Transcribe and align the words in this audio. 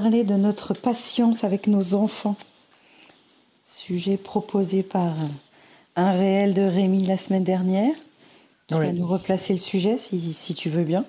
parler 0.00 0.24
de 0.24 0.34
notre 0.34 0.74
patience 0.74 1.42
avec 1.42 1.68
nos 1.68 1.94
enfants. 1.94 2.36
Sujet 3.64 4.18
proposé 4.18 4.82
par 4.82 5.14
un 5.96 6.10
réel 6.10 6.52
de 6.52 6.60
Rémi 6.60 7.06
la 7.06 7.16
semaine 7.16 7.44
dernière. 7.44 7.94
Tu 8.68 8.74
vas 8.74 8.92
nous 8.92 9.06
replacer 9.06 9.54
le 9.54 9.58
sujet 9.58 9.96
si, 9.96 10.34
si 10.34 10.54
tu 10.54 10.68
veux 10.68 10.84
bien. 10.84 11.06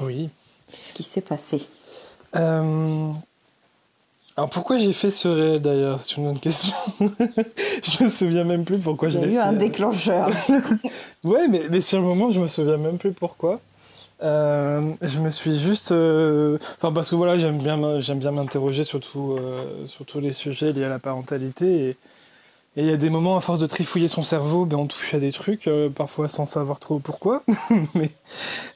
Oui. 0.00 0.30
Qu'est-ce 0.72 0.94
qui 0.94 1.02
s'est 1.02 1.20
passé? 1.20 1.60
Euh, 2.34 3.10
Alors 4.38 4.48
pourquoi 4.48 4.78
j'ai 4.78 4.94
fait 4.94 5.10
ce 5.10 5.28
réel 5.28 5.60
d'ailleurs? 5.60 6.00
C'est 6.00 6.16
une 6.16 6.24
bonne 6.24 6.40
question. 6.40 6.74
je 6.98 8.04
me 8.04 8.08
souviens 8.08 8.44
même 8.44 8.64
plus 8.64 8.78
pourquoi 8.78 9.10
j'ai 9.10 9.20
fait. 9.20 9.26
Il 9.26 9.32
y 9.34 9.36
a 9.36 9.44
eu 9.44 9.48
un 9.48 9.52
déclencheur. 9.52 10.30
ouais, 11.24 11.46
mais, 11.46 11.64
mais 11.68 11.82
sur 11.82 12.00
le 12.00 12.06
moment, 12.06 12.30
je 12.30 12.40
me 12.40 12.48
souviens 12.48 12.78
même 12.78 12.96
plus 12.96 13.12
pourquoi. 13.12 13.60
Euh, 14.22 14.92
je 15.00 15.18
me 15.18 15.28
suis 15.30 15.58
juste, 15.58 15.92
euh, 15.92 16.58
parce 16.80 17.10
que 17.10 17.14
voilà, 17.14 17.38
j'aime 17.38 17.58
bien, 17.58 17.76
m'interroger 18.30 18.84
sur, 18.84 19.00
euh, 19.16 19.86
sur 19.86 20.04
tous 20.04 20.20
les 20.20 20.32
sujets 20.32 20.72
liés 20.72 20.84
à 20.84 20.88
la 20.88 20.98
parentalité 20.98 21.90
et 21.90 21.96
il 22.76 22.86
y 22.86 22.92
a 22.92 22.96
des 22.96 23.10
moments 23.10 23.36
à 23.36 23.40
force 23.40 23.58
de 23.58 23.66
trifouiller 23.66 24.08
son 24.08 24.22
cerveau, 24.22 24.64
ben 24.64 24.76
on 24.76 24.86
touche 24.86 25.14
à 25.14 25.18
des 25.18 25.32
trucs, 25.32 25.68
parfois 25.96 26.28
sans 26.28 26.46
savoir 26.46 26.78
trop 26.78 27.00
pourquoi. 27.00 27.42
mais 27.94 28.10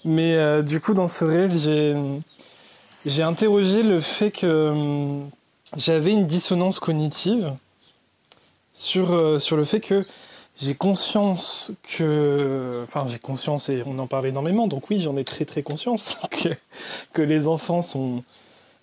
mais 0.05 0.63
du 0.65 0.81
coup 0.81 0.95
dans 0.95 1.07
ce 1.07 1.49
j'ai 1.53 1.95
j'ai 3.07 3.23
interrogé 3.23 3.85
le 3.85 4.01
fait 4.01 4.33
que 4.33 5.21
j'avais 5.77 6.11
une 6.11 6.27
dissonance 6.27 6.81
cognitive 6.81 7.53
sur 8.73 9.41
sur 9.41 9.57
le 9.57 9.65
fait 9.65 9.79
que 9.79 10.05
j'ai 10.61 10.75
conscience 10.75 11.73
que, 11.97 12.81
enfin 12.85 13.07
j'ai 13.09 13.19
conscience 13.19 13.69
et 13.69 13.83
on 13.87 13.99
en 13.99 14.07
parle 14.07 14.27
énormément, 14.27 14.69
donc 14.69 14.89
oui 14.91 15.01
j'en 15.01 15.17
ai 15.17 15.25
très 15.25 15.45
très 15.45 15.63
conscience 15.63 16.19
que, 17.13 17.23
les 17.23 17.47
enfants 17.47 17.83
sont, 17.83 18.23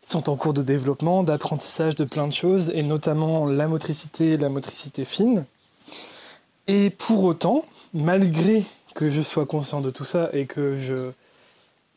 sont 0.01 0.29
en 0.29 0.35
cours 0.35 0.53
de 0.53 0.61
développement, 0.61 1.23
d'apprentissage 1.23 1.95
de 1.95 2.03
plein 2.03 2.27
de 2.27 2.33
choses, 2.33 2.71
et 2.75 2.83
notamment 2.83 3.45
la 3.45 3.67
motricité, 3.67 4.37
la 4.37 4.49
motricité 4.49 5.05
fine. 5.05 5.45
Et 6.67 6.89
pour 6.89 7.23
autant, 7.23 7.63
malgré 7.93 8.63
que 8.93 9.09
je 9.09 9.21
sois 9.21 9.45
conscient 9.45 9.81
de 9.81 9.89
tout 9.89 10.05
ça 10.05 10.29
et 10.33 10.45
que 10.45 10.77
je, 10.77 11.11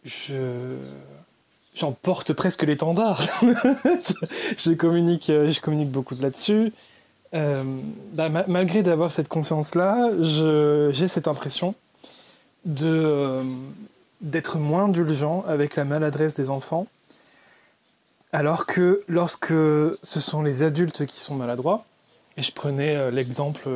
je 0.05 0.77
j'en 1.75 1.93
porte 1.93 2.33
presque 2.33 2.63
l'étendard, 2.63 3.21
je, 4.57 4.73
communique, 4.73 5.27
je 5.27 5.61
communique 5.61 5.91
beaucoup 5.91 6.15
là-dessus. 6.21 6.73
Euh, 7.35 7.65
bah, 8.13 8.29
malgré 8.47 8.83
d'avoir 8.83 9.11
cette 9.11 9.29
conscience-là, 9.29 10.11
j'ai 10.21 11.09
cette 11.09 11.27
impression 11.27 11.75
de 12.65 12.87
euh, 12.87 13.43
d'être 14.21 14.59
moins 14.59 14.85
indulgent 14.85 15.45
avec 15.49 15.75
la 15.77 15.85
maladresse 15.85 16.35
des 16.35 16.49
enfants, 16.49 16.87
alors 18.33 18.67
que 18.67 19.03
lorsque 19.09 19.53
ce 19.53 20.21
sont 20.21 20.43
les 20.43 20.63
adultes 20.63 21.07
qui 21.07 21.19
sont 21.19 21.35
maladroits, 21.35 21.85
et 22.37 22.43
je 22.43 22.53
prenais 22.53 22.97
euh, 22.97 23.11
l'exemple 23.11 23.69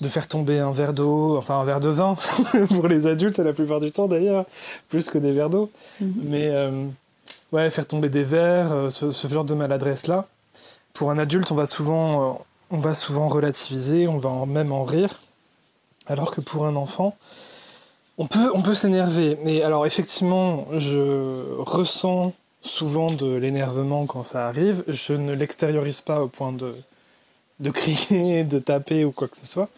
de 0.00 0.08
faire 0.08 0.28
tomber 0.28 0.60
un 0.60 0.72
verre 0.72 0.94
d'eau, 0.94 1.36
enfin 1.36 1.58
un 1.58 1.64
verre 1.64 1.80
de 1.80 1.90
vin, 1.90 2.14
pour 2.68 2.86
les 2.86 3.06
adultes 3.08 3.38
la 3.38 3.52
plupart 3.52 3.80
du 3.80 3.90
temps 3.90 4.06
d'ailleurs, 4.06 4.46
plus 4.88 5.10
que 5.10 5.18
des 5.18 5.32
verres 5.32 5.50
d'eau, 5.50 5.70
mhm. 6.00 6.14
mais 6.22 6.52
ouais, 7.50 7.70
faire 7.70 7.86
tomber 7.86 8.08
des 8.08 8.24
verres, 8.24 8.90
ce, 8.90 9.10
ce, 9.10 9.26
genre 9.26 9.44
de 9.44 9.54
maladresse-là, 9.54 10.26
pour 10.94 11.10
un 11.10 11.18
adulte, 11.18 11.50
on 11.52 11.54
va 11.54 11.66
souvent 11.66 12.44
on 12.72 12.78
va 12.78 12.94
souvent 12.94 13.28
relativiser, 13.28 14.08
on 14.08 14.18
va 14.18 14.46
même 14.46 14.72
en 14.72 14.84
rire, 14.84 15.20
alors 16.06 16.30
que 16.30 16.40
pour 16.40 16.66
un 16.66 16.74
enfant, 16.74 17.16
on 18.18 18.26
peut, 18.26 18.74
s'énerver. 18.74 19.38
Et 19.44 19.62
alors 19.62 19.86
effectivement, 19.86 20.66
je 20.76 21.54
ressens 21.58 22.32
souvent 22.62 23.10
de 23.10 23.34
l'énervement 23.36 24.06
quand 24.06 24.22
ça 24.22 24.48
arrive, 24.48 24.84
je 24.88 25.12
ne 25.12 25.34
l'extériorise 25.34 26.00
pas 26.00 26.22
au 26.22 26.28
point 26.28 26.52
de, 26.52 26.74
de 27.60 27.70
crier, 27.70 28.44
de 28.54 28.58
taper 28.58 29.04
ou 29.04 29.12
quoi 29.12 29.28
que 29.28 29.36
ce 29.36 29.46
soit, 29.46 29.68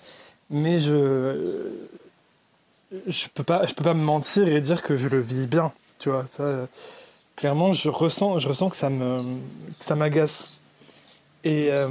mais 0.49 0.79
je 0.79 1.71
je 3.09 3.27
peux 3.35 3.43
pas 3.43 3.67
peux 3.67 3.83
pas 3.83 3.95
me 3.95 4.05
mentir 4.05 4.47
et 4.47 4.61
dire 4.61 4.83
que 4.83 4.95
je 4.95 5.09
le 5.09 5.19
vis 5.19 5.49
bien, 5.49 5.73
tu 5.99 6.11
clairement 7.35 7.73
je 7.73 7.89
ressens 7.89 8.39
je 8.39 8.47
ressens 8.47 8.69
que 8.71 8.77
ça 8.77 9.97
m'agace 9.97 10.54
euh, 11.47 11.88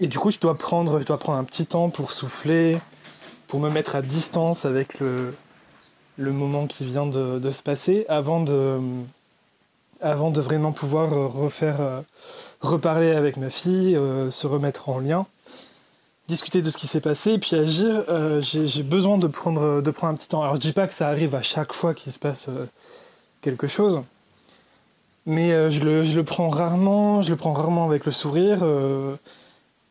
et, 0.00 0.08
du 0.08 0.18
coup, 0.18 0.30
je 0.30 0.38
dois, 0.38 0.54
prendre, 0.54 1.00
je 1.00 1.06
dois 1.06 1.18
prendre 1.18 1.38
un 1.38 1.44
petit 1.44 1.66
temps 1.66 1.90
pour 1.90 2.12
souffler, 2.12 2.78
pour 3.46 3.60
me 3.60 3.70
mettre 3.70 3.96
à 3.96 4.02
distance 4.02 4.64
avec 4.64 4.98
le, 5.00 5.34
moment 6.18 6.66
qui 6.66 6.84
vient 6.84 7.06
de, 7.06 7.50
se 7.50 7.62
passer, 7.62 8.04
avant 8.08 8.42
de, 8.42 8.80
vraiment 10.00 10.72
pouvoir 10.72 11.10
refaire, 11.10 11.80
euh, 11.80 12.00
reparler 12.60 13.10
avec 13.10 13.36
ma 13.36 13.50
fille, 13.50 13.94
euh, 13.96 14.30
se 14.30 14.46
remettre 14.46 14.88
en 14.88 14.98
lien, 14.98 15.26
discuter 16.26 16.60
de 16.60 16.70
ce 16.70 16.76
qui 16.76 16.86
s'est 16.86 17.00
passé 17.00 17.32
et 17.32 17.38
puis 17.38 17.56
agir. 17.56 18.04
J'ai 18.40 18.82
besoin 18.82 19.16
de 19.16 19.28
prendre, 19.28 19.80
de 19.80 19.90
prendre 19.90 20.12
un 20.12 20.16
petit 20.16 20.28
temps. 20.28 20.42
Alors, 20.42 20.56
je 20.56 20.60
dis 20.60 20.72
pas 20.72 20.86
que 20.86 20.92
ça 20.92 21.08
arrive 21.08 21.34
à 21.34 21.42
chaque 21.42 21.72
fois 21.72 21.94
qu'il 21.94 22.12
se 22.12 22.18
passe 22.18 22.50
quelque 23.40 23.68
chose. 23.68 24.02
Mais 25.26 25.52
euh, 25.52 25.70
je, 25.70 25.80
le, 25.80 26.04
je, 26.04 26.16
le, 26.16 26.24
prends 26.24 26.48
rarement, 26.48 27.22
je 27.22 27.30
le 27.30 27.36
prends 27.36 27.52
rarement 27.52 27.84
avec 27.86 28.06
le 28.06 28.12
sourire. 28.12 28.60
Euh, 28.62 29.16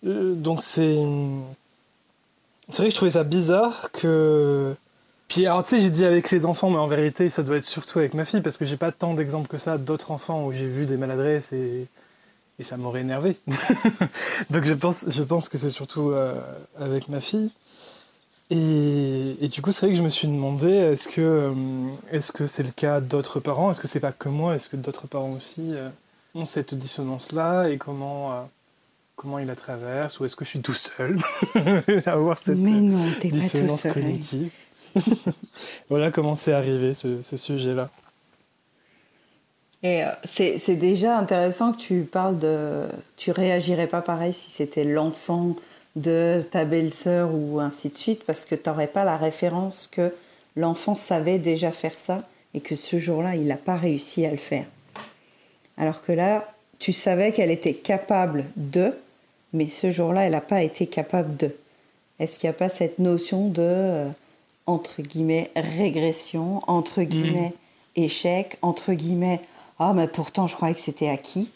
euh, 0.06 0.34
donc 0.34 0.62
c'est. 0.62 0.98
C'est 2.70 2.80
vrai 2.80 2.88
que 2.88 2.92
je 2.92 2.96
trouvais 2.96 3.12
ça 3.12 3.24
bizarre 3.24 3.92
que. 3.92 4.76
Puis 5.28 5.46
alors 5.46 5.64
tu 5.64 5.70
sais, 5.76 5.82
j'ai 5.82 5.90
dit 5.90 6.06
avec 6.06 6.32
les 6.32 6.46
enfants, 6.46 6.70
mais 6.70 6.78
en 6.78 6.88
vérité, 6.88 7.30
ça 7.30 7.44
doit 7.44 7.58
être 7.58 7.66
surtout 7.66 8.00
avec 8.00 8.14
ma 8.14 8.26
fille, 8.26 8.42
parce 8.42 8.58
que 8.58 8.66
j'ai 8.66 8.78
pas 8.78 8.92
tant 8.92 9.14
d'exemples 9.14 9.48
que 9.48 9.58
ça 9.58 9.78
d'autres 9.78 10.12
enfants 10.12 10.46
où 10.46 10.54
j'ai 10.54 10.68
vu 10.68 10.86
des 10.86 10.98
maladresses 10.98 11.52
et, 11.54 11.88
et 12.60 12.64
ça 12.64 12.78
m'aurait 12.78 13.02
énervé. 13.02 13.38
donc 14.50 14.64
je 14.64 14.74
pense, 14.74 15.06
je 15.10 15.24
pense 15.24 15.50
que 15.50 15.58
c'est 15.58 15.70
surtout 15.70 16.14
avec 16.80 17.10
ma 17.10 17.22
fille. 17.22 17.52
Et, 18.50 19.50
du 19.50 19.62
coup, 19.62 19.72
c'est 19.72 19.86
vrai 19.86 19.92
que 19.92 19.98
je 19.98 20.04
me 20.04 20.10
suis 20.10 20.28
demandé, 20.28 20.70
est-ce 20.70 21.10
que 21.10 21.22
euh, 21.22 21.54
est-ce 22.12 22.32
que 22.32 22.48
c'est 22.48 22.64
le 22.64 22.72
cas 22.72 23.02
d'autres 23.02 23.42
parents? 23.42 23.72
Est-ce 23.72 23.82
que 23.82 23.88
c'est 23.88 24.00
pas 24.00 24.14
que 24.14 24.30
moi? 24.30 24.56
Est-ce 24.56 24.70
que 24.70 24.78
d'autres 24.78 25.08
parents 25.08 25.34
aussi 25.34 25.74
euh, 25.74 25.90
ont 26.34 26.46
cette 26.46 26.74
dissonance-là? 26.74 27.70
Et 27.70 27.78
comment 27.78 28.32
euh, 28.32 28.42
comment 29.18 29.40
ils 29.40 29.48
la 29.48 29.58
traversent? 29.58 30.20
Ou 30.22 30.26
est-ce 30.26 30.38
que 30.38 30.46
je 30.46 30.52
suis 30.52 30.62
tout 30.62 30.74
seul 30.74 31.18
à 32.06 32.12
avoir 32.12 32.38
cette 32.40 32.58
Mais 32.58 32.80
non, 32.80 33.06
dissonance 33.22 33.52
pas 33.52 33.68
tout 33.68 33.78
seul, 33.78 33.94
cognitive? 33.94 34.52
Voilà 35.90 36.10
comment 36.12 36.36
c'est 36.36 36.54
arrivé 36.54 36.94
ce, 36.94 37.22
ce 37.22 37.36
sujet-là. 37.36 37.90
Et 39.84 40.04
c'est 40.24 40.76
déjà 40.76 41.18
intéressant 41.18 41.74
que 41.74 41.78
tu 41.78 42.02
parles 42.02 42.40
de. 42.40 42.88
Tu 43.16 43.32
réagirais 43.32 43.88
pas 43.88 44.02
pareil 44.02 44.34
si 44.34 44.50
c'était 44.50 44.84
l'enfant 44.84 45.56
de 45.98 46.46
ta 46.52 46.64
belle-sœur 46.64 47.30
ou 47.34 47.60
ainsi 47.60 47.90
de 47.90 47.96
suite, 47.96 48.24
parce 48.24 48.46
que 48.46 48.56
tu 48.56 48.70
n'aurais 48.70 48.88
pas 48.88 49.04
la 49.04 49.18
référence 49.18 49.88
que 49.92 50.14
l'enfant 50.56 50.96
savait 50.96 51.40
déjà 51.40 51.72
faire 51.72 51.98
ça 51.98 52.24
et 52.54 52.62
que 52.62 52.76
ce 52.76 52.98
jour-là, 53.00 53.36
il 53.36 53.46
n'a 53.46 53.58
pas 53.58 53.76
réussi 53.76 54.26
à 54.26 54.32
le 54.32 54.38
faire. 54.38 54.66
Alors 55.78 56.02
que 56.04 56.12
là, 56.12 56.48
tu 56.80 56.94
savais 56.94 57.32
qu'elle 57.32 57.52
était 57.52 57.74
capable 57.74 58.46
de, 58.56 58.94
mais 59.54 59.68
ce 59.68 59.92
jour-là, 59.92 60.26
elle 60.26 60.32
n'a 60.32 60.42
pas 60.42 60.62
été 60.62 60.88
capable 60.88 61.36
de. 61.36 61.56
Est-ce 62.20 62.40
qu'il 62.40 62.48
n'y 62.48 62.56
a 62.56 62.58
pas 62.58 62.70
cette 62.70 63.00
notion 63.00 63.48
de, 63.48 63.62
euh, 63.62 64.10
entre 64.68 65.02
guillemets, 65.02 65.50
régression, 65.56 66.62
entre 66.68 67.04
guillemets, 67.04 67.54
mm. 67.98 68.02
échec, 68.04 68.58
entre 68.62 68.94
guillemets, 68.94 69.42
ah, 69.80 69.94
mais 69.94 70.08
pourtant, 70.08 70.48
je 70.48 70.56
croyais 70.56 70.74
que 70.74 70.82
c'était 70.82 71.10
acquis 71.10 71.52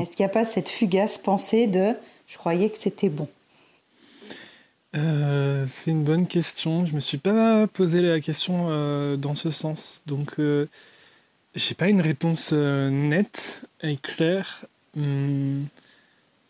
Est-ce 0.00 0.16
qu'il 0.16 0.24
n'y 0.24 0.30
a 0.30 0.32
pas 0.32 0.44
cette 0.44 0.68
fugace 0.68 1.18
pensée 1.18 1.66
de, 1.66 1.94
je 2.26 2.38
croyais 2.38 2.70
que 2.70 2.78
c'était 2.78 3.08
bon 3.08 3.28
euh, 4.96 5.66
c'est 5.68 5.90
une 5.90 6.04
bonne 6.04 6.26
question. 6.26 6.84
Je 6.84 6.94
me 6.94 7.00
suis 7.00 7.18
pas 7.18 7.66
posé 7.68 8.00
la 8.00 8.20
question 8.20 8.66
euh, 8.70 9.16
dans 9.16 9.34
ce 9.34 9.50
sens. 9.50 10.02
Donc, 10.06 10.34
euh, 10.38 10.66
j'ai 11.54 11.74
pas 11.74 11.88
une 11.88 12.00
réponse 12.00 12.52
nette 12.52 13.62
et 13.82 13.96
claire. 13.96 14.64
Hum, 14.96 15.66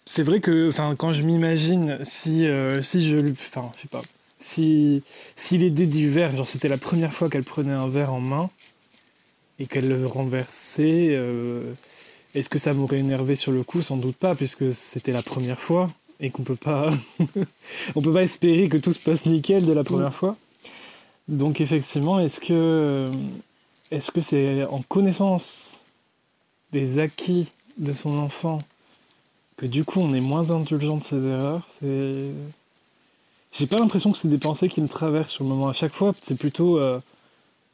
c'est 0.06 0.22
vrai 0.22 0.40
que, 0.40 0.70
quand 0.94 1.12
je 1.12 1.22
m'imagine, 1.22 1.98
si, 2.02 2.46
si 2.80 3.08
je, 3.08 3.30
enfin, 3.30 3.70
je 3.76 3.82
sais 3.82 3.88
pas, 3.88 4.02
si, 4.38 5.02
si 5.36 5.58
l'idée 5.58 5.86
du 5.86 6.10
verre, 6.10 6.34
genre 6.36 6.48
c'était 6.48 6.68
la 6.68 6.78
première 6.78 7.12
fois 7.12 7.30
qu'elle 7.30 7.44
prenait 7.44 7.72
un 7.72 7.88
verre 7.88 8.12
en 8.12 8.20
main 8.20 8.50
et 9.58 9.66
qu'elle 9.66 9.88
le 9.88 10.06
renversait, 10.06 11.16
est-ce 12.34 12.48
que 12.48 12.58
ça 12.58 12.72
m'aurait 12.72 12.98
énervé 12.98 13.36
sur 13.36 13.52
le 13.52 13.62
coup? 13.62 13.82
Sans 13.82 13.98
doute 13.98 14.16
pas, 14.16 14.34
puisque 14.34 14.74
c'était 14.74 15.12
la 15.12 15.22
première 15.22 15.60
fois 15.60 15.88
et 16.20 16.30
qu'on 16.30 16.42
peut 16.42 16.56
on 17.94 18.02
peut 18.02 18.12
pas 18.12 18.22
espérer 18.22 18.68
que 18.68 18.76
tout 18.76 18.92
se 18.92 18.98
passe 18.98 19.26
nickel 19.26 19.64
de 19.64 19.72
la 19.72 19.84
première 19.84 20.14
fois. 20.14 20.36
Donc 21.28 21.60
effectivement, 21.60 22.18
est-ce 22.18 22.40
que 22.40 23.08
est-ce 23.90 24.10
que 24.10 24.20
c'est 24.20 24.64
en 24.64 24.82
connaissance 24.82 25.84
des 26.72 26.98
acquis 26.98 27.50
de 27.78 27.92
son 27.92 28.18
enfant 28.18 28.60
que 29.56 29.66
du 29.66 29.84
coup 29.84 30.00
on 30.00 30.14
est 30.14 30.20
moins 30.20 30.50
indulgent 30.50 30.96
de 30.98 31.04
ses 31.04 31.26
erreurs? 31.26 31.66
C'est 31.68 32.30
j'ai 33.52 33.66
pas 33.66 33.78
l'impression 33.78 34.12
que 34.12 34.18
c'est 34.18 34.28
des 34.28 34.38
pensées 34.38 34.68
qui 34.68 34.80
me 34.80 34.88
traversent 34.88 35.32
sur 35.32 35.44
le 35.44 35.50
moment 35.50 35.68
à 35.68 35.72
chaque 35.72 35.92
fois. 35.92 36.12
C'est 36.20 36.38
plutôt 36.38 36.78
euh, 36.78 37.00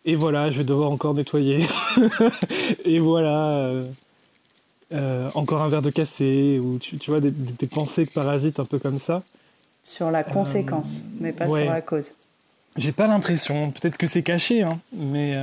et 0.04 0.14
voilà, 0.14 0.50
je 0.52 0.58
vais 0.58 0.64
devoir 0.64 0.90
encore 0.90 1.14
nettoyer. 1.14 1.66
et 2.84 3.00
voilà. 3.00 3.49
Euh, 3.58 3.87
encore 4.93 5.62
un 5.62 5.69
verre 5.69 5.83
de 5.83 5.91
cassé, 5.91 6.61
ou 6.62 6.79
tu, 6.79 6.99
vois, 7.09 7.21
des, 7.21 7.67
pensées 7.67 8.06
parasites 8.06 8.61
un 8.61 8.65
peu 8.65 8.79
comme 8.79 8.99
ça. 8.99 9.23
Sur 9.83 10.11
la 10.11 10.25
conséquence, 10.25 11.03
mais 11.21 11.33
pas 11.33 11.47
sur 11.47 11.65
la 11.65 11.81
cause. 11.81 12.12
J'ai 12.77 12.93
pas 12.93 13.06
l'impression, 13.06 13.71
peut-être 13.71 13.97
que 13.97 14.06
c'est 14.06 14.23
caché, 14.23 14.62
hein, 14.62 14.81
mais 14.93 15.37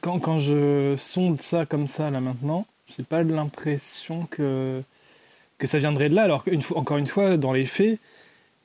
quand, 0.00 0.18
quand, 0.20 0.38
je 0.38 0.94
sonde 0.96 1.40
ça 1.40 1.66
comme 1.66 1.86
ça 1.86 2.10
là 2.10 2.20
maintenant, 2.20 2.66
j'ai 2.96 3.02
pas 3.02 3.22
l'impression 3.22 4.26
que, 4.30 4.82
que 5.58 5.66
ça 5.66 5.78
viendrait 5.78 6.08
de 6.08 6.14
là. 6.14 6.22
Alors 6.22 6.42
une 6.46 6.62
encore 6.74 6.98
une 6.98 7.06
fois, 7.06 7.36
dans 7.36 7.52
les 7.52 7.66
faits, 7.66 7.98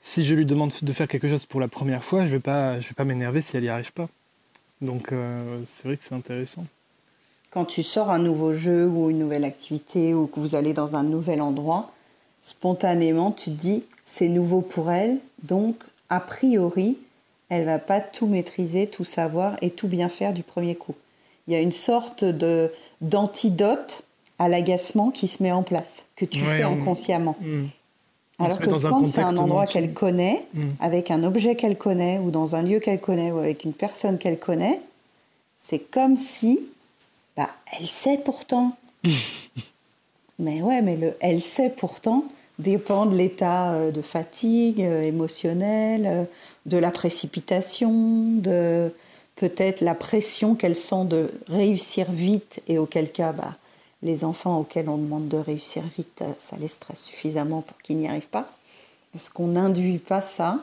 si 0.01 0.23
je 0.23 0.35
lui 0.35 0.45
demande 0.45 0.71
de 0.81 0.93
faire 0.93 1.07
quelque 1.07 1.27
chose 1.27 1.45
pour 1.45 1.59
la 1.59 1.67
première 1.67 2.03
fois, 2.03 2.25
je 2.25 2.31
vais 2.31 2.39
pas, 2.39 2.79
je 2.79 2.89
vais 2.89 2.93
pas 2.93 3.05
m'énerver 3.05 3.41
si 3.41 3.57
elle 3.57 3.63
y 3.63 3.69
arrive 3.69 3.91
pas. 3.91 4.07
Donc 4.81 5.11
euh, 5.11 5.61
c'est 5.65 5.87
vrai 5.87 5.97
que 5.97 6.03
c'est 6.03 6.15
intéressant. 6.15 6.65
Quand 7.55 7.63
tu 7.63 7.83
sors 7.83 8.11
un 8.11 8.19
nouveau 8.19 8.51
jeu 8.51 8.85
ou 8.85 9.09
une 9.09 9.17
nouvelle 9.17 9.45
activité 9.45 10.13
ou 10.13 10.27
que 10.27 10.41
vous 10.41 10.55
allez 10.55 10.73
dans 10.73 10.97
un 10.97 11.03
nouvel 11.03 11.41
endroit, 11.41 11.89
spontanément 12.43 13.31
tu 13.31 13.45
te 13.45 13.55
dis 13.55 13.83
c'est 14.03 14.27
nouveau 14.27 14.59
pour 14.59 14.91
elle, 14.91 15.19
donc 15.43 15.77
a 16.09 16.19
priori 16.19 16.97
elle 17.47 17.63
va 17.63 17.79
pas 17.79 18.01
tout 18.01 18.27
maîtriser, 18.27 18.87
tout 18.87 19.05
savoir 19.05 19.55
et 19.61 19.69
tout 19.69 19.87
bien 19.87 20.09
faire 20.09 20.33
du 20.33 20.43
premier 20.43 20.75
coup. 20.75 20.95
Il 21.47 21.53
y 21.53 21.55
a 21.55 21.61
une 21.61 21.71
sorte 21.71 22.25
de 22.25 22.73
d'antidote 22.99 24.03
à 24.37 24.49
l'agacement 24.49 25.09
qui 25.09 25.29
se 25.29 25.41
met 25.41 25.53
en 25.53 25.63
place, 25.63 26.03
que 26.17 26.25
tu 26.25 26.39
fais 26.39 26.63
inconsciemment. 26.63 27.37
Hmm. 27.39 27.67
Alors 28.37 28.59
que 28.59 28.65
quand 28.65 29.05
c'est 29.05 29.21
un 29.21 29.37
endroit 29.37 29.65
qu'elle 29.65 29.93
connaît, 29.93 30.45
hmm. 30.55 30.71
avec 30.81 31.09
un 31.09 31.23
objet 31.23 31.55
qu'elle 31.55 31.77
connaît, 31.77 32.19
ou 32.19 32.31
dans 32.31 32.57
un 32.57 32.63
lieu 32.63 32.79
qu'elle 32.79 32.99
connaît, 32.99 33.31
ou 33.31 33.37
avec 33.37 33.63
une 33.63 33.71
personne 33.71 34.17
qu'elle 34.17 34.39
connaît, 34.39 34.81
c'est 35.57 35.79
comme 35.79 36.17
si, 36.17 36.59
bah, 37.37 37.49
elle 37.77 37.87
sait 37.87 38.19
pourtant. 38.23 38.75
mais 40.39 40.61
ouais, 40.61 40.81
mais 40.81 40.95
le 40.95 41.15
elle 41.19 41.41
sait 41.41 41.69
pourtant 41.69 42.25
dépend 42.59 43.05
de 43.05 43.15
l'état 43.15 43.71
euh, 43.71 43.91
de 43.91 44.01
fatigue 44.01 44.81
euh, 44.81 45.01
émotionnelle, 45.01 46.05
euh, 46.05 46.23
de 46.65 46.77
la 46.77 46.91
précipitation, 46.91 47.91
de 48.37 48.91
peut-être 49.35 49.81
la 49.81 49.95
pression 49.95 50.55
qu'elle 50.55 50.75
sent 50.75 51.05
de 51.05 51.29
réussir 51.47 52.11
vite 52.11 52.61
et 52.67 52.77
auquel 52.77 53.11
cas, 53.11 53.33
bah, 53.33 53.55
les 54.01 54.23
enfants 54.23 54.59
auxquels 54.59 54.89
on 54.89 54.97
demande 54.97 55.27
de 55.27 55.37
réussir 55.37 55.83
vite, 55.97 56.23
ça 56.37 56.55
les 56.57 56.67
stresse 56.67 57.01
suffisamment 57.01 57.61
pour 57.61 57.77
qu'ils 57.81 57.97
n'y 57.97 58.07
arrivent 58.07 58.29
pas. 58.29 58.49
Est-ce 59.15 59.29
qu'on 59.29 59.47
n'induit 59.47 59.97
pas 59.97 60.21
ça 60.21 60.59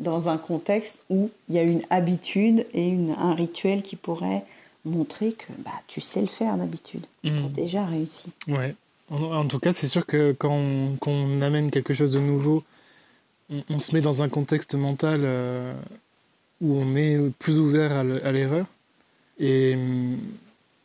dans 0.00 0.28
un 0.28 0.36
contexte 0.36 0.98
où 1.10 1.30
il 1.48 1.54
y 1.54 1.58
a 1.58 1.62
une 1.62 1.82
habitude 1.90 2.66
et 2.74 2.94
un 3.18 3.34
rituel 3.34 3.82
qui 3.82 3.96
pourrait 3.96 4.44
montrer 4.86 5.32
que 5.32 5.52
bah, 5.58 5.70
tu 5.86 6.00
sais 6.00 6.20
le 6.20 6.26
faire 6.26 6.56
d'habitude, 6.56 7.06
tu 7.22 7.30
as 7.30 7.32
mmh. 7.32 7.52
déjà 7.52 7.84
réussi 7.84 8.30
Ouais. 8.48 8.74
En, 9.08 9.46
tout 9.46 9.60
cas, 9.60 9.72
c'est 9.72 9.86
sûr 9.86 10.04
que 10.04 10.32
quand 10.32 10.58
on, 11.06 11.40
amène 11.40 11.70
quelque 11.70 11.94
chose 11.94 12.10
de 12.10 12.18
nouveau, 12.18 12.64
on, 13.68 13.78
se 13.78 13.94
met 13.94 14.00
dans 14.00 14.22
un 14.22 14.28
contexte 14.28 14.74
mental 14.74 15.20
euh, 15.22 15.72
où 16.60 16.74
on 16.74 16.96
est 16.96 17.16
plus 17.38 17.60
ouvert 17.60 17.92
à 17.92 18.32
l'erreur. 18.32 18.66
Et 19.38 19.74
hum, 19.76 20.18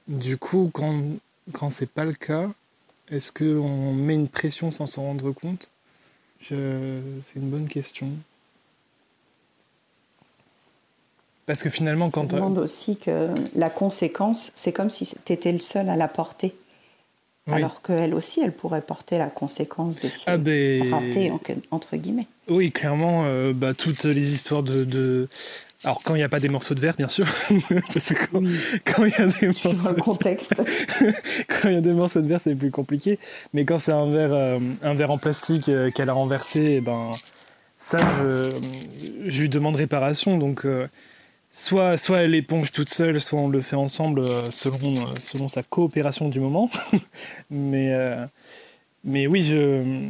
du 0.07 0.37
coup, 0.37 0.69
quand 0.71 1.01
quand 1.51 1.69
c'est 1.69 1.89
pas 1.89 2.05
le 2.05 2.13
cas, 2.13 2.49
est-ce 3.09 3.31
qu'on 3.31 3.93
met 3.93 4.15
une 4.15 4.27
pression 4.27 4.71
sans 4.71 4.85
s'en 4.85 5.03
rendre 5.03 5.31
compte? 5.31 5.71
C'est 6.41 6.55
une 6.55 7.49
bonne 7.49 7.67
question. 7.67 8.09
Parce 11.51 11.63
que 11.63 11.69
finalement, 11.69 12.05
Ça 12.05 12.13
quand. 12.13 12.33
demande 12.33 12.57
aussi 12.57 12.95
que 12.95 13.27
la 13.55 13.69
conséquence, 13.69 14.53
c'est 14.55 14.71
comme 14.71 14.89
si 14.89 15.13
tu 15.25 15.33
étais 15.33 15.51
le 15.51 15.59
seul 15.59 15.89
à 15.89 15.97
la 15.97 16.07
porter. 16.07 16.55
Alors 17.47 17.81
qu'elle 17.81 18.13
aussi, 18.13 18.39
elle 18.39 18.53
pourrait 18.53 18.81
porter 18.81 19.17
la 19.17 19.27
conséquence 19.27 19.95
de 19.95 20.07
ce 20.07 20.23
ah 20.27 20.37
ben... 20.37 20.89
raté, 20.93 21.33
entre 21.71 21.97
guillemets. 21.97 22.27
Oui, 22.47 22.71
clairement, 22.71 23.25
euh, 23.25 23.51
bah, 23.51 23.73
toutes 23.73 24.05
les 24.05 24.33
histoires 24.33 24.63
de, 24.63 25.27
alors 25.83 26.01
quand 26.03 26.13
il 26.13 26.19
n'y 26.19 26.23
a 26.23 26.29
pas 26.29 26.39
des 26.39 26.47
morceaux 26.47 26.73
de 26.73 26.79
verre, 26.79 26.95
bien 26.95 27.09
sûr, 27.09 27.25
parce 27.93 28.13
que 28.13 28.37
quand, 28.85 29.03
il 29.03 29.11
y 29.11 29.21
a 29.21 29.25
des 29.25 29.47
morceaux, 29.47 29.93
de... 29.93 29.99
contexte. 29.99 30.53
quand 31.47 31.69
il 31.69 31.73
y 31.73 31.77
a 31.77 31.81
des 31.81 31.91
morceaux 31.91 32.21
de 32.21 32.27
verre, 32.27 32.39
c'est 32.41 32.55
plus 32.55 32.71
compliqué. 32.71 33.19
Mais 33.53 33.65
quand 33.65 33.79
c'est 33.79 33.91
un 33.91 34.09
verre, 34.09 34.33
euh, 34.33 34.59
un 34.83 34.93
verre 34.93 35.11
en 35.11 35.17
plastique 35.17 35.69
euh, 35.69 35.89
qu'elle 35.89 36.09
a 36.09 36.13
renversé, 36.13 36.77
eh 36.77 36.81
ben 36.81 37.11
ça, 37.79 37.97
je, 39.25 39.41
lui 39.41 39.49
demande 39.49 39.75
réparation. 39.75 40.37
Donc 40.37 40.65
euh, 40.65 40.87
soit, 41.51 41.97
soit 41.97 42.19
elle 42.19 42.35
éponge 42.35 42.71
toute 42.71 42.89
seule, 42.89 43.21
soit 43.21 43.39
on 43.39 43.49
le 43.49 43.61
fait 43.61 43.75
ensemble 43.75 44.23
selon, 44.51 45.05
selon 45.19 45.49
sa 45.49 45.63
coopération 45.63 46.29
du 46.29 46.39
moment. 46.39 46.69
mais, 47.49 47.93
mais 49.03 49.27
oui, 49.27 49.43
je 49.43 50.09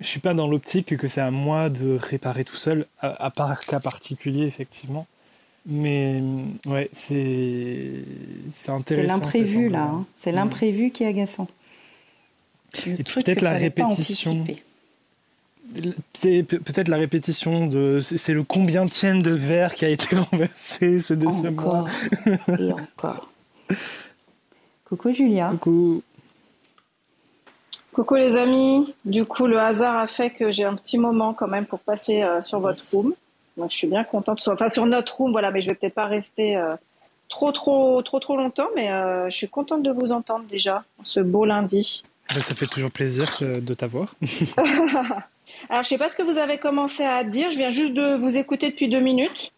je 0.00 0.06
suis 0.06 0.20
pas 0.20 0.34
dans 0.34 0.46
l'optique 0.46 0.96
que 0.96 1.08
c'est 1.08 1.20
à 1.20 1.30
moi 1.30 1.70
de 1.70 1.96
réparer 2.00 2.44
tout 2.44 2.56
seul, 2.56 2.86
à, 3.00 3.30
part 3.30 3.60
cas 3.60 3.80
particulier 3.80 4.44
effectivement. 4.46 5.06
Mais 5.66 6.22
ouais, 6.66 6.88
c'est 6.92 8.04
c'est 8.50 8.70
intéressant. 8.70 9.08
C'est 9.08 9.20
l'imprévu 9.20 9.68
là, 9.68 9.82
hein. 9.82 10.06
c'est 10.14 10.32
l'imprévu 10.32 10.90
qui 10.90 11.02
est 11.02 11.08
agaçant. 11.08 11.48
Et 12.86 13.02
peut-être 13.02 13.42
la 13.42 13.52
répétition. 13.52 14.44
C'est 16.14 16.42
peut-être 16.42 16.88
la 16.88 16.96
répétition 16.96 17.66
de. 17.66 17.98
C'est 18.00 18.32
le 18.32 18.42
combien 18.42 18.86
tienne 18.86 19.22
de 19.22 19.32
verre 19.32 19.74
qui 19.74 19.84
a 19.84 19.88
été 19.88 20.16
renversé 20.30 20.98
ce 20.98 21.14
Encore 21.46 21.88
et 22.58 22.72
encore. 22.72 23.28
Coucou 24.84 25.12
Julia. 25.12 25.50
Coucou. 25.50 26.02
Coucou 27.92 28.14
les 28.14 28.36
amis, 28.36 28.94
du 29.04 29.24
coup 29.24 29.48
le 29.48 29.58
hasard 29.58 29.96
a 29.96 30.06
fait 30.06 30.30
que 30.30 30.52
j'ai 30.52 30.64
un 30.64 30.76
petit 30.76 30.98
moment 30.98 31.34
quand 31.34 31.48
même 31.48 31.66
pour 31.66 31.80
passer 31.80 32.22
euh, 32.22 32.40
sur 32.40 32.60
votre 32.60 32.82
room. 32.92 33.12
Donc 33.56 33.72
je 33.72 33.76
suis 33.76 33.88
bien 33.88 34.04
contente, 34.04 34.40
enfin 34.46 34.68
sur 34.68 34.86
notre 34.86 35.16
room, 35.16 35.32
voilà, 35.32 35.50
mais 35.50 35.60
je 35.60 35.68
vais 35.68 35.74
peut-être 35.74 35.94
pas 35.94 36.06
rester 36.06 36.56
euh, 36.56 36.76
trop 37.28 37.50
trop 37.50 38.00
trop 38.02 38.20
trop 38.20 38.36
longtemps, 38.36 38.68
mais 38.76 38.92
euh, 38.92 39.28
je 39.28 39.36
suis 39.36 39.48
contente 39.48 39.82
de 39.82 39.90
vous 39.90 40.12
entendre 40.12 40.44
déjà 40.46 40.84
ce 41.02 41.18
beau 41.18 41.44
lundi. 41.44 42.04
Ben, 42.32 42.40
ça 42.40 42.54
fait 42.54 42.66
toujours 42.66 42.92
plaisir 42.92 43.26
de 43.40 43.74
t'avoir. 43.74 44.14
Alors 45.68 45.84
je 45.84 45.88
sais 45.88 45.98
pas 45.98 46.08
ce 46.08 46.16
que 46.16 46.22
vous 46.22 46.38
avez 46.38 46.58
commencé 46.58 47.02
à 47.04 47.24
dire, 47.24 47.50
je 47.50 47.56
viens 47.58 47.70
juste 47.70 47.94
de 47.94 48.14
vous 48.14 48.36
écouter 48.36 48.70
depuis 48.70 48.88
deux 48.88 49.00
minutes. 49.00 49.52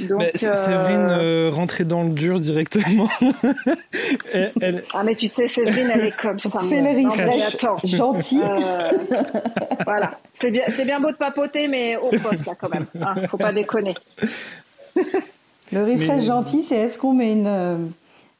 Donc, 0.00 0.22
Séverine 0.34 1.06
euh, 1.10 1.50
rentrait 1.52 1.84
dans 1.84 2.02
le 2.02 2.10
dur 2.10 2.40
directement. 2.40 3.08
Ah 4.92 5.02
mais 5.04 5.14
tu 5.14 5.28
sais, 5.28 5.46
Séverine, 5.46 5.90
elle 5.92 6.06
est 6.06 6.16
comme 6.16 6.38
ça. 6.38 6.60
Fais 6.68 6.80
le 6.80 7.08
refresh, 7.08 7.56
gentil. 7.84 8.40
Euh, 8.42 8.90
voilà, 9.84 10.18
c'est 10.30 10.50
bien, 10.50 10.64
c'est 10.68 10.84
bien 10.84 11.00
beau 11.00 11.10
de 11.10 11.16
papoter, 11.16 11.68
mais 11.68 11.96
au 11.96 12.10
poste 12.10 12.46
là 12.46 12.54
quand 12.58 12.68
même. 12.68 12.86
Hein, 13.00 13.14
faut 13.28 13.36
pas 13.36 13.52
déconner. 13.52 13.94
le 15.72 15.84
refresh 15.84 16.24
gentil, 16.24 16.62
c'est 16.62 16.76
est-ce 16.76 16.98
qu'on 16.98 17.14
met 17.14 17.32
une, 17.32 17.46
euh, 17.46 17.76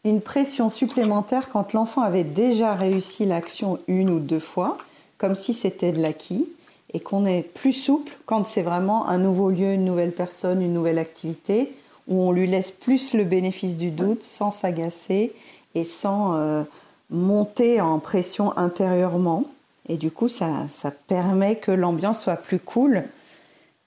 une 0.04 0.20
pression 0.20 0.68
supplémentaire 0.68 1.48
quand 1.50 1.72
l'enfant 1.72 2.02
avait 2.02 2.24
déjà 2.24 2.74
réussi 2.74 3.24
l'action 3.24 3.78
une 3.88 4.10
ou 4.10 4.18
deux 4.18 4.40
fois, 4.40 4.78
comme 5.18 5.34
si 5.34 5.54
c'était 5.54 5.92
de 5.92 6.00
l'acquis 6.02 6.46
et 6.92 7.00
qu'on 7.00 7.24
est 7.26 7.42
plus 7.42 7.72
souple 7.72 8.12
quand 8.26 8.44
c'est 8.44 8.62
vraiment 8.62 9.08
un 9.08 9.18
nouveau 9.18 9.50
lieu, 9.50 9.72
une 9.72 9.84
nouvelle 9.84 10.12
personne, 10.12 10.62
une 10.62 10.72
nouvelle 10.72 10.98
activité, 10.98 11.72
où 12.08 12.22
on 12.22 12.32
lui 12.32 12.46
laisse 12.46 12.70
plus 12.70 13.14
le 13.14 13.24
bénéfice 13.24 13.76
du 13.76 13.90
doute 13.90 14.22
sans 14.22 14.52
s'agacer 14.52 15.32
et 15.74 15.84
sans 15.84 16.36
euh, 16.36 16.62
monter 17.10 17.80
en 17.80 17.98
pression 17.98 18.56
intérieurement. 18.56 19.44
Et 19.88 19.96
du 19.96 20.10
coup, 20.10 20.28
ça, 20.28 20.66
ça 20.70 20.90
permet 20.90 21.56
que 21.56 21.72
l'ambiance 21.72 22.22
soit 22.22 22.36
plus 22.36 22.58
cool. 22.58 23.04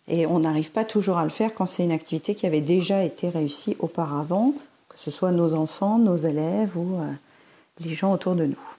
Et 0.08 0.26
on 0.26 0.40
n'arrive 0.40 0.72
pas 0.72 0.86
toujours 0.86 1.18
à 1.18 1.24
le 1.24 1.30
faire 1.30 1.54
quand 1.54 1.66
c'est 1.66 1.84
une 1.84 1.92
activité 1.92 2.36
qui 2.36 2.46
avait 2.46 2.62
déjà 2.62 3.04
été 3.04 3.30
réussie 3.30 3.78
auparavant, 3.80 4.54
que 4.90 4.98
ce 4.98 5.12
soit 5.12 5.32
nos 5.32 5.54
enfants, 5.54 6.00
nos 6.00 6.16
élèves 6.16 6.78
ou 6.78 6.96
euh, 7.00 7.12
les 7.80 7.94
gens 7.94 8.12
autour 8.12 8.36
de 8.36 8.46
nous. 8.46 8.79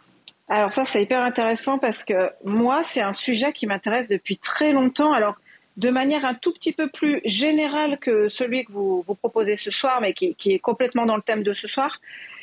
Alors 0.51 0.73
ça, 0.73 0.85
c'est 0.85 1.01
hyper 1.01 1.23
intéressant 1.23 1.79
parce 1.79 2.03
que 2.03 2.33
moi, 2.45 2.83
c'est 2.83 3.01
un 3.01 3.13
sujet 3.13 3.53
qui 3.53 3.69
m'intéresse 3.69 4.09
depuis 4.09 4.37
très 4.37 4.73
longtemps. 4.73 5.13
Alors, 5.13 5.37
de 5.77 5.91
manière 5.91 6.25
un 6.25 6.35
tout 6.35 6.53
petit 6.53 6.73
peu 6.73 6.89
plus 6.89 7.21
générale 7.25 7.99
que 8.01 8.29
celui 8.29 8.65
que 8.65 8.73
vous, 8.73 9.05
vous 9.07 9.15
proposez 9.15 9.55
ce 9.55 9.71
soir, 9.71 10.01
mais 10.01 10.13
qui, 10.13 10.35
est 10.47 10.59
complètement 10.59 11.07
dans 11.07 11.15
le 11.15 11.23
thème 11.23 11.45
de 11.45 11.55
ce 11.55 11.69
soir, 11.69 12.01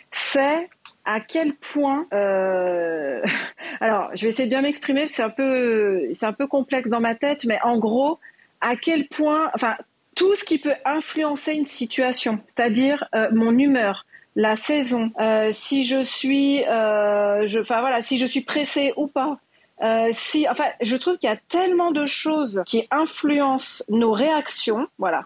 c'est 0.10 0.70
à 1.04 1.20
quel 1.20 1.54
point. 1.56 2.08
Euh, 2.14 3.22
alors, 3.82 4.10
je 4.16 4.24
vais 4.24 4.30
essayer 4.30 4.46
de 4.46 4.52
bien 4.52 4.62
m'exprimer. 4.62 5.08
C'est 5.08 5.24
un 5.24 5.30
peu, 5.30 6.08
c'est 6.14 6.26
un 6.26 6.34
peu 6.34 6.48
complexe 6.48 6.90
dans 6.90 7.02
ma 7.02 7.14
tête, 7.14 7.44
mais 7.44 7.60
en 7.62 7.78
gros, 7.78 8.20
à 8.62 8.78
quel 8.78 9.10
point, 9.10 9.52
enfin, 9.54 9.76
tout 10.16 10.34
ce 10.36 10.46
qui 10.46 10.60
peut 10.60 10.76
influencer 10.86 11.52
une 11.52 11.66
situation, 11.66 12.40
c'est-à-dire 12.46 13.04
euh, 13.14 13.28
mon 13.34 13.58
humeur, 13.58 14.06
la 14.38 14.56
saison, 14.56 15.12
euh, 15.20 15.50
si 15.51 15.84
je 15.84 16.03
suis, 16.03 16.63
euh, 16.67 17.48
voilà, 17.67 18.01
si 18.03 18.20
je 18.20 18.25
suis 18.27 18.41
pressée 18.41 18.94
ou 18.96 19.08
pas. 19.08 19.39
Euh, 19.82 20.10
si, 20.13 20.48
enfin, 20.48 20.65
je 20.79 20.96
trouve 20.96 21.17
qu'il 21.17 21.27
y 21.27 21.34
a 21.34 21.39
tellement 21.50 21.91
de 21.91 22.06
choses 22.06 22.62
qui 22.67 22.88
influencent 22.91 23.84
nos 23.89 24.12
réactions, 24.12 24.88
voilà, 25.00 25.25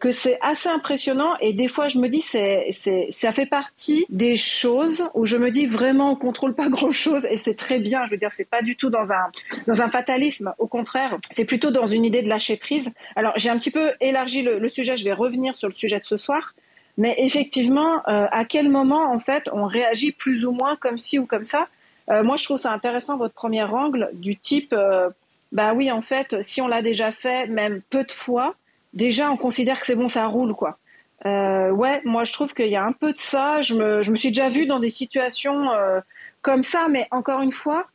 que 0.00 0.12
c'est 0.12 0.38
assez 0.40 0.68
impressionnant. 0.68 1.36
Et 1.40 1.52
des 1.52 1.68
fois 1.68 1.88
je 1.88 1.98
me 1.98 2.08
dis 2.08 2.22
c'est 2.22 2.68
c'est 2.72 3.06
ça 3.10 3.32
fait 3.32 3.46
partie 3.46 4.06
des 4.08 4.34
choses 4.34 5.08
où 5.14 5.24
je 5.24 5.36
me 5.36 5.50
dis 5.50 5.66
vraiment 5.66 6.12
on 6.12 6.16
contrôle 6.16 6.54
pas 6.54 6.68
grand 6.76 6.90
chose 6.90 7.26
et 7.30 7.36
c'est 7.36 7.54
très 7.54 7.78
bien. 7.78 8.04
Je 8.06 8.10
veux 8.10 8.16
dire 8.16 8.32
c'est 8.32 8.48
pas 8.48 8.62
du 8.62 8.76
tout 8.76 8.90
dans 8.90 9.12
un 9.12 9.30
dans 9.66 9.80
un 9.82 9.88
fatalisme. 9.90 10.52
Au 10.58 10.66
contraire 10.66 11.18
c'est 11.30 11.44
plutôt 11.44 11.70
dans 11.70 11.86
une 11.86 12.04
idée 12.04 12.22
de 12.22 12.28
lâcher 12.28 12.56
prise. 12.56 12.92
Alors 13.14 13.34
j'ai 13.36 13.50
un 13.50 13.58
petit 13.58 13.70
peu 13.70 13.92
élargi 14.00 14.42
le, 14.42 14.68
sujet. 14.68 14.96
Je 14.96 15.04
vais 15.04 15.12
revenir 15.12 15.54
sur 15.54 15.68
le 15.68 15.74
sujet 15.74 16.00
de 16.00 16.04
ce 16.04 16.16
soir 16.16 16.54
mais 16.98 17.14
effectivement 17.16 18.02
euh, 18.08 18.26
à 18.30 18.44
quel 18.44 18.68
moment 18.68 19.10
en 19.10 19.18
fait 19.18 19.48
on 19.52 19.64
réagit 19.64 20.12
plus 20.12 20.44
ou 20.44 20.52
moins 20.52 20.76
comme 20.76 20.98
ci 20.98 21.18
ou 21.18 21.24
comme 21.24 21.44
ça? 21.44 21.68
Euh, 22.10 22.22
moi 22.22 22.36
je 22.36 22.44
trouve 22.44 22.58
ça 22.58 22.72
intéressant 22.72 23.16
votre 23.16 23.34
premier 23.34 23.62
angle 23.62 24.10
du 24.12 24.36
type 24.36 24.74
euh, 24.74 25.08
bah 25.52 25.72
oui 25.72 25.90
en 25.90 26.02
fait 26.02 26.42
si 26.42 26.60
on 26.60 26.68
l'a 26.68 26.82
déjà 26.82 27.10
fait 27.10 27.46
même 27.46 27.80
peu 27.88 28.04
de 28.04 28.12
fois 28.12 28.54
déjà 28.92 29.30
on 29.30 29.36
considère 29.36 29.80
que 29.80 29.86
c'est 29.86 29.94
bon, 29.94 30.08
ça 30.08 30.26
roule 30.26 30.54
quoi. 30.54 30.78
Euh, 31.26 31.70
ouais, 31.70 32.00
moi 32.04 32.24
je 32.24 32.32
trouve 32.32 32.54
qu'il 32.54 32.68
y 32.68 32.76
a 32.76 32.84
un 32.84 32.92
peu 32.92 33.12
de 33.12 33.18
ça. 33.18 33.60
Je 33.62 33.74
me, 33.74 34.02
je 34.02 34.10
me 34.10 34.16
suis 34.16 34.28
déjà 34.28 34.48
vue 34.48 34.66
dans 34.66 34.78
des 34.78 34.90
situations 34.90 35.70
euh, 35.72 36.00
comme 36.42 36.62
ça, 36.62 36.86
mais 36.88 37.08
encore 37.10 37.40
une 37.40 37.52
fois, 37.52 37.86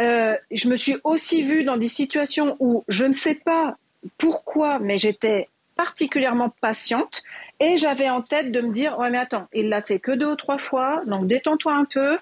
euh, 0.00 0.36
je 0.50 0.68
me 0.68 0.76
suis 0.76 0.96
aussi 1.04 1.42
vue 1.42 1.64
dans 1.64 1.76
des 1.76 1.88
situations 1.88 2.56
où 2.60 2.84
je 2.88 3.04
ne 3.04 3.12
sais 3.12 3.34
pas 3.34 3.76
pourquoi, 4.18 4.78
mais 4.78 4.98
j'étais 4.98 5.48
particulièrement 5.76 6.50
patiente 6.60 7.22
et 7.60 7.76
j'avais 7.76 8.08
en 8.10 8.22
tête 8.22 8.50
de 8.50 8.60
me 8.60 8.72
dire 8.72 8.98
ouais 8.98 9.10
mais 9.10 9.18
attends, 9.18 9.48
il 9.52 9.68
l'a 9.68 9.82
fait 9.82 9.98
que 9.98 10.12
deux 10.12 10.26
ou 10.26 10.36
trois 10.36 10.58
fois, 10.58 11.02
donc 11.06 11.26
détends-toi 11.26 11.74
un 11.74 11.84
peu 11.84 12.18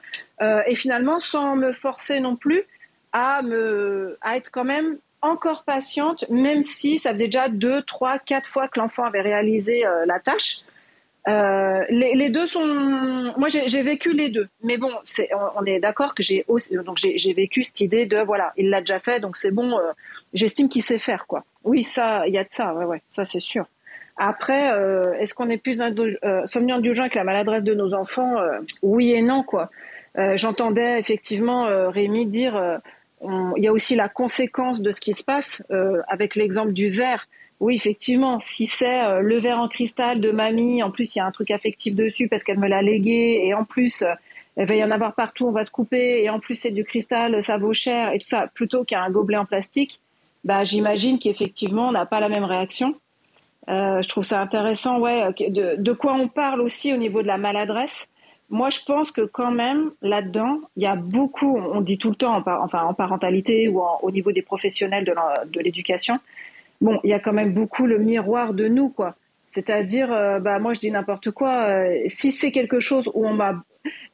et 0.67 0.75
finalement 0.75 1.21
sans 1.21 1.57
me 1.57 1.73
forcer 1.73 2.21
non 2.21 2.37
plus 2.37 2.65
à 3.13 3.43
me 3.43 4.19
à 4.21 4.37
être 4.37 4.51
quand 4.51 4.65
même 4.65 4.99
encore 5.23 5.65
patiente, 5.65 6.25
même 6.31 6.63
si 6.63 6.99
ça 6.99 7.11
faisait 7.11 7.27
déjà 7.27 7.49
deux, 7.49 7.83
trois, 7.83 8.19
quatre 8.19 8.49
fois 8.49 8.69
que 8.69 8.79
l'enfant 8.79 9.05
avait 9.05 9.21
réalisé 9.21 9.87
euh, 9.87 10.07
la 10.07 10.19
tâche. 10.19 10.61
Euh, 11.29 11.85
les, 11.91 12.31
deux 12.31 12.47
sont. 12.47 12.65
Moi, 13.37 13.49
j'ai 13.49 13.83
vécu 13.83 14.15
les 14.15 14.31
deux, 14.31 14.49
mais 14.63 14.79
bon, 14.79 14.91
on, 15.55 15.65
est 15.67 15.79
d'accord 15.79 16.15
que 16.15 16.23
j'ai 16.23 16.47
j'ai 16.95 17.33
vécu 17.35 17.63
cette 17.63 17.81
idée 17.81 18.07
de 18.07 18.17
voilà, 18.21 18.55
il 18.57 18.71
l'a 18.71 18.81
déjà 18.81 18.99
fait, 19.01 19.21
donc 19.21 19.37
c'est 19.37 19.51
bon. 19.51 19.79
Euh, 19.79 19.93
j'estime 20.33 20.71
qu'il 20.71 20.83
sait 20.83 20.97
faire 20.97 21.27
quoi. 21.27 21.45
Oui, 21.63 21.83
ça, 21.83 22.27
il 22.27 22.33
y 22.33 22.39
a 22.39 22.45
de 22.45 22.49
ça, 22.51 22.73
ouais, 22.73 22.87
ouais, 22.87 23.03
ça 23.07 23.27
c'est 23.27 23.41
sûr. 23.41 23.67
Après, 24.23 24.73
euh, 24.73 25.15
est-ce 25.15 25.35
qu'on 25.35 25.49
est 25.49 25.57
plus 25.57 25.81
euh, 25.81 26.45
la 27.15 27.25
maladresse 27.25 27.65
de 27.65 27.75
nos 27.75 27.95
enfants 27.95 28.37
Oui 28.83 29.12
et 29.12 29.23
non 29.23 29.43
quoi. 29.43 29.71
J'entendais 30.35 30.99
effectivement 30.99 31.67
Rémi 31.91 32.27
dire 32.27 32.81
il 33.23 33.62
y 33.62 33.69
a 33.69 33.73
aussi 33.73 33.95
la 33.95 34.09
conséquence 34.09 34.81
de 34.81 34.91
ce 34.91 35.00
qui 35.00 35.12
se 35.15 35.23
passe 35.23 35.62
euh, 35.71 36.00
avec 36.09 36.37
l'exemple 36.37 36.73
du 36.73 36.89
verre. 36.89 37.29
Oui, 37.61 37.75
effectivement, 37.75 38.39
si 38.39 38.67
c'est 38.67 39.05
euh, 39.05 39.21
le 39.21 39.39
verre 39.39 39.61
en 39.61 39.69
cristal 39.69 40.21
de 40.21 40.31
mamie, 40.31 40.83
en 40.83 40.91
plus 40.91 41.15
il 41.15 41.19
y 41.19 41.21
a 41.21 41.27
un 41.27 41.31
truc 41.31 41.50
affectif 41.50 41.95
dessus 41.95 42.29
parce 42.29 42.43
qu'elle 42.43 42.59
me 42.59 42.69
l'a 42.69 42.81
légué, 42.81 43.43
et 43.45 43.53
en 43.53 43.65
plus 43.65 44.03
euh, 44.03 44.12
il 44.57 44.65
va 44.65 44.75
y 44.75 44.83
en 44.83 44.91
avoir 44.91 45.15
partout, 45.15 45.47
on 45.47 45.53
va 45.53 45.62
se 45.62 45.71
couper, 45.71 46.23
et 46.23 46.31
en 46.31 46.41
plus 46.41 46.55
c'est 46.55 46.71
du 46.71 46.85
cristal, 46.85 47.43
ça 47.43 47.59
vaut 47.59 47.75
cher, 47.75 48.12
et 48.12 48.19
tout 48.19 48.27
ça, 48.27 48.47
plutôt 48.55 48.85
qu'un 48.85 49.11
gobelet 49.11 49.37
en 49.37 49.45
plastique, 49.45 50.00
bah, 50.45 50.65
j'imagine 50.65 51.19
qu'effectivement 51.19 51.89
on 51.89 51.93
n'a 51.93 52.07
pas 52.07 52.21
la 52.21 52.31
même 52.31 52.45
réaction. 52.45 52.95
Je 53.71 54.09
trouve 54.09 54.25
ça 54.25 54.41
intéressant, 54.41 54.99
ouais, 54.99 55.33
de, 55.39 55.81
de 55.81 55.93
quoi 55.93 56.15
on 56.15 56.29
parle 56.29 56.61
aussi 56.61 56.93
au 56.93 56.97
niveau 56.97 57.23
de 57.23 57.29
la 57.29 57.39
maladresse. 57.39 58.09
Moi, 58.50 58.69
je 58.69 58.81
pense 58.85 59.12
que 59.12 59.21
quand 59.21 59.53
même, 59.53 59.93
là-dedans, 60.03 60.59
il 60.77 60.83
y 60.83 60.87
a 60.87 60.97
beaucoup, 60.97 61.57
on 61.57 61.81
dit 61.81 61.99
tout 61.99 62.11
le 62.11 62.17
temps, 62.17 62.43
enfin 62.45 62.83
en 62.83 62.95
parentalité 62.95 63.69
ou 63.69 63.81
au 64.03 64.11
niveau 64.11 64.33
des 64.33 64.43
professionnels 64.43 65.05
de 65.05 65.61
l'éducation, 65.61 66.19
bon, 66.81 66.99
il 67.05 67.11
y 67.11 67.12
a 67.12 67.21
quand 67.21 67.33
même 67.33 67.53
beaucoup 67.53 67.87
le 67.87 67.99
miroir 67.99 68.53
de 68.53 68.67
nous, 68.67 68.89
quoi. 68.89 69.15
C'est-à-dire, 69.47 70.12
euh, 70.12 70.39
bah, 70.39 70.59
moi, 70.59 70.73
je 70.73 70.81
dis 70.81 70.91
n'importe 70.91 71.31
quoi. 71.33 71.62
Euh, 71.65 71.97
si 72.07 72.31
c'est 72.33 72.53
quelque 72.53 72.79
chose 72.79 73.11
où 73.15 73.27
on 73.27 73.35
m'a... 73.35 73.62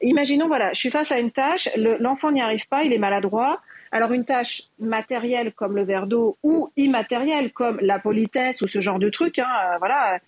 Imaginons, 0.01 0.47
voilà, 0.47 0.73
je 0.73 0.79
suis 0.79 0.89
face 0.89 1.11
à 1.11 1.19
une 1.19 1.31
tâche, 1.31 1.69
l'enfant 1.99 2.31
n'y 2.31 2.41
arrive 2.41 2.67
pas, 2.67 2.83
il 2.83 2.93
est 2.93 2.97
maladroit. 2.97 3.59
Alors, 3.91 4.11
une 4.11 4.25
tâche 4.25 4.63
matérielle 4.79 5.53
comme 5.53 5.75
le 5.75 5.83
verre 5.83 6.07
d'eau 6.07 6.37
ou 6.43 6.69
immatérielle 6.75 7.51
comme 7.51 7.79
la 7.81 7.99
politesse 7.99 8.61
ou 8.61 8.67
ce 8.67 8.81
genre 8.81 8.99
de 8.99 9.09
truc, 9.09 9.39
hein, 9.39 9.47
euh, 9.73 9.77
voilà 9.79 10.19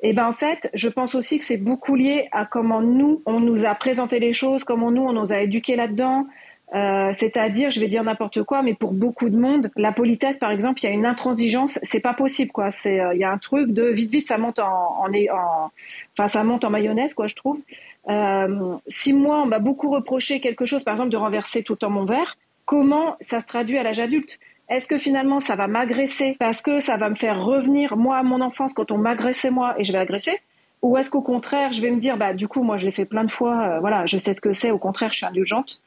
et 0.00 0.12
ben 0.12 0.26
en 0.26 0.34
fait, 0.34 0.68
je 0.74 0.90
pense 0.90 1.14
aussi 1.14 1.38
que 1.38 1.46
c'est 1.46 1.56
beaucoup 1.56 1.94
lié 1.94 2.28
à 2.30 2.44
comment 2.44 2.82
nous 2.82 3.22
on 3.24 3.40
nous 3.40 3.64
a 3.64 3.74
présenté 3.74 4.18
les 4.18 4.34
choses, 4.34 4.62
comment 4.62 4.90
nous 4.90 5.00
on 5.00 5.14
nous 5.14 5.32
a 5.32 5.40
éduqués 5.40 5.76
là-dedans. 5.76 6.26
Euh, 6.74 7.10
c'est-à-dire, 7.12 7.70
je 7.70 7.78
vais 7.78 7.88
dire 7.88 8.02
n'importe 8.02 8.42
quoi, 8.42 8.62
mais 8.62 8.74
pour 8.74 8.92
beaucoup 8.92 9.30
de 9.30 9.38
monde, 9.38 9.70
la 9.76 9.92
politesse, 9.92 10.36
par 10.36 10.50
exemple, 10.50 10.80
il 10.80 10.84
y 10.84 10.88
a 10.88 10.92
une 10.92 11.06
intransigeance, 11.06 11.78
c'est 11.82 12.00
pas 12.00 12.14
possible, 12.14 12.50
quoi. 12.50 12.70
C'est, 12.70 13.00
euh, 13.00 13.14
il 13.14 13.20
y 13.20 13.24
a 13.24 13.30
un 13.30 13.38
truc 13.38 13.70
de 13.70 13.84
vite, 13.84 14.10
vite, 14.10 14.28
ça 14.28 14.38
monte 14.38 14.58
en, 14.58 14.66
en, 14.66 15.06
en, 15.06 15.70
enfin, 16.18 16.28
ça 16.28 16.42
monte 16.42 16.64
en 16.64 16.70
mayonnaise, 16.70 17.14
quoi, 17.14 17.26
je 17.26 17.34
trouve. 17.34 17.60
Euh, 18.08 18.76
si 18.88 19.12
moi, 19.12 19.42
on 19.42 19.46
m'a 19.46 19.58
beaucoup 19.60 19.88
reproché 19.90 20.40
quelque 20.40 20.64
chose, 20.64 20.82
par 20.82 20.94
exemple, 20.94 21.10
de 21.10 21.16
renverser 21.16 21.62
tout 21.62 21.74
le 21.74 21.78
temps 21.78 21.90
mon 21.90 22.06
verre, 22.06 22.36
comment 22.64 23.16
ça 23.20 23.40
se 23.40 23.46
traduit 23.46 23.78
à 23.78 23.82
l'âge 23.82 24.00
adulte. 24.00 24.38
Est-ce 24.68 24.88
que 24.88 24.98
finalement 24.98 25.40
ça 25.40 25.56
va 25.56 25.66
m'agresser 25.66 26.36
parce 26.38 26.62
que 26.62 26.80
ça 26.80 26.96
va 26.96 27.10
me 27.10 27.14
faire 27.14 27.44
revenir 27.44 27.96
moi 27.96 28.16
à 28.16 28.22
mon 28.22 28.40
enfance 28.40 28.72
quand 28.72 28.90
on 28.90 28.98
m'agressait 28.98 29.50
moi 29.50 29.74
et 29.78 29.84
je 29.84 29.92
vais 29.92 29.98
agresser? 29.98 30.38
Ou 30.82 30.96
est-ce 30.96 31.10
qu'au 31.10 31.20
contraire 31.20 31.72
je 31.72 31.82
vais 31.82 31.90
me 31.90 31.98
dire 31.98 32.16
bah 32.16 32.32
du 32.32 32.48
coup 32.48 32.62
moi 32.62 32.78
je 32.78 32.86
l'ai 32.86 32.92
fait 32.92 33.04
plein 33.04 33.24
de 33.24 33.30
fois 33.30 33.62
euh, 33.62 33.80
voilà 33.80 34.06
je 34.06 34.16
sais 34.16 34.32
ce 34.32 34.40
que 34.40 34.52
c'est 34.52 34.70
au 34.70 34.78
contraire 34.78 35.12
je 35.12 35.18
suis 35.18 35.26
indulgente? 35.26 35.82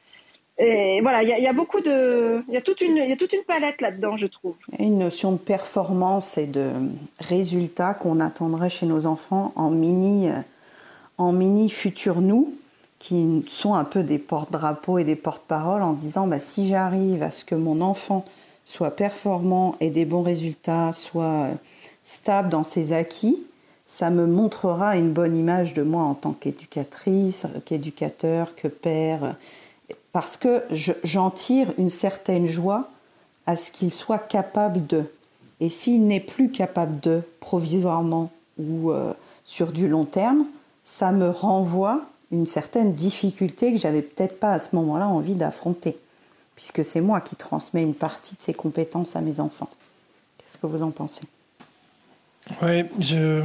Et 0.58 1.00
voilà 1.02 1.22
il 1.22 1.28
y, 1.28 1.46
a 1.46 1.52
beaucoup 1.52 1.80
de 1.80 2.42
il 2.48 2.54
y 2.54 2.56
a 2.56 2.60
toute 2.60 2.80
une 2.80 2.96
y 2.96 3.12
a 3.12 3.16
toute 3.16 3.32
une 3.32 3.42
palette 3.42 3.80
là-dedans 3.80 4.16
je 4.16 4.26
trouve. 4.26 4.54
Une 4.78 4.98
notion 4.98 5.32
de 5.32 5.38
performance 5.38 6.38
et 6.38 6.46
de 6.46 6.70
résultat 7.20 7.94
qu'on 7.94 8.20
attendrait 8.20 8.70
chez 8.70 8.86
nos 8.86 9.06
enfants 9.06 9.52
en 9.56 9.70
mini 9.70 10.30
en 11.16 11.32
mini 11.32 11.68
futur 11.68 12.20
nous 12.20 12.52
qui 12.98 13.44
sont 13.48 13.74
un 13.74 13.84
peu 13.84 14.02
des 14.02 14.18
porte-drapeaux 14.18 14.98
et 14.98 15.04
des 15.04 15.16
porte-paroles 15.16 15.82
en 15.82 15.94
se 15.94 16.00
disant 16.00 16.26
bah, 16.26 16.40
si 16.40 16.68
j'arrive 16.68 17.22
à 17.22 17.30
ce 17.30 17.44
que 17.44 17.54
mon 17.54 17.80
enfant 17.80 18.24
soit 18.64 18.90
performant 18.90 19.76
et 19.80 19.90
des 19.90 20.04
bons 20.04 20.22
résultats, 20.22 20.92
soit 20.92 21.48
stable 22.02 22.48
dans 22.48 22.64
ses 22.64 22.92
acquis, 22.92 23.42
ça 23.86 24.10
me 24.10 24.26
montrera 24.26 24.96
une 24.96 25.12
bonne 25.12 25.34
image 25.34 25.72
de 25.72 25.82
moi 25.82 26.02
en 26.02 26.14
tant 26.14 26.32
qu'éducatrice, 26.32 27.46
qu'éducateur, 27.64 28.54
que 28.54 28.68
père, 28.68 29.36
parce 30.12 30.36
que 30.36 30.62
j'en 31.04 31.30
tire 31.30 31.72
une 31.78 31.88
certaine 31.88 32.46
joie 32.46 32.90
à 33.46 33.56
ce 33.56 33.70
qu'il 33.70 33.92
soit 33.92 34.18
capable 34.18 34.86
de. 34.86 35.04
Et 35.60 35.70
s'il 35.70 36.06
n'est 36.06 36.20
plus 36.20 36.50
capable 36.50 37.00
de, 37.00 37.22
provisoirement 37.40 38.30
ou 38.58 38.90
euh, 38.90 39.14
sur 39.44 39.72
du 39.72 39.88
long 39.88 40.04
terme, 40.04 40.44
ça 40.84 41.10
me 41.12 41.30
renvoie 41.30 42.02
une 42.30 42.46
certaine 42.46 42.94
difficulté 42.94 43.72
que 43.72 43.78
j'avais 43.78 44.02
peut-être 44.02 44.38
pas 44.38 44.52
à 44.52 44.58
ce 44.58 44.76
moment-là 44.76 45.08
envie 45.08 45.34
d'affronter 45.34 45.96
puisque 46.58 46.84
c'est 46.84 47.00
moi 47.00 47.20
qui 47.20 47.36
transmets 47.36 47.84
une 47.84 47.94
partie 47.94 48.34
de 48.34 48.40
ces 48.40 48.52
compétences 48.52 49.14
à 49.14 49.20
mes 49.20 49.38
enfants. 49.38 49.70
Qu'est-ce 50.38 50.58
que 50.58 50.66
vous 50.66 50.82
en 50.82 50.90
pensez? 50.90 51.22
Oui, 52.60 52.82
je 52.98 53.42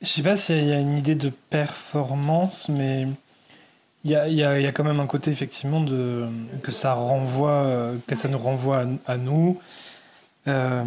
sais 0.00 0.22
pas 0.22 0.34
s'il 0.34 0.64
y 0.64 0.72
a 0.72 0.80
une 0.80 0.96
idée 0.96 1.14
de 1.14 1.28
performance, 1.50 2.70
mais 2.70 3.06
il 4.04 4.12
y 4.12 4.14
a, 4.14 4.28
y 4.30 4.42
a, 4.42 4.72
quand 4.72 4.82
même 4.82 4.98
un 4.98 5.06
côté 5.06 5.30
effectivement 5.30 5.82
de, 5.82 6.26
que 6.62 6.72
ça 6.72 6.94
renvoie, 6.94 7.92
que 8.06 8.14
ça 8.14 8.28
nous 8.28 8.38
renvoie 8.38 8.86
à, 9.04 9.18
nous. 9.18 9.60
Euh, 10.48 10.82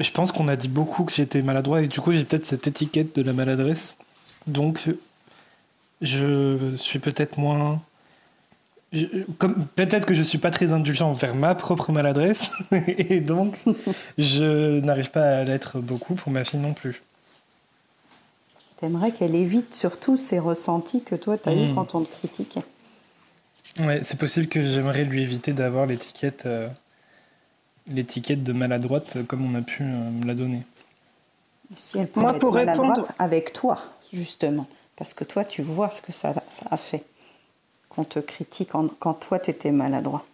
je 0.00 0.10
pense 0.10 0.32
qu'on 0.32 0.48
a 0.48 0.56
dit 0.56 0.66
beaucoup 0.66 1.04
que 1.04 1.12
j'étais 1.12 1.40
maladroit 1.40 1.82
et 1.82 1.86
du 1.86 2.00
coup 2.00 2.10
j'ai 2.10 2.24
peut-être 2.24 2.46
cette 2.46 2.66
étiquette 2.66 3.14
de 3.14 3.22
la 3.22 3.32
maladresse. 3.32 3.94
Donc 4.48 4.92
je 6.04 6.76
suis 6.76 6.98
peut-être 6.98 7.38
moins 7.38 7.80
peut-être 9.74 10.06
que 10.06 10.14
je 10.14 10.22
suis 10.22 10.38
pas 10.38 10.50
très 10.50 10.72
indulgent 10.72 11.10
envers 11.10 11.34
ma 11.34 11.54
propre 11.54 11.90
maladresse 11.92 12.50
et 12.86 13.20
donc 13.20 13.58
je 14.18 14.80
n'arrive 14.80 15.10
pas 15.10 15.38
à 15.38 15.44
l'être 15.44 15.80
beaucoup 15.80 16.14
pour 16.14 16.30
ma 16.30 16.44
fille 16.44 16.60
non 16.60 16.72
plus. 16.72 17.02
T'aimerais 18.80 19.12
qu'elle 19.12 19.34
évite 19.34 19.74
surtout 19.74 20.16
ces 20.16 20.38
ressentis 20.38 21.02
que 21.02 21.14
toi 21.14 21.38
tu 21.38 21.48
as 21.48 21.54
eu 21.54 21.68
hmm. 21.70 21.74
quand 21.74 21.94
on 21.94 22.02
te 22.02 22.10
critiquait. 22.10 22.64
Ouais, 23.80 24.00
c'est 24.02 24.18
possible 24.18 24.46
que 24.46 24.62
j'aimerais 24.62 25.04
lui 25.04 25.22
éviter 25.22 25.52
d'avoir 25.52 25.86
l'étiquette 25.86 26.46
euh, 26.46 26.68
l'étiquette 27.88 28.44
de 28.44 28.52
maladroite 28.52 29.26
comme 29.26 29.44
on 29.44 29.58
a 29.58 29.62
pu 29.62 29.82
euh, 29.82 30.10
me 30.10 30.26
la 30.26 30.34
donner. 30.34 30.62
Si 31.76 31.98
elle 31.98 32.06
pouvait 32.06 32.36
être 32.36 32.52
maladroite 32.52 33.12
avec 33.18 33.52
toi 33.52 33.78
justement, 34.12 34.68
parce 34.96 35.14
que 35.14 35.24
toi 35.24 35.44
tu 35.44 35.62
vois 35.62 35.90
ce 35.90 36.02
que 36.02 36.12
ça, 36.12 36.34
ça 36.50 36.66
a 36.70 36.76
fait 36.76 37.04
qu'on 37.88 38.04
te 38.04 38.18
critique 38.18 38.70
quand, 38.72 39.14
toi 39.14 39.38
tu 39.38 39.50
étais 39.50 39.70
maladroit. 39.70 40.24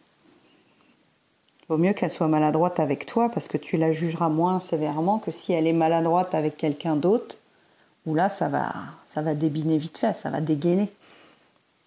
Il 1.63 1.67
vaut 1.69 1.79
mieux 1.79 1.93
qu'elle 1.93 2.11
soit 2.11 2.29
maladroite 2.29 2.81
avec 2.81 3.07
toi 3.07 3.29
parce 3.29 3.49
que 3.49 3.57
tu 3.57 3.77
la 3.77 3.93
jugeras 3.93 4.29
moins 4.29 4.61
sévèrement 4.61 5.19
que 5.19 5.31
si 5.31 5.53
elle 5.53 5.67
est 5.67 5.73
maladroite 5.73 6.35
avec 6.35 6.57
quelqu'un 6.57 6.97
d'autre, 6.97 7.37
où 8.07 8.15
là 8.15 8.29
ça 8.29 8.49
va, 8.49 8.73
ça 9.15 9.23
va 9.23 9.35
débiner 9.35 9.79
vite 9.79 9.99
fait, 9.99 10.15
ça 10.15 10.31
va 10.31 10.41
dégainer 10.41 10.89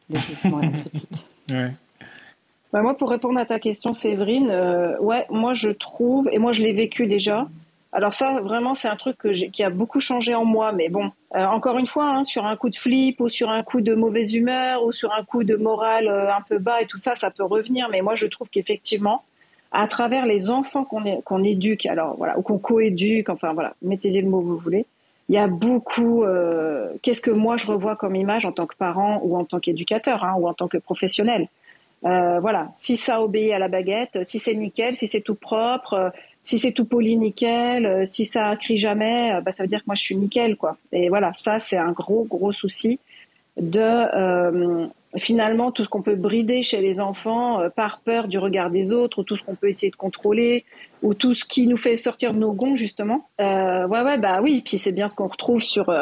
le 0.09 0.19
jugement 0.19 0.61
et 0.61 0.69
la 0.69 0.79
critique. 0.79 1.25
Bah, 2.73 2.81
moi, 2.81 2.97
pour 2.97 3.11
répondre 3.11 3.39
à 3.39 3.45
ta 3.45 3.59
question, 3.59 3.93
Séverine, 3.93 4.49
euh, 4.49 4.97
ouais, 4.99 5.27
moi 5.29 5.53
je 5.53 5.69
trouve, 5.69 6.27
et 6.31 6.39
moi 6.39 6.53
je 6.53 6.63
l'ai 6.63 6.73
vécu 6.73 7.05
déjà, 7.05 7.47
Alors 7.95 8.13
ça, 8.15 8.41
vraiment, 8.41 8.73
c'est 8.73 8.87
un 8.87 8.95
truc 8.95 9.17
qui 9.51 9.63
a 9.63 9.69
beaucoup 9.69 9.99
changé 9.99 10.33
en 10.33 10.45
moi. 10.45 10.71
Mais 10.71 10.89
bon, 10.89 11.11
euh, 11.35 11.45
encore 11.45 11.77
une 11.77 11.85
fois, 11.85 12.05
hein, 12.05 12.23
sur 12.23 12.45
un 12.45 12.55
coup 12.55 12.69
de 12.69 12.75
flip 12.75 13.21
ou 13.21 13.29
sur 13.29 13.51
un 13.51 13.61
coup 13.61 13.81
de 13.81 13.93
mauvaise 13.93 14.33
humeur 14.33 14.83
ou 14.83 14.91
sur 14.91 15.13
un 15.13 15.23
coup 15.23 15.43
de 15.43 15.55
morale 15.55 16.07
euh, 16.07 16.33
un 16.33 16.41
peu 16.41 16.57
bas 16.57 16.81
et 16.81 16.87
tout 16.87 16.97
ça, 16.97 17.13
ça 17.13 17.29
peut 17.29 17.43
revenir. 17.43 17.87
Mais 17.91 18.01
moi, 18.01 18.15
je 18.15 18.25
trouve 18.25 18.49
qu'effectivement, 18.49 19.23
à 19.71 19.87
travers 19.87 20.25
les 20.25 20.49
enfants 20.49 20.83
qu'on 20.85 21.43
éduque, 21.43 21.85
alors 21.85 22.15
voilà, 22.17 22.37
ou 22.39 22.41
qu'on 22.41 22.57
coéduque, 22.57 23.29
enfin 23.29 23.53
voilà, 23.53 23.75
mettez-y 23.83 24.21
le 24.21 24.29
mot 24.29 24.41
que 24.41 24.47
vous 24.47 24.57
voulez. 24.57 24.87
Il 25.29 25.35
y 25.35 25.37
a 25.37 25.47
beaucoup. 25.47 26.23
Euh, 26.23 26.89
Qu'est-ce 27.03 27.21
que 27.21 27.31
moi 27.31 27.57
je 27.57 27.67
revois 27.67 27.95
comme 27.95 28.15
image 28.15 28.45
en 28.45 28.51
tant 28.51 28.65
que 28.65 28.75
parent 28.75 29.21
ou 29.23 29.37
en 29.37 29.45
tant 29.45 29.59
qu'éducateur 29.59 30.23
hein, 30.23 30.33
ou 30.39 30.47
en 30.47 30.53
tant 30.53 30.67
que 30.67 30.77
professionnel 30.77 31.47
Voilà, 32.01 32.69
si 32.73 32.97
ça 32.97 33.21
obéit 33.21 33.53
à 33.53 33.59
la 33.59 33.67
baguette, 33.67 34.23
si 34.23 34.39
c'est 34.39 34.55
nickel, 34.55 34.93
si 34.93 35.07
c'est 35.07 35.21
tout 35.21 35.35
propre, 35.35 36.11
si 36.43 36.59
c'est 36.59 36.73
tout 36.73 36.85
poli 36.85 37.15
nickel, 37.15 37.85
euh, 37.85 38.05
si 38.05 38.25
ça 38.25 38.55
crie 38.57 38.77
jamais, 38.77 39.33
euh, 39.33 39.41
bah, 39.41 39.51
ça 39.51 39.63
veut 39.63 39.69
dire 39.69 39.79
que 39.79 39.85
moi 39.87 39.95
je 39.95 40.01
suis 40.01 40.17
nickel 40.17 40.57
quoi. 40.57 40.77
Et 40.91 41.09
voilà, 41.09 41.31
ça 41.33 41.57
c'est 41.57 41.77
un 41.77 41.93
gros 41.93 42.25
gros 42.25 42.51
souci 42.51 42.99
de 43.55 43.79
euh, 43.79 44.85
finalement 45.15 45.71
tout 45.71 45.85
ce 45.85 45.89
qu'on 45.89 46.01
peut 46.01 46.15
brider 46.15 46.61
chez 46.61 46.81
les 46.81 46.99
enfants 46.99 47.61
par 47.75 48.01
peur 48.01 48.27
du 48.27 48.37
regard 48.39 48.71
des 48.71 48.91
autres, 48.91 49.19
ou 49.19 49.23
tout 49.23 49.37
ce 49.37 49.43
qu'on 49.43 49.55
peut 49.55 49.69
essayer 49.69 49.91
de 49.91 49.95
contrôler, 49.95 50.65
ou 51.01 51.13
tout 51.13 51.33
ce 51.33 51.45
qui 51.45 51.65
nous 51.65 51.77
fait 51.77 51.95
sortir 51.95 52.33
de 52.33 52.39
nos 52.39 52.51
gonds 52.51 52.75
justement. 52.75 53.29
ouais 53.39 53.85
ouais 53.85 54.17
bah 54.17 54.41
oui, 54.41 54.61
puis 54.65 54.79
c'est 54.79 54.91
bien 54.91 55.07
ce 55.07 55.15
qu'on 55.15 55.27
retrouve 55.27 55.61
sur 55.61 55.93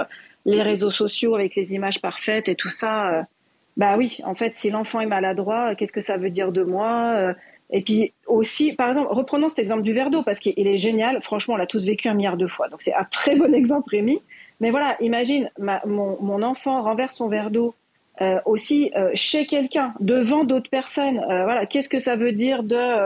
les 0.46 0.62
réseaux 0.62 0.92
sociaux 0.92 1.36
avec 1.36 1.56
les 1.56 1.74
images 1.74 2.02
parfaites 2.02 2.48
et 2.48 2.56
tout 2.56 2.70
ça. 2.70 3.28
bah 3.76 3.96
oui, 3.98 4.20
en 4.24 4.34
fait, 4.34 4.56
si 4.56 4.70
l'enfant 4.70 5.02
est 5.02 5.06
maladroit, 5.08 5.76
qu'est-ce 5.76 5.92
que 5.92 6.02
ça 6.02 6.16
veut 6.16 6.32
dire 6.32 6.54
de 6.54 6.64
moi 6.64 7.34
et 7.72 7.82
puis 7.82 8.14
aussi, 8.28 8.74
par 8.74 8.90
exemple, 8.90 9.08
reprenons 9.12 9.48
cet 9.48 9.60
exemple 9.60 9.82
du 9.82 9.94
verre 9.94 10.10
d'eau 10.10 10.24
parce 10.24 10.40
qu'il 10.40 10.68
est 10.68 10.78
génial. 10.78 11.22
Franchement, 11.22 11.54
on 11.54 11.58
l'a 11.58 11.68
tous 11.68 11.86
vécu 11.86 12.10
un 12.10 12.14
milliard 12.14 12.38
de 12.38 12.48
fois. 12.48 12.68
Donc 12.68 12.82
c'est 12.82 12.94
un 12.94 13.06
très 13.06 13.36
bon 13.36 13.54
exemple, 13.56 13.90
Rémi. 13.92 14.22
Mais 14.60 14.72
voilà, 14.72 14.96
imagine, 15.00 15.50
mon, 15.58 16.44
enfant 16.44 16.84
renverse 16.84 17.16
son 17.16 17.30
verre 17.30 17.50
d'eau 17.50 17.74
euh, 18.22 18.40
aussi 18.46 18.92
euh, 18.96 19.10
chez 19.16 19.46
quelqu'un, 19.46 19.94
devant 20.00 20.44
d'autres 20.44 20.70
personnes. 20.70 21.20
Euh, 21.20 21.44
voilà, 21.46 21.66
qu'est-ce 21.66 21.90
que 21.90 22.00
ça 22.00 22.16
veut 22.16 22.34
dire 22.34 22.64
de 22.64 23.04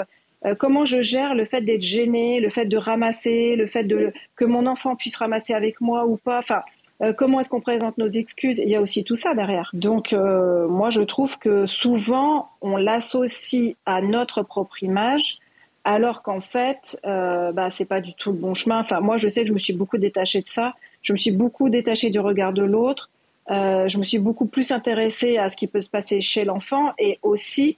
comment 0.59 0.85
je 0.85 1.01
gère 1.01 1.33
le 1.33 1.43
fait 1.43 1.61
d'être 1.61 1.81
gêné, 1.81 2.39
le 2.39 2.49
fait 2.49 2.65
de 2.65 2.77
ramasser, 2.77 3.55
le 3.55 3.65
fait 3.65 3.83
de 3.83 4.13
que 4.35 4.45
mon 4.45 4.67
enfant 4.67 4.95
puisse 4.95 5.15
ramasser 5.15 5.53
avec 5.53 5.81
moi 5.81 6.05
ou 6.05 6.17
pas? 6.17 6.37
Enfin, 6.39 6.61
euh, 7.01 7.13
comment 7.13 7.39
est-ce 7.39 7.49
qu'on 7.49 7.61
présente 7.61 7.97
nos 7.97 8.07
excuses? 8.07 8.57
Il 8.59 8.69
y 8.69 8.75
a 8.75 8.81
aussi 8.81 9.03
tout 9.03 9.15
ça 9.15 9.33
derrière. 9.33 9.69
Donc, 9.73 10.13
euh, 10.13 10.67
moi, 10.67 10.89
je 10.89 11.01
trouve 11.01 11.37
que 11.37 11.65
souvent, 11.65 12.49
on 12.61 12.77
l'associe 12.77 13.75
à 13.85 14.01
notre 14.01 14.43
propre 14.43 14.81
image, 14.83 15.39
alors 15.83 16.23
qu'en 16.23 16.39
fait, 16.39 16.99
euh, 17.05 17.51
bah, 17.51 17.69
c'est 17.69 17.85
pas 17.85 18.01
du 18.01 18.13
tout 18.15 18.31
le 18.31 18.37
bon 18.37 18.53
chemin. 18.53 18.79
Enfin, 18.79 19.01
moi, 19.01 19.17
je 19.17 19.27
sais 19.27 19.41
que 19.41 19.47
je 19.47 19.53
me 19.53 19.59
suis 19.59 19.73
beaucoup 19.73 19.97
détachée 19.97 20.41
de 20.41 20.47
ça. 20.47 20.73
Je 21.03 21.13
me 21.13 21.17
suis 21.17 21.31
beaucoup 21.31 21.69
détachée 21.69 22.09
du 22.09 22.19
regard 22.19 22.53
de 22.53 22.63
l'autre. 22.63 23.09
Euh, 23.51 23.87
je 23.87 23.99
me 23.99 24.03
suis 24.03 24.17
beaucoup 24.17 24.47
plus 24.47 24.71
intéressée 24.71 25.37
à 25.37 25.49
ce 25.49 25.55
qui 25.55 25.67
peut 25.67 25.81
se 25.81 25.89
passer 25.89 26.21
chez 26.21 26.45
l'enfant 26.45 26.93
et 26.97 27.19
aussi, 27.21 27.77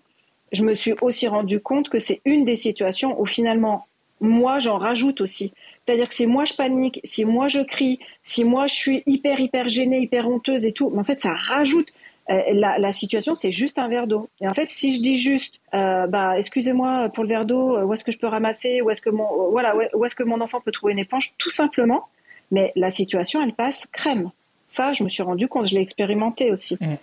je 0.54 0.64
me 0.64 0.74
suis 0.74 0.94
aussi 1.02 1.28
rendu 1.28 1.60
compte 1.60 1.90
que 1.90 2.00
c'est 2.00 2.22
une 2.24 2.46
des 2.46 2.56
situations 2.56 3.20
où 3.20 3.26
finalement, 3.26 3.86
moi, 4.22 4.60
j'en 4.60 4.78
rajoute 4.78 5.20
aussi. 5.20 5.52
C'est-à-dire 5.88 6.10
que 6.10 6.16
si 6.16 6.28
moi 6.28 6.44
je 6.44 6.54
panique, 6.54 7.00
si 7.06 7.24
moi 7.24 7.48
je 7.48 7.62
crie, 7.62 8.00
si 8.22 8.44
moi 8.44 8.68
je 8.68 8.74
suis 8.74 9.04
hyper 9.06 9.40
hyper 9.40 9.70
gênée, 9.70 10.00
hyper 10.00 10.28
honteuse 10.28 10.66
et 10.66 10.74
tout, 10.74 10.90
mais 10.90 11.00
en 11.00 11.06
fait 11.06 11.22
ça 11.22 11.32
rajoute. 11.34 11.94
Euh, 12.30 12.42
la, 12.52 12.92
situation, 12.92 13.36
c'est 13.36 13.54
juste 13.54 13.80
un 13.80 13.88
verre 13.88 14.06
d'eau. 14.06 14.30
Et 14.42 14.50
en 14.50 14.54
fait, 14.54 14.70
si 14.70 14.94
je 14.94 15.02
dis 15.02 15.16
juste, 15.16 15.62
euh, 15.74 16.08
bah, 16.08 16.38
excusez-moi 16.38 17.08
pour 17.08 17.24
le 17.24 17.30
verre 17.30 17.46
d'eau, 17.46 17.78
euh, 17.78 17.86
où 17.86 17.94
est-ce 17.94 18.04
que 18.04 18.12
je 18.12 18.18
peux 18.18 18.28
ramasser, 18.28 18.82
où 18.82 18.90
est-ce 18.90 19.00
que 19.00 19.10
mon, 19.10 19.50
voilà, 19.50 19.74
où 19.94 20.04
est-ce 20.04 20.16
que 20.16 20.24
mon 20.24 20.42
enfant 20.42 20.60
peut 20.60 20.74
trouver 20.74 20.92
une 20.92 21.00
éponge, 21.00 21.34
tout 21.38 21.52
simplement. 21.52 22.08
Mais 22.52 22.74
la 22.76 22.92
situation, 22.92 23.42
elle 23.42 23.54
passe 23.54 23.86
crème. 23.86 24.30
Ça, 24.66 24.92
je 24.92 25.06
me 25.06 25.10
suis 25.10 25.24
rendu 25.24 25.48
compte, 25.48 25.68
je 25.68 25.76
l'ai 25.76 25.82
expérimenté 25.82 26.52
aussi. 26.52 26.78
Mmh. 26.82 26.96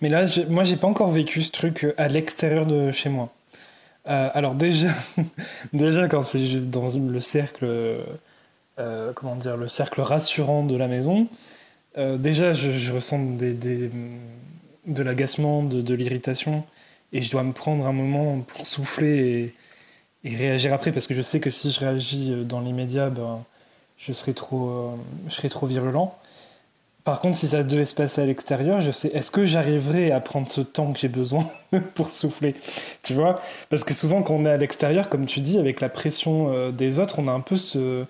Mais 0.00 0.08
là, 0.08 0.24
moi, 0.48 0.64
j'ai 0.64 0.76
pas 0.76 0.88
encore 0.88 1.10
vécu 1.10 1.42
ce 1.42 1.52
truc 1.52 1.86
à 1.96 2.08
l'extérieur 2.08 2.66
de 2.66 2.90
chez 2.90 3.08
moi. 3.08 3.28
Alors 4.04 4.54
déjà, 4.54 4.90
déjà 5.72 6.06
quand 6.06 6.22
c'est 6.22 6.70
dans 6.70 6.86
le 6.96 7.20
cercle, 7.20 7.66
euh, 8.78 9.12
comment 9.14 9.36
dire, 9.36 9.56
le 9.56 9.68
cercle 9.68 10.00
rassurant 10.00 10.64
de 10.64 10.76
la 10.76 10.88
maison, 10.88 11.28
euh, 11.98 12.16
déjà 12.16 12.52
je, 12.52 12.92
ressens 12.92 13.18
de 13.38 15.02
l'agacement, 15.02 15.62
de, 15.62 15.94
l'irritation, 15.94 16.64
et 17.12 17.22
je 17.22 17.30
dois 17.30 17.42
me 17.42 17.52
prendre 17.52 17.86
un 17.86 17.92
moment 17.92 18.40
pour 18.40 18.66
souffler 18.66 19.54
et, 20.24 20.28
réagir 20.28 20.74
après, 20.74 20.90
parce 20.90 21.06
que 21.06 21.14
je 21.14 21.22
sais 21.22 21.38
que 21.40 21.50
si 21.50 21.70
je 21.70 21.80
réagis 21.80 22.44
dans 22.44 22.60
l'immédiat, 22.60 23.10
ben, 23.10 23.44
je 23.96 24.12
serai 24.12 24.34
trop, 24.34 24.98
trop 25.50 25.66
virulent. 25.66 26.18
Par 27.06 27.20
contre, 27.20 27.36
si 27.36 27.46
ça 27.46 27.62
devait 27.62 27.84
se 27.84 27.94
passer 27.94 28.20
à 28.20 28.26
l'extérieur, 28.26 28.80
je 28.80 28.90
sais, 28.90 29.06
est-ce 29.14 29.30
que 29.30 29.46
j'arriverai 29.46 30.10
à 30.10 30.18
prendre 30.18 30.48
ce 30.48 30.60
temps 30.60 30.92
que 30.92 30.98
j'ai 30.98 31.06
besoin 31.06 31.48
pour 31.94 32.10
souffler 32.10 32.56
Tu 33.04 33.14
vois? 33.14 33.40
Parce 33.70 33.84
que 33.84 33.94
souvent, 33.94 34.24
quand 34.24 34.34
on 34.34 34.44
est 34.44 34.50
à 34.50 34.56
l'extérieur, 34.56 35.08
comme 35.08 35.24
tu 35.24 35.38
dis, 35.38 35.56
avec 35.56 35.80
la 35.80 35.88
pression 35.88 36.52
euh, 36.52 36.72
des 36.72 36.98
autres, 36.98 37.20
on 37.20 37.28
a 37.28 37.30
un 37.30 37.38
peu 37.38 37.56
ce. 37.56 38.04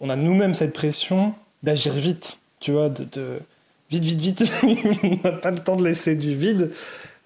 On 0.00 0.10
a 0.10 0.16
nous-mêmes 0.16 0.54
cette 0.54 0.72
pression 0.72 1.34
d'agir 1.62 1.92
vite, 1.92 2.38
tu 2.60 2.72
vois, 2.72 2.88
de, 2.88 3.40
vite, 3.90 4.04
vite, 4.04 4.20
vite. 4.20 4.52
on 5.02 5.28
n'a 5.28 5.32
pas 5.32 5.50
le 5.50 5.58
temps 5.58 5.76
de 5.76 5.84
laisser 5.84 6.14
du 6.14 6.34
vide. 6.34 6.72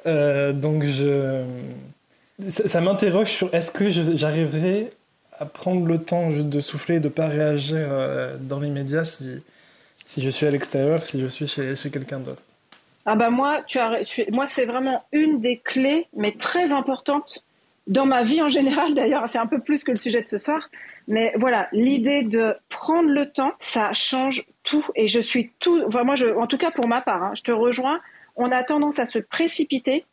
Euh, 0.06 0.52
donc. 0.52 0.84
Ça, 2.48 2.80
m'interroge 2.80 3.30
sur 3.30 3.54
est-ce 3.54 3.70
que 3.70 3.88
j'arriverai 3.88 4.90
à 5.38 5.44
prendre 5.44 5.86
le 5.86 5.98
temps 5.98 6.30
de 6.30 6.60
souffler 6.60 6.96
et 6.96 7.00
de 7.00 7.08
ne 7.08 7.12
pas 7.12 7.28
réagir 7.28 7.76
euh, 7.78 8.36
dans 8.40 8.58
l'immédiat 8.58 9.04
si 9.04 9.42
si 10.04 10.20
je 10.22 10.30
suis 10.30 10.46
à 10.46 10.50
l'extérieur, 10.50 11.06
si 11.06 11.20
je 11.20 11.26
suis 11.26 11.46
chez, 11.46 11.90
quelqu'un 11.90 12.20
d'autre? 12.20 12.42
Ah 13.06 13.16
bah 13.16 13.30
moi, 13.30 13.62
tu 13.66 13.78
as, 13.78 13.98
moi 14.30 14.46
c'est 14.46 14.66
vraiment 14.66 15.04
une 15.12 15.40
des 15.40 15.58
clés, 15.58 16.06
mais 16.16 16.32
très 16.32 16.72
importantes 16.72 17.44
dans 17.86 18.06
ma 18.06 18.22
vie 18.22 18.42
en 18.42 18.48
général. 18.48 18.94
D'ailleurs, 18.94 19.28
c'est 19.28 19.38
un 19.38 19.46
peu 19.46 19.60
plus 19.60 19.84
que 19.84 19.90
le 19.90 19.96
sujet 19.96 20.22
de 20.22 20.28
ce 20.28 20.38
soir. 20.38 20.70
Mais 21.08 21.32
voilà, 21.36 21.68
l'idée 21.72 22.22
de 22.22 22.54
prendre 22.68 23.08
le 23.08 23.30
temps, 23.30 23.52
ça 23.58 23.92
change 23.92 24.46
tout. 24.62 24.86
Et 24.94 25.06
je 25.06 25.20
suis 25.20 25.50
tout. 25.58 25.82
Enfin, 25.86 26.04
moi, 26.04 26.14
je, 26.14 26.26
en 26.26 26.46
tout 26.46 26.58
cas 26.58 26.70
pour 26.70 26.86
ma 26.86 27.00
part, 27.00 27.22
hein, 27.22 27.32
je 27.34 27.42
te 27.42 27.52
rejoins. 27.52 28.00
On 28.36 28.50
a 28.50 28.62
tendance 28.62 28.98
à 28.98 29.06
se 29.06 29.18
précipiter 29.18 30.04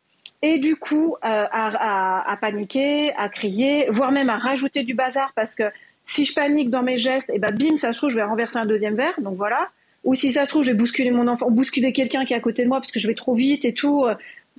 et 0.41 0.57
du 0.57 0.75
coup 0.75 1.15
euh, 1.23 1.45
à, 1.51 2.37
paniquer, 2.41 3.13
à 3.15 3.29
crier, 3.29 3.87
voire 3.89 4.11
même 4.11 4.29
à 4.29 4.37
rajouter 4.37 4.83
du 4.83 4.93
bazar 4.93 5.31
parce 5.35 5.55
que 5.55 5.63
si 6.05 6.25
je 6.25 6.33
panique 6.33 6.69
dans 6.69 6.81
mes 6.81 6.97
gestes, 6.97 7.29
et 7.29 7.33
eh 7.35 7.39
ben 7.39 7.53
bim, 7.53 7.77
ça 7.77 7.93
se 7.93 7.97
trouve, 7.97 8.09
je 8.09 8.15
vais 8.15 8.23
renverser 8.23 8.57
un 8.57 8.65
deuxième 8.65 8.95
verre. 8.95 9.13
Donc 9.19 9.35
voilà. 9.37 9.69
Ou 10.05 10.15
si 10.15 10.31
ça 10.31 10.45
se 10.45 10.49
trouve, 10.49 10.63
je 10.63 10.71
vais 10.71 10.77
bousculer 10.77 11.11
mon 11.11 11.27
enfant, 11.27 11.51
bousculer 11.51 11.93
quelqu'un 11.93 12.25
qui 12.25 12.33
est 12.33 12.37
à 12.37 12.39
côté 12.39 12.63
de 12.63 12.67
moi 12.67 12.79
parce 12.79 12.91
que 12.91 12.99
je 12.99 13.07
vais 13.07 13.13
trop 13.13 13.35
vite 13.35 13.63
et 13.63 13.73
tout. 13.73 14.05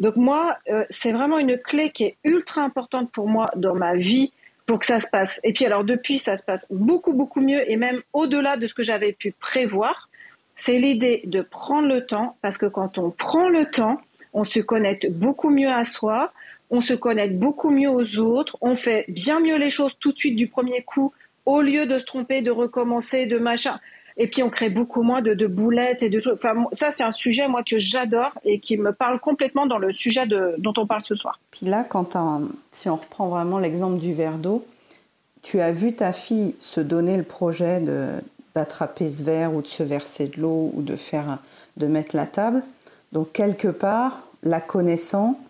Donc 0.00 0.16
moi, 0.16 0.56
euh, 0.70 0.84
c'est 0.90 1.12
vraiment 1.12 1.38
une 1.38 1.58
clé 1.58 1.90
qui 1.90 2.04
est 2.04 2.16
ultra 2.24 2.62
importante 2.62 3.12
pour 3.12 3.28
moi 3.28 3.46
dans 3.54 3.74
ma 3.74 3.94
vie 3.94 4.32
pour 4.64 4.78
que 4.78 4.86
ça 4.86 4.98
se 4.98 5.08
passe. 5.08 5.40
Et 5.44 5.52
puis 5.52 5.66
alors 5.66 5.84
depuis, 5.84 6.18
ça 6.18 6.36
se 6.36 6.42
passe 6.42 6.66
beaucoup, 6.70 7.12
beaucoup 7.12 7.40
mieux 7.40 7.70
et 7.70 7.76
même 7.76 8.00
au-delà 8.12 8.56
de 8.56 8.66
ce 8.66 8.74
que 8.74 8.82
j'avais 8.82 9.12
pu 9.12 9.32
prévoir. 9.32 10.08
C'est 10.54 10.78
l'idée 10.78 11.22
de 11.26 11.42
prendre 11.42 11.86
le 11.86 12.06
temps 12.06 12.36
parce 12.40 12.56
que 12.56 12.66
quand 12.66 12.96
on 12.96 13.10
prend 13.10 13.48
le 13.48 13.66
temps, 13.66 14.00
on 14.32 14.44
se 14.44 14.60
connecte 14.60 15.10
beaucoup 15.10 15.50
mieux 15.50 15.70
à 15.70 15.84
soi, 15.84 16.32
on 16.70 16.80
se 16.80 16.94
connecte 16.94 17.34
beaucoup 17.34 17.70
mieux 17.70 17.90
aux 17.90 18.18
autres, 18.18 18.56
on 18.60 18.74
fait 18.74 19.04
bien 19.08 19.40
mieux 19.40 19.58
les 19.58 19.70
choses 19.70 19.96
tout 19.98 20.12
de 20.12 20.18
suite 20.18 20.36
du 20.36 20.48
premier 20.48 20.82
coup 20.82 21.12
au 21.46 21.60
lieu 21.62 21.86
de 21.86 21.98
se 21.98 22.04
tromper, 22.04 22.42
de 22.42 22.50
recommencer, 22.50 23.26
de 23.26 23.38
machin. 23.38 23.78
Et 24.22 24.26
puis 24.26 24.42
on 24.42 24.50
crée 24.50 24.68
beaucoup 24.68 25.02
moins 25.02 25.22
de, 25.22 25.46
boulettes 25.46 26.02
et 26.02 26.10
de 26.10 26.20
trucs. 26.20 26.38
Ça, 26.72 26.90
c'est 26.92 27.02
un 27.02 27.10
sujet, 27.10 27.48
moi, 27.48 27.62
que 27.62 27.78
j'adore 27.78 28.32
et 28.44 28.60
qui 28.60 28.76
me 28.76 28.92
parle 28.92 29.18
complètement 29.18 29.64
dans 29.64 29.78
le 29.78 29.94
sujet 29.94 30.26
de, 30.26 30.56
dont 30.58 30.74
on 30.76 30.86
parle 30.86 31.02
ce 31.02 31.14
soir. 31.14 31.40
Puis 31.50 31.64
là, 31.64 31.88
si 32.70 32.90
on 32.90 32.96
reprend 32.96 33.28
vraiment 33.28 33.58
l'exemple 33.58 33.98
du 33.98 34.12
verre 34.12 34.36
d'eau, 34.36 34.66
tu 35.40 35.62
as 35.62 35.72
vu 35.72 35.94
ta 35.94 36.12
fille 36.12 36.54
se 36.58 36.82
donner 36.82 37.16
le 37.16 37.22
projet 37.22 37.82
d'attraper 38.54 39.08
ce 39.08 39.22
verre 39.22 39.54
ou 39.54 39.62
de 39.62 39.66
se 39.66 39.82
verser 39.82 40.26
de 40.26 40.38
l'eau 40.38 40.70
ou 40.74 40.82
de, 40.82 40.96
faire, 40.96 41.38
de 41.78 41.86
mettre 41.86 42.14
la 42.14 42.26
table. 42.26 42.62
Donc, 43.12 43.32
quelque 43.32 43.68
part, 43.68 44.20
la 44.42 44.60
connaissant, 44.60 45.40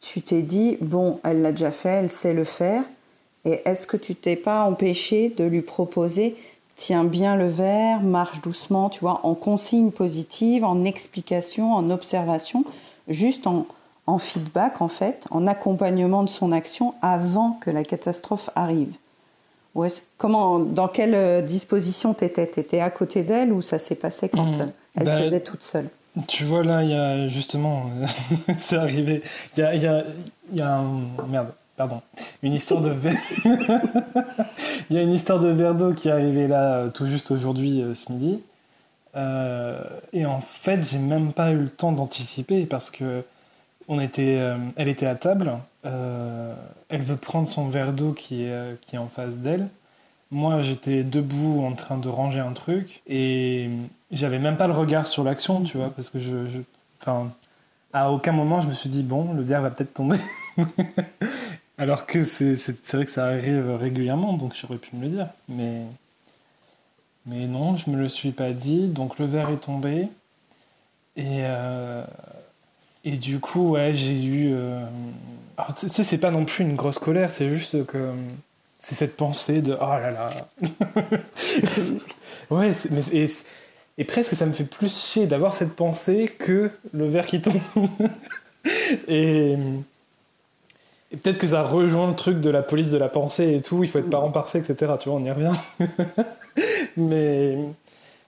tu 0.00 0.22
t'es 0.22 0.42
dit, 0.42 0.78
bon, 0.80 1.18
elle 1.24 1.42
l'a 1.42 1.50
déjà 1.50 1.72
fait, 1.72 1.88
elle 1.88 2.10
sait 2.10 2.32
le 2.32 2.44
faire. 2.44 2.84
Et 3.44 3.60
est-ce 3.64 3.88
que 3.88 3.96
tu 3.96 4.14
t'es 4.14 4.36
pas 4.36 4.62
empêché 4.62 5.30
de 5.30 5.42
lui 5.42 5.62
proposer 5.62 6.36
tiens 6.76 7.04
bien 7.04 7.36
le 7.36 7.48
verre, 7.48 8.02
marche 8.02 8.40
doucement, 8.40 8.88
tu 8.88 9.00
vois, 9.00 9.20
en 9.24 9.34
consigne 9.34 9.90
positive, 9.90 10.64
en 10.64 10.84
explication, 10.84 11.72
en 11.72 11.90
observation, 11.90 12.64
juste 13.08 13.46
en, 13.46 13.66
feedback 14.18 14.82
en 14.82 14.88
fait, 14.88 15.26
en 15.30 15.46
accompagnement 15.46 16.22
de 16.22 16.28
son 16.28 16.52
action 16.52 16.94
avant 17.00 17.52
que 17.52 17.70
la 17.70 17.82
catastrophe 17.84 18.50
arrive. 18.54 18.94
comment, 20.18 20.58
dans 20.58 20.88
quelle 20.88 21.14
euh, 21.14 21.40
disposition 21.40 22.12
t'étais? 22.12 22.46
T'étais 22.46 22.80
à 22.80 22.90
côté 22.90 23.22
d'elle 23.22 23.52
ou 23.52 23.62
ça 23.62 23.78
s'est 23.78 23.94
passé 23.94 24.28
quand 24.28 24.58
mmh. 24.58 24.72
elle 24.96 25.06
bah, 25.06 25.22
faisait 25.22 25.40
toute 25.40 25.62
seule? 25.62 25.88
Tu 26.28 26.44
vois 26.44 26.62
là, 26.62 26.82
il 26.82 26.90
y 26.90 26.94
a 26.94 27.26
justement, 27.28 27.90
c'est 28.58 28.76
arrivé, 28.76 29.22
il 29.56 29.60
y 29.60 29.62
a, 29.64 29.74
y, 29.74 29.86
a, 29.86 30.04
y 30.52 30.60
a 30.60 30.76
un 30.76 31.00
merde 31.28 31.48
pardon, 31.76 32.00
une 32.42 32.52
histoire 32.52 32.80
de 32.80 32.90
verre. 32.90 33.20
Il 34.90 34.96
y 34.96 34.98
a 34.98 35.02
une 35.02 35.12
histoire 35.12 35.40
de 35.40 35.48
verre 35.48 35.74
d'eau 35.74 35.92
qui 35.92 36.08
est 36.08 36.12
arrivée 36.12 36.46
là 36.46 36.88
tout 36.88 37.06
juste 37.06 37.30
aujourd'hui, 37.30 37.82
ce 37.94 38.12
midi. 38.12 38.40
et 40.12 40.26
en 40.26 40.40
fait, 40.40 40.82
j'ai 40.82 40.98
même 40.98 41.32
pas 41.32 41.50
eu 41.52 41.58
le 41.58 41.68
temps 41.68 41.92
d'anticiper 41.92 42.66
parce 42.66 42.90
que 42.90 43.22
on 43.88 44.00
était, 44.00 44.40
elle 44.76 44.88
était 44.88 45.06
à 45.06 45.14
table. 45.14 45.52
elle 45.84 47.02
veut 47.02 47.16
prendre 47.16 47.48
son 47.48 47.68
verre 47.68 47.92
d'eau 47.92 48.12
qui 48.12 48.44
est, 48.44 48.80
qui 48.82 48.96
est 48.96 48.98
en 48.98 49.08
face 49.08 49.38
d'elle. 49.38 49.68
Moi, 50.30 50.62
j'étais 50.62 51.04
debout 51.04 51.64
en 51.64 51.74
train 51.74 51.96
de 51.96 52.08
ranger 52.08 52.40
un 52.40 52.52
truc 52.52 53.02
et 53.06 53.70
j'avais 54.10 54.38
même 54.38 54.56
pas 54.56 54.66
le 54.66 54.72
regard 54.72 55.06
sur 55.06 55.22
l'action, 55.22 55.62
tu 55.62 55.76
vois, 55.76 55.90
parce 55.90 56.10
que 56.10 56.18
je, 56.18 56.60
enfin, 57.00 57.30
à 57.92 58.10
aucun 58.10 58.32
moment 58.32 58.60
je 58.60 58.68
me 58.68 58.72
suis 58.72 58.88
dit 58.88 59.02
bon, 59.02 59.32
le 59.34 59.42
verre 59.42 59.62
va 59.62 59.70
peut-être 59.70 59.94
tomber. 59.94 60.18
Alors 61.76 62.06
que 62.06 62.22
c'est 62.22 62.54
vrai 62.92 63.04
que 63.04 63.10
ça 63.10 63.26
arrive 63.26 63.74
régulièrement, 63.74 64.34
donc 64.34 64.54
j'aurais 64.54 64.78
pu 64.78 64.94
me 64.94 65.02
le 65.02 65.08
dire, 65.08 65.28
mais 65.48 65.86
non, 67.26 67.76
je 67.76 67.90
me 67.90 67.96
le 67.96 68.08
suis 68.08 68.32
pas 68.32 68.50
dit, 68.50 68.88
donc 68.88 69.18
le 69.18 69.26
verre 69.26 69.50
est 69.50 69.60
tombé 69.60 70.08
et 71.16 71.42
euh, 71.42 72.04
et 73.04 73.12
du 73.12 73.38
coup 73.38 73.70
ouais 73.70 73.94
j'ai 73.94 74.20
eu, 74.24 74.52
euh... 74.52 74.84
alors 75.56 75.74
tu 75.74 75.88
sais 75.88 76.02
c'est 76.02 76.18
pas 76.18 76.30
non 76.30 76.44
plus 76.44 76.64
une 76.64 76.74
grosse 76.74 76.98
colère, 76.98 77.30
c'est 77.30 77.48
juste 77.50 77.86
que 77.86 78.12
c'est 78.80 78.94
cette 78.94 79.16
pensée 79.16 79.62
de 79.62 79.74
oh 79.80 79.86
là 79.86 80.10
là. 80.10 80.30
ouais, 82.50 82.72
mais 82.90 83.28
et, 83.96 84.04
presque 84.04 84.34
ça 84.34 84.44
me 84.44 84.52
fait 84.52 84.64
plus 84.64 84.94
chier 84.94 85.26
d'avoir 85.26 85.54
cette 85.54 85.74
pensée 85.74 86.26
que 86.38 86.70
le 86.92 87.08
verre 87.08 87.26
qui 87.26 87.40
tombe. 87.40 87.60
et, 89.08 89.56
peut-être 91.10 91.38
que 91.38 91.46
ça 91.46 91.62
rejoint 91.62 92.08
le 92.08 92.14
truc 92.14 92.40
de 92.40 92.50
la 92.50 92.62
police 92.62 92.90
de 92.90 92.98
la 92.98 93.08
pensée 93.08 93.54
et 93.54 93.60
tout, 93.60 93.82
il 93.84 93.90
faut 93.90 93.98
être 93.98 94.10
parent 94.10 94.30
parfait, 94.30 94.58
etc. 94.58 94.92
Tu 95.00 95.08
vois, 95.08 95.18
on 95.18 95.24
y 95.24 95.30
revient. 95.30 95.52
mais 96.96 97.58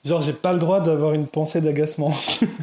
genre, 0.04 0.22
j'ai 0.22 0.32
pas 0.32 0.52
le 0.52 0.58
droit 0.58 0.80
d'avoir 0.80 1.12
une 1.12 1.26
pensée 1.26 1.60
d'agacement. 1.60 2.12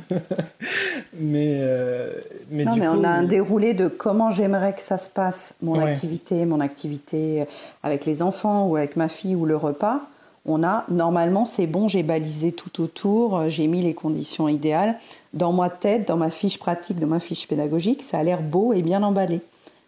mais, 1.19 1.57
euh, 1.61 2.13
mais, 2.49 2.63
non, 2.63 2.75
mais 2.75 2.87
on 2.87 3.03
a 3.03 3.09
un 3.09 3.23
déroulé 3.23 3.73
de 3.73 3.87
comment 3.87 4.31
j'aimerais 4.31 4.73
que 4.73 4.81
ça 4.81 4.97
se 4.97 5.09
passe, 5.09 5.55
mon 5.61 5.79
activité, 5.79 6.45
mon 6.45 6.59
activité 6.59 7.45
avec 7.83 8.05
les 8.05 8.21
enfants 8.21 8.67
ou 8.67 8.75
avec 8.75 8.95
ma 8.95 9.09
fille 9.09 9.35
ou 9.35 9.45
le 9.45 9.55
repas. 9.55 10.01
On 10.45 10.61
a, 10.61 10.83
normalement, 10.89 11.45
c'est 11.45 11.67
bon, 11.67 11.87
j'ai 11.87 12.03
balisé 12.03 12.51
tout 12.51 12.81
autour, 12.81 13.49
j'ai 13.49 13.67
mis 13.67 13.81
les 13.81 13.93
conditions 13.93 14.49
idéales. 14.49 14.97
Dans 15.33 15.53
ma 15.53 15.69
tête, 15.69 16.05
dans 16.05 16.17
ma 16.17 16.29
fiche 16.29 16.59
pratique, 16.59 16.99
dans 16.99 17.07
ma 17.07 17.21
fiche 17.21 17.47
pédagogique, 17.47 18.03
ça 18.03 18.19
a 18.19 18.23
l'air 18.23 18.41
beau 18.41 18.73
et 18.73 18.81
bien 18.81 19.03
emballé. 19.03 19.39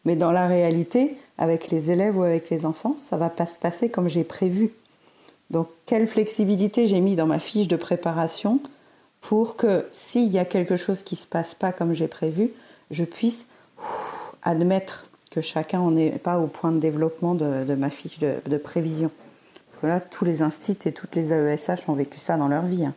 Mais 0.05 0.15
dans 0.15 0.31
la 0.31 0.47
réalité, 0.47 1.17
avec 1.37 1.69
les 1.69 1.91
élèves 1.91 2.17
ou 2.17 2.23
avec 2.23 2.49
les 2.49 2.65
enfants, 2.65 2.95
ça 2.97 3.17
va 3.17 3.29
pas 3.29 3.47
se 3.47 3.59
passer 3.59 3.89
comme 3.89 4.07
j'ai 4.07 4.23
prévu. 4.23 4.71
Donc, 5.49 5.67
quelle 5.85 6.07
flexibilité 6.07 6.87
j'ai 6.87 6.99
mis 6.99 7.15
dans 7.15 7.27
ma 7.27 7.39
fiche 7.39 7.67
de 7.67 7.75
préparation 7.75 8.59
pour 9.21 9.55
que 9.55 9.85
s'il 9.91 10.31
y 10.31 10.39
a 10.39 10.45
quelque 10.45 10.75
chose 10.75 11.03
qui 11.03 11.15
ne 11.15 11.19
se 11.19 11.27
passe 11.27 11.55
pas 11.55 11.71
comme 11.71 11.93
j'ai 11.93 12.07
prévu, 12.07 12.51
je 12.91 13.03
puisse 13.03 13.47
admettre 14.43 15.07
que 15.31 15.41
chacun 15.41 15.89
n'est 15.91 16.11
pas 16.11 16.39
au 16.39 16.47
point 16.47 16.71
de 16.71 16.79
développement 16.79 17.35
de, 17.35 17.75
ma 17.75 17.89
fiche 17.89 18.19
de, 18.19 18.57
prévision. 18.57 19.11
Parce 19.67 19.81
que 19.81 19.87
là, 19.87 19.99
tous 19.99 20.25
les 20.25 20.41
instits 20.41 20.77
et 20.85 20.91
toutes 20.91 21.15
les 21.15 21.33
AESH 21.33 21.89
ont 21.89 21.93
vécu 21.93 22.19
ça 22.19 22.37
dans 22.37 22.47
leur 22.47 22.63
vie. 22.63 22.85
Hein. 22.85 22.93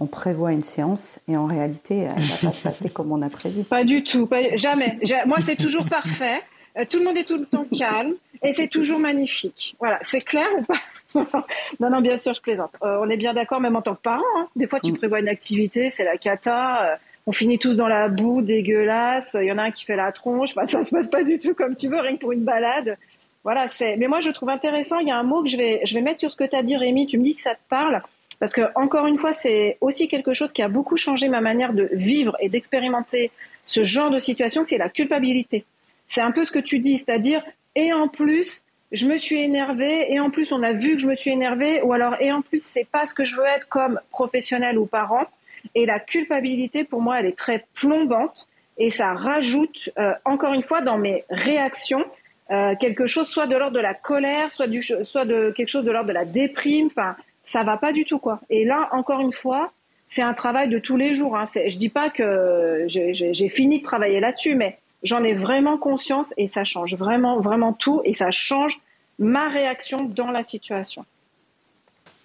On 0.00 0.06
prévoit 0.06 0.52
une 0.52 0.62
séance 0.62 1.20
et 1.28 1.36
en 1.36 1.46
réalité, 1.46 1.98
elle 1.98 2.22
ne 2.22 2.28
va 2.28 2.48
pas 2.48 2.52
se 2.52 2.62
passer 2.62 2.90
comme 2.90 3.12
on 3.12 3.20
a 3.20 3.28
prévu. 3.28 3.64
Pas 3.64 3.84
du 3.84 4.02
tout, 4.02 4.28
jamais. 4.54 4.98
Moi, 5.26 5.38
c'est 5.44 5.56
toujours 5.56 5.86
parfait. 5.86 6.40
Euh, 6.78 6.84
tout 6.88 6.98
le 6.98 7.04
monde 7.04 7.16
est 7.16 7.24
tout 7.24 7.36
le 7.36 7.46
temps 7.46 7.66
calme 7.76 8.14
et 8.42 8.52
c'est 8.52 8.68
toujours 8.68 8.98
magnifique. 8.98 9.76
Voilà, 9.78 9.98
c'est 10.02 10.20
clair 10.20 10.46
ou 10.58 10.62
pas? 10.62 10.78
Non, 11.80 11.90
non, 11.90 12.00
bien 12.00 12.16
sûr, 12.16 12.32
je 12.32 12.40
plaisante. 12.40 12.70
Euh, 12.82 13.00
on 13.02 13.08
est 13.08 13.16
bien 13.16 13.34
d'accord, 13.34 13.60
même 13.60 13.74
en 13.74 13.82
tant 13.82 13.96
que 13.96 14.00
parent. 14.00 14.22
Hein. 14.38 14.48
Des 14.54 14.68
fois, 14.68 14.78
tu 14.78 14.92
mm. 14.92 14.96
prévois 14.96 15.20
une 15.20 15.28
activité, 15.28 15.90
c'est 15.90 16.04
la 16.04 16.16
cata. 16.16 16.84
Euh, 16.84 16.96
on 17.26 17.32
finit 17.32 17.58
tous 17.58 17.76
dans 17.76 17.88
la 17.88 18.08
boue 18.08 18.42
dégueulasse. 18.42 19.36
Il 19.40 19.46
y 19.46 19.52
en 19.52 19.58
a 19.58 19.64
un 19.64 19.70
qui 19.72 19.84
fait 19.84 19.96
la 19.96 20.12
tronche. 20.12 20.50
Enfin, 20.50 20.66
ça 20.66 20.84
se 20.84 20.90
passe 20.90 21.08
pas 21.08 21.24
du 21.24 21.38
tout 21.38 21.54
comme 21.54 21.74
tu 21.74 21.88
veux, 21.88 21.98
rien 22.00 22.14
que 22.14 22.20
pour 22.20 22.32
une 22.32 22.44
balade. 22.44 22.96
Voilà, 23.42 23.66
c'est. 23.68 23.96
Mais 23.96 24.06
moi, 24.06 24.20
je 24.20 24.30
trouve 24.30 24.50
intéressant. 24.50 24.98
Il 24.98 25.08
y 25.08 25.10
a 25.10 25.16
un 25.16 25.22
mot 25.24 25.42
que 25.42 25.48
je 25.48 25.56
vais, 25.56 25.80
je 25.84 25.94
vais 25.94 26.02
mettre 26.02 26.20
sur 26.20 26.30
ce 26.30 26.36
que 26.36 26.44
tu 26.44 26.54
as 26.54 26.62
dit, 26.62 26.76
Rémi. 26.76 27.06
Tu 27.06 27.18
me 27.18 27.24
dis 27.24 27.32
si 27.32 27.42
ça 27.42 27.54
te 27.54 27.68
parle. 27.68 28.02
Parce 28.40 28.52
que, 28.52 28.62
encore 28.74 29.06
une 29.06 29.18
fois, 29.18 29.32
c'est 29.32 29.76
aussi 29.80 30.08
quelque 30.08 30.32
chose 30.32 30.52
qui 30.52 30.62
a 30.62 30.68
beaucoup 30.68 30.96
changé 30.96 31.28
ma 31.28 31.42
manière 31.42 31.74
de 31.74 31.88
vivre 31.92 32.36
et 32.40 32.48
d'expérimenter 32.48 33.30
ce 33.64 33.84
genre 33.84 34.10
de 34.10 34.18
situation, 34.18 34.62
c'est 34.64 34.78
la 34.78 34.88
culpabilité. 34.88 35.64
C'est 36.06 36.22
un 36.22 36.32
peu 36.32 36.44
ce 36.44 36.50
que 36.50 36.58
tu 36.58 36.80
dis, 36.80 36.96
c'est-à-dire, 36.96 37.44
et 37.76 37.92
en 37.92 38.08
plus, 38.08 38.64
je 38.92 39.06
me 39.06 39.18
suis 39.18 39.40
énervée, 39.40 40.12
et 40.12 40.18
en 40.18 40.30
plus, 40.30 40.50
on 40.52 40.62
a 40.62 40.72
vu 40.72 40.96
que 40.96 41.02
je 41.02 41.06
me 41.06 41.14
suis 41.14 41.30
énervée, 41.30 41.82
ou 41.82 41.92
alors, 41.92 42.16
et 42.18 42.32
en 42.32 42.40
plus, 42.40 42.64
c'est 42.64 42.86
pas 42.86 43.04
ce 43.04 43.14
que 43.14 43.24
je 43.24 43.36
veux 43.36 43.44
être 43.44 43.68
comme 43.68 44.00
professionnel 44.10 44.78
ou 44.78 44.86
parent. 44.86 45.26
Et 45.74 45.84
la 45.84 46.00
culpabilité, 46.00 46.84
pour 46.84 47.02
moi, 47.02 47.20
elle 47.20 47.26
est 47.26 47.36
très 47.36 47.66
plombante, 47.74 48.48
et 48.78 48.88
ça 48.88 49.12
rajoute, 49.12 49.90
euh, 49.98 50.14
encore 50.24 50.54
une 50.54 50.62
fois, 50.62 50.80
dans 50.80 50.96
mes 50.96 51.24
réactions, 51.28 52.04
euh, 52.50 52.74
quelque 52.80 53.06
chose 53.06 53.28
soit 53.28 53.46
de 53.46 53.54
l'ordre 53.54 53.76
de 53.76 53.80
la 53.80 53.94
colère, 53.94 54.50
soit, 54.50 54.66
du, 54.66 54.82
soit 54.82 55.26
de 55.26 55.52
quelque 55.54 55.68
chose 55.68 55.84
de 55.84 55.92
l'ordre 55.92 56.08
de 56.08 56.14
la 56.14 56.24
déprime. 56.24 56.86
Enfin, 56.86 57.14
ça 57.50 57.62
va 57.62 57.76
pas 57.76 57.92
du 57.92 58.04
tout, 58.04 58.18
quoi. 58.18 58.40
Et 58.50 58.64
là, 58.64 58.88
encore 58.92 59.20
une 59.20 59.32
fois, 59.32 59.72
c'est 60.08 60.22
un 60.22 60.34
travail 60.34 60.68
de 60.68 60.78
tous 60.78 60.96
les 60.96 61.14
jours. 61.14 61.36
Hein. 61.36 61.44
Je 61.54 61.76
dis 61.76 61.88
pas 61.88 62.10
que 62.10 62.84
j'ai 62.88 63.48
fini 63.48 63.78
de 63.78 63.84
travailler 63.84 64.20
là-dessus, 64.20 64.54
mais 64.54 64.78
J'en 65.02 65.24
ai 65.24 65.32
vraiment 65.32 65.78
conscience 65.78 66.34
et 66.36 66.46
ça 66.46 66.64
change 66.64 66.94
vraiment, 66.94 67.40
vraiment 67.40 67.72
tout 67.72 68.02
et 68.04 68.12
ça 68.12 68.30
change 68.30 68.80
ma 69.18 69.48
réaction 69.48 70.04
dans 70.04 70.30
la 70.30 70.42
situation. 70.42 71.04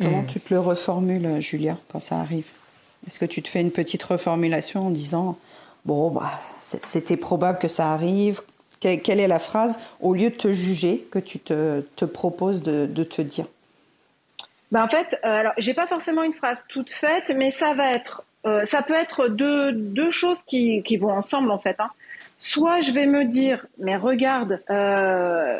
Comment 0.01 0.23
hmm. 0.23 0.27
tu 0.27 0.39
te 0.41 0.53
le 0.53 0.59
reformules, 0.59 1.41
Julia, 1.41 1.77
quand 1.89 2.01
ça 2.01 2.19
arrive? 2.19 2.47
Est-ce 3.07 3.19
que 3.19 3.25
tu 3.25 3.41
te 3.41 3.47
fais 3.47 3.61
une 3.61 3.71
petite 3.71 4.03
reformulation 4.03 4.87
en 4.87 4.89
disant 4.89 5.37
Bon, 5.85 6.09
bah, 6.09 6.31
c'était 6.59 7.17
probable 7.17 7.59
que 7.59 7.67
ça 7.67 7.93
arrive? 7.93 8.41
Quelle 8.79 9.19
est 9.19 9.27
la 9.27 9.39
phrase, 9.39 9.79
au 10.01 10.13
lieu 10.13 10.29
de 10.29 10.35
te 10.35 10.51
juger, 10.51 11.07
que 11.09 11.17
tu 11.17 11.39
te, 11.39 11.81
te 11.95 12.05
proposes 12.05 12.61
de, 12.61 12.85
de, 12.85 13.03
te 13.03 13.21
dire? 13.21 13.45
Bah 14.71 14.83
En 14.83 14.87
fait, 14.87 15.19
euh, 15.23 15.39
alors, 15.39 15.53
j'ai 15.57 15.73
pas 15.73 15.87
forcément 15.87 16.23
une 16.23 16.33
phrase 16.33 16.63
toute 16.67 16.89
faite, 16.91 17.33
mais 17.35 17.51
ça 17.51 17.73
va 17.73 17.93
être. 17.93 18.23
Euh, 18.45 18.63
ça 18.65 18.83
peut 18.83 18.93
être 18.93 19.27
deux, 19.27 19.71
deux 19.71 20.11
choses 20.11 20.41
qui, 20.43 20.83
qui, 20.83 20.97
vont 20.97 21.11
ensemble, 21.11 21.51
en 21.51 21.57
fait. 21.57 21.79
Hein. 21.79 21.89
Soit 22.37 22.79
je 22.79 22.91
vais 22.91 23.07
me 23.07 23.25
dire, 23.25 23.65
mais 23.79 23.95
regarde, 23.95 24.61
euh, 24.69 25.59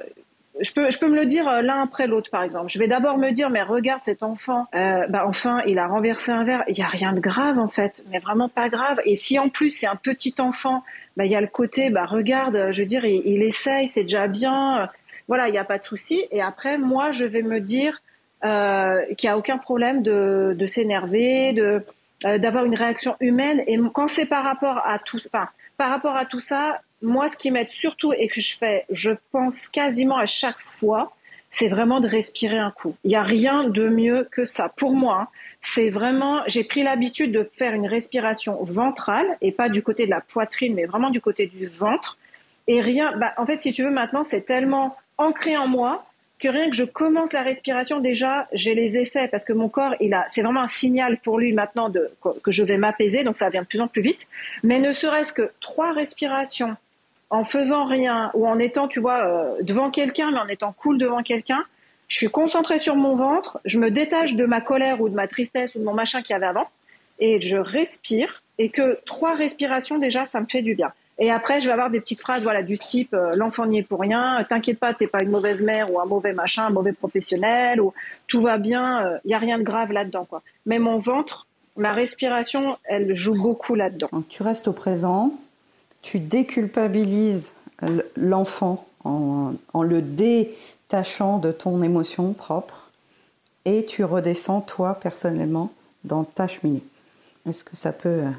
je 0.61 0.71
peux, 0.71 0.89
je 0.89 0.97
peux 0.99 1.09
me 1.09 1.15
le 1.15 1.25
dire 1.25 1.47
euh, 1.47 1.61
l'un 1.61 1.81
après 1.83 2.07
l'autre, 2.07 2.29
par 2.29 2.43
exemple. 2.43 2.69
Je 2.69 2.79
vais 2.79 2.87
d'abord 2.87 3.17
me 3.17 3.31
dire, 3.31 3.49
mais 3.49 3.61
regarde 3.61 4.03
cet 4.03 4.23
enfant, 4.23 4.67
euh, 4.75 5.05
bah 5.07 5.25
enfin, 5.27 5.61
il 5.67 5.79
a 5.79 5.87
renversé 5.87 6.31
un 6.31 6.43
verre. 6.43 6.63
Il 6.67 6.77
y 6.77 6.81
a 6.81 6.87
rien 6.87 7.13
de 7.13 7.19
grave 7.19 7.59
en 7.59 7.67
fait, 7.67 8.03
mais 8.11 8.19
vraiment 8.19 8.49
pas 8.49 8.69
grave. 8.69 8.99
Et 9.05 9.15
si 9.15 9.37
en 9.37 9.49
plus 9.49 9.69
c'est 9.69 9.87
un 9.87 9.95
petit 9.95 10.35
enfant, 10.39 10.83
bah 11.17 11.25
il 11.25 11.31
y 11.31 11.35
a 11.35 11.41
le 11.41 11.47
côté, 11.47 11.89
bah 11.89 12.05
regarde, 12.05 12.69
je 12.71 12.81
veux 12.81 12.85
dire, 12.85 13.05
il, 13.05 13.41
essaye, 13.41 13.87
c'est 13.87 14.03
déjà 14.03 14.27
bien. 14.27 14.89
Voilà, 15.27 15.49
il 15.49 15.51
n'y 15.51 15.57
a 15.57 15.65
pas 15.65 15.77
de 15.77 15.83
souci. 15.83 16.25
Et 16.31 16.41
après, 16.41 16.77
moi, 16.77 17.11
je 17.11 17.25
vais 17.25 17.41
me 17.41 17.59
dire 17.59 18.01
euh, 18.45 19.01
qu'il 19.17 19.27
n'y 19.27 19.34
a 19.34 19.38
aucun 19.38 19.58
problème 19.58 20.03
de, 20.03 20.65
s'énerver, 20.67 21.53
de 21.53 21.84
euh, 22.25 22.38
d'avoir 22.38 22.65
une 22.65 22.75
réaction 22.75 23.15
humaine. 23.19 23.63
Et 23.67 23.77
quand 23.93 24.08
c'est 24.08 24.27
par 24.27 24.43
rapport 24.43 24.81
à 24.86 24.99
tout, 24.99 25.19
enfin, 25.27 25.49
par 25.77 25.89
rapport 25.89 26.15
à 26.15 26.25
tout 26.25 26.39
ça, 26.39 26.79
moi, 27.01 27.27
ce 27.27 27.36
qui 27.38 27.51
m'aide 27.51 27.69
surtout 27.69 28.13
et 28.13 28.27
que 28.27 28.41
je 28.41 28.55
fais, 28.55 28.86
je 28.89 29.12
pense 29.31 29.67
quasiment 29.67 30.17
à 30.17 30.25
chaque 30.25 30.60
fois, 30.60 31.13
c'est 31.49 31.67
vraiment 31.67 31.99
de 31.99 32.08
respirer 32.08 32.58
un 32.58 32.71
coup. 32.71 32.95
Il 33.03 33.10
n'y 33.10 33.15
a 33.15 33.23
rien 33.23 33.65
de 33.65 33.88
mieux 33.88 34.27
que 34.31 34.45
ça. 34.45 34.69
Pour 34.69 34.93
moi, 34.93 35.21
hein. 35.21 35.27
c'est 35.62 35.89
vraiment, 35.89 36.41
j'ai 36.47 36.63
pris 36.63 36.84
l'habitude 36.84 37.31
de 37.31 37.49
faire 37.51 37.73
une 37.73 37.88
respiration 37.88 38.63
ventrale 38.63 39.25
et 39.41 39.51
pas 39.51 39.69
du 39.69 39.81
côté 39.81 40.05
de 40.05 40.12
la 40.12 40.21
poitrine, 40.21 40.75
mais 40.75 40.86
vraiment 40.86 41.10
du 41.10 41.21
côté 41.21 41.47
du 41.47 41.67
ventre. 41.67 42.17
Et 42.67 42.81
rien, 42.81 43.15
bah, 43.17 43.34
en 43.38 43.45
fait, 43.45 43.62
si 43.62 43.71
tu 43.71 43.84
veux, 43.84 43.91
maintenant, 43.91 44.23
c'est 44.23 44.41
tellement 44.41 44.97
ancré 45.17 45.58
en 45.58 45.67
moi 45.67 46.05
que 46.39 46.48
rien 46.48 46.69
que 46.69 46.76
je 46.76 46.84
commence 46.84 47.34
la 47.34 47.43
respiration, 47.43 48.00
déjà, 48.00 48.48
j'ai 48.52 48.76
les 48.76 48.98
effets 48.98 49.28
parce 49.28 49.45
que 49.45 49.54
mon 49.54 49.69
corps, 49.69 49.95
il 50.02 50.13
a, 50.13 50.26
c'est 50.28 50.41
vraiment 50.41 50.62
un 50.62 50.67
signal 50.67 51.17
pour 51.19 51.39
lui 51.39 51.54
maintenant 51.54 51.89
de, 51.89 52.12
que 52.43 52.52
je 52.52 52.63
vais 52.63 52.78
m'apaiser, 52.78 53.24
donc 53.24 53.38
ça 53.38 53.50
vient 53.50 53.62
de 53.62 53.67
plus 53.67 53.80
en 53.80 53.88
plus 53.88 54.02
vite. 54.02 54.28
Mais 54.63 54.80
ne 54.80 54.91
serait-ce 54.91 55.32
que 55.32 55.52
trois 55.62 55.93
respirations 55.93 56.76
en 57.30 57.43
faisant 57.43 57.86
rien 57.86 58.32
ou 58.34 58.48
en 58.48 58.60
étant, 58.60 58.88
tu 58.88 59.00
vois, 59.00 59.26
euh, 59.26 59.56
devant 59.62 59.89
quelqu'un, 59.89 60.32
mais 60.32 60.39
en 60.39 60.48
étant 60.48 60.74
cool 60.74 60.98
devant 60.98 61.24
quelqu'un, 61.24 61.63
je 62.08 62.17
suis 62.17 62.30
concentrée 62.30 62.80
sur 62.80 62.95
mon 62.95 63.15
ventre, 63.15 63.60
je 63.65 63.80
me 63.80 63.89
détache 63.89 64.36
de 64.36 64.45
ma 64.45 64.62
colère 64.62 65.02
ou 65.02 65.10
de 65.10 65.15
ma 65.15 65.28
tristesse 65.28 65.74
ou 65.76 65.80
de 65.80 65.84
mon 65.84 65.93
machin 65.93 66.21
qu'il 66.21 66.34
y 66.34 66.36
avait 66.36 66.45
avant 66.45 66.67
et 67.19 67.41
je 67.41 67.58
respire 67.58 68.43
et 68.58 68.69
que 68.69 69.00
trois 69.06 69.34
respirations 69.34 69.98
déjà, 69.98 70.26
ça 70.26 70.39
me 70.39 70.45
fait 70.45 70.62
du 70.62 70.76
bien. 70.76 70.91
Et 71.17 71.32
après, 71.32 71.62
je 71.62 71.67
vais 71.67 71.71
avoir 71.71 71.89
des 71.89 71.99
petites 71.99 72.19
phrases, 72.19 72.43
voilà, 72.43 72.62
du 72.62 72.78
type 72.78 73.13
euh, 73.13 73.36
l'enfant 73.36 73.65
n'y 73.65 73.80
est 73.80 73.84
pour 73.84 74.01
rien, 74.01 74.45
t'inquiète 74.49 74.80
pas, 74.80 74.93
t'es 74.93 75.08
pas 75.08 75.23
une 75.23 75.30
mauvaise 75.30 75.62
mère 75.62 75.91
ou 75.91 75.99
un 75.99 76.06
mauvais 76.06 76.34
machin, 76.34 76.65
un 76.65 76.71
mauvais 76.71 76.91
professionnel, 76.91 77.80
ou 77.80 77.93
tout 78.28 78.41
va 78.41 78.58
bien, 78.58 79.01
il 79.01 79.06
euh, 79.06 79.32
y 79.32 79.34
a 79.34 79.38
rien 79.38 79.58
de 79.58 79.63
grave 79.63 79.91
là-dedans, 79.91 80.25
quoi. 80.25 80.41
Mais 80.65 80.78
mon 80.78 80.97
ventre, 80.97 81.47
ma 81.78 81.93
respiration, 81.93 82.78
elle 82.84 83.13
joue 83.13 83.41
beaucoup 83.41 83.75
là-dedans. 83.75 84.10
tu 84.28 84.43
restes 84.43 84.67
au 84.67 84.73
présent, 84.73 85.34
tu 86.01 86.19
déculpabilises 86.19 87.54
l'enfant 88.17 88.86
en, 89.06 89.54
en 89.73 89.84
le 89.84 90.01
détachant 90.01 91.38
de 91.39 91.51
ton 91.51 91.82
émotion 91.82 92.34
propre, 92.34 92.91
et 93.65 93.86
tu 93.86 94.04
redescends 94.04 94.62
toi 94.62 94.95
personnellement 94.95 95.71
dans 96.04 96.23
ta 96.23 96.47
cheminée. 96.47 96.84
Est-ce 97.47 97.63
que 97.63 97.75
ça 97.75 97.91
peut 97.91 98.10
euh, 98.10 98.30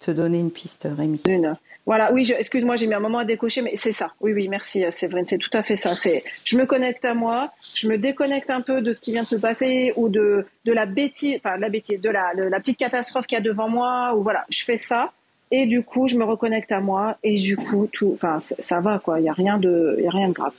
te 0.00 0.10
donner 0.10 0.38
une 0.38 0.50
piste, 0.50 0.88
Rémi? 0.90 1.20
Une. 1.28 1.56
Voilà, 1.90 2.12
oui, 2.12 2.32
excuse-moi, 2.38 2.76
j'ai 2.76 2.86
mis 2.86 2.94
un 2.94 3.00
moment 3.00 3.18
à 3.18 3.24
décocher, 3.24 3.62
mais 3.62 3.72
c'est 3.74 3.90
ça. 3.90 4.12
Oui, 4.20 4.32
oui, 4.32 4.46
merci, 4.46 4.84
euh, 4.84 4.92
Séverine, 4.92 5.26
c'est 5.26 5.38
tout 5.38 5.50
à 5.54 5.64
fait 5.64 5.74
ça. 5.74 5.96
C'est, 5.96 6.22
je 6.44 6.56
me 6.56 6.64
connecte 6.64 7.04
à 7.04 7.14
moi, 7.14 7.50
je 7.74 7.88
me 7.88 7.98
déconnecte 7.98 8.48
un 8.48 8.60
peu 8.60 8.80
de 8.80 8.94
ce 8.94 9.00
qui 9.00 9.10
vient 9.10 9.24
de 9.24 9.28
se 9.28 9.34
passer 9.34 9.92
ou 9.96 10.08
de, 10.08 10.46
de 10.64 10.72
la 10.72 10.86
bêtise, 10.86 11.38
enfin, 11.38 11.56
la 11.56 11.68
bêtise, 11.68 12.00
de 12.00 12.08
la, 12.08 12.32
la 12.32 12.60
petite 12.60 12.78
catastrophe 12.78 13.26
qu'il 13.26 13.34
y 13.36 13.40
a 13.40 13.42
devant 13.42 13.68
moi, 13.68 14.14
ou 14.14 14.22
voilà, 14.22 14.44
je 14.50 14.62
fais 14.62 14.76
ça. 14.76 15.10
Et 15.50 15.66
du 15.66 15.82
coup, 15.82 16.06
je 16.06 16.14
me 16.14 16.22
reconnecte 16.22 16.70
à 16.70 16.78
moi, 16.78 17.18
et 17.24 17.40
du 17.40 17.56
coup, 17.56 17.88
tout, 17.92 18.12
enfin, 18.14 18.38
ça 18.38 18.78
va, 18.78 19.00
quoi. 19.00 19.18
Il 19.18 19.24
n'y 19.24 19.28
a 19.28 19.32
rien 19.32 19.58
de, 19.58 19.98
y 20.00 20.06
a 20.06 20.10
rien 20.10 20.28
de 20.28 20.32
grave. 20.32 20.54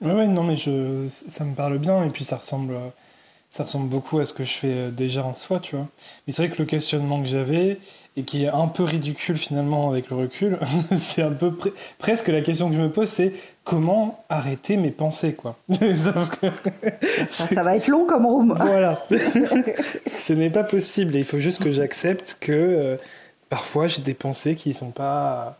Oui, 0.00 0.10
ouais, 0.10 0.26
non, 0.26 0.42
mais 0.42 0.56
je, 0.56 1.06
ça 1.06 1.44
me 1.44 1.54
parle 1.54 1.76
bien, 1.76 2.02
et 2.02 2.08
puis 2.08 2.24
ça 2.24 2.36
ressemble, 2.36 2.74
ça 3.50 3.64
ressemble 3.64 3.90
beaucoup 3.90 4.20
à 4.20 4.24
ce 4.24 4.32
que 4.32 4.44
je 4.44 4.54
fais 4.54 4.72
euh, 4.72 4.90
déjà 4.90 5.22
en 5.22 5.34
soi, 5.34 5.60
tu 5.60 5.76
vois. 5.76 5.86
Mais 6.26 6.32
c'est 6.32 6.46
vrai 6.46 6.56
que 6.56 6.62
le 6.62 6.66
questionnement 6.66 7.20
que 7.20 7.28
j'avais, 7.28 7.78
et 8.16 8.22
qui 8.22 8.44
est 8.44 8.48
un 8.48 8.68
peu 8.68 8.84
ridicule 8.84 9.36
finalement 9.36 9.90
avec 9.90 10.10
le 10.10 10.16
recul, 10.16 10.58
c'est 10.96 11.22
un 11.22 11.32
peu 11.32 11.52
presque 11.98 12.28
la 12.28 12.42
question 12.42 12.68
que 12.68 12.76
je 12.76 12.80
me 12.80 12.90
pose, 12.90 13.08
c'est 13.08 13.32
comment 13.64 14.24
arrêter 14.28 14.76
mes 14.76 14.90
pensées, 14.90 15.34
quoi. 15.34 15.56
ça, 17.26 17.62
va 17.62 17.76
être 17.76 17.88
long 17.88 18.06
comme 18.06 18.26
room. 18.26 18.54
voilà. 18.56 18.98
Ce 20.06 20.32
n'est 20.32 20.50
pas 20.50 20.64
possible. 20.64 21.16
il 21.16 21.24
faut 21.24 21.38
juste 21.38 21.62
que 21.62 21.70
j'accepte 21.70 22.36
que 22.40 22.52
euh, 22.52 22.96
parfois 23.48 23.88
j'ai 23.88 24.02
des 24.02 24.14
pensées 24.14 24.54
qui 24.54 24.74
sont 24.74 24.90
pas 24.90 25.58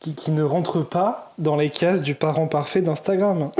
qui, 0.00 0.14
qui, 0.14 0.32
ne 0.32 0.42
rentrent 0.42 0.82
pas 0.82 1.32
dans 1.38 1.54
les 1.54 1.70
cases 1.70 2.02
du 2.02 2.16
parent 2.16 2.48
parfait 2.48 2.82
d'Instagram. 2.82 3.50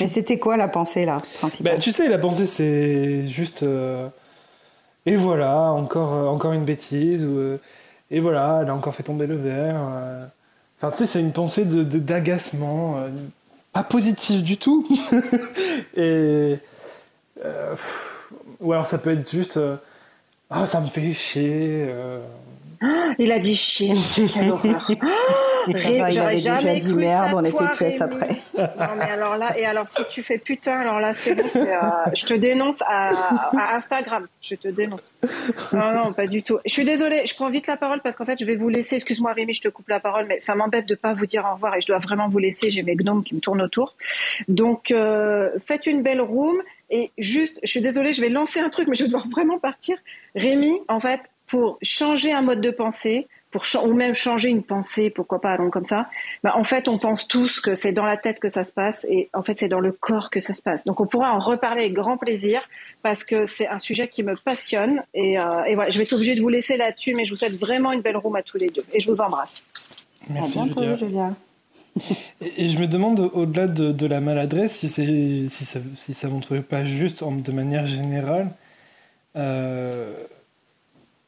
Mais 0.00 0.08
c'était 0.08 0.38
quoi 0.38 0.56
la 0.56 0.68
pensée 0.68 1.04
là 1.04 1.18
bah, 1.60 1.76
Tu 1.78 1.90
sais, 1.90 2.08
la 2.08 2.18
pensée 2.18 2.46
c'est 2.46 3.26
juste. 3.26 3.64
Euh, 3.64 4.08
et 5.06 5.16
voilà, 5.16 5.72
encore, 5.72 6.14
euh, 6.14 6.26
encore 6.26 6.52
une 6.52 6.64
bêtise. 6.64 7.26
Ou, 7.26 7.38
euh, 7.38 7.60
et 8.10 8.20
voilà, 8.20 8.60
elle 8.62 8.70
a 8.70 8.74
encore 8.74 8.94
fait 8.94 9.02
tomber 9.02 9.26
le 9.26 9.36
verre. 9.36 9.80
Enfin, 10.76 10.90
tu 10.90 10.98
sais, 10.98 11.06
c'est 11.06 11.20
une 11.20 11.32
pensée 11.32 11.64
de, 11.64 11.82
d'agacement, 11.82 12.96
pas 13.72 13.84
positive 13.84 14.42
du 14.42 14.56
tout. 14.56 14.86
et. 15.96 16.58
ou 18.60 18.72
alors 18.72 18.86
ça 18.86 18.98
peut 18.98 19.12
être 19.12 19.30
juste. 19.30 19.60
Ah, 20.50 20.66
ça 20.66 20.80
me 20.80 20.88
fait 20.88 21.12
chier. 21.12 21.88
Il 23.18 23.30
a 23.30 23.38
dit 23.38 23.54
chier, 23.54 23.94
quelle 24.34 24.50
horreur. 24.50 24.90
il 25.68 26.20
avait 26.20 26.34
déjà 26.34 26.56
dit 26.56 26.94
merde, 26.94 27.32
on 27.34 27.44
était 27.44 27.66
plus 27.74 28.00
après. 28.00 28.28
non, 28.56 28.94
mais 28.96 29.10
alors 29.10 29.36
là, 29.36 29.56
et 29.58 29.64
alors 29.64 29.86
si 29.86 30.02
tu 30.10 30.22
fais 30.22 30.38
putain, 30.38 30.80
alors 30.80 31.00
là, 31.00 31.12
c'est 31.12 31.34
bon, 31.34 31.48
euh, 31.56 31.70
je 32.14 32.26
te 32.26 32.34
dénonce 32.34 32.82
à, 32.86 33.10
Instagram. 33.74 34.26
Je 34.40 34.54
te 34.54 34.68
dénonce. 34.68 35.14
Non, 35.72 35.92
non, 35.92 36.12
pas 36.12 36.26
du 36.26 36.42
tout. 36.42 36.58
Je 36.64 36.72
suis 36.72 36.84
désolée, 36.84 37.26
je 37.26 37.34
prends 37.34 37.50
vite 37.50 37.66
la 37.66 37.76
parole 37.76 38.00
parce 38.02 38.16
qu'en 38.16 38.24
fait, 38.24 38.38
je 38.38 38.44
vais 38.44 38.56
vous 38.56 38.68
laisser. 38.68 38.96
Excuse-moi, 38.96 39.32
Rémi, 39.32 39.52
je 39.52 39.62
te 39.62 39.68
coupe 39.68 39.88
la 39.88 40.00
parole, 40.00 40.26
mais 40.26 40.40
ça 40.40 40.54
m'embête 40.54 40.86
de 40.86 40.94
pas 40.94 41.14
vous 41.14 41.26
dire 41.26 41.44
au 41.50 41.54
revoir 41.54 41.76
et 41.76 41.80
je 41.80 41.86
dois 41.86 41.98
vraiment 41.98 42.28
vous 42.28 42.38
laisser. 42.38 42.70
J'ai 42.70 42.82
mes 42.82 42.96
gnomes 42.96 43.22
qui 43.22 43.34
me 43.34 43.40
tournent 43.40 43.62
autour. 43.62 43.96
Donc, 44.48 44.90
euh, 44.90 45.50
faites 45.64 45.86
une 45.86 46.02
belle 46.02 46.20
room. 46.20 46.60
Et 46.92 47.12
juste, 47.18 47.60
je 47.62 47.70
suis 47.70 47.80
désolée, 47.80 48.12
je 48.12 48.20
vais 48.20 48.28
lancer 48.28 48.58
un 48.58 48.68
truc, 48.68 48.88
mais 48.88 48.96
je 48.96 49.04
dois 49.04 49.22
vraiment 49.30 49.58
partir. 49.58 49.96
Rémi, 50.34 50.80
en 50.88 50.98
fait, 50.98 51.20
pour 51.46 51.78
changer 51.82 52.32
un 52.32 52.42
mode 52.42 52.60
de 52.60 52.70
pensée, 52.70 53.28
pour 53.50 53.64
ou 53.84 53.94
même 53.94 54.14
changer 54.14 54.48
une 54.48 54.62
pensée, 54.62 55.10
pourquoi 55.10 55.40
pas, 55.40 55.50
allons 55.50 55.70
comme 55.70 55.84
ça. 55.84 56.08
Bah, 56.44 56.54
en 56.56 56.64
fait, 56.64 56.88
on 56.88 56.98
pense 56.98 57.26
tous 57.26 57.60
que 57.60 57.74
c'est 57.74 57.92
dans 57.92 58.04
la 58.04 58.16
tête 58.16 58.38
que 58.38 58.48
ça 58.48 58.62
se 58.62 58.72
passe 58.72 59.04
et 59.08 59.28
en 59.32 59.42
fait, 59.42 59.58
c'est 59.58 59.68
dans 59.68 59.80
le 59.80 59.92
corps 59.92 60.30
que 60.30 60.38
ça 60.40 60.54
se 60.54 60.62
passe. 60.62 60.84
Donc, 60.84 61.00
on 61.00 61.06
pourra 61.06 61.32
en 61.34 61.38
reparler 61.38 61.82
avec 61.82 61.92
grand 61.92 62.16
plaisir 62.16 62.62
parce 63.02 63.24
que 63.24 63.46
c'est 63.46 63.66
un 63.66 63.78
sujet 63.78 64.08
qui 64.08 64.22
me 64.22 64.36
passionne 64.36 65.02
et, 65.14 65.38
euh, 65.38 65.64
et, 65.64 65.74
voilà, 65.74 65.90
je 65.90 65.98
vais 65.98 66.04
être 66.04 66.12
obligée 66.12 66.34
de 66.34 66.40
vous 66.40 66.48
laisser 66.48 66.76
là-dessus, 66.76 67.14
mais 67.14 67.24
je 67.24 67.30
vous 67.30 67.36
souhaite 67.36 67.56
vraiment 67.56 67.92
une 67.92 68.02
belle 68.02 68.16
room 68.16 68.36
à 68.36 68.42
tous 68.42 68.58
les 68.58 68.68
deux 68.68 68.84
et 68.92 69.00
je 69.00 69.10
vous 69.10 69.20
embrasse. 69.20 69.62
Merci, 70.28 70.58
à 70.58 70.64
bientôt, 70.64 70.94
Julia. 70.94 71.34
et, 72.40 72.68
je 72.68 72.78
me 72.78 72.86
demande, 72.86 73.30
au-delà 73.32 73.66
de, 73.66 74.06
la 74.06 74.20
maladresse, 74.20 74.78
si, 74.78 74.88
si 74.88 75.64
ça 75.64 75.80
si 75.96 76.14
ça 76.14 76.28
montre 76.28 76.58
pas 76.58 76.84
juste 76.84 77.24
de 77.24 77.52
manière 77.52 77.86
générale. 77.86 78.52
Euh, 79.36 80.12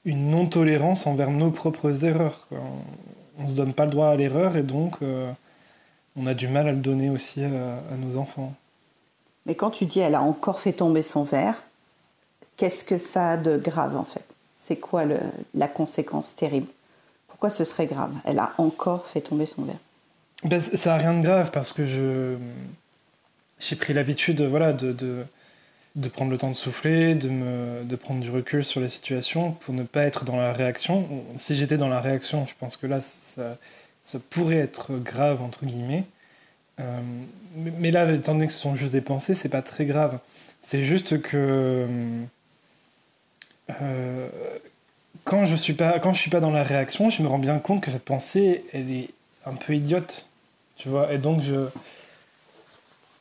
une 0.04 0.30
non-tolérance 0.30 1.06
envers 1.06 1.30
nos 1.30 1.50
propres 1.50 2.04
erreurs. 2.04 2.46
On 3.38 3.44
ne 3.44 3.48
se 3.48 3.54
donne 3.54 3.72
pas 3.72 3.84
le 3.84 3.90
droit 3.90 4.08
à 4.08 4.16
l'erreur 4.16 4.56
et 4.56 4.62
donc 4.62 4.96
euh, 5.02 5.30
on 6.16 6.26
a 6.26 6.34
du 6.34 6.48
mal 6.48 6.68
à 6.68 6.72
le 6.72 6.78
donner 6.78 7.10
aussi 7.10 7.44
à, 7.44 7.96
nos 7.96 8.16
enfants. 8.18 8.52
Mais 9.46 9.54
quand 9.54 9.70
tu 9.70 9.86
dis 9.86 10.00
elle 10.00 10.14
a 10.14 10.22
encore 10.22 10.60
fait 10.60 10.72
tomber 10.72 11.02
son 11.02 11.22
verre, 11.22 11.62
qu'est-ce 12.56 12.84
que 12.84 12.98
ça 12.98 13.32
a 13.32 13.36
de 13.36 13.56
grave 13.56 13.96
en 13.96 14.04
fait? 14.04 14.24
C'est 14.58 14.76
quoi 14.76 15.04
le, 15.04 15.18
la 15.54 15.68
conséquence 15.68 16.34
terrible? 16.34 16.68
Pourquoi 17.28 17.50
ce 17.50 17.64
serait 17.64 17.86
grave? 17.86 18.12
Elle 18.24 18.38
a 18.38 18.52
encore 18.58 19.06
fait 19.06 19.20
tomber 19.20 19.46
son 19.46 19.62
verre. 19.62 19.80
Ben, 20.44 20.60
ça 20.60 20.90
n'a 20.90 20.96
rien 20.96 21.14
de 21.14 21.20
grave 21.20 21.50
parce 21.52 21.72
que 21.72 21.86
je 21.86 22.36
j'ai 23.58 23.76
pris 23.76 23.92
l'habitude 23.92 24.42
voilà, 24.42 24.72
de, 24.72 24.92
de 24.92 25.24
de 25.94 26.08
prendre 26.08 26.30
le 26.30 26.38
temps 26.38 26.48
de 26.48 26.54
souffler, 26.54 27.14
de, 27.14 27.28
me, 27.28 27.84
de 27.84 27.96
prendre 27.96 28.20
du 28.20 28.30
recul 28.30 28.64
sur 28.64 28.80
les 28.80 28.88
situations 28.88 29.52
pour 29.52 29.74
ne 29.74 29.82
pas 29.82 30.04
être 30.04 30.24
dans 30.24 30.36
la 30.36 30.52
réaction. 30.52 31.06
Si 31.36 31.54
j'étais 31.54 31.76
dans 31.76 31.88
la 31.88 32.00
réaction, 32.00 32.46
je 32.46 32.54
pense 32.58 32.76
que 32.76 32.86
là, 32.86 33.00
ça, 33.00 33.58
ça 34.00 34.18
pourrait 34.30 34.56
être 34.56 34.94
grave, 34.94 35.42
entre 35.42 35.66
guillemets. 35.66 36.04
Euh, 36.80 37.00
mais 37.56 37.90
là, 37.90 38.10
étant 38.12 38.32
donné 38.32 38.46
que 38.46 38.52
ce 38.52 38.58
sont 38.58 38.74
juste 38.74 38.92
des 38.92 39.00
pensées, 39.00 39.34
c'est 39.34 39.48
pas 39.48 39.62
très 39.62 39.84
grave. 39.84 40.18
C'est 40.62 40.82
juste 40.82 41.20
que 41.20 41.86
euh, 43.80 44.28
quand 45.24 45.44
je 45.44 45.56
suis 45.56 45.74
pas 45.74 45.98
quand 45.98 46.12
je 46.12 46.20
suis 46.20 46.30
pas 46.30 46.40
dans 46.40 46.50
la 46.50 46.62
réaction, 46.62 47.10
je 47.10 47.22
me 47.22 47.28
rends 47.28 47.38
bien 47.38 47.58
compte 47.58 47.82
que 47.82 47.90
cette 47.90 48.04
pensée, 48.04 48.64
elle 48.72 48.90
est 48.90 49.10
un 49.44 49.54
peu 49.54 49.74
idiote, 49.74 50.28
tu 50.76 50.88
vois. 50.88 51.12
Et 51.12 51.18
donc 51.18 51.42
je 51.42 51.66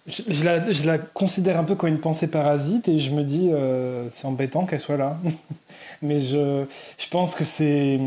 je, 0.07 0.85
la, 0.85 0.97
considère 0.97 1.59
un 1.59 1.63
peu 1.63 1.75
comme 1.75 1.89
une 1.89 1.99
pensée 1.99 2.27
parasite 2.27 2.87
et 2.87 2.97
je 2.97 3.13
me 3.13 3.23
dis 3.23 3.49
euh, 3.51 4.09
c'est 4.09 4.25
embêtant 4.25 4.65
qu'elle 4.65 4.79
soit 4.79 4.97
là. 4.97 5.17
Mais 6.01 6.21
je, 6.21 6.65
je 6.97 7.07
pense 7.09 7.35
que 7.35 7.43
c'est, 7.43 7.99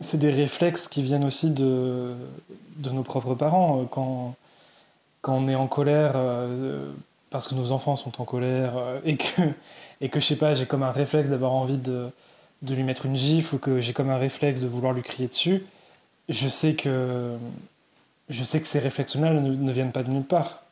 c'est 0.00 0.18
des 0.18 0.30
réflexes 0.30 0.88
qui 0.88 1.02
viennent 1.02 1.24
aussi 1.24 1.50
de, 1.50 2.14
de 2.78 2.90
nos 2.90 3.02
propres 3.02 3.34
parents. 3.34 3.84
Quand, 3.90 4.34
quand 5.20 5.34
on 5.34 5.48
est 5.48 5.54
en 5.54 5.68
colère 5.68 6.12
euh, 6.16 6.90
parce 7.30 7.48
que 7.48 7.54
nos 7.54 7.72
enfants 7.72 7.96
sont 7.96 8.20
en 8.20 8.24
colère 8.24 8.76
euh, 8.76 9.00
et 9.04 9.16
que, 9.16 9.42
et 10.00 10.08
que 10.08 10.20
je 10.20 10.26
sais 10.26 10.36
pas, 10.36 10.54
j'ai 10.54 10.66
comme 10.66 10.82
un 10.82 10.92
réflexe 10.92 11.30
d'avoir 11.30 11.52
envie 11.52 11.78
de, 11.78 12.10
de 12.62 12.74
lui 12.74 12.82
mettre 12.82 13.06
une 13.06 13.16
gifle 13.16 13.56
ou 13.56 13.58
que 13.58 13.80
j'ai 13.80 13.92
comme 13.92 14.10
un 14.10 14.18
réflexe 14.18 14.60
de 14.60 14.66
vouloir 14.68 14.92
lui 14.92 15.02
crier 15.02 15.28
dessus, 15.28 15.64
je 16.28 16.48
sais 16.48 16.74
que, 16.74 17.36
je 18.28 18.42
sais 18.42 18.60
que 18.60 18.66
ces 18.66 18.80
réflexes-là 18.80 19.32
ne, 19.32 19.54
ne 19.54 19.72
viennent 19.72 19.92
pas 19.92 20.02
de 20.02 20.10
nulle 20.10 20.24
part. 20.24 20.65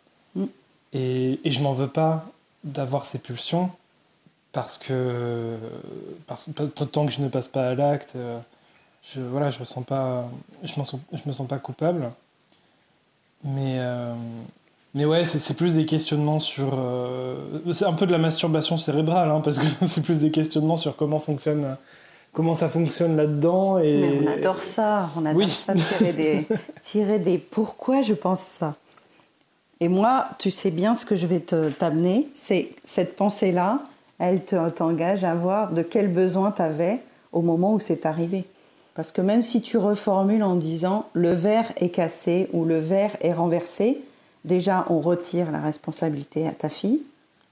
Et, 0.95 1.41
et 1.45 1.51
je 1.51 1.63
m'en 1.63 1.73
veux 1.73 1.89
pas 1.89 2.25
d'avoir 2.63 3.05
ces 3.05 3.19
pulsions 3.19 3.71
parce 4.53 4.79
que, 4.79 5.57
parce, 6.27 6.49
tant 6.93 7.07
que 7.07 7.13
je 7.13 7.21
ne 7.21 7.29
passe 7.29 7.49
pas 7.49 7.69
à 7.69 7.75
l'acte, 7.75 8.13
euh, 8.17 8.39
je 9.03 9.21
voilà, 9.21 9.51
je 9.51 9.59
ressens 9.59 9.83
pas, 9.83 10.31
je, 10.63 10.73
je 10.75 11.23
me 11.27 11.33
sens 11.33 11.49
pas 11.49 11.59
coupable. 11.59 12.11
Mais 13.43 13.77
euh, 13.79 14.15
mais 14.95 15.05
ouais, 15.05 15.25
c'est 15.25 15.57
plus 15.57 15.75
des 15.75 15.87
questionnements 15.87 16.39
sur. 16.39 16.71
Euh, 16.79 17.37
c'est 17.73 17.85
un 17.85 17.93
peu 17.93 18.07
de 18.07 18.13
la 18.13 18.19
masturbation 18.19 18.79
cérébrale, 18.79 19.29
hein, 19.29 19.41
parce 19.43 19.59
que 19.59 19.67
c'est 19.89 20.03
plus 20.03 20.21
des 20.21 20.31
questionnements 20.31 20.77
sur 20.77 20.97
comment 20.97 21.19
fonctionne. 21.19 21.77
Comment 22.33 22.57
ça 22.57 22.69
fonctionne 22.69 23.17
là-dedans 23.17 23.79
et... 23.79 23.97
Mais 23.97 24.19
on 24.25 24.27
adore 24.27 24.65
ça, 24.65 25.09
on 25.17 25.25
adore 25.25 25.49
ça, 25.49 25.73
tirer 25.73 26.13
des, 26.13 26.49
tirer 26.83 27.21
des 27.21 27.39
pourquoi 27.39 28.03
je 28.03 28.13
pense 28.13 28.41
ça. 28.41 28.73
Et 29.81 29.89
moi, 29.89 30.29
tu 30.39 30.51
sais 30.51 30.71
bien 30.71 30.95
ce 30.95 31.05
que 31.05 31.17
je 31.17 31.27
vais 31.27 31.41
t'amener, 31.41 32.29
c'est 32.35 32.71
cette 32.85 33.17
pensée-là, 33.17 33.81
elle 34.19 34.45
t'engage 34.45 35.25
à 35.25 35.35
voir 35.35 35.73
de 35.73 35.83
quel 35.83 36.13
besoin 36.13 36.53
tu 36.53 36.63
avais 36.63 37.01
au 37.33 37.43
moment 37.43 37.75
où 37.75 37.81
c'est 37.81 38.07
arrivé. 38.07 38.45
Parce 38.95 39.11
que 39.11 39.21
même 39.21 39.43
si 39.43 39.61
tu 39.61 39.77
reformules 39.77 40.45
en 40.45 40.55
disant 40.55 41.07
le 41.15 41.33
verre 41.33 41.73
est 41.79 41.89
cassé 41.89 42.49
ou 42.53 42.65
le 42.65 42.79
verre 42.79 43.17
est 43.21 43.33
renversé, 43.33 44.01
déjà 44.45 44.87
on 44.89 45.01
retire 45.01 45.51
la 45.51 45.61
responsabilité 45.61 46.47
à 46.47 46.53
ta 46.53 46.69
fille, 46.69 47.03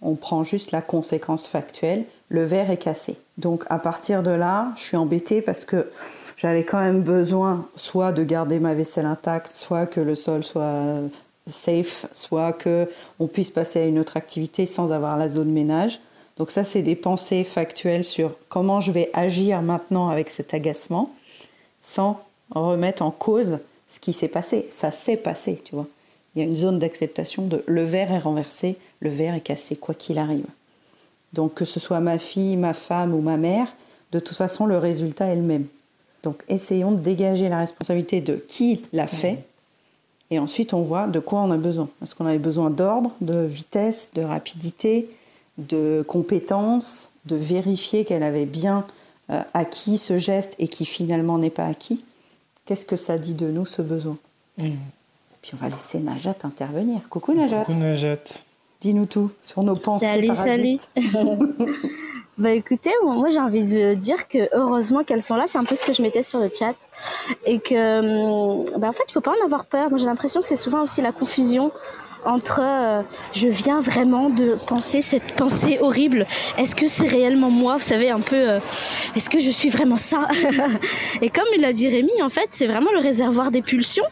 on 0.01 0.15
prend 0.15 0.45
juste 0.45 0.71
la 0.71 0.83
conséquence 0.83 1.47
factuelle, 1.47 2.05
le 2.29 2.45
verre 2.45 2.71
est 2.71 2.77
cassé. 2.77 3.17
Donc 3.39 3.65
à 3.71 3.81
partir 3.81 4.23
de 4.23 4.31
là, 4.31 4.69
je 4.77 4.83
suis 4.83 4.97
embêtée 4.97 5.43
parce 5.43 5.65
que 5.65 5.91
j'avais 6.37 6.65
quand 6.65 6.81
même 6.81 7.03
besoin 7.03 7.67
soit 7.75 8.13
de 8.13 8.23
garder 8.23 8.61
ma 8.61 8.75
vaisselle 8.75 9.07
intacte, 9.07 9.53
soit 9.53 9.87
que 9.87 10.01
le 10.01 10.15
sol 10.15 10.45
soit 10.45 11.01
safe, 11.47 12.07
soit 12.13 12.53
que 12.53 12.89
on 13.19 13.27
puisse 13.27 13.51
passer 13.51 13.81
à 13.81 13.87
une 13.87 13.99
autre 13.99 14.17
activité 14.17 14.67
sans 14.67 14.93
avoir 14.93 15.17
la 15.17 15.29
zone 15.29 15.51
ménage. 15.51 16.01
Donc 16.37 16.51
ça, 16.51 16.65
c'est 16.65 16.83
des 16.83 16.97
pensées 16.97 17.45
factuelles 17.45 18.05
sur 18.05 18.37
comment 18.49 18.81
je 18.81 18.93
vais 18.93 19.11
agir 19.13 19.61
maintenant 19.63 20.09
avec 20.09 20.31
cet 20.31 20.55
agacement, 20.55 21.11
sans 21.81 22.21
remettre 22.51 23.03
en 23.03 23.11
cause 23.11 23.59
ce 23.89 24.01
qui 24.01 24.13
s'est 24.13 24.29
passé. 24.29 24.67
Ça 24.71 24.91
s'est 24.91 25.17
passé, 25.17 25.61
tu 25.65 25.75
vois. 25.75 25.87
Il 26.35 26.43
y 26.43 26.45
a 26.45 26.49
une 26.49 26.57
zone 26.57 26.79
d'acceptation 26.79 27.47
de 27.47 27.63
le 27.67 27.85
verre 27.85 28.11
est 28.13 28.19
renversé, 28.19 28.77
le 29.01 29.11
verre 29.11 29.35
est 29.35 29.41
cassé, 29.41 29.77
quoi 29.77 29.95
qu'il 29.95 30.19
arrive. 30.19 30.47
Donc 31.35 31.55
que 31.55 31.65
ce 31.65 31.81
soit 31.81 32.01
ma 32.01 32.19
fille, 32.19 32.57
ma 32.57 32.73
femme 32.73 33.15
ou 33.15 33.21
ma 33.21 33.37
mère, 33.37 33.75
de 34.13 34.21
toute 34.21 34.37
façon, 34.37 34.67
le 34.67 34.79
résultat 34.79 35.27
est 35.27 35.37
le 35.37 35.43
même. 35.43 35.67
Donc 36.23 36.43
essayons 36.49 36.93
de 36.93 37.01
dégager 37.01 37.49
la 37.49 37.59
responsabilité 37.59 38.21
de 38.21 38.37
qui 38.37 38.83
l'a 38.93 39.07
fait. 39.07 39.39
Et 40.33 40.39
ensuite, 40.39 40.73
on 40.73 40.81
voit 40.81 41.09
de 41.09 41.19
quoi 41.21 41.41
on 41.43 41.51
a 41.51 41.59
besoin. 41.59 41.91
Est-ce 42.03 42.15
qu'on 42.15 42.25
avait 42.25 42.39
besoin 42.39 42.71
d'ordre, 42.71 43.11
de 43.21 43.45
vitesse, 43.45 44.09
de 44.15 44.23
rapidité, 44.23 45.11
de 45.59 46.03
compétence, 46.09 47.11
de 47.27 47.37
vérifier 47.37 48.07
qu'elle 48.07 48.23
avait 48.23 48.47
bien 48.47 48.87
euh, 49.29 49.43
acquis 49.53 49.99
ce 49.99 50.17
geste 50.17 50.55
et 50.59 50.69
qui 50.69 50.87
finalement 50.87 51.37
n'est 51.37 51.51
pas 51.51 51.67
acquis 51.67 52.03
Qu'est-ce 52.65 52.87
que 52.87 52.97
ça 52.97 53.19
dit 53.19 53.35
de 53.35 53.49
nous, 53.49 53.67
ce 53.67 53.83
besoin? 53.83 54.17
Mm. 54.57 54.71
Puis 55.43 55.53
on 55.53 55.59
va 55.59 55.69
laisser 55.69 55.99
Najat 55.99 56.37
intervenir. 56.45 57.11
Coucou 57.11 57.35
Najat. 57.35 57.67
Coucou 57.67 57.79
Najat. 57.79 58.25
Dis-nous 58.81 59.05
tout 59.05 59.33
sur 59.43 59.63
nos 59.63 59.75
pensées. 59.75 60.07
Salut, 60.07 60.35
salut. 60.35 60.79
bah 62.39 62.51
écoutez, 62.53 62.91
moi 63.05 63.29
j'ai 63.29 63.39
envie 63.39 63.65
de 63.65 63.95
dire 63.95 64.27
que 64.27 64.49
heureusement 64.57 65.05
qu'elles 65.05 65.23
sont 65.23 65.37
là, 65.37 65.45
c'est 65.47 65.59
un 65.59 65.65
peu 65.65 65.75
ce 65.75 65.85
que 65.85 65.93
je 65.93 66.01
mettais 66.01 66.23
sur 66.23 66.39
le 66.39 66.51
chat. 66.53 66.75
Et 67.45 67.59
que, 67.59 68.01
hum, 68.01 68.65
bah 68.79 68.89
en 68.89 68.93
fait, 68.93 69.05
il 69.07 69.13
faut 69.13 69.21
pas 69.21 69.33
en 69.33 69.45
avoir 69.45 69.67
peur. 69.67 69.91
Moi 69.91 69.99
j'ai 69.99 70.07
l'impression 70.07 70.41
que 70.41 70.47
c'est 70.47 70.57
souvent 70.57 70.83
aussi 70.83 71.03
la 71.03 71.13
confusion 71.13 71.71
entre 72.25 72.61
euh, 72.63 73.03
je 73.35 73.49
viens 73.49 73.81
vraiment 73.81 74.31
de 74.31 74.57
penser 74.67 75.01
cette 75.01 75.33
pensée 75.33 75.79
horrible. 75.81 76.27
Est-ce 76.59 76.75
que 76.75 76.87
c'est 76.87 77.07
réellement 77.07 77.51
moi 77.51 77.77
Vous 77.77 77.85
savez, 77.85 78.11
un 78.11 78.21
peu, 78.21 78.37
euh, 78.37 78.59
est-ce 79.17 79.29
que 79.29 79.39
je 79.39 79.51
suis 79.51 79.69
vraiment 79.69 79.97
ça 79.97 80.29
Et 81.23 81.31
comme 81.31 81.47
il 81.57 81.63
l'a 81.63 81.73
dit 81.73 81.89
Rémi, 81.89 82.23
en 82.23 82.29
fait, 82.29 82.47
c'est 82.51 82.67
vraiment 82.67 82.93
le 82.93 83.01
réservoir 83.01 83.51
des 83.51 83.63
pulsions. 83.63 84.05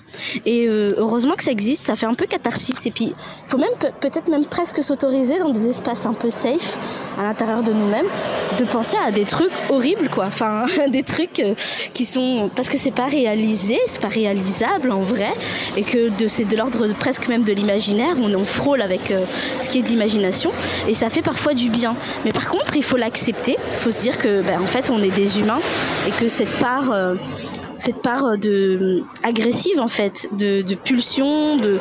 Et 0.44 0.66
euh, 0.68 0.94
heureusement 0.98 1.34
que 1.34 1.44
ça 1.44 1.50
existe, 1.50 1.82
ça 1.84 1.94
fait 1.94 2.06
un 2.06 2.14
peu 2.14 2.26
catharsis. 2.26 2.86
Et 2.86 2.90
puis, 2.90 3.06
il 3.06 3.50
faut 3.50 3.58
même 3.58 3.70
peut-être 4.00 4.28
même 4.28 4.44
presque 4.44 4.82
s'autoriser 4.82 5.38
dans 5.38 5.50
des 5.50 5.68
espaces 5.68 6.06
un 6.06 6.14
peu 6.14 6.30
safe 6.30 6.76
à 7.18 7.22
l'intérieur 7.22 7.62
de 7.62 7.72
nous-mêmes 7.72 8.06
de 8.58 8.64
penser 8.64 8.96
à 9.06 9.10
des 9.10 9.24
trucs 9.24 9.52
horribles, 9.70 10.08
quoi. 10.08 10.26
Enfin, 10.26 10.66
des 10.88 11.02
trucs 11.02 11.42
qui 11.94 12.04
sont 12.04 12.50
parce 12.54 12.68
que 12.68 12.76
c'est 12.76 12.90
pas 12.90 13.06
réalisé, 13.06 13.78
c'est 13.86 14.00
pas 14.00 14.08
réalisable 14.08 14.90
en 14.90 15.02
vrai, 15.02 15.30
et 15.76 15.82
que 15.82 16.10
c'est 16.26 16.44
de 16.44 16.56
l'ordre 16.56 16.86
presque 16.94 17.28
même 17.28 17.42
de 17.42 17.52
l'imaginaire 17.52 17.99
on, 18.18 18.34
on 18.34 18.44
frôle 18.44 18.82
avec 18.82 19.10
euh, 19.10 19.24
ce 19.60 19.68
qui 19.68 19.78
est 19.78 19.82
de 19.82 19.88
l'imagination, 19.88 20.52
et 20.88 20.94
ça 20.94 21.10
fait 21.10 21.22
parfois 21.22 21.54
du 21.54 21.70
bien. 21.70 21.94
Mais 22.24 22.32
par 22.32 22.48
contre, 22.48 22.76
il 22.76 22.84
faut 22.84 22.96
l'accepter, 22.96 23.56
il 23.58 23.76
faut 23.78 23.90
se 23.90 24.00
dire 24.00 24.18
que, 24.18 24.42
ben, 24.42 24.60
en 24.60 24.66
fait, 24.66 24.90
on 24.90 25.02
est 25.02 25.14
des 25.14 25.38
humains, 25.38 25.60
et 26.06 26.10
que 26.10 26.28
cette 26.28 26.58
part 26.58 26.92
euh, 26.92 27.14
cette 27.78 28.02
part 28.02 28.36
de 28.36 29.02
agressive 29.22 29.80
en 29.80 29.88
fait, 29.88 30.28
de, 30.32 30.62
pulsions, 30.74 31.56
de, 31.56 31.78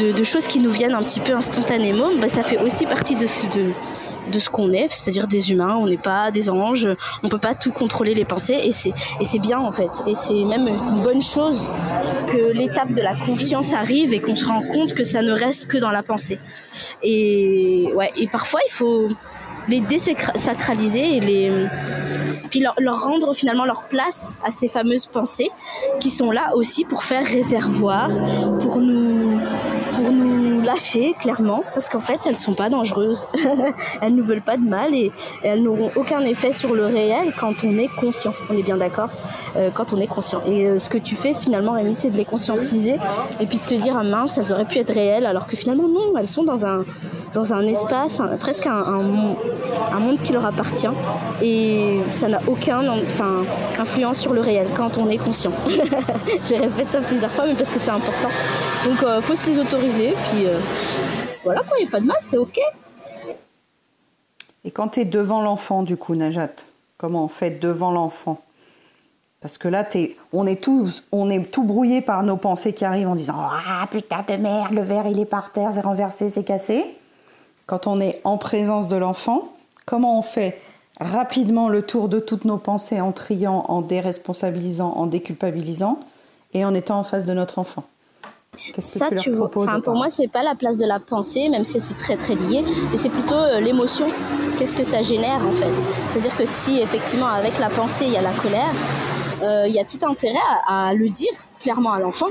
de, 0.00 0.22
choses 0.24 0.46
qui 0.46 0.60
nous 0.60 0.70
viennent 0.70 0.94
un 0.94 1.02
petit 1.02 1.20
peu 1.20 1.34
instantanément, 1.34 2.08
ben, 2.18 2.28
ça 2.28 2.42
fait 2.42 2.56
aussi 2.62 2.86
partie 2.86 3.16
de 3.16 3.26
ce, 3.26 3.42
de, 3.54 3.70
de 4.30 4.38
ce 4.38 4.50
qu'on 4.50 4.72
est, 4.72 4.88
c'est-à-dire 4.88 5.26
des 5.26 5.52
humains, 5.52 5.76
on 5.76 5.86
n'est 5.86 5.96
pas 5.96 6.30
des 6.30 6.50
anges, 6.50 6.88
on 7.22 7.28
peut 7.28 7.38
pas 7.38 7.54
tout 7.54 7.72
contrôler 7.72 8.14
les 8.14 8.24
pensées 8.24 8.60
et 8.62 8.72
c'est 8.72 8.92
et 9.20 9.24
c'est 9.24 9.38
bien 9.38 9.58
en 9.58 9.72
fait 9.72 9.90
et 10.06 10.14
c'est 10.14 10.44
même 10.44 10.68
une 10.68 11.02
bonne 11.02 11.22
chose 11.22 11.70
que 12.26 12.52
l'étape 12.52 12.92
de 12.92 13.02
la 13.02 13.14
confiance 13.14 13.72
arrive 13.72 14.12
et 14.12 14.20
qu'on 14.20 14.36
se 14.36 14.44
rend 14.44 14.62
compte 14.62 14.94
que 14.94 15.04
ça 15.04 15.22
ne 15.22 15.32
reste 15.32 15.66
que 15.66 15.78
dans 15.78 15.90
la 15.90 16.02
pensée. 16.02 16.38
Et 17.02 17.88
ouais, 17.94 18.10
et 18.16 18.28
parfois 18.28 18.60
il 18.66 18.72
faut 18.72 19.08
les 19.68 19.80
désacraliser 19.80 21.16
et 21.16 21.20
les 21.20 21.68
puis 22.50 22.60
leur, 22.60 23.00
rendre 23.00 23.34
finalement 23.34 23.64
leur 23.64 23.84
place 23.84 24.38
à 24.44 24.50
ces 24.50 24.68
fameuses 24.68 25.06
pensées 25.06 25.50
qui 26.00 26.10
sont 26.10 26.30
là 26.30 26.54
aussi 26.54 26.84
pour 26.84 27.02
faire 27.02 27.24
réservoir, 27.24 28.10
pour 28.60 28.78
nous 28.78 29.11
clairement 31.18 31.62
parce 31.74 31.88
qu'en 31.88 32.00
fait 32.00 32.18
elles 32.26 32.36
sont 32.36 32.54
pas 32.54 32.68
dangereuses. 32.68 33.26
Elles 34.00 34.14
ne 34.14 34.22
veulent 34.22 34.42
pas 34.42 34.56
de 34.56 34.64
mal 34.64 34.94
et, 34.94 35.12
elles 35.42 35.62
n'auront 35.62 35.90
aucun 35.96 36.20
effet 36.20 36.52
sur 36.52 36.74
le 36.74 36.86
réel 36.86 37.32
quand 37.38 37.64
on 37.64 37.78
est 37.78 37.88
conscient. 37.88 38.34
On 38.50 38.56
est 38.56 38.62
bien 38.62 38.76
d'accord 38.76 39.10
euh, 39.56 39.70
quand 39.72 39.92
on 39.92 40.00
est 40.00 40.06
conscient. 40.06 40.42
Et 40.46 40.66
euh, 40.66 40.78
ce 40.78 40.88
que 40.88 40.98
tu 40.98 41.14
fais 41.14 41.34
finalement 41.34 41.72
Rémi 41.72 41.94
c'est 41.94 42.10
de 42.10 42.16
les 42.16 42.24
conscientiser 42.24 42.96
et 43.40 43.46
puis 43.46 43.58
de 43.58 43.64
te 43.64 43.74
dire 43.74 43.96
ah 43.98 44.02
mince 44.02 44.38
elles 44.38 44.52
auraient 44.52 44.64
pu 44.64 44.78
être 44.78 44.92
réelles 44.92 45.26
alors 45.26 45.46
que 45.46 45.56
finalement 45.56 45.88
non 45.88 46.16
elles 46.18 46.28
sont 46.28 46.44
dans 46.44 46.64
un 46.64 46.84
dans 47.34 47.52
un 47.54 47.66
espace 47.66 48.20
presque 48.38 48.66
un, 48.66 49.02
monde 50.00 50.18
qui 50.22 50.32
leur 50.32 50.44
appartient 50.44 50.88
et 51.42 52.00
ça 52.12 52.28
n'a 52.28 52.40
aucun 52.46 52.80
enfin 52.88 53.44
influence 53.78 54.18
sur 54.18 54.32
le 54.32 54.40
réel 54.40 54.66
quand 54.76 54.98
on 54.98 55.08
est 55.08 55.18
conscient 55.18 55.52
j'ai 56.44 56.56
répété 56.56 56.88
ça 56.88 57.00
plusieurs 57.00 57.30
fois 57.30 57.46
mais 57.46 57.54
parce 57.54 57.70
que 57.70 57.78
c'est 57.78 57.90
important 57.90 58.28
donc 58.84 58.98
il 59.00 59.08
euh, 59.08 59.20
faut 59.20 59.34
se 59.34 59.48
les 59.48 59.58
autoriser 59.58 60.14
puis 60.30 60.46
voilà 61.44 61.62
quoi, 61.62 61.76
il 61.78 61.82
n'y 61.82 61.88
a 61.88 61.90
pas 61.90 62.00
de 62.00 62.06
mal, 62.06 62.18
c'est 62.22 62.36
ok. 62.36 62.58
Et 64.64 64.70
quand 64.70 64.88
tu 64.88 65.00
es 65.00 65.04
devant 65.04 65.42
l'enfant, 65.42 65.82
du 65.82 65.96
coup, 65.96 66.14
Najat, 66.14 66.50
comment 66.96 67.24
on 67.24 67.28
fait 67.28 67.50
devant 67.50 67.90
l'enfant? 67.90 68.40
Parce 69.40 69.58
que 69.58 69.66
là, 69.66 69.84
es, 69.94 70.16
on, 70.32 70.46
est 70.46 70.62
tous, 70.62 71.04
on 71.10 71.28
est 71.28 71.52
tout 71.52 71.64
brouillé 71.64 72.00
par 72.00 72.22
nos 72.22 72.36
pensées 72.36 72.72
qui 72.72 72.84
arrivent 72.84 73.08
en 73.08 73.16
disant 73.16 73.34
Ah 73.40 73.88
putain 73.90 74.24
de 74.28 74.36
merde, 74.36 74.72
le 74.72 74.82
verre 74.82 75.08
il 75.08 75.18
est 75.18 75.24
par 75.24 75.50
terre, 75.50 75.70
c'est 75.72 75.80
renversé, 75.80 76.30
c'est 76.30 76.44
cassé. 76.44 76.96
Quand 77.72 77.86
on 77.86 78.00
est 78.00 78.20
en 78.24 78.36
présence 78.36 78.86
de 78.88 78.96
l'enfant, 78.96 79.48
comment 79.86 80.18
on 80.18 80.20
fait 80.20 80.60
rapidement 81.00 81.70
le 81.70 81.80
tour 81.80 82.10
de 82.10 82.20
toutes 82.20 82.44
nos 82.44 82.58
pensées 82.58 83.00
en 83.00 83.12
triant, 83.12 83.64
en 83.66 83.80
déresponsabilisant, 83.80 84.90
en 84.90 85.06
déculpabilisant 85.06 85.98
et 86.52 86.66
en 86.66 86.74
étant 86.74 86.98
en 86.98 87.02
face 87.02 87.24
de 87.24 87.32
notre 87.32 87.58
enfant? 87.58 87.84
Ça, 88.76 89.08
tu, 89.10 89.30
vois, 89.30 89.50
pour 89.50 89.64
moi, 89.64 90.10
c'est 90.10 90.28
pas 90.28 90.42
la 90.42 90.54
place 90.54 90.76
de 90.76 90.84
la 90.84 91.00
pensée, 91.00 91.48
même 91.48 91.64
si 91.64 91.80
c'est 91.80 91.96
très 91.96 92.18
très 92.18 92.34
lié, 92.34 92.62
mais 92.90 92.98
c'est 92.98 93.08
plutôt 93.08 93.36
euh, 93.36 93.58
l'émotion. 93.58 94.08
Qu'est-ce 94.58 94.74
que 94.74 94.84
ça 94.84 95.00
génère 95.00 95.40
en 95.42 95.52
fait? 95.52 95.72
C'est-à-dire 96.10 96.36
que 96.36 96.44
si 96.44 96.78
effectivement 96.78 97.28
avec 97.28 97.58
la 97.58 97.70
pensée 97.70 98.04
il 98.04 98.12
y 98.12 98.18
a 98.18 98.22
la 98.22 98.34
colère, 98.34 98.74
euh, 99.42 99.64
il 99.66 99.74
y 99.74 99.80
a 99.80 99.84
tout 99.86 99.98
intérêt 100.06 100.36
à, 100.68 100.92
le 100.92 101.08
dire 101.08 101.32
clairement 101.62 101.92
à 101.92 102.00
l'enfant 102.00 102.26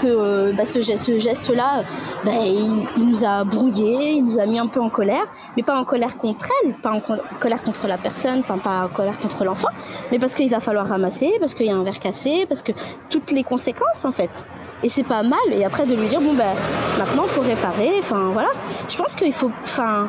que 0.00 0.06
euh, 0.06 0.52
bah, 0.52 0.64
ce, 0.64 0.80
geste-là, 0.80 1.84
bah, 2.24 2.32
il, 2.44 2.84
nous 2.98 3.24
a 3.24 3.44
brouillé, 3.44 4.10
il 4.10 4.24
nous 4.24 4.38
a 4.38 4.46
mis 4.46 4.58
un 4.58 4.66
peu 4.66 4.80
en 4.80 4.90
colère, 4.90 5.24
mais 5.56 5.62
pas 5.62 5.78
en 5.78 5.84
colère 5.84 6.18
contre 6.18 6.46
elle, 6.64 6.74
pas 6.74 6.90
en 6.90 7.00
colère 7.40 7.62
contre 7.62 7.86
la 7.86 7.96
personne, 7.96 8.40
enfin 8.40 8.58
pas 8.58 8.86
en 8.86 8.88
colère 8.88 9.18
contre 9.18 9.44
l'enfant, 9.44 9.68
mais 10.10 10.18
parce 10.18 10.34
qu'il 10.34 10.50
va 10.50 10.60
falloir 10.60 10.88
ramasser, 10.88 11.32
parce 11.38 11.54
qu'il 11.54 11.66
y 11.66 11.70
a 11.70 11.76
un 11.76 11.84
verre 11.84 12.00
cassé, 12.00 12.46
parce 12.46 12.62
que 12.62 12.72
toutes 13.08 13.30
les 13.30 13.44
conséquences 13.44 14.04
en 14.04 14.12
fait. 14.12 14.46
Et 14.82 14.88
c'est 14.88 15.04
pas 15.04 15.22
mal 15.22 15.38
et 15.52 15.64
après 15.64 15.86
de 15.86 15.94
lui 15.94 16.08
dire 16.08 16.20
bon 16.20 16.34
ben 16.34 16.54
maintenant 16.98 17.22
il 17.24 17.28
faut 17.28 17.40
réparer 17.40 17.92
enfin 18.00 18.30
voilà. 18.32 18.48
Je 18.88 18.96
pense 18.96 19.14
qu'il 19.14 19.32
faut 19.32 19.50
enfin 19.62 20.08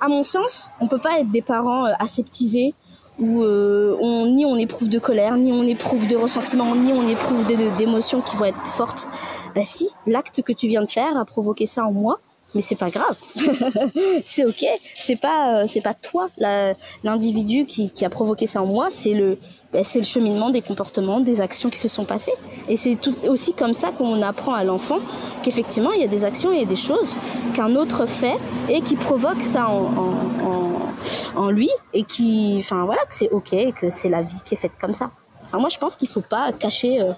à 0.00 0.08
mon 0.08 0.24
sens 0.24 0.70
on 0.80 0.88
peut 0.88 0.98
pas 0.98 1.18
être 1.18 1.30
des 1.30 1.42
parents 1.42 1.84
euh, 1.84 1.92
aseptisés 1.98 2.74
où 3.20 3.42
euh, 3.42 3.96
on, 4.00 4.26
ni 4.26 4.44
on 4.44 4.56
éprouve 4.56 4.88
de 4.88 4.98
colère 4.98 5.36
ni 5.36 5.52
on 5.52 5.62
éprouve 5.62 6.06
de 6.06 6.16
ressentiment 6.16 6.74
ni 6.74 6.92
on 6.92 7.06
éprouve 7.08 7.46
d'émotions 7.76 8.20
qui 8.22 8.36
vont 8.36 8.46
être 8.46 8.66
fortes. 8.66 9.08
Ben 9.54 9.62
si 9.62 9.88
l'acte 10.06 10.42
que 10.42 10.52
tu 10.52 10.66
viens 10.66 10.82
de 10.82 10.90
faire 10.90 11.16
a 11.16 11.24
provoqué 11.24 11.66
ça 11.66 11.84
en 11.84 11.92
moi 11.92 12.18
mais 12.54 12.62
c'est 12.62 12.76
pas 12.76 12.90
grave. 12.90 13.16
C'est 14.24 14.44
ok. 14.44 14.66
C'est 14.96 15.14
pas 15.14 15.60
euh, 15.60 15.64
c'est 15.68 15.80
pas 15.80 15.94
toi 15.94 16.28
l'individu 17.04 17.64
qui, 17.64 17.90
qui 17.92 18.04
a 18.04 18.10
provoqué 18.10 18.46
ça 18.46 18.62
en 18.62 18.66
moi 18.66 18.88
c'est 18.90 19.14
le 19.14 19.38
ben, 19.72 19.84
c'est 19.84 20.00
le 20.00 20.04
cheminement 20.04 20.50
des 20.50 20.62
comportements, 20.62 21.20
des 21.20 21.40
actions 21.40 21.70
qui 21.70 21.78
se 21.78 21.86
sont 21.86 22.04
passées. 22.04 22.32
Et 22.68 22.76
c'est 22.76 22.98
aussi 23.28 23.54
comme 23.54 23.74
ça 23.74 23.92
qu'on 23.92 24.20
apprend 24.22 24.54
à 24.54 24.64
l'enfant 24.64 24.98
qu'effectivement, 25.42 25.92
il 25.92 26.00
y 26.00 26.04
a 26.04 26.08
des 26.08 26.24
actions, 26.24 26.50
a 26.50 26.64
des 26.64 26.76
choses 26.76 27.14
qu'un 27.54 27.76
autre 27.76 28.06
fait 28.06 28.36
et 28.68 28.80
qui 28.80 28.96
provoquent 28.96 29.42
ça 29.42 29.68
en, 31.36 31.50
lui 31.50 31.70
et 31.94 32.02
qui, 32.02 32.56
enfin 32.58 32.84
voilà, 32.84 33.00
que 33.02 33.14
c'est 33.14 33.30
ok, 33.30 33.72
que 33.74 33.90
c'est 33.90 34.08
la 34.08 34.22
vie 34.22 34.40
qui 34.44 34.54
est 34.54 34.58
faite 34.58 34.72
comme 34.80 34.92
ça. 34.92 35.10
moi, 35.52 35.68
je 35.68 35.78
pense 35.78 35.96
qu'il 35.96 36.08
ne 36.08 36.12
faut 36.12 36.20
pas 36.20 36.52
cacher 36.52 37.00
euh, 37.00 37.12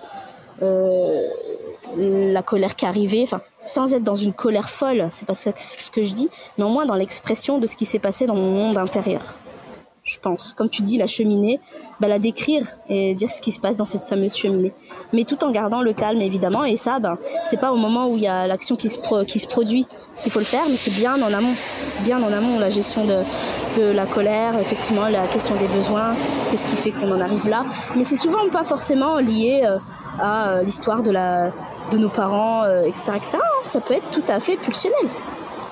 euh, 0.62 1.20
la 1.96 2.42
colère 2.42 2.76
qui 2.76 2.84
est 2.84 2.88
arrivée, 2.88 3.22
enfin, 3.22 3.40
sans 3.66 3.94
être 3.94 4.04
dans 4.04 4.14
une 4.14 4.32
colère 4.32 4.70
folle, 4.70 5.08
c'est 5.10 5.26
pas 5.26 5.34
ce 5.34 5.90
que 5.90 6.02
je 6.02 6.12
dis, 6.12 6.28
mais 6.58 6.64
au 6.64 6.68
moins 6.68 6.86
dans 6.86 6.94
l'expression 6.94 7.58
de 7.58 7.66
ce 7.66 7.76
qui 7.76 7.84
s'est 7.84 7.98
passé 7.98 8.26
dans 8.26 8.36
mon 8.36 8.50
monde 8.50 8.78
intérieur 8.78 9.36
je 10.04 10.18
pense. 10.18 10.52
Comme 10.56 10.68
tu 10.68 10.82
dis, 10.82 10.98
la 10.98 11.06
cheminée, 11.06 11.60
bah, 12.00 12.08
la 12.08 12.18
décrire 12.18 12.66
et 12.88 13.14
dire 13.14 13.30
ce 13.30 13.40
qui 13.40 13.52
se 13.52 13.60
passe 13.60 13.76
dans 13.76 13.84
cette 13.84 14.02
fameuse 14.02 14.36
cheminée. 14.36 14.72
Mais 15.12 15.24
tout 15.24 15.44
en 15.44 15.52
gardant 15.52 15.80
le 15.80 15.92
calme, 15.92 16.20
évidemment. 16.20 16.64
Et 16.64 16.74
ça, 16.74 16.98
ben, 16.98 17.18
c'est 17.44 17.60
pas 17.60 17.72
au 17.72 17.76
moment 17.76 18.08
où 18.08 18.16
il 18.16 18.22
y 18.22 18.26
a 18.26 18.48
l'action 18.48 18.74
qui 18.74 18.88
se, 18.88 18.98
qui 19.24 19.38
se 19.38 19.46
produit 19.46 19.86
qu'il 20.22 20.32
faut 20.32 20.40
le 20.40 20.44
faire, 20.44 20.64
mais 20.68 20.76
c'est 20.76 20.94
bien 20.94 21.20
en 21.22 21.32
amont. 21.32 21.54
Bien 22.00 22.20
en 22.20 22.32
amont, 22.32 22.58
la 22.58 22.70
gestion 22.70 23.04
de, 23.04 23.22
de 23.76 23.92
la 23.92 24.06
colère, 24.06 24.58
effectivement, 24.58 25.06
la 25.08 25.26
question 25.28 25.54
des 25.56 25.68
besoins, 25.68 26.14
qu'est-ce 26.50 26.66
qui 26.66 26.76
fait 26.76 26.90
qu'on 26.90 27.10
en 27.12 27.20
arrive 27.20 27.48
là. 27.48 27.64
Mais 27.96 28.02
c'est 28.02 28.16
souvent 28.16 28.48
pas 28.50 28.64
forcément 28.64 29.18
lié 29.18 29.62
euh, 29.64 29.78
à 30.18 30.50
euh, 30.50 30.62
l'histoire 30.64 31.04
de, 31.04 31.12
de 31.12 31.98
nos 31.98 32.08
parents, 32.08 32.64
etc., 32.86 33.04
euh, 33.08 33.16
etc. 33.16 33.30
Hein. 33.34 33.60
Ça 33.62 33.80
peut 33.80 33.94
être 33.94 34.10
tout 34.10 34.24
à 34.28 34.40
fait 34.40 34.56
pulsionnel. 34.56 35.08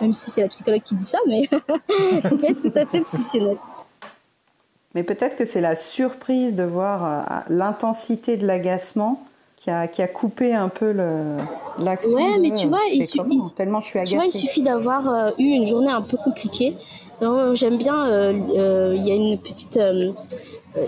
Même 0.01 0.15
si 0.15 0.31
c'est 0.31 0.41
la 0.41 0.49
psychologue 0.49 0.83
qui 0.83 0.95
dit 0.95 1.05
ça, 1.05 1.19
mais 1.27 1.43
ça 1.49 2.29
peut 2.29 2.45
être 2.49 2.61
tout 2.61 2.79
à 2.79 2.87
fait 2.87 3.01
pulsionnel. 3.01 3.59
Mais 4.95 5.03
peut-être 5.03 5.37
que 5.37 5.45
c'est 5.45 5.61
la 5.61 5.77
surprise 5.77 6.55
de 6.55 6.65
voir 6.65 7.05
euh, 7.05 7.41
l'intensité 7.49 8.37
de 8.37 8.47
l'agacement 8.47 9.25
qui 9.61 9.71
a, 9.71 9.87
qui 9.87 10.01
a 10.01 10.09
coupé 10.09 10.55
un 10.55 10.69
peu 10.69 10.91
l'action. 11.79 12.13
Ouais, 12.13 12.39
mais 12.39 12.55
tu 12.55 12.67
vois, 12.67 12.81
il, 12.93 13.05
suffit, 13.05 13.41
tellement 13.55 13.81
je 13.81 13.87
suis 13.87 13.99
agacée. 13.99 14.13
Tu 14.13 14.17
vois, 14.17 14.27
il 14.27 14.33
suffit 14.33 14.63
d'avoir 14.63 15.09
euh, 15.09 15.31
eu 15.39 15.45
une 15.45 15.67
journée 15.67 15.91
un 15.91 16.01
peu 16.03 16.17
compliquée. 16.17 16.77
J'aime 17.53 17.77
bien, 17.77 18.07
euh, 18.07 18.33
euh, 18.57 18.95
il 18.97 19.07
y 19.07 19.11
a 19.11 19.15
une 19.15 19.39
petite 19.39 19.79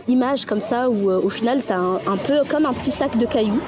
image 0.09 0.47
comme 0.47 0.61
ça 0.61 0.91
où 0.91 1.11
au 1.11 1.29
final, 1.29 1.63
tu 1.65 1.73
as 1.73 1.79
un, 1.79 2.17
peu 2.17 2.43
comme 2.49 2.67
un 2.67 2.73
petit 2.73 2.91
sac 2.91 3.17
de 3.17 3.27
cailloux 3.27 3.61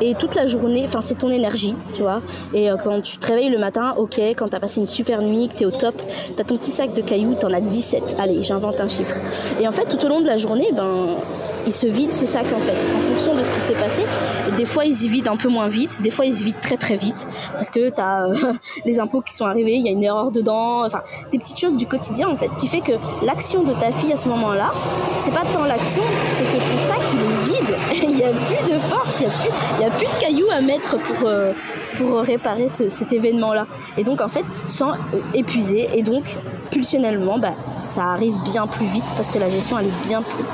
et 0.00 0.14
toute 0.14 0.34
la 0.34 0.46
journée, 0.46 0.84
enfin 0.84 1.00
c'est 1.00 1.16
ton 1.16 1.30
énergie, 1.30 1.74
tu 1.94 2.02
vois. 2.02 2.22
Et 2.54 2.70
euh, 2.70 2.76
quand 2.82 3.00
tu 3.00 3.18
te 3.18 3.26
réveilles 3.26 3.50
le 3.50 3.58
matin, 3.58 3.94
ok, 3.96 4.18
quand 4.36 4.48
t'as 4.48 4.60
passé 4.60 4.80
une 4.80 4.86
super 4.86 5.22
nuit, 5.22 5.48
que 5.48 5.54
t'es 5.54 5.64
au 5.64 5.70
top, 5.70 6.00
t'as 6.36 6.44
ton 6.44 6.56
petit 6.56 6.70
sac 6.70 6.94
de 6.94 7.02
cailloux, 7.02 7.34
t'en 7.34 7.52
as 7.52 7.60
17. 7.60 8.16
Allez, 8.18 8.42
j'invente 8.42 8.80
un 8.80 8.88
chiffre. 8.88 9.14
Et 9.60 9.66
en 9.66 9.72
fait, 9.72 9.86
tout 9.86 10.04
au 10.04 10.08
long 10.08 10.20
de 10.20 10.26
la 10.26 10.36
journée, 10.36 10.70
ben, 10.72 11.16
il 11.66 11.72
se 11.72 11.86
vide 11.86 12.12
ce 12.12 12.26
sac 12.26 12.46
en 12.46 12.60
fait, 12.60 12.72
en 12.72 13.12
fonction 13.12 13.34
de 13.34 13.42
ce 13.42 13.50
qui 13.50 13.60
s'est 13.60 13.74
passé. 13.74 14.02
Des 14.56 14.64
fois, 14.64 14.84
il 14.84 14.94
se 14.94 15.08
vide 15.08 15.28
un 15.28 15.36
peu 15.36 15.48
moins 15.48 15.68
vite, 15.68 16.00
des 16.02 16.10
fois, 16.10 16.24
il 16.24 16.34
se 16.34 16.44
vide 16.44 16.60
très 16.62 16.76
très 16.76 16.96
vite, 16.96 17.26
parce 17.52 17.70
que 17.70 17.90
t'as 17.90 18.28
euh, 18.28 18.34
les 18.84 19.00
impôts 19.00 19.20
qui 19.20 19.34
sont 19.34 19.44
arrivés, 19.44 19.74
il 19.74 19.84
y 19.84 19.88
a 19.88 19.92
une 19.92 20.02
erreur 20.02 20.30
dedans, 20.30 20.84
enfin, 20.84 21.02
des 21.32 21.38
petites 21.38 21.58
choses 21.58 21.76
du 21.76 21.86
quotidien 21.86 22.28
en 22.28 22.36
fait, 22.36 22.50
qui 22.58 22.66
fait 22.66 22.80
que 22.80 22.92
l'action 23.24 23.62
de 23.62 23.72
ta 23.74 23.92
fille 23.92 24.12
à 24.12 24.16
ce 24.16 24.28
moment-là, 24.28 24.70
c'est 25.20 25.32
pas 25.32 25.44
tant 25.52 25.64
l'action, 25.64 26.02
c'est 26.34 26.44
que 26.44 26.58
ton 26.58 26.78
sac 26.92 27.00
il 27.12 27.20
est 27.20 27.58
vide, 27.58 27.76
il 28.02 28.16
n'y 28.16 28.24
a 28.24 28.30
plus 28.30 28.72
de 28.72 28.78
force, 28.78 29.20
il 29.20 29.26
n'y 29.26 29.84
a 29.84 29.90
plus 29.90 29.98
plus 29.98 30.06
de 30.06 30.20
cailloux 30.20 30.50
à 30.50 30.60
mettre 30.60 30.96
pour, 30.98 31.28
euh, 31.28 31.52
pour 31.96 32.20
réparer 32.20 32.68
cet 32.68 33.12
événement-là. 33.12 33.66
Et 33.96 34.04
donc, 34.04 34.20
en 34.20 34.28
fait, 34.28 34.44
tu 34.50 34.70
sens 34.70 34.96
épuisé. 35.34 35.88
Et 35.94 36.02
donc, 36.02 36.36
pulsionnellement, 36.70 37.38
bah, 37.38 37.54
ça 37.66 38.04
arrive 38.12 38.34
bien 38.44 38.66
plus 38.66 38.86
vite 38.86 39.12
parce 39.16 39.30
que 39.30 39.38
la 39.38 39.48
gestion, 39.48 39.78
elle 39.78 39.86
est 39.86 40.06
bien, 40.06 40.22
plus, 40.22 40.44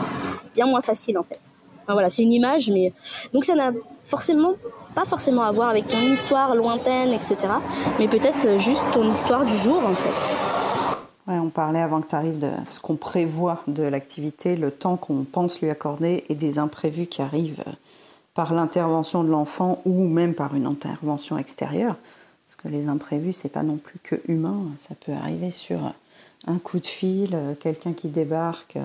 bien 0.55 0.67
moins 0.67 0.81
facile, 0.81 1.19
en 1.19 1.23
fait. 1.23 1.41
voilà, 1.89 2.09
c'est 2.09 2.23
une 2.23 2.33
image, 2.33 2.71
mais. 2.71 2.93
Donc, 3.33 3.45
ça 3.45 3.55
n'a 3.55 3.73
forcément 4.03 4.55
pas 4.95 5.05
forcément 5.05 5.43
à 5.43 5.51
voir 5.51 5.71
avec 5.71 5.89
ton 5.89 6.01
histoire 6.01 6.55
lointaine, 6.55 7.13
etc. 7.13 7.37
Mais 7.99 8.07
peut-être 8.07 8.59
juste 8.61 8.85
ton 8.93 9.11
histoire 9.11 9.45
du 9.45 9.55
jour, 9.57 9.83
en 9.85 9.95
fait. 9.95 10.64
On 11.27 11.49
parlait 11.49 11.81
avant 11.81 12.03
que 12.03 12.09
tu 12.09 12.15
arrives 12.15 12.39
de 12.39 12.51
ce 12.67 12.81
qu'on 12.81 12.97
prévoit 12.97 13.63
de 13.67 13.83
l'activité, 13.83 14.57
le 14.57 14.71
temps 14.71 14.97
qu'on 14.97 15.25
pense 15.25 15.61
lui 15.61 15.71
accorder 15.71 16.25
et 16.29 16.35
des 16.35 16.59
imprévus 16.59 17.07
qui 17.07 17.23
arrivent 17.23 17.65
par 18.35 18.53
l'intervention 18.53 19.25
de 19.25 19.31
l'enfant 19.31 19.81
ou 19.87 20.05
même 20.07 20.35
par 20.35 20.55
une 20.55 20.67
intervention 20.67 21.39
extérieure. 21.39 21.97
Parce 22.47 22.57
que 22.57 22.69
les 22.69 22.89
imprévus, 22.89 23.33
c'est 23.33 23.49
pas 23.49 23.63
non 23.63 23.77
plus 23.77 23.99
que 24.03 24.17
humain. 24.29 24.61
Ça 24.77 24.95
peut 24.95 25.13
arriver 25.13 25.51
sur 25.51 25.95
un 26.47 26.59
coup 26.59 26.79
de 26.79 26.87
fil, 26.87 27.39
quelqu'un 27.59 27.95
qui 27.95 28.09
débarque, 28.09 28.77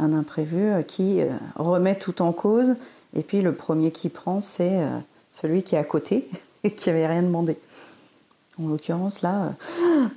un 0.00 0.14
imprévu 0.14 0.82
qui 0.84 1.20
euh, 1.20 1.28
remet 1.56 1.94
tout 1.94 2.22
en 2.22 2.32
cause. 2.32 2.74
Et 3.14 3.22
puis 3.22 3.42
le 3.42 3.54
premier 3.54 3.92
qui 3.92 4.08
prend, 4.08 4.40
c'est 4.40 4.82
euh, 4.82 4.98
celui 5.30 5.62
qui 5.62 5.76
est 5.76 5.78
à 5.78 5.84
côté 5.84 6.28
et 6.64 6.74
qui 6.74 6.90
avait 6.90 7.06
rien 7.06 7.22
demandé. 7.22 7.56
En 8.58 8.66
l'occurrence, 8.68 9.22
là, 9.22 9.54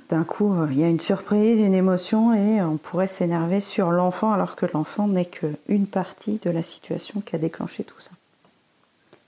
d'un 0.08 0.24
coup, 0.24 0.54
il 0.70 0.78
y 0.78 0.84
a 0.84 0.88
une 0.88 1.00
surprise, 1.00 1.60
une 1.60 1.74
émotion, 1.74 2.34
et 2.34 2.60
on 2.62 2.76
pourrait 2.76 3.06
s'énerver 3.06 3.60
sur 3.60 3.90
l'enfant 3.90 4.32
alors 4.32 4.56
que 4.56 4.66
l'enfant 4.72 5.08
n'est 5.08 5.24
qu'une 5.24 5.86
partie 5.86 6.38
de 6.42 6.50
la 6.50 6.62
situation 6.62 7.20
qui 7.20 7.36
a 7.36 7.38
déclenché 7.38 7.84
tout 7.84 8.00
ça. 8.00 8.10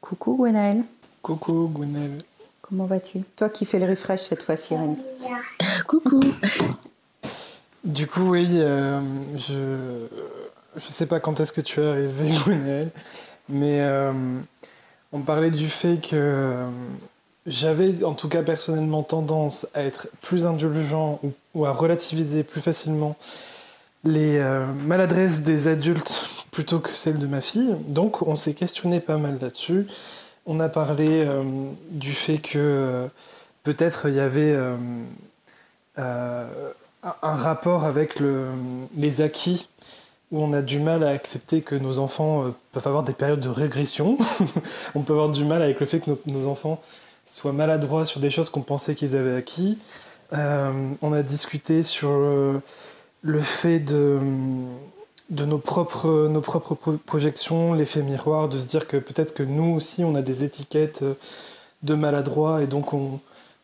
Coucou 0.00 0.36
Gwenaël. 0.36 0.84
Coucou 1.22 1.68
Gwenaël. 1.72 2.18
Comment 2.62 2.86
vas-tu? 2.86 3.20
Toi 3.36 3.48
qui 3.48 3.64
fais 3.64 3.78
le 3.78 3.86
refresh 3.86 4.22
cette 4.22 4.42
fois-ci, 4.42 4.76
Rémi. 4.76 4.98
Coucou. 5.86 6.20
Du 7.84 8.07
coup, 8.07 8.30
oui, 8.30 8.46
euh, 8.54 9.00
je 9.36 9.54
ne 9.54 10.80
sais 10.80 11.07
pas 11.07 11.20
quand 11.20 11.38
est-ce 11.40 11.52
que 11.52 11.61
tu 11.61 11.80
es 11.80 11.86
arrivé, 11.86 12.32
Gwenaël, 12.44 12.90
mais 13.48 13.80
euh, 13.80 14.12
on 15.12 15.20
parlait 15.20 15.50
du 15.50 15.68
fait 15.68 15.96
que 16.00 16.14
euh, 16.14 16.68
j'avais, 17.47 18.05
en 18.05 18.14
tout 18.14 18.28
cas 18.28 18.42
personnellement, 18.42 19.03
tendance 19.03 19.66
à 19.74 19.82
être 19.82 20.09
plus 20.22 20.47
indulgent 20.47 21.20
ou, 21.55 21.64
à 21.66 21.72
relativiser 21.72 22.42
plus 22.42 22.61
facilement 22.61 23.16
les 24.05 24.38
maladresses 24.84 25.40
des 25.40 25.66
adultes 25.66 26.28
plutôt 26.57 26.78
que 26.78 26.90
celle 26.90 27.18
de 27.18 27.26
ma 27.26 27.42
fille. 27.42 27.74
Donc 27.86 28.22
on 28.22 28.34
s'est 28.34 28.55
questionné 28.55 29.01
pas 29.01 29.18
mal 29.18 29.38
là-dessus. 29.40 29.86
On 30.47 30.59
a 30.59 30.70
parlé 30.70 31.07
euh, 31.11 31.42
du 31.90 32.12
fait 32.12 32.38
que 32.38 32.57
euh, 32.57 33.07
peut-être 33.62 34.09
il 34.09 34.14
y 34.14 34.20
avait 34.20 34.57
euh, 34.57 34.76
un 35.99 37.34
rapport 37.34 37.84
avec 37.84 38.20
le, 38.20 38.47
les 38.97 39.20
acquis 39.20 39.68
où 40.30 40.40
on 40.40 40.55
a 40.55 40.62
du 40.62 40.78
mal 40.78 41.05
à 41.05 41.11
accepter 41.11 41.61
que 41.61 41.74
nos 41.74 41.99
enfants 41.99 42.55
peuvent 42.72 42.86
avoir 42.86 43.03
des 43.03 43.12
périodes 43.12 43.40
de 43.40 43.51
régression. 43.51 44.16
on 44.94 45.03
peut 45.03 45.12
avoir 45.12 45.28
du 45.28 45.44
mal 45.44 45.61
avec 45.61 45.78
le 45.78 45.84
fait 45.84 46.01
que 46.01 46.11
nos, 46.26 46.47
enfants 46.47 46.80
soient 47.27 47.53
maladroits 47.53 48.07
sur 48.07 48.20
des 48.20 48.31
choses 48.31 48.51
qu'on 48.51 48.62
pensait 48.62 48.95
qu'ils 48.95 49.16
avaient 49.16 49.37
acquis. 49.37 49.79
on 50.33 51.12
a 51.12 51.22
discuté 51.22 51.83
sur 51.83 52.11
le 53.22 53.41
fait 53.41 53.81
de 53.81 54.18
de 55.29 55.45
nos 55.45 55.59
propres, 55.59 56.29
nos 56.29 56.41
propres 56.41 56.77
projections, 56.95 57.72
l'effet 57.74 58.03
miroir, 58.03 58.49
de 58.49 58.61
se 58.61 58.66
dire 58.66 58.87
que 58.87 58.97
peut-être 58.97 59.35
que 59.35 59.43
nous 59.43 59.74
aussi 59.74 60.05
on 60.05 60.14
a 60.14 60.22
des 60.22 60.45
étiquettes 60.45 61.05
de 61.83 61.95
maladroits 61.95 62.62
et 62.62 62.66
donc 62.66 62.93
on, 62.93 63.18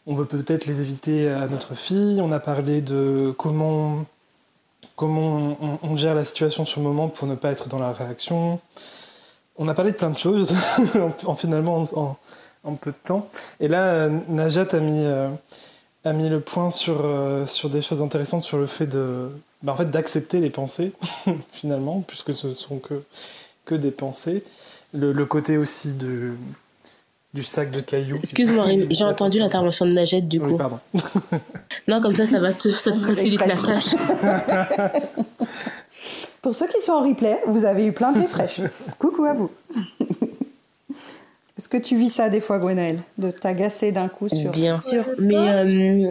on 0.07 0.15
veut 0.15 0.25
peut-être 0.25 0.67
les 0.67 0.81
éviter 0.81 1.29
à 1.29 1.47
notre 1.47 1.75
fille. 1.75 2.21
On 2.21 2.33
a 2.33 2.41
parlé 2.41 2.81
de 2.81 3.35
comment, 3.39 4.05
comment 4.97 5.57
on, 5.83 5.97
gère 5.97 6.15
la 6.15 6.25
situation 6.25 6.65
sur 6.65 6.81
le 6.81 6.87
moment 6.87 7.09
pour 7.09 7.29
ne 7.29 7.35
pas 7.35 7.53
être 7.53 7.69
dans 7.69 7.79
la 7.79 7.93
réaction. 7.93 8.61
On 9.57 9.69
a 9.69 9.75
parlé 9.75 9.93
de 9.93 9.97
plein 9.97 10.11
de 10.11 10.19
choses 10.19 10.55
en, 11.27 11.35
finalement 11.35 11.85
en, 11.95 12.17
peu 12.71 12.91
de 12.91 12.97
temps. 13.05 13.29
Et 13.61 13.69
là, 13.69 14.09
Najat 14.29 14.69
a 14.73 14.79
mis, 14.79 15.05
euh, 15.05 15.29
a 16.05 16.13
mis 16.13 16.29
le 16.29 16.41
point 16.41 16.71
sur, 16.71 17.01
euh, 17.05 17.47
sur 17.47 17.71
des 17.71 17.83
choses 17.83 18.03
intéressantes 18.03 18.45
sur 18.45 18.59
le 18.59 18.67
fait 18.67 18.87
de 18.87 19.29
bah, 19.63 19.73
en 19.73 19.77
fait, 19.77 19.91
d'accepter 19.91 20.41
les 20.41 20.51
pensées, 20.51 20.93
finalement, 21.53 22.03
puisque 22.07 22.35
ce 22.35 22.49
ne 22.49 22.55
sont 22.55 22.79
que, 22.79 23.03
que 23.65 23.75
des 23.75 23.91
pensées. 23.91 24.43
Le, 24.93 25.13
le 25.13 25.25
côté 25.25 25.57
aussi 25.57 25.95
de, 25.95 26.33
du 27.33 27.43
sac 27.43 27.71
de 27.71 27.81
cailloux. 27.81 28.17
Excuse-moi, 28.17 28.67
j'ai 28.91 29.05
entendu 29.05 29.39
l'intervention 29.39 29.87
de 29.87 29.93
Najette, 29.93 30.29
du 30.29 30.41
coup. 30.41 30.57
pardon. 30.57 30.81
non, 31.89 32.01
comme 32.01 32.15
ça, 32.15 32.27
ça 32.27 32.41
va 32.41 32.53
te, 32.53 32.69
ça 32.71 32.93
te 32.93 32.99
facilite 32.99 33.47
la 33.47 33.57
tâche. 33.57 33.95
Pour 36.43 36.57
ceux 36.57 36.67
qui 36.67 36.81
sont 36.81 36.93
en 36.93 37.03
replay, 37.09 37.39
vous 37.47 37.65
avez 37.65 37.87
eu 37.87 37.93
plein 37.93 38.11
de 38.11 38.21
refresh. 38.21 38.61
Coucou 38.99 39.25
à 39.25 39.33
vous. 39.33 39.51
Est-ce 41.63 41.69
que 41.69 41.77
tu 41.77 41.95
vis 41.97 42.11
ça 42.11 42.29
des 42.29 42.41
fois, 42.41 42.59
Gwenaëlle 42.59 42.99
De 43.19 43.31
t'agacer 43.31 43.93
d'un 43.93 44.09
coup 44.09 44.29
sur... 44.29 44.51
Bien 44.51 44.81
sûr, 44.81 45.07
mais 45.17 45.37
euh, 45.37 46.11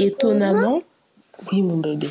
étonnamment... 0.00 0.82
Oui, 1.52 1.62
mon 1.62 1.76
bébé. 1.76 2.10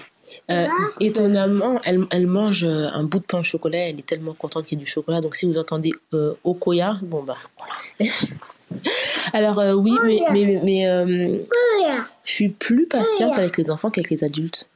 Euh, 0.50 0.68
étonnamment, 1.02 1.82
elle, 1.84 2.06
elle, 2.10 2.26
mange 2.26 2.64
euh, 2.64 2.88
un 2.94 3.04
bout 3.04 3.20
de 3.20 3.26
pain 3.26 3.40
au 3.42 3.44
chocolat. 3.44 3.90
Elle 3.90 4.00
est 4.00 4.06
tellement 4.06 4.34
contente 4.34 4.66
qu'il 4.66 4.78
y 4.78 4.82
ait 4.82 4.86
du 4.86 4.90
chocolat. 4.90 5.20
Donc, 5.20 5.36
si 5.36 5.46
vous 5.46 5.58
entendez 5.58 5.92
euh, 6.14 6.36
Okoya, 6.46 6.94
bon 7.02 7.22
bah 7.22 7.36
Alors, 9.34 9.60
euh, 9.60 9.74
oui, 9.74 9.92
mais, 10.06 10.22
mais, 10.32 10.62
mais 10.64 11.46
je 12.24 12.32
suis 12.32 12.48
plus 12.48 12.88
patiente 12.88 13.38
avec 13.38 13.58
les 13.58 13.72
enfants 13.72 13.90
qu'avec 13.90 14.10
les 14.10 14.24
adultes. 14.24 14.70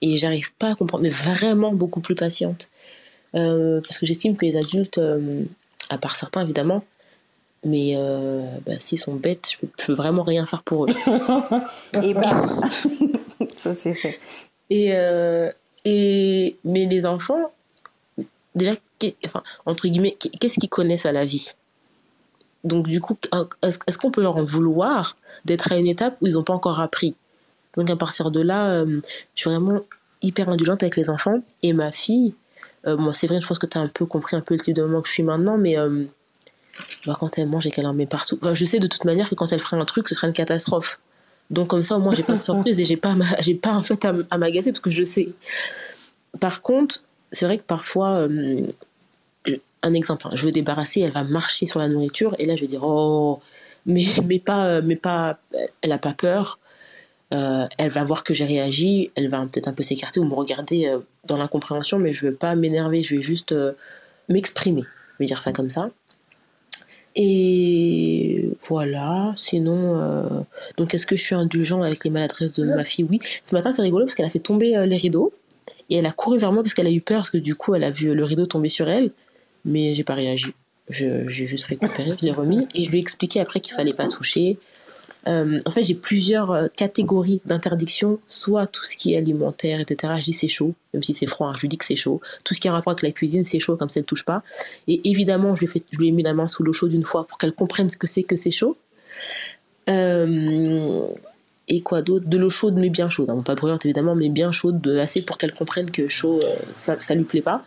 Et 0.00 0.16
j'arrive 0.16 0.50
pas 0.54 0.70
à 0.70 0.74
comprendre, 0.76 1.02
mais 1.02 1.10
vraiment 1.10 1.74
beaucoup 1.74 2.00
plus 2.00 2.14
patiente. 2.14 2.70
parce 3.34 3.98
que 3.98 4.06
j'estime 4.06 4.34
que 4.34 4.46
les 4.46 4.56
adultes, 4.56 4.98
à 5.90 5.98
part 5.98 6.16
certains 6.16 6.40
évidemment, 6.40 6.82
mais 7.64 7.96
bah, 8.66 8.78
s'ils 8.78 8.98
sont 8.98 9.14
bêtes, 9.14 9.50
je 9.52 9.58
peux, 9.58 9.68
peux, 9.86 9.92
vraiment 9.94 10.22
rien 10.22 10.46
faire 10.46 10.62
pour 10.62 10.86
eux. 10.86 10.94
Et 12.02 12.14
bah, 12.14 12.22
ça 13.54 13.74
c'est 13.74 13.94
fait. 13.94 14.18
Et, 14.70 14.94
euh, 14.94 15.50
et, 15.84 16.56
mais 16.64 16.86
les 16.86 17.06
enfants, 17.06 17.52
déjà, 18.54 18.72
enfin, 19.24 19.42
entre 19.66 19.88
guillemets, 19.88 20.16
qu'est-ce 20.40 20.58
qu'ils 20.58 20.68
connaissent 20.68 21.06
à 21.06 21.12
la 21.12 21.24
vie? 21.24 21.52
Donc, 22.62 22.86
du 22.88 23.00
coup, 23.00 23.18
est-ce 23.62 23.98
qu'on 23.98 24.10
peut 24.10 24.22
leur 24.22 24.36
en 24.36 24.44
vouloir 24.44 25.16
d'être 25.44 25.70
à 25.72 25.76
une 25.76 25.86
étape 25.86 26.16
où 26.22 26.26
ils 26.26 26.34
n'ont 26.34 26.44
pas 26.44 26.54
encore 26.54 26.80
appris? 26.80 27.14
Donc, 27.76 27.90
à 27.90 27.96
partir 27.96 28.30
de 28.30 28.40
là, 28.40 28.70
euh, 28.70 28.98
je 29.34 29.40
suis 29.40 29.50
vraiment 29.50 29.80
hyper 30.22 30.48
indulgente 30.48 30.82
avec 30.82 30.96
les 30.96 31.10
enfants. 31.10 31.42
Et 31.62 31.74
ma 31.74 31.92
fille, 31.92 32.34
euh, 32.86 32.96
moi, 32.96 33.12
c'est 33.12 33.26
vrai, 33.26 33.40
je 33.42 33.46
pense 33.46 33.58
que 33.58 33.66
tu 33.66 33.76
as 33.76 33.82
un 33.82 33.88
peu 33.88 34.06
compris 34.06 34.36
un 34.36 34.40
peu 34.40 34.54
le 34.54 34.60
type 34.60 34.74
de 34.74 34.82
maman 34.82 35.02
que 35.02 35.08
je 35.08 35.12
suis 35.12 35.22
maintenant, 35.22 35.58
mais 35.58 35.76
bah, 37.06 37.16
quand 37.18 37.38
elle 37.38 37.48
mange 37.48 37.66
et 37.66 37.70
qu'elle 37.70 37.86
en 37.86 37.94
met 37.94 38.06
partout, 38.06 38.38
enfin, 38.40 38.54
je 38.54 38.64
sais 38.64 38.78
de 38.78 38.86
toute 38.86 39.04
manière 39.04 39.28
que 39.28 39.34
quand 39.34 39.52
elle 39.52 39.60
ferait 39.60 39.80
un 39.80 39.84
truc, 39.84 40.08
ce 40.08 40.14
serait 40.14 40.28
une 40.28 40.34
catastrophe. 40.34 40.98
Donc 41.50 41.68
comme 41.68 41.84
ça, 41.84 41.96
au 41.96 42.00
moins, 42.00 42.12
j'ai 42.14 42.22
pas 42.22 42.36
de 42.36 42.42
surprise 42.42 42.80
et 42.80 42.84
j'ai 42.84 42.96
pas, 42.96 43.14
j'ai 43.40 43.54
pas 43.54 43.72
en 43.72 43.82
fait 43.82 44.04
à, 44.04 44.38
m'agacer 44.38 44.72
parce 44.72 44.80
que 44.80 44.90
je 44.90 45.04
sais. 45.04 45.28
Par 46.40 46.62
contre, 46.62 47.02
c'est 47.30 47.46
vrai 47.46 47.58
que 47.58 47.62
parfois, 47.62 48.20
euh, 48.20 48.66
un 49.82 49.94
exemple, 49.94 50.26
hein, 50.26 50.32
je 50.34 50.44
veux 50.44 50.52
débarrasser, 50.52 51.00
elle 51.00 51.12
va 51.12 51.24
marcher 51.24 51.66
sur 51.66 51.80
la 51.80 51.88
nourriture 51.88 52.34
et 52.38 52.46
là, 52.46 52.56
je 52.56 52.62
vais 52.62 52.66
dire 52.66 52.82
oh, 52.82 53.40
mais 53.86 54.04
mais 54.24 54.38
pas, 54.38 54.80
mais 54.80 54.96
pas, 54.96 55.38
elle 55.82 55.92
a 55.92 55.98
pas 55.98 56.14
peur. 56.14 56.58
Euh, 57.32 57.66
elle 57.78 57.90
va 57.90 58.04
voir 58.04 58.22
que 58.22 58.32
j'ai 58.32 58.44
réagi, 58.44 59.10
elle 59.16 59.28
va 59.28 59.40
peut-être 59.40 59.66
un 59.66 59.72
peu 59.72 59.82
s'écarter 59.82 60.20
ou 60.20 60.24
me 60.24 60.34
regarder 60.34 60.86
euh, 60.86 61.00
dans 61.24 61.36
l'incompréhension, 61.36 61.98
mais 61.98 62.12
je 62.12 62.26
veux 62.26 62.34
pas 62.34 62.54
m'énerver, 62.54 63.02
je 63.02 63.16
vais 63.16 63.22
juste 63.22 63.54
m'exprimer, 64.28 64.82
je 64.82 65.18
vais 65.18 65.26
dire 65.26 65.40
ça 65.40 65.52
comme 65.52 65.70
ça. 65.70 65.90
Et 67.16 68.50
voilà, 68.60 69.32
sinon, 69.36 70.00
euh, 70.00 70.28
donc 70.76 70.94
est-ce 70.94 71.06
que 71.06 71.16
je 71.16 71.22
suis 71.22 71.34
indulgent 71.34 71.82
avec 71.82 72.04
les 72.04 72.10
maladresses 72.10 72.52
de 72.52 72.64
ma 72.64 72.82
fille? 72.82 73.06
Oui. 73.08 73.20
Ce 73.42 73.54
matin, 73.54 73.70
c'est 73.70 73.82
rigolo 73.82 74.04
parce 74.04 74.14
qu'elle 74.14 74.26
a 74.26 74.30
fait 74.30 74.40
tomber 74.40 74.76
euh, 74.76 74.86
les 74.86 74.96
rideaux 74.96 75.32
et 75.90 75.96
elle 75.96 76.06
a 76.06 76.10
couru 76.10 76.38
vers 76.38 76.50
moi 76.50 76.62
parce 76.62 76.74
qu'elle 76.74 76.88
a 76.88 76.92
eu 76.92 77.00
peur 77.00 77.18
parce 77.18 77.30
que 77.30 77.38
du 77.38 77.54
coup, 77.54 77.74
elle 77.74 77.84
a 77.84 77.90
vu 77.90 78.14
le 78.14 78.24
rideau 78.24 78.46
tomber 78.46 78.68
sur 78.68 78.88
elle, 78.88 79.10
mais 79.64 79.94
j'ai 79.94 80.04
pas 80.04 80.14
réagi. 80.14 80.54
J'ai 80.88 81.26
juste 81.28 81.64
récupéré, 81.64 82.12
je 82.20 82.26
l'ai 82.26 82.32
remis 82.32 82.66
et 82.74 82.82
je 82.82 82.90
lui 82.90 82.98
ai 82.98 83.00
expliqué 83.00 83.40
après 83.40 83.60
qu'il 83.60 83.74
fallait 83.74 83.94
pas 83.94 84.06
toucher, 84.06 84.58
euh, 85.26 85.58
en 85.64 85.70
fait, 85.70 85.82
j'ai 85.82 85.94
plusieurs 85.94 86.50
euh, 86.50 86.66
catégories 86.76 87.40
d'interdiction, 87.46 88.18
soit 88.26 88.66
tout 88.66 88.84
ce 88.84 88.96
qui 88.96 89.14
est 89.14 89.16
alimentaire, 89.16 89.80
etc. 89.80 90.14
Je 90.18 90.24
dis 90.24 90.32
c'est 90.32 90.48
chaud, 90.48 90.74
même 90.92 91.02
si 91.02 91.14
c'est 91.14 91.26
froid, 91.26 91.48
hein, 91.48 91.52
je 91.56 91.62
lui 91.62 91.68
dis 91.68 91.78
que 91.78 91.84
c'est 91.84 91.96
chaud. 91.96 92.20
Tout 92.44 92.54
ce 92.54 92.60
qui 92.60 92.68
a 92.68 92.72
un 92.72 92.74
rapport 92.74 92.92
avec 92.92 93.02
la 93.02 93.12
cuisine, 93.12 93.44
c'est 93.44 93.58
chaud, 93.58 93.76
comme 93.76 93.90
ça 93.90 94.00
elle 94.00 94.04
ne 94.04 94.06
touche 94.06 94.24
pas. 94.24 94.42
Et 94.86 95.00
évidemment, 95.08 95.54
je 95.54 95.66
lui, 95.98 96.08
ai 96.08 96.12
mis 96.12 96.22
la 96.22 96.34
main 96.34 96.48
sous 96.48 96.62
l'eau 96.62 96.72
chaude 96.72 96.92
une 96.92 97.04
fois 97.04 97.26
pour 97.26 97.38
qu'elle 97.38 97.52
comprenne 97.52 97.88
ce 97.88 97.96
que 97.96 98.06
c'est 98.06 98.22
que 98.22 98.36
c'est 98.36 98.50
chaud. 98.50 98.76
Euh, 99.88 101.06
et 101.68 101.80
quoi 101.80 102.02
d'autre? 102.02 102.28
De 102.28 102.36
l'eau 102.36 102.50
chaude, 102.50 102.74
mais 102.76 102.90
bien 102.90 103.08
chaude. 103.08 103.30
Hein. 103.30 103.42
pas 103.44 103.54
brûlante 103.54 103.86
évidemment, 103.86 104.14
mais 104.14 104.28
bien 104.28 104.52
chaude, 104.52 104.86
assez 105.00 105.22
pour 105.22 105.38
qu'elle 105.38 105.54
comprenne 105.54 105.90
que 105.90 106.08
chaud, 106.08 106.42
ça, 106.74 107.00
ça 107.00 107.14
lui 107.14 107.24
plaît 107.24 107.42
pas. 107.42 107.64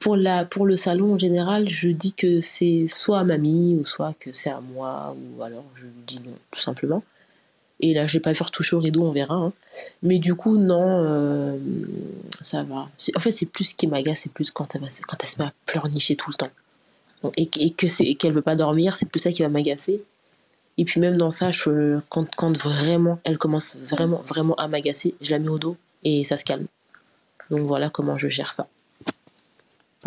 Pour, 0.00 0.16
la, 0.16 0.44
pour 0.44 0.66
le 0.66 0.76
salon 0.76 1.14
en 1.14 1.18
général, 1.18 1.68
je 1.68 1.88
dis 1.88 2.12
que 2.12 2.40
c'est 2.40 2.86
soit 2.88 3.20
à 3.20 3.24
mamie 3.24 3.76
ou 3.80 3.84
soit 3.84 4.14
que 4.18 4.32
c'est 4.32 4.50
à 4.50 4.60
moi 4.60 5.14
ou 5.16 5.42
alors 5.42 5.64
je 5.74 5.86
dis 6.06 6.20
non, 6.24 6.34
tout 6.50 6.60
simplement. 6.60 7.02
Et 7.80 7.94
là, 7.94 8.08
j'ai 8.08 8.18
pas 8.18 8.32
vu 8.32 8.42
retoucher 8.42 8.74
au 8.74 8.80
rideau, 8.80 9.02
on 9.02 9.12
verra. 9.12 9.36
Hein. 9.36 9.52
Mais 10.02 10.18
du 10.18 10.34
coup, 10.34 10.56
non, 10.56 11.04
euh, 11.04 11.56
ça 12.40 12.64
va. 12.64 12.88
En 13.14 13.20
fait, 13.20 13.30
c'est 13.30 13.46
plus 13.46 13.64
ce 13.64 13.74
qui 13.76 13.86
m'agace, 13.86 14.20
c'est 14.22 14.32
plus 14.32 14.50
quand 14.50 14.74
elle, 14.74 14.82
quand 15.06 15.16
elle 15.22 15.28
se 15.28 15.40
met 15.40 15.48
à 15.48 15.52
pleurnicher 15.64 16.16
tout 16.16 16.30
le 16.30 16.34
temps. 16.34 16.50
et, 17.36 17.48
et 17.60 17.70
que 17.70 17.86
c'est 17.86 18.14
qu'elle 18.14 18.32
veut 18.32 18.42
pas 18.42 18.56
dormir, 18.56 18.96
c'est 18.96 19.08
plus 19.08 19.20
ça 19.20 19.30
qui 19.30 19.42
va 19.42 19.48
m'agacer. 19.48 20.02
Et 20.76 20.84
puis 20.84 21.00
même 21.00 21.18
dans 21.18 21.32
ça, 21.32 21.50
je, 21.50 21.98
quand, 22.08 22.34
quand 22.36 22.56
vraiment, 22.56 23.18
elle 23.24 23.36
commence 23.36 23.76
vraiment, 23.76 24.22
vraiment 24.22 24.54
à 24.54 24.68
m'agacer, 24.68 25.14
je 25.20 25.32
la 25.32 25.40
mets 25.40 25.48
au 25.48 25.58
dos 25.58 25.76
et 26.04 26.24
ça 26.24 26.38
se 26.38 26.44
calme. 26.44 26.66
Donc 27.50 27.66
voilà 27.66 27.90
comment 27.90 28.16
je 28.16 28.28
gère 28.28 28.52
ça 28.52 28.68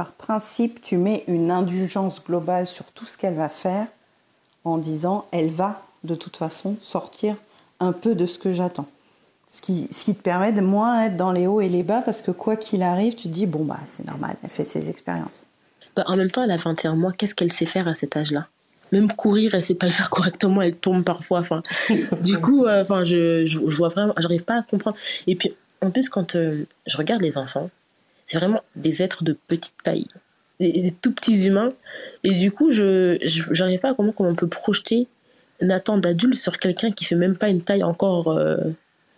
par 0.01 0.13
principe, 0.13 0.81
tu 0.81 0.97
mets 0.97 1.23
une 1.27 1.51
indulgence 1.51 2.23
globale 2.25 2.65
sur 2.65 2.85
tout 2.85 3.05
ce 3.05 3.19
qu'elle 3.19 3.35
va 3.35 3.49
faire 3.49 3.85
en 4.63 4.79
disant 4.79 5.27
elle 5.31 5.51
va 5.51 5.83
de 6.03 6.15
toute 6.15 6.37
façon 6.37 6.75
sortir 6.79 7.35
un 7.79 7.91
peu 7.91 8.15
de 8.15 8.25
ce 8.25 8.39
que 8.39 8.51
j'attends. 8.51 8.87
Ce 9.47 9.61
qui, 9.61 9.87
ce 9.91 10.05
qui 10.05 10.15
te 10.15 10.21
permet 10.23 10.53
de 10.53 10.61
moins 10.61 11.03
être 11.03 11.17
dans 11.17 11.31
les 11.31 11.45
hauts 11.45 11.61
et 11.61 11.69
les 11.69 11.83
bas 11.83 12.01
parce 12.01 12.23
que 12.23 12.31
quoi 12.31 12.55
qu'il 12.55 12.81
arrive, 12.81 13.13
tu 13.13 13.27
te 13.27 13.33
dis 13.33 13.45
bon 13.45 13.63
bah 13.63 13.77
c'est 13.85 14.07
normal, 14.07 14.37
elle 14.43 14.49
fait 14.49 14.63
ses 14.63 14.89
expériences. 14.89 15.45
Bah, 15.95 16.03
en 16.07 16.17
même 16.17 16.31
temps, 16.31 16.41
elle 16.41 16.49
a 16.49 16.57
21 16.57 16.95
mois, 16.95 17.11
qu'est-ce 17.11 17.35
qu'elle 17.35 17.51
sait 17.51 17.67
faire 17.67 17.87
à 17.87 17.93
cet 17.93 18.17
âge-là? 18.17 18.47
Même 18.91 19.11
courir, 19.11 19.53
elle 19.53 19.61
sait 19.61 19.75
pas 19.75 19.85
le 19.85 19.91
faire 19.91 20.09
correctement, 20.09 20.63
elle 20.63 20.77
tombe 20.77 21.03
parfois. 21.03 21.41
Enfin, 21.41 21.61
du 22.23 22.41
coup, 22.41 22.65
euh, 22.65 22.81
enfin, 22.81 23.03
je, 23.03 23.45
je, 23.45 23.59
vois 23.59 23.89
vraiment, 23.89 24.15
j'arrive 24.17 24.45
pas 24.45 24.55
à 24.55 24.63
comprendre. 24.63 24.97
Et 25.27 25.35
puis, 25.35 25.53
en 25.79 25.91
plus, 25.91 26.09
quand 26.09 26.35
euh, 26.35 26.65
je 26.87 26.97
regarde 26.97 27.21
les 27.21 27.37
enfants, 27.37 27.69
c'est 28.31 28.37
vraiment 28.37 28.61
des 28.77 29.03
êtres 29.03 29.25
de 29.25 29.37
petite 29.47 29.73
taille, 29.83 30.07
des, 30.61 30.95
tout 31.01 31.11
petits 31.11 31.47
humains. 31.47 31.73
Et 32.23 32.33
du 32.33 32.49
coup, 32.49 32.71
je 32.71 33.17
n'arrive 33.59 33.79
pas 33.79 33.89
à 33.89 33.93
comprendre 33.93 34.13
comment 34.15 34.29
on 34.29 34.35
peut 34.35 34.47
projeter 34.47 35.09
Nathan 35.59 35.97
d'adulte 35.97 36.35
sur 36.35 36.57
quelqu'un 36.57 36.91
qui 36.91 37.03
fait 37.03 37.15
même 37.15 37.35
pas 37.35 37.49
une 37.49 37.61
taille 37.61 37.83
encore. 37.83 38.29
Euh, 38.29 38.55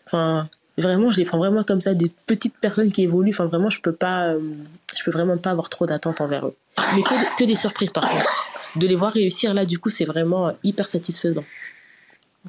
enfin, 0.07 0.49
vraiment, 0.80 1.11
je 1.11 1.20
les 1.20 1.26
prends 1.26 1.38
vraiment 1.38 1.64
comme 1.64 1.80
ça, 1.80 1.93
des 1.93 2.11
petites 2.26 2.57
personnes 2.57 2.91
qui 2.91 3.03
évoluent. 3.03 3.30
Enfin, 3.30 3.45
vraiment, 3.45 3.70
je 3.70 3.82
peux 3.82 3.91
pas, 3.91 4.30
euh, 4.30 4.39
je 4.97 5.03
peux 5.03 5.11
vraiment 5.11 5.38
pas 5.38 5.51
avoir 5.51 5.70
trop 5.70 5.86
d'attentes 5.86 6.20
envers 6.20 6.47
eux. 6.47 6.55
Mais 6.95 7.03
que, 7.38 7.43
des 7.43 7.55
surprises, 7.55 7.91
par 7.91 8.09
contre. 8.09 8.49
De 8.78 8.88
les 8.88 8.95
voir 8.95 9.14
réussir 9.14 9.53
là, 9.53 9.64
du 9.64 9.78
coup, 9.78 9.89
c'est 9.89 10.05
vraiment 10.05 10.53
hyper 10.64 10.88
satisfaisant. 10.88 11.43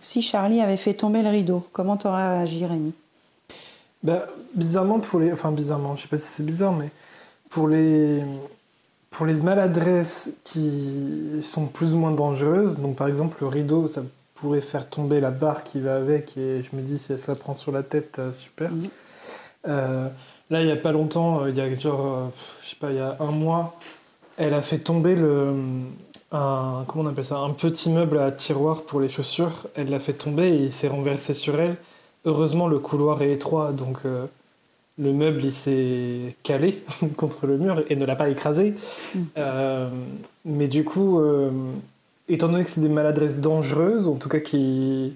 Si 0.01 0.23
Charlie 0.23 0.62
avait 0.62 0.79
fait 0.79 0.95
tomber 0.95 1.23
le 1.23 1.29
rideau, 1.29 1.69
comment 1.73 1.99
t'aurais 1.99 2.39
réagi, 2.39 2.65
Rémi? 2.65 2.95
Bah, 4.05 4.27
bizarrement, 4.55 5.01
pour 5.01 5.19
les. 5.19 5.33
Enfin, 5.33 5.51
bizarrement, 5.51 5.97
je 5.97 6.03
sais 6.03 6.09
pas 6.09 6.19
si 6.19 6.27
c'est 6.27 6.47
bizarre, 6.47 6.73
mais 6.73 6.91
pour 7.51 7.69
les. 7.69 8.23
Pour 9.11 9.27
les 9.27 9.41
maladresses 9.41 10.33
qui 10.43 11.41
sont 11.41 11.67
plus 11.67 11.95
ou 11.95 11.99
moins 11.99 12.11
dangereuses, 12.11 12.79
donc 12.79 12.97
par 12.97 13.07
exemple 13.07 13.37
le 13.43 13.47
rideau, 13.47 13.87
ça 13.87 14.03
pourrait 14.35 14.61
faire 14.61 14.91
tomber 14.91 15.21
la 15.21 15.31
barre 15.31 15.63
qui 15.63 15.79
va 15.79 15.95
avec, 15.95 16.37
et 16.37 16.63
je 16.63 16.75
me 16.75 16.83
dis 16.83 16.99
si 16.99 17.13
elle 17.13 17.19
se 17.19 17.31
la 17.31 17.37
prend 17.37 17.55
sur 17.55 17.71
la 17.71 17.85
tête, 17.85 18.19
euh, 18.19 18.33
super. 18.33 18.73
Mhm. 18.73 18.89
Euh, 19.69 20.09
là, 20.51 20.63
il 20.63 20.67
y 20.67 20.73
a 20.73 20.77
pas 20.77 20.91
longtemps, 20.91 21.43
euh, 21.43 21.51
il 21.51 21.57
y 21.57 21.61
a 21.61 21.73
genre, 21.77 22.33
je 22.65 22.71
sais 22.71 22.77
pas, 22.77 22.91
il 22.91 22.97
y 22.97 23.01
a 23.01 23.17
un 23.21 23.31
mois, 23.31 23.77
elle 24.37 24.55
a 24.55 24.63
fait 24.63 24.79
tomber 24.79 25.15
le. 25.15 25.55
Un, 26.33 26.85
comment 26.89 27.05
on 27.05 27.07
appelle 27.07 27.25
ça 27.25 27.39
Un 27.39 27.51
petit 27.51 27.91
meuble 27.91 28.19
à 28.19 28.33
tiroir 28.33 28.83
pour 28.83 29.01
les 29.01 29.09
chaussures. 29.09 29.69
Elle 29.77 29.91
l'a 29.91 30.01
fait 30.01 30.15
tomber 30.15 30.49
et 30.49 30.65
il 30.65 30.73
s'est 30.73 30.89
renversé 30.89 31.33
sur 31.33 31.61
elle. 31.61 31.77
Heureusement, 32.27 32.68
le 32.68 32.79
couloir 32.79 33.20
est 33.22 33.33
étroit, 33.33 33.72
donc 33.72 33.99
euh, 34.07 34.27
le 34.99 35.12
meuble 35.12 35.45
il 35.45 35.53
s'est 35.53 36.37
calé 36.43 36.83
contre 37.16 37.47
le 37.47 37.59
mur 37.59 37.83
et 37.91 37.97
ne 37.97 38.07
l'a 38.07 38.16
pas 38.16 38.31
écrasé. 38.31 38.75
Mm. 39.14 39.20
Euh, 39.37 39.89
mais 40.47 40.66
du 40.66 40.85
coup, 40.85 41.20
euh, 41.20 41.51
étant 42.29 42.49
donné 42.49 42.64
que 42.64 42.70
c'est 42.70 42.81
des 42.81 42.89
maladresses 42.89 43.37
dangereuses, 43.37 44.09
en 44.09 44.14
tout 44.14 44.31
cas 44.31 44.41
qui, 44.41 45.14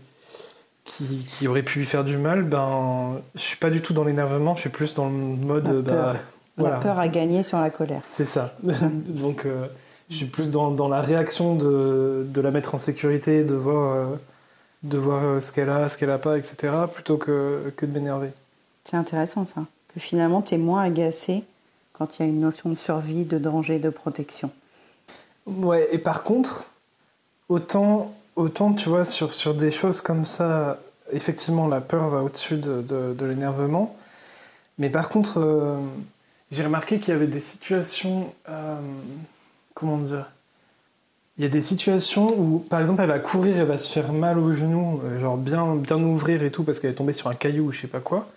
qui, 0.84 1.48
auraient 1.48 1.62
pu 1.62 1.78
lui 1.78 1.86
faire 1.86 2.04
du 2.04 2.18
mal, 2.18 2.42
ben, 2.42 3.20
je 3.34 3.40
suis 3.40 3.56
pas 3.56 3.70
du 3.70 3.80
tout 3.80 3.94
dans 3.94 4.04
l'énervement, 4.04 4.54
je 4.54 4.60
suis 4.60 4.70
plus 4.70 4.92
dans 4.92 5.06
le 5.06 5.12
mode. 5.12 5.66
La 5.66 5.82
peur, 5.82 6.16
bah, 6.58 6.70
la 6.70 6.76
peur 6.76 6.98
à 6.98 7.08
gagner 7.08 7.42
sur 7.42 7.58
la 7.58 7.70
colère. 7.70 8.02
C'est 8.08 8.26
ça. 8.26 8.54
donc, 8.62 9.46
je 10.10 10.14
suis 10.14 10.26
plus 10.26 10.50
dans, 10.50 10.70
dans 10.70 10.88
la 10.88 11.00
réaction 11.00 11.54
de, 11.54 12.26
de, 12.28 12.40
la 12.42 12.50
mettre 12.50 12.74
en 12.74 12.78
sécurité, 12.78 13.44
de 13.44 13.54
voir 13.54 14.18
de 14.82 14.98
voir 14.98 15.24
euh, 15.24 15.40
ce 15.40 15.52
qu'elle 15.52 15.70
a, 15.70 15.88
ce 15.88 15.98
qu'elle 15.98 16.10
a 16.10 16.18
pas, 16.18 16.38
etc., 16.38 16.72
plutôt 16.92 17.16
que, 17.16 17.72
que 17.76 17.86
de 17.86 17.92
m'énerver. 17.92 18.30
C'est 18.84 18.96
intéressant 18.96 19.44
ça, 19.44 19.62
que 19.92 20.00
finalement 20.00 20.42
tu 20.42 20.54
es 20.54 20.58
moins 20.58 20.82
agacé 20.82 21.44
quand 21.92 22.18
il 22.18 22.22
y 22.22 22.24
a 22.24 22.28
une 22.28 22.40
notion 22.40 22.70
de 22.70 22.76
survie, 22.76 23.24
de 23.24 23.38
danger, 23.38 23.78
de 23.78 23.90
protection. 23.90 24.50
Ouais, 25.46 25.88
et 25.92 25.98
par 25.98 26.22
contre, 26.22 26.66
autant, 27.48 28.14
autant 28.36 28.72
tu 28.72 28.88
vois, 28.88 29.04
sur, 29.04 29.34
sur 29.34 29.54
des 29.54 29.70
choses 29.70 30.00
comme 30.00 30.24
ça, 30.24 30.78
effectivement, 31.10 31.66
la 31.66 31.80
peur 31.80 32.08
va 32.08 32.22
au-dessus 32.22 32.56
de, 32.56 32.82
de, 32.82 33.24
l'énervement. 33.24 33.96
Mais 34.78 34.90
par 34.90 35.08
contre, 35.08 35.40
euh, 35.40 35.78
j'ai 36.52 36.62
remarqué 36.62 37.00
qu'il 37.00 37.12
y 37.12 37.16
avait 37.16 37.26
des 37.26 37.40
situations, 37.40 38.32
euh, 38.48 38.76
comment 39.74 39.98
dire, 39.98 40.30
il 41.38 41.44
y 41.44 41.46
a 41.46 41.50
des 41.50 41.62
situations 41.62 42.34
où, 42.36 42.58
par 42.58 42.80
exemple, 42.80 43.00
elle 43.02 43.08
va 43.08 43.20
courir, 43.20 43.56
elle 43.58 43.66
va 43.66 43.78
se 43.78 43.92
faire 43.92 44.12
mal 44.12 44.38
au 44.38 44.52
genou, 44.52 45.00
euh, 45.04 45.20
genre 45.20 45.36
bien, 45.36 45.76
bien 45.76 45.96
ouvrir 45.96 46.42
et 46.42 46.50
tout, 46.50 46.64
parce 46.64 46.80
qu'elle 46.80 46.90
est 46.90 46.94
tombée 46.94 47.12
sur 47.12 47.28
un 47.28 47.34
caillou 47.34 47.66
ou 47.66 47.72
je 47.72 47.82
sais 47.82 47.86
pas 47.86 48.00
quoi. 48.00 48.28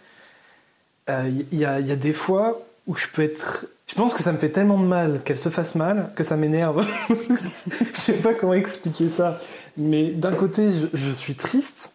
Euh, 1.09 1.31
il 1.51 1.57
y, 1.57 1.65
a, 1.65 1.79
il 1.79 1.87
y, 1.87 1.91
a, 1.91 1.95
des 1.95 2.13
fois 2.13 2.61
où 2.85 2.95
je 2.95 3.07
peux 3.07 3.23
être. 3.23 3.65
Je 3.87 3.95
pense 3.95 4.13
que 4.13 4.21
ça 4.21 4.31
me 4.31 4.37
fait 4.37 4.49
tellement 4.49 4.77
de 4.77 4.85
mal 4.85 5.21
qu'elle 5.25 5.39
se 5.39 5.49
fasse 5.49 5.73
mal 5.73 6.11
que 6.15 6.23
ça 6.23 6.37
m'énerve. 6.37 6.87
je 7.09 7.99
sais 7.99 8.13
pas 8.13 8.35
comment 8.35 8.53
expliquer 8.53 9.09
ça. 9.09 9.41
Mais 9.77 10.11
d'un 10.11 10.33
côté, 10.33 10.69
je, 10.93 11.11
suis 11.11 11.33
triste 11.33 11.93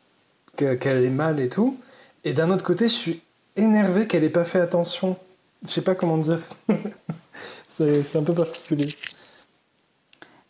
qu'elle 0.57 1.05
ait 1.05 1.11
mal 1.11 1.39
et 1.39 1.49
tout. 1.49 1.79
Et 2.25 2.33
d'un 2.33 2.51
autre 2.51 2.65
côté, 2.65 2.89
je 2.89 2.95
suis 2.95 3.23
énervé 3.55 4.09
qu'elle 4.09 4.25
ait 4.25 4.29
pas 4.29 4.45
fait 4.45 4.61
attention. 4.61 5.17
Je 5.65 5.71
sais 5.71 5.83
pas 5.83 5.95
comment 5.95 6.19
dire. 6.19 6.41
c'est 7.71 8.17
un 8.17 8.23
peu 8.25 8.35
particulier. 8.35 8.89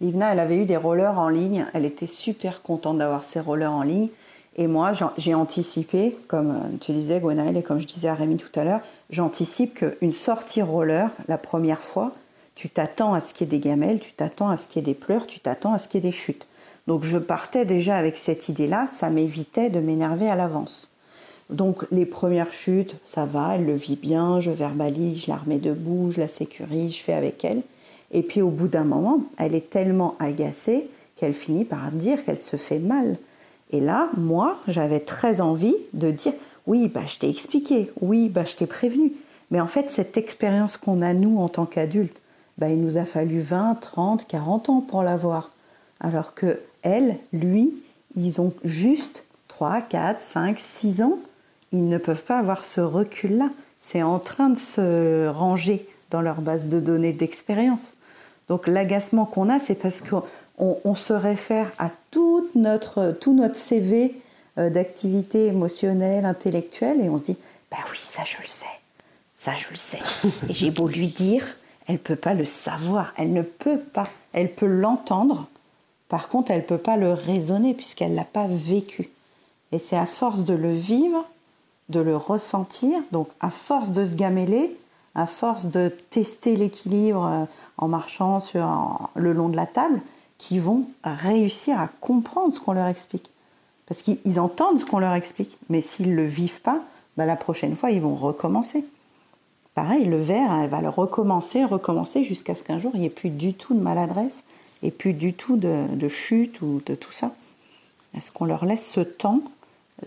Livna, 0.01 0.33
elle 0.33 0.41
avait 0.41 0.57
eu 0.57 0.67
des 0.67 0.77
rollers 0.77 1.19
en 1.19 1.29
ligne. 1.29 1.67
Elle 1.73 1.85
était 1.85 2.07
super 2.07 2.63
contente 2.63 2.99
d'avoir 2.99 3.25
ses 3.25 3.41
rollers 3.41 3.73
en 3.73 3.83
ligne. 3.83 4.09
Et 4.59 4.67
moi, 4.67 4.93
j'ai 5.19 5.35
anticipé, 5.35 6.17
comme 6.29 6.51
euh, 6.51 6.77
tu 6.81 6.93
disais, 6.93 7.21
Gwenaël, 7.21 7.57
et 7.59 7.63
comme 7.63 7.79
je 7.79 7.87
disais 7.87 8.09
à 8.09 8.15
Rémi 8.15 8.37
tout 8.37 8.59
à 8.59 8.65
l'heure, 8.65 8.81
j'anticipe 9.11 9.75
qu'une 9.75 10.13
sortie 10.13 10.63
roller, 10.63 11.11
la 11.29 11.37
première 11.37 11.83
fois, 11.83 12.13
tu 12.55 12.71
t'attends 12.71 13.13
à 13.13 13.21
ce 13.21 13.35
qu'il 13.35 13.47
y 13.47 13.55
ait 13.55 13.59
des 13.59 13.69
gamelles, 13.69 14.01
tu 14.01 14.13
t'attends 14.15 14.49
à 14.49 14.57
ce 14.57 14.67
qu'il 14.67 14.81
y 14.81 14.83
ait 14.83 14.95
des 14.95 14.99
pleurs, 14.99 15.27
tu 15.27 15.41
t'attends 15.41 15.75
à 15.75 15.79
ce 15.79 15.89
qu'il 15.89 16.03
y 16.03 16.07
ait 16.07 16.11
des 16.11 16.17
chutes. 16.17 16.47
Donc 16.87 17.05
je 17.05 17.19
partais 17.19 17.67
déjà 17.67 17.97
avec 17.97 18.17
cette 18.17 18.49
idée-là, 18.49 18.87
ça 18.89 19.11
m'évitait 19.11 19.69
de 19.69 19.81
m'énerver 19.81 20.31
à 20.31 20.37
l'avance. 20.37 20.93
Donc 21.51 21.85
les 21.91 22.07
premières 22.07 22.53
chutes, 22.53 22.97
ça 23.05 23.27
va, 23.27 23.57
elle 23.57 23.67
le 23.67 23.75
vit 23.75 23.97
bien, 23.97 24.41
je 24.41 24.51
verbalise, 24.51 25.25
je 25.25 25.31
la 25.31 25.37
remets 25.37 25.59
debout, 25.59 26.11
je 26.11 26.21
la 26.21 26.29
sécurise, 26.29 26.97
je 26.97 27.03
fais 27.03 27.13
avec 27.13 27.45
elle. 27.45 27.63
Et 28.13 28.23
puis 28.23 28.43
au 28.43 28.51
bout 28.51 28.69
d'un 28.69 28.85
moment, 28.85 29.21
elle 29.39 29.55
est 29.55 29.71
tellement 29.71 30.15
agacée 30.19 30.89
qu'elle 31.17 31.35
finit 31.35 31.65
par 31.65 31.91
dire 31.93 32.25
qu'elle 32.25 32.39
se 32.39 32.57
fait 32.57 32.79
mal. 32.79 33.17
Et 33.73 33.81
là, 33.81 34.11
moi, 34.17 34.57
j'avais 34.69 35.01
très 35.01 35.41
envie 35.41 35.77
de 35.93 36.11
dire 36.11 36.33
oui, 36.67 36.89
bah, 36.89 37.03
je 37.07 37.19
t'ai 37.19 37.29
expliqué, 37.29 37.91
oui, 38.01 38.29
bah, 38.29 38.45
je 38.45 38.55
t'ai 38.55 38.67
prévenu. 38.67 39.13
Mais 39.51 39.61
en 39.61 39.69
fait, 39.69 39.89
cette 39.89 40.17
expérience 40.17 40.77
qu'on 40.77 41.03
a, 41.03 41.15
nous, 41.15 41.39
en 41.39 41.49
tant 41.49 41.67
qu'adultes, 41.67 42.21
bah, 42.59 42.69
il 42.69 42.81
nous 42.81 42.99
a 42.99 43.05
fallu 43.05 43.41
20, 43.41 43.77
30, 43.81 44.27
40 44.27 44.69
ans 44.71 44.81
pour 44.81 45.03
l'avoir. 45.03 45.51
Alors 46.01 46.35
que 46.35 46.61
elle, 46.83 47.17
lui, 47.33 47.75
ils 48.17 48.41
ont 48.41 48.53
juste 48.65 49.25
3, 49.49 49.83
4, 49.83 50.21
5, 50.21 50.59
6 50.59 51.03
ans. 51.03 51.19
Ils 51.73 51.89
ne 51.89 51.99
peuvent 51.99 52.23
pas 52.23 52.39
avoir 52.39 52.65
ce 52.65 52.81
recul-là. 52.81 53.51
C'est 53.79 54.03
en 54.03 54.19
train 54.19 54.51
de 54.51 54.59
se 54.59 55.27
ranger 55.29 55.89
dans 56.11 56.21
leur 56.21 56.41
base 56.41 56.69
de 56.69 56.81
données 56.81 57.13
d'expérience. 57.13 57.96
Donc 58.49 58.67
l'agacement 58.67 59.27
qu'on 59.27 59.49
a, 59.49 59.59
c'est 59.59 59.75
parce 59.75 60.01
qu'on 60.01 60.23
on 60.59 60.95
se 60.95 61.13
réfère 61.13 61.73
à 61.79 61.91
toute 62.11 62.55
notre, 62.55 63.17
tout 63.21 63.35
notre 63.35 63.57
CV 63.57 64.15
euh, 64.59 64.71
d'activité 64.71 65.47
émotionnelle, 65.47 66.25
intellectuelle, 66.25 67.01
et 67.03 67.09
on 67.09 67.19
se 67.19 67.25
dit, 67.25 67.37
bah 67.71 67.79
oui, 67.91 67.99
ça 68.01 68.23
je 68.25 68.39
le 68.41 68.47
sais, 68.47 68.67
ça 69.37 69.53
je 69.55 69.69
le 69.71 69.77
sais. 69.77 70.01
Et 70.49 70.55
j'ai 70.55 70.71
beau 70.71 70.89
lui 70.89 71.09
dire, 71.09 71.45
elle 71.87 71.99
peut 71.99 72.17
pas 72.17 72.35
le 72.35 72.47
savoir, 72.47 73.13
elle 73.17 73.33
ne 73.33 73.43
peut 73.43 73.79
pas, 73.79 74.09
elle 74.33 74.53
peut 74.53 74.67
l'entendre, 74.67 75.49
par 76.09 76.29
contre 76.29 76.53
elle 76.53 76.65
peut 76.65 76.79
pas 76.79 76.97
le 76.97 77.13
raisonner 77.13 77.75
puisqu'elle 77.75 78.15
l'a 78.15 78.25
pas 78.25 78.47
vécu. 78.49 79.11
Et 79.73 79.79
c'est 79.79 79.97
à 79.97 80.07
force 80.07 80.45
de 80.45 80.55
le 80.55 80.73
vivre, 80.73 81.29
de 81.89 82.01
le 82.01 82.17
ressentir, 82.17 82.99
donc 83.13 83.29
à 83.41 83.51
force 83.51 83.91
de 83.91 84.05
se 84.05 84.15
gameler, 84.15 84.75
à 85.17 85.27
force 85.27 85.67
de 85.71 85.91
tester 86.11 86.57
l'équilibre 86.57 87.25
euh, 87.25 87.45
en 87.79 87.89
marchant 87.89 88.39
sur, 88.39 89.11
le 89.15 89.33
long 89.33 89.49
de 89.49 89.57
la 89.57 89.67
table, 89.67 90.01
qui 90.39 90.59
vont 90.59 90.85
réussir 91.03 91.81
à 91.81 91.89
comprendre 92.01 92.53
ce 92.53 92.61
qu'on 92.61 92.75
leur 92.75 92.87
explique. 92.87 93.31
Parce 93.87 94.03
qu'ils 94.03 94.39
entendent 94.39 94.79
ce 94.79 94.85
qu'on 94.85 94.99
leur 94.99 95.15
explique, 95.15 95.57
mais 95.71 95.81
s'ils 95.81 96.11
ne 96.11 96.17
le 96.17 96.27
vivent 96.27 96.61
pas, 96.61 96.81
bah, 97.17 97.25
la 97.25 97.37
prochaine 97.37 97.75
fois, 97.75 97.91
ils 97.91 98.03
vont 98.03 98.15
recommencer. 98.15 98.85
Pareil, 99.75 100.05
le 100.05 100.21
verre, 100.21 100.53
elle 100.53 100.69
va 100.69 100.83
le 100.83 100.91
recommencer, 100.91 101.65
recommencer, 101.65 102.23
jusqu'à 102.23 102.55
ce 102.55 102.63
qu'un 102.63 102.79
jour, 102.79 102.93
il 102.95 103.01
n'y 103.01 103.07
ait 103.07 103.11
plus 103.11 103.31
du 103.31 103.55
tout 103.55 103.75
de 103.75 103.81
maladresse 103.81 104.45
et 104.83 104.91
plus 104.91 105.15
du 105.15 105.33
tout 105.33 105.57
de, 105.57 106.09
chute 106.09 106.61
ou 106.61 106.83
de 106.85 106.95
tout 106.95 107.13
ça. 107.13 107.33
Est-ce 108.15 108.31
qu'on 108.33 108.45
leur 108.45 108.67
laisse 108.67 108.87
ce 108.87 109.01
temps 109.01 109.41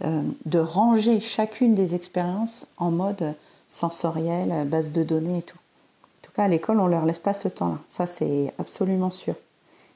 euh, 0.03 0.21
de 0.45 0.59
ranger 0.59 1.19
chacune 1.19 1.73
des 1.73 1.95
expériences 1.95 2.67
en 2.77 2.91
mode 2.91 3.33
sensoriel, 3.69 4.67
base 4.67 4.91
de 4.91 5.03
données 5.03 5.37
et 5.37 5.43
tout 5.43 5.57
En 5.57 6.21
tout 6.23 6.31
cas, 6.33 6.43
à 6.43 6.47
l'école, 6.49 6.81
on 6.81 6.87
leur 6.87 7.05
laisse 7.05 7.19
pas 7.19 7.33
ce 7.33 7.47
temps-là. 7.47 7.77
Ça, 7.87 8.05
c'est 8.05 8.53
absolument 8.57 9.11
sûr. 9.11 9.35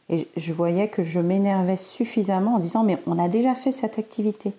Et 0.09 0.27
je 0.37 0.53
voyais 0.53 0.87
que 0.87 1.03
je 1.03 1.19
m'énervais 1.19 1.77
suffisamment 1.77 2.55
en 2.55 2.59
disant 2.59 2.83
mais 2.83 2.99
on 3.07 3.19
a 3.19 3.27
déjà 3.27 3.55
fait 3.55 3.71
cette 3.71 3.99
activité, 3.99 4.53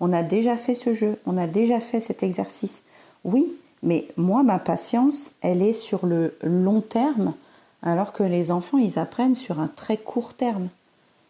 on 0.00 0.12
a 0.12 0.22
déjà 0.22 0.56
fait 0.56 0.74
ce 0.74 0.92
jeu, 0.92 1.18
on 1.26 1.36
a 1.36 1.46
déjà 1.46 1.80
fait 1.80 2.00
cet 2.00 2.22
exercice. 2.22 2.82
Oui, 3.24 3.56
mais 3.82 4.08
moi, 4.16 4.42
ma 4.42 4.58
patience, 4.58 5.32
elle 5.40 5.62
est 5.62 5.72
sur 5.72 6.06
le 6.06 6.36
long 6.42 6.80
terme, 6.80 7.34
alors 7.82 8.12
que 8.12 8.22
les 8.22 8.50
enfants, 8.50 8.78
ils 8.78 8.98
apprennent 8.98 9.36
sur 9.36 9.60
un 9.60 9.68
très 9.68 9.96
court 9.96 10.34
terme. 10.34 10.68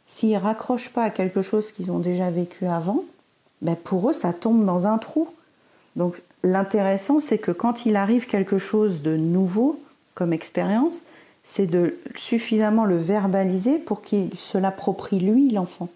S'ils 0.07 0.37
raccrochent 0.39 0.91
pas 0.91 1.05
à 1.05 1.11
quelque 1.11 1.43
chose 1.43 1.71
qu'ils 1.73 1.91
ont 1.91 1.99
déjà 1.99 2.31
vécu 2.31 2.67
avant, 2.67 3.05
ben 3.61 3.77
pour 3.77 4.09
eux, 4.09 4.15
ça 4.15 4.33
tombe 4.33 4.65
dans 4.65 4.87
un 4.87 4.97
trou. 4.97 5.29
Donc 5.99 6.23
l'intéressant, 6.43 7.21
c'est 7.21 7.37
que 7.37 7.51
quand 7.51 7.85
il 7.85 7.97
arrive 7.97 8.27
quelque 8.27 8.57
chose 8.57 9.03
de 9.03 9.17
nouveau 9.17 9.79
comme 10.15 10.33
expérience, 10.33 11.05
c'est 11.43 11.67
de 11.67 11.97
suffisamment 12.15 12.85
le 12.85 12.97
verbaliser 12.97 13.79
pour 13.79 14.01
qu'il 14.01 14.35
se 14.35 14.57
l'approprie 14.57 15.19
lui, 15.19 15.51
l'enfant. 15.51 15.89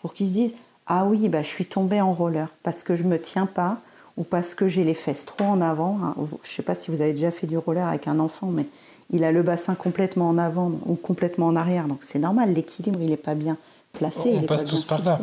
Pour 0.00 0.14
qu'il 0.14 0.28
se 0.28 0.32
dise 0.32 0.52
Ah 0.86 1.04
oui, 1.04 1.28
bah, 1.28 1.42
je 1.42 1.48
suis 1.48 1.66
tombé 1.66 2.00
en 2.00 2.14
roller 2.14 2.48
parce 2.62 2.82
que 2.82 2.94
je 2.94 3.02
me 3.02 3.20
tiens 3.20 3.46
pas 3.46 3.78
ou 4.16 4.22
parce 4.22 4.54
que 4.54 4.66
j'ai 4.66 4.84
les 4.84 4.94
fesses 4.94 5.26
trop 5.26 5.44
en 5.44 5.60
avant. 5.60 5.98
Hein. 6.02 6.14
Je 6.18 6.22
ne 6.22 6.54
sais 6.54 6.62
pas 6.62 6.74
si 6.74 6.90
vous 6.90 7.00
avez 7.00 7.12
déjà 7.12 7.30
fait 7.30 7.46
du 7.46 7.58
roller 7.58 7.86
avec 7.86 8.06
un 8.06 8.20
enfant, 8.20 8.48
mais 8.52 8.66
il 9.10 9.24
a 9.24 9.32
le 9.32 9.42
bassin 9.42 9.74
complètement 9.74 10.28
en 10.28 10.38
avant 10.38 10.70
ou 10.86 10.94
complètement 10.94 11.46
en 11.46 11.56
arrière. 11.56 11.86
Donc 11.86 11.98
c'est 12.02 12.20
normal, 12.20 12.52
l'équilibre, 12.52 13.00
il 13.02 13.10
n'est 13.10 13.16
pas 13.16 13.34
bien 13.34 13.56
placé. 13.92 14.38
On 14.40 14.42
passe 14.42 14.64
tous 14.64 14.84
par 14.84 15.02
là. 15.02 15.18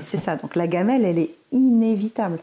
c'est 0.00 0.18
ça. 0.18 0.36
Donc 0.36 0.56
la 0.56 0.66
gamelle, 0.66 1.04
elle 1.04 1.18
est 1.18 1.34
inévitable. 1.52 2.38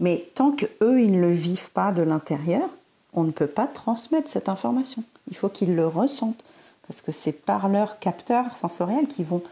Mais 0.00 0.28
tant 0.34 0.52
qu'eux, 0.52 1.00
ils 1.00 1.12
ne 1.12 1.20
le 1.20 1.32
vivent 1.32 1.70
pas 1.70 1.92
de 1.92 2.02
l'intérieur, 2.02 2.68
on 3.12 3.24
ne 3.24 3.30
peut 3.30 3.46
pas 3.46 3.66
transmettre 3.66 4.30
cette 4.30 4.48
information. 4.48 5.02
Il 5.30 5.36
faut 5.36 5.48
qu'ils 5.48 5.74
le 5.74 5.86
ressentent, 5.86 6.44
parce 6.86 7.00
que 7.00 7.12
c'est 7.12 7.32
par 7.32 7.68
leurs 7.68 7.98
capteurs 7.98 8.56
sensoriels 8.56 9.08
qu'ils 9.08 9.26
vont 9.26 9.42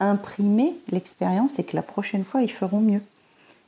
imprimer 0.00 0.74
l'expérience 0.90 1.58
et 1.58 1.64
que 1.64 1.76
la 1.76 1.82
prochaine 1.82 2.24
fois, 2.24 2.42
ils 2.42 2.50
feront 2.50 2.80
mieux. 2.80 3.02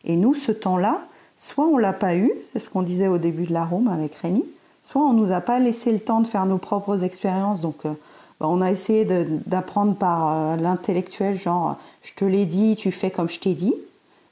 Et 0.05 0.17
nous, 0.17 0.35
ce 0.35 0.53
temps-là, 0.53 1.01
soit 1.37 1.67
on 1.67 1.77
l'a 1.77 1.93
pas 1.93 2.15
eu, 2.15 2.33
c'est 2.53 2.61
ce 2.61 2.69
qu'on 2.69 2.83
disait 2.83 3.09
au 3.09 3.19
début 3.19 3.45
de 3.45 3.53
la 3.53 3.65
room 3.65 3.89
avec 3.89 4.15
Rémi, 4.15 4.45
soit 4.83 5.03
on 5.03 5.13
nous 5.13 5.33
a 5.33 5.41
pas 5.41 5.59
laissé 5.59 5.93
le 5.93 6.01
temps 6.01 6.21
de 6.21 6.27
faire 6.27 6.47
nos 6.47 6.59
propres 6.59 7.03
expériences, 7.05 7.61
donc 7.61 7.85
euh, 7.85 7.93
bah, 8.41 8.47
on 8.49 8.61
a 8.61 8.71
essayé 8.71 9.05
d'apprendre 9.05 9.95
par 9.95 10.29
euh, 10.29 10.57
l'intellectuel, 10.57 11.37
genre 11.37 11.77
je 12.03 12.13
te 12.15 12.25
l'ai 12.25 12.47
dit, 12.47 12.77
tu 12.77 12.93
fais 12.93 13.11
comme 13.11 13.29
je 13.29 13.41
t'ai 13.41 13.55
dit, 13.55 13.75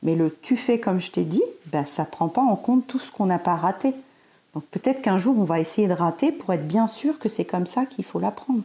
mais 0.03 0.15
le 0.15 0.35
tu 0.43 0.57
fais 0.57 0.79
comme 0.79 1.01
je 1.01 1.11
t'ai 1.11 1.25
dit, 1.25 1.43
bah, 1.73 1.85
ça 1.85 2.05
prend 2.05 2.29
pas 2.29 2.43
en 2.43 2.57
compte 2.57 2.87
tout 2.87 2.99
ce 2.99 3.11
qu'on 3.11 3.27
n'a 3.27 3.39
pas 3.39 3.57
raté. 3.57 3.95
Donc 4.55 4.65
peut-être 4.71 5.03
qu'un 5.03 5.19
jour, 5.19 5.39
on 5.39 5.45
va 5.45 5.61
essayer 5.61 5.89
de 5.89 5.93
rater 5.93 6.33
pour 6.33 6.53
être 6.55 6.67
bien 6.67 6.87
sûr 6.87 7.19
que 7.19 7.29
c'est 7.29 7.45
comme 7.45 7.67
ça 7.67 7.85
qu'il 7.85 8.05
faut 8.05 8.19
l'apprendre. 8.19 8.63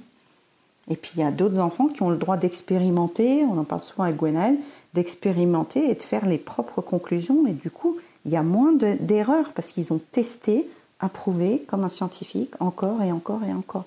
Et 0.90 0.96
puis 0.96 1.12
il 1.16 1.20
y 1.20 1.24
a 1.24 1.32
d'autres 1.32 1.60
enfants 1.60 1.88
qui 1.88 2.02
ont 2.02 2.10
le 2.10 2.18
droit 2.18 2.38
d'expérimenter, 2.38 3.44
on 3.44 3.58
en 3.58 3.64
parle 3.64 3.82
souvent 3.82 4.04
avec 4.04 4.18
Gwenaël, 4.18 4.58
d'expérimenter 4.94 5.90
et 5.90 5.96
de 5.96 6.02
faire 6.02 6.26
les 6.26 6.38
propres 6.38 6.82
conclusions. 6.82 7.46
Et 7.48 7.54
du 7.54 7.72
coup, 7.72 7.98
il 8.26 8.32
y 8.32 8.38
a 8.38 8.44
moins 8.44 8.74
d'erreurs 8.74 9.52
parce 9.54 9.72
qu'ils 9.72 9.94
ont 9.94 10.02
testé, 10.12 10.68
approuvé 11.00 11.64
comme 11.68 11.84
un 11.84 11.90
scientifique 11.90 12.54
encore 12.60 13.02
et 13.02 13.12
encore 13.12 13.44
et 13.44 13.54
encore. 13.54 13.86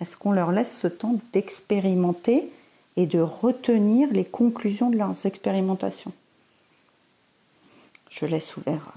Est-ce 0.00 0.16
qu'on 0.16 0.32
leur 0.32 0.52
laisse 0.52 0.76
ce 0.76 0.88
temps 0.88 1.16
d'expérimenter 1.32 2.50
et 2.96 3.06
de 3.06 3.20
retenir 3.20 4.12
les 4.12 4.24
conclusions 4.24 4.90
de 4.90 4.98
leurs 4.98 5.26
expérimentations? 5.26 6.12
Je 8.18 8.24
laisse 8.24 8.56
ouvert 8.56 8.94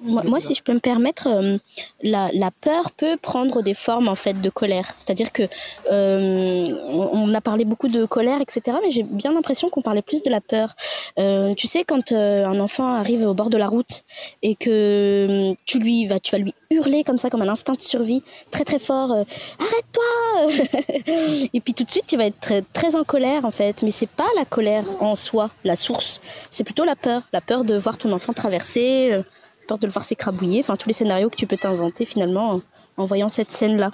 moi, 0.00 0.38
si 0.38 0.54
je 0.54 0.62
peux 0.62 0.72
me 0.72 0.78
permettre, 0.78 1.26
euh, 1.26 1.58
la, 2.02 2.30
la, 2.32 2.50
peur 2.50 2.92
peut 2.92 3.16
prendre 3.16 3.62
des 3.62 3.74
formes 3.74 4.06
en 4.06 4.14
fait 4.14 4.40
de 4.40 4.48
colère. 4.48 4.88
C'est-à-dire 4.96 5.32
que 5.32 5.42
euh, 5.90 6.72
on, 6.88 7.34
a 7.34 7.40
parlé 7.40 7.64
beaucoup 7.64 7.88
de 7.88 8.04
colère, 8.04 8.40
etc. 8.40 8.76
Mais 8.82 8.90
j'ai 8.90 9.02
bien 9.02 9.32
l'impression 9.32 9.70
qu'on 9.70 9.82
parlait 9.82 10.02
plus 10.02 10.22
de 10.22 10.30
la 10.30 10.40
peur. 10.40 10.76
Euh, 11.18 11.54
tu 11.54 11.66
sais, 11.66 11.82
quand 11.82 12.12
un 12.12 12.60
enfant 12.60 12.94
arrive 12.94 13.26
au 13.26 13.34
bord 13.34 13.50
de 13.50 13.56
la 13.56 13.66
route 13.66 14.04
et 14.42 14.54
que 14.54 15.54
tu 15.64 15.80
lui 15.80 16.06
vas, 16.06 16.20
tu 16.20 16.30
vas 16.30 16.38
lui 16.38 16.54
hurler 16.70 17.02
comme 17.02 17.18
ça, 17.18 17.28
comme 17.28 17.42
un 17.42 17.48
instinct 17.48 17.74
de 17.74 17.80
survie, 17.80 18.22
très 18.52 18.64
très 18.64 18.78
fort. 18.78 19.10
Arrête-toi 19.10 20.64
Et 21.52 21.60
puis 21.60 21.74
tout 21.74 21.84
de 21.84 21.90
suite, 21.90 22.06
tu 22.06 22.16
vas 22.16 22.26
être 22.26 22.38
très, 22.38 22.62
très 22.72 22.94
en 22.94 23.02
colère 23.02 23.44
en 23.44 23.50
fait. 23.50 23.82
Mais 23.82 23.90
c'est 23.90 24.08
pas 24.08 24.28
la 24.36 24.44
colère 24.44 24.84
en 25.00 25.16
soi, 25.16 25.50
la 25.64 25.74
source. 25.74 26.20
C'est 26.50 26.64
plutôt 26.64 26.84
la 26.84 26.94
peur, 26.94 27.22
la 27.32 27.40
peur 27.40 27.64
de 27.64 27.76
voir 27.76 27.98
ton 27.98 28.12
enfant 28.12 28.32
traverser 28.32 29.22
peur 29.68 29.78
de 29.78 29.86
le 29.86 29.92
voir 29.92 30.04
s'écrabouiller, 30.04 30.60
enfin 30.60 30.74
tous 30.76 30.88
les 30.88 30.94
scénarios 30.94 31.30
que 31.30 31.36
tu 31.36 31.46
peux 31.46 31.56
t'inventer 31.56 32.04
finalement 32.06 32.60
en, 32.96 33.04
voyant 33.04 33.28
cette 33.28 33.52
scène-là. 33.52 33.92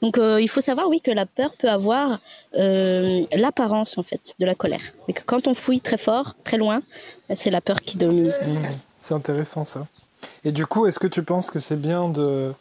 Donc 0.00 0.16
euh, 0.16 0.40
il 0.40 0.48
faut 0.48 0.62
savoir, 0.62 0.88
oui, 0.88 1.02
que 1.02 1.10
la 1.10 1.26
peur 1.26 1.50
peut 1.58 1.68
avoir 1.68 2.20
euh, 2.56 3.22
l'apparence 3.34 3.98
en 3.98 4.02
fait 4.02 4.34
de 4.38 4.46
la 4.46 4.54
colère, 4.54 4.80
mais 5.06 5.12
que 5.12 5.22
quand 5.26 5.46
on 5.46 5.54
fouille 5.54 5.82
très 5.82 5.98
fort, 5.98 6.36
très 6.42 6.56
loin, 6.56 6.80
bah, 7.28 7.34
c'est 7.34 7.50
la 7.50 7.60
peur 7.60 7.82
qui 7.82 7.98
domine. 7.98 8.28
Mmh. 8.28 8.62
c'est 9.00 9.14
intéressant 9.14 9.64
ça. 9.64 9.86
Et 10.44 10.52
du 10.52 10.64
coup, 10.64 10.86
est-ce 10.86 10.98
que 10.98 11.06
tu 11.06 11.22
penses 11.22 11.50
que 11.50 11.58
c'est 11.58 11.80
bien 11.80 12.08
de, 12.08 12.52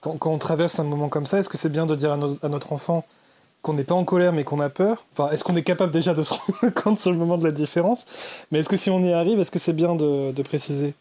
quand, 0.00 0.26
on 0.26 0.38
traverse 0.38 0.78
un 0.80 0.84
moment 0.84 1.08
comme 1.08 1.26
ça, 1.26 1.38
est-ce 1.38 1.48
que 1.48 1.56
c'est 1.56 1.70
bien 1.70 1.86
de 1.86 1.94
dire 1.94 2.12
à, 2.12 2.48
notre 2.48 2.72
enfant 2.72 3.04
qu'on 3.62 3.74
n'est 3.74 3.84
pas 3.84 3.94
en 3.94 4.04
colère 4.04 4.32
mais 4.32 4.44
qu'on 4.44 4.60
a 4.60 4.68
peur? 4.68 5.04
Enfin, 5.12 5.30
est-ce 5.30 5.44
qu'on 5.44 5.56
est 5.56 5.62
capable 5.62 5.92
déjà 5.92 6.12
de 6.12 6.22
se 6.22 6.34
rendre 6.60 6.74
compte 6.74 6.98
sur 6.98 7.10
le 7.10 7.16
moment 7.16 7.38
de 7.38 7.44
la 7.44 7.52
différence? 7.52 8.06
Mais 8.50 8.58
est-ce 8.58 8.68
que 8.68 8.76
si 8.76 8.90
on 8.90 9.00
y 9.00 9.12
arrive, 9.12 9.40
est-ce 9.40 9.50
que 9.50 9.58
c'est 9.58 9.72
bien 9.72 9.94
de 9.94 10.42
préciser? 10.42 10.94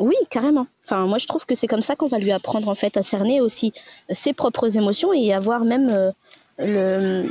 Oui, 0.00 0.16
carrément. 0.30 0.66
Moi, 0.90 1.18
je 1.18 1.26
trouve 1.26 1.46
que 1.46 1.54
c'est 1.54 1.66
comme 1.66 1.82
ça 1.82 1.94
qu'on 1.94 2.08
va 2.08 2.18
lui 2.18 2.32
apprendre 2.32 2.68
en 2.68 2.74
fait 2.74 2.96
à 2.96 3.02
cerner 3.02 3.40
aussi 3.40 3.72
ses 4.10 4.32
propres 4.32 4.76
émotions 4.76 5.12
et 5.12 5.32
avoir 5.32 5.64
même 5.64 6.12
euh, 6.60 7.24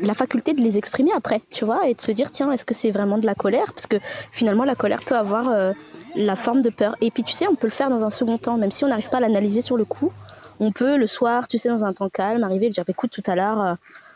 la 0.00 0.14
faculté 0.14 0.54
de 0.54 0.60
les 0.60 0.78
exprimer 0.78 1.10
après, 1.14 1.42
tu 1.50 1.64
vois, 1.64 1.88
et 1.88 1.94
de 1.94 2.00
se 2.00 2.12
dire 2.12 2.30
tiens, 2.30 2.50
est-ce 2.50 2.64
que 2.64 2.74
c'est 2.74 2.90
vraiment 2.90 3.18
de 3.18 3.26
la 3.26 3.34
colère? 3.34 3.66
Parce 3.66 3.86
que 3.86 3.96
finalement, 4.30 4.64
la 4.64 4.74
colère 4.74 5.02
peut 5.04 5.16
avoir 5.16 5.48
euh, 5.48 5.72
la 6.16 6.36
forme 6.36 6.62
de 6.62 6.70
peur. 6.70 6.96
Et 7.00 7.10
puis, 7.10 7.22
tu 7.22 7.32
sais, 7.32 7.46
on 7.48 7.54
peut 7.54 7.66
le 7.66 7.72
faire 7.72 7.90
dans 7.90 8.04
un 8.04 8.10
second 8.10 8.38
temps, 8.38 8.56
même 8.56 8.70
si 8.70 8.84
on 8.84 8.88
n'arrive 8.88 9.10
pas 9.10 9.18
à 9.18 9.20
l'analyser 9.20 9.60
sur 9.60 9.76
le 9.76 9.84
coup. 9.84 10.12
On 10.60 10.70
peut 10.70 10.96
le 10.96 11.06
soir, 11.06 11.48
tu 11.48 11.58
sais, 11.58 11.68
dans 11.68 11.84
un 11.84 11.92
temps 11.92 12.08
calme, 12.08 12.44
arriver 12.44 12.66
et 12.66 12.70
dire 12.70 12.84
écoute, 12.88 13.10
tout 13.10 13.22
à 13.26 13.34
l'heure, 13.34 13.60
euh, 13.60 13.74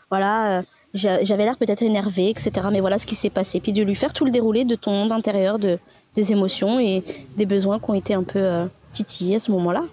voilà 0.09 0.63
j'avais 0.93 1.45
l'air 1.45 1.57
peut-être 1.57 1.83
énervé, 1.83 2.29
etc. 2.29 2.51
Mais 2.71 2.79
voilà 2.79 2.97
ce 2.97 3.05
qui 3.05 3.15
s'est 3.15 3.29
passé. 3.29 3.59
Puis 3.59 3.71
de 3.71 3.83
lui 3.83 3.95
faire 3.95 4.13
tout 4.13 4.25
le 4.25 4.31
déroulé 4.31 4.65
de 4.65 4.75
ton 4.75 4.91
monde 4.91 5.11
intérieur, 5.11 5.59
de, 5.59 5.79
des 6.17 6.31
émotions 6.31 6.79
et 6.79 7.03
des 7.37 7.45
besoins 7.45 7.79
qui 7.79 7.91
ont 7.91 7.93
été 7.93 8.13
un 8.15 8.23
peu 8.23 8.39
euh, 8.39 8.65
titillés 8.91 9.35
à 9.35 9.39
ce 9.39 9.51
moment-là. 9.51 9.83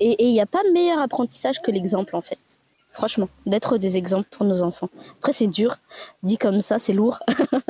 Et 0.00 0.24
il 0.24 0.32
n'y 0.32 0.40
a 0.40 0.46
pas 0.46 0.62
meilleur 0.72 1.00
apprentissage 1.00 1.60
que 1.60 1.70
l'exemple, 1.70 2.16
en 2.16 2.22
fait. 2.22 2.58
Franchement, 2.90 3.28
d'être 3.46 3.78
des 3.78 3.96
exemples 3.96 4.28
pour 4.30 4.44
nos 4.44 4.62
enfants. 4.62 4.88
Après, 5.18 5.32
c'est 5.32 5.46
dur. 5.46 5.76
Dit 6.22 6.38
comme 6.38 6.60
ça, 6.60 6.78
c'est 6.78 6.94
lourd. 6.94 7.18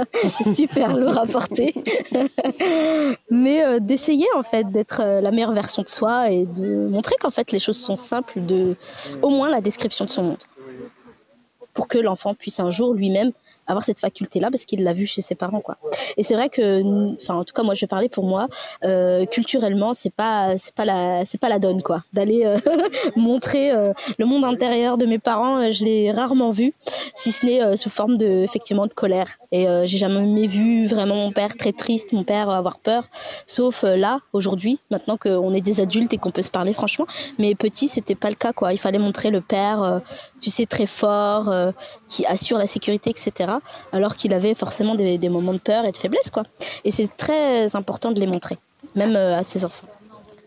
super 0.55 0.97
lourd 0.97 1.18
à 1.18 1.26
porter. 1.26 1.74
Mais 3.30 3.64
euh, 3.64 3.80
d'essayer, 3.80 4.26
en 4.36 4.43
fait, 4.45 4.70
d'être 4.70 5.01
euh, 5.01 5.20
la 5.20 5.32
meilleure 5.32 5.53
version 5.53 5.82
de 5.82 5.88
soi 5.88 6.30
et 6.30 6.45
de 6.45 6.88
montrer 6.88 7.16
qu'en 7.20 7.30
fait, 7.30 7.51
les 7.51 7.59
choses 7.59 7.78
sont 7.78 7.97
simples, 7.97 8.40
de 8.40 8.76
au 9.20 9.30
moins 9.30 9.51
la 9.51 9.61
description 9.61 10.05
de 10.05 10.11
son 10.11 10.22
monde. 10.22 10.43
Pour 11.74 11.88
que 11.88 11.99
l'enfant 11.99 12.34
puisse 12.34 12.61
un 12.61 12.70
jour 12.70 12.95
lui-même 12.95 13.32
avoir 13.66 13.84
cette 13.84 14.00
faculté-là 14.00 14.50
parce 14.50 14.64
qu'il 14.64 14.82
l'a 14.84 14.92
vu 14.92 15.06
chez 15.06 15.22
ses 15.22 15.34
parents, 15.34 15.60
quoi. 15.60 15.76
Et 16.16 16.22
c'est 16.22 16.34
vrai 16.34 16.48
que, 16.48 17.14
enfin, 17.14 17.34
en 17.34 17.44
tout 17.44 17.54
cas, 17.54 17.62
moi, 17.62 17.74
je 17.74 17.80
vais 17.80 17.86
parler 17.86 18.08
pour 18.08 18.24
moi. 18.24 18.48
Euh, 18.84 19.24
culturellement, 19.26 19.94
c'est 19.94 20.12
pas, 20.12 20.56
c'est 20.58 20.74
pas 20.74 20.84
la, 20.84 21.24
c'est 21.24 21.38
pas 21.38 21.48
la 21.48 21.58
donne, 21.58 21.82
quoi. 21.82 22.02
D'aller 22.12 22.44
euh, 22.44 22.58
montrer 23.16 23.70
euh, 23.72 23.92
le 24.18 24.26
monde 24.26 24.44
intérieur 24.44 24.98
de 24.98 25.06
mes 25.06 25.18
parents, 25.18 25.70
je 25.70 25.84
l'ai 25.84 26.12
rarement 26.12 26.50
vu, 26.50 26.72
si 27.14 27.32
ce 27.32 27.46
n'est 27.46 27.76
sous 27.76 27.90
forme 27.90 28.16
de, 28.16 28.26
effectivement, 28.42 28.86
de 28.86 28.94
colère. 28.94 29.38
Et 29.52 29.66
j'ai 29.84 29.98
jamais 29.98 30.46
vu 30.46 30.86
vraiment 30.86 31.14
mon 31.14 31.32
père 31.32 31.56
très 31.56 31.72
triste, 31.72 32.12
mon 32.12 32.24
père 32.24 32.50
avoir 32.50 32.78
peur, 32.78 33.04
sauf 33.46 33.82
là, 33.82 34.18
aujourd'hui, 34.32 34.78
maintenant 34.90 35.16
qu'on 35.16 35.54
est 35.54 35.60
des 35.60 35.80
adultes 35.80 36.12
et 36.12 36.18
qu'on 36.18 36.30
peut 36.30 36.42
se 36.42 36.50
parler 36.50 36.72
franchement. 36.72 37.06
Mais 37.38 37.54
petit, 37.54 37.88
c'était 37.88 38.14
pas 38.14 38.28
le 38.28 38.34
cas, 38.34 38.52
quoi. 38.52 38.72
Il 38.72 38.78
fallait 38.78 38.98
montrer 38.98 39.30
le 39.30 39.40
père, 39.40 40.00
tu 40.43 40.51
sais, 40.51 40.66
très 40.66 40.86
fort, 40.86 41.51
qui 42.09 42.26
assure 42.26 42.59
la 42.59 42.66
sécurité, 42.66 43.11
etc. 43.11 43.53
Alors 43.93 44.16
qu'il 44.16 44.34
avait 44.34 44.55
forcément 44.55 44.95
des, 44.95 45.16
des 45.16 45.28
moments 45.28 45.53
de 45.53 45.59
peur 45.59 45.84
et 45.84 45.93
de 45.93 45.97
faiblesse, 45.97 46.30
quoi. 46.30 46.43
Et 46.84 46.90
c'est 46.90 47.09
très 47.16 47.74
important 47.76 48.12
de 48.12 48.20
les 48.20 48.26
montrer, 48.26 48.59
même 48.95 49.16
euh, 49.16 49.38
à 49.38 49.45
ses 49.45 49.64
enfants, 49.64 49.86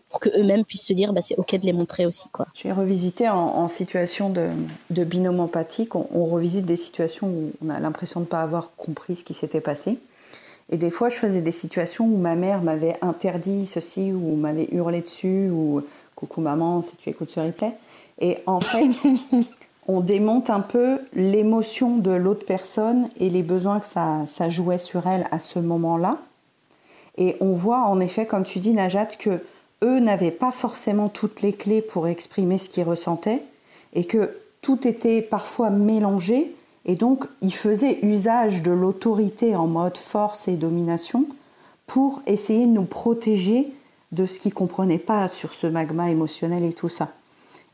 pour 0.09 0.19
qu'eux-mêmes 0.19 0.65
puissent 0.65 0.85
se 0.85 0.93
dire 0.93 1.13
bah, 1.13 1.21
c'est 1.21 1.37
ok 1.37 1.55
de 1.55 1.65
les 1.65 1.73
montrer 1.73 2.05
aussi. 2.05 2.29
Quoi. 2.29 2.47
J'ai 2.53 2.71
revisité 2.71 3.29
en, 3.29 3.37
en 3.37 3.67
situation 3.67 4.29
de, 4.29 4.49
de, 4.89 5.03
binôme 5.03 5.39
empathique, 5.39 5.95
on, 5.95 6.07
on, 6.11 6.25
revisite 6.25 6.65
des 6.65 6.75
situations 6.75 7.27
où 7.27 7.51
on 7.65 7.69
a 7.69 7.79
l'impression 7.79 8.19
de 8.19 8.25
ne 8.25 8.29
pas 8.29 8.41
avoir 8.41 8.71
compris 8.75 9.15
ce 9.15 9.23
qui 9.23 9.33
s'était 9.33 9.61
passé. 9.61 9.97
Et 10.71 10.77
des 10.77 10.89
fois, 10.89 11.09
je 11.09 11.15
faisais 11.15 11.41
des 11.41 11.51
situations 11.51 12.05
où 12.05 12.17
ma 12.17 12.35
mère 12.35 12.63
m'avait 12.63 12.97
interdit 13.03 13.67
ceci, 13.67 14.11
ou 14.11 14.35
m'avait 14.35 14.67
hurlé 14.71 15.01
dessus, 15.01 15.49
ou 15.51 15.83
coucou 16.15 16.41
maman, 16.41 16.81
si 16.81 16.97
tu 16.97 17.09
écoutes 17.09 17.29
ce 17.29 17.39
replay. 17.39 17.71
Et 18.19 18.39
en 18.47 18.59
fait, 18.61 18.87
on 19.87 19.99
démonte 19.99 20.49
un 20.49 20.61
peu 20.61 20.99
l'émotion 21.13 21.97
de 21.97 22.11
l'autre 22.11 22.45
personne 22.45 23.09
et 23.17 23.29
les 23.29 23.43
besoins 23.43 23.79
que 23.79 23.85
ça, 23.85 24.49
jouait 24.49 24.77
sur 24.77 25.07
elle 25.07 25.27
à 25.31 25.39
ce 25.39 25.59
moment-là. 25.59 26.19
Et 27.17 27.37
on 27.39 27.53
voit 27.53 27.85
en 27.85 27.99
effet, 27.99 28.25
comme 28.25 28.43
tu 28.43 28.59
dis, 28.59 28.73
Najat, 28.73 29.05
que 29.05 29.41
eux 29.83 29.99
n'avaient 29.99 30.31
pas 30.31 30.51
forcément 30.51 31.09
toutes 31.09 31.41
les 31.41 31.53
clés 31.53 31.81
pour 31.81 32.07
exprimer 32.07 32.57
ce 32.57 32.69
qu'ils 32.69 32.83
ressentaient 32.83 33.43
et 33.93 34.05
que 34.05 34.37
tout 34.61 34.87
était 34.87 35.21
parfois 35.21 35.69
mélangé. 35.69 36.53
Et 36.85 36.95
donc, 36.95 37.25
ils 37.41 37.53
faisaient 37.53 37.99
usage 38.01 38.63
de 38.63 38.71
l'autorité 38.71 39.55
en 39.55 39.67
mode 39.67 39.97
force 39.97 40.47
et 40.47 40.55
domination 40.55 41.25
pour 41.87 42.21
essayer 42.25 42.65
de 42.65 42.71
nous 42.71 42.85
protéger 42.85 43.71
de 44.11 44.25
ce 44.25 44.39
qu'ils 44.39 44.51
ne 44.51 44.55
comprenaient 44.55 44.97
pas 44.97 45.27
sur 45.27 45.53
ce 45.53 45.67
magma 45.67 46.09
émotionnel 46.09 46.63
et 46.63 46.73
tout 46.73 46.89
ça. 46.89 47.09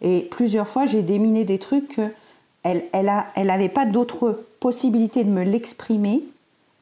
Et 0.02 0.22
plusieurs 0.32 0.68
fois, 0.68 0.86
j'ai 0.86 1.04
déminé 1.04 1.44
des 1.44 1.60
trucs 1.60 1.96
qu'elle 1.96 2.86
elle 2.92 3.12
elle 3.36 3.48
n'avait 3.48 3.70
pas 3.70 3.86
d'autre 3.86 4.44
possibilité 4.60 5.24
de 5.24 5.30
me 5.30 5.44
l'exprimer 5.44 6.24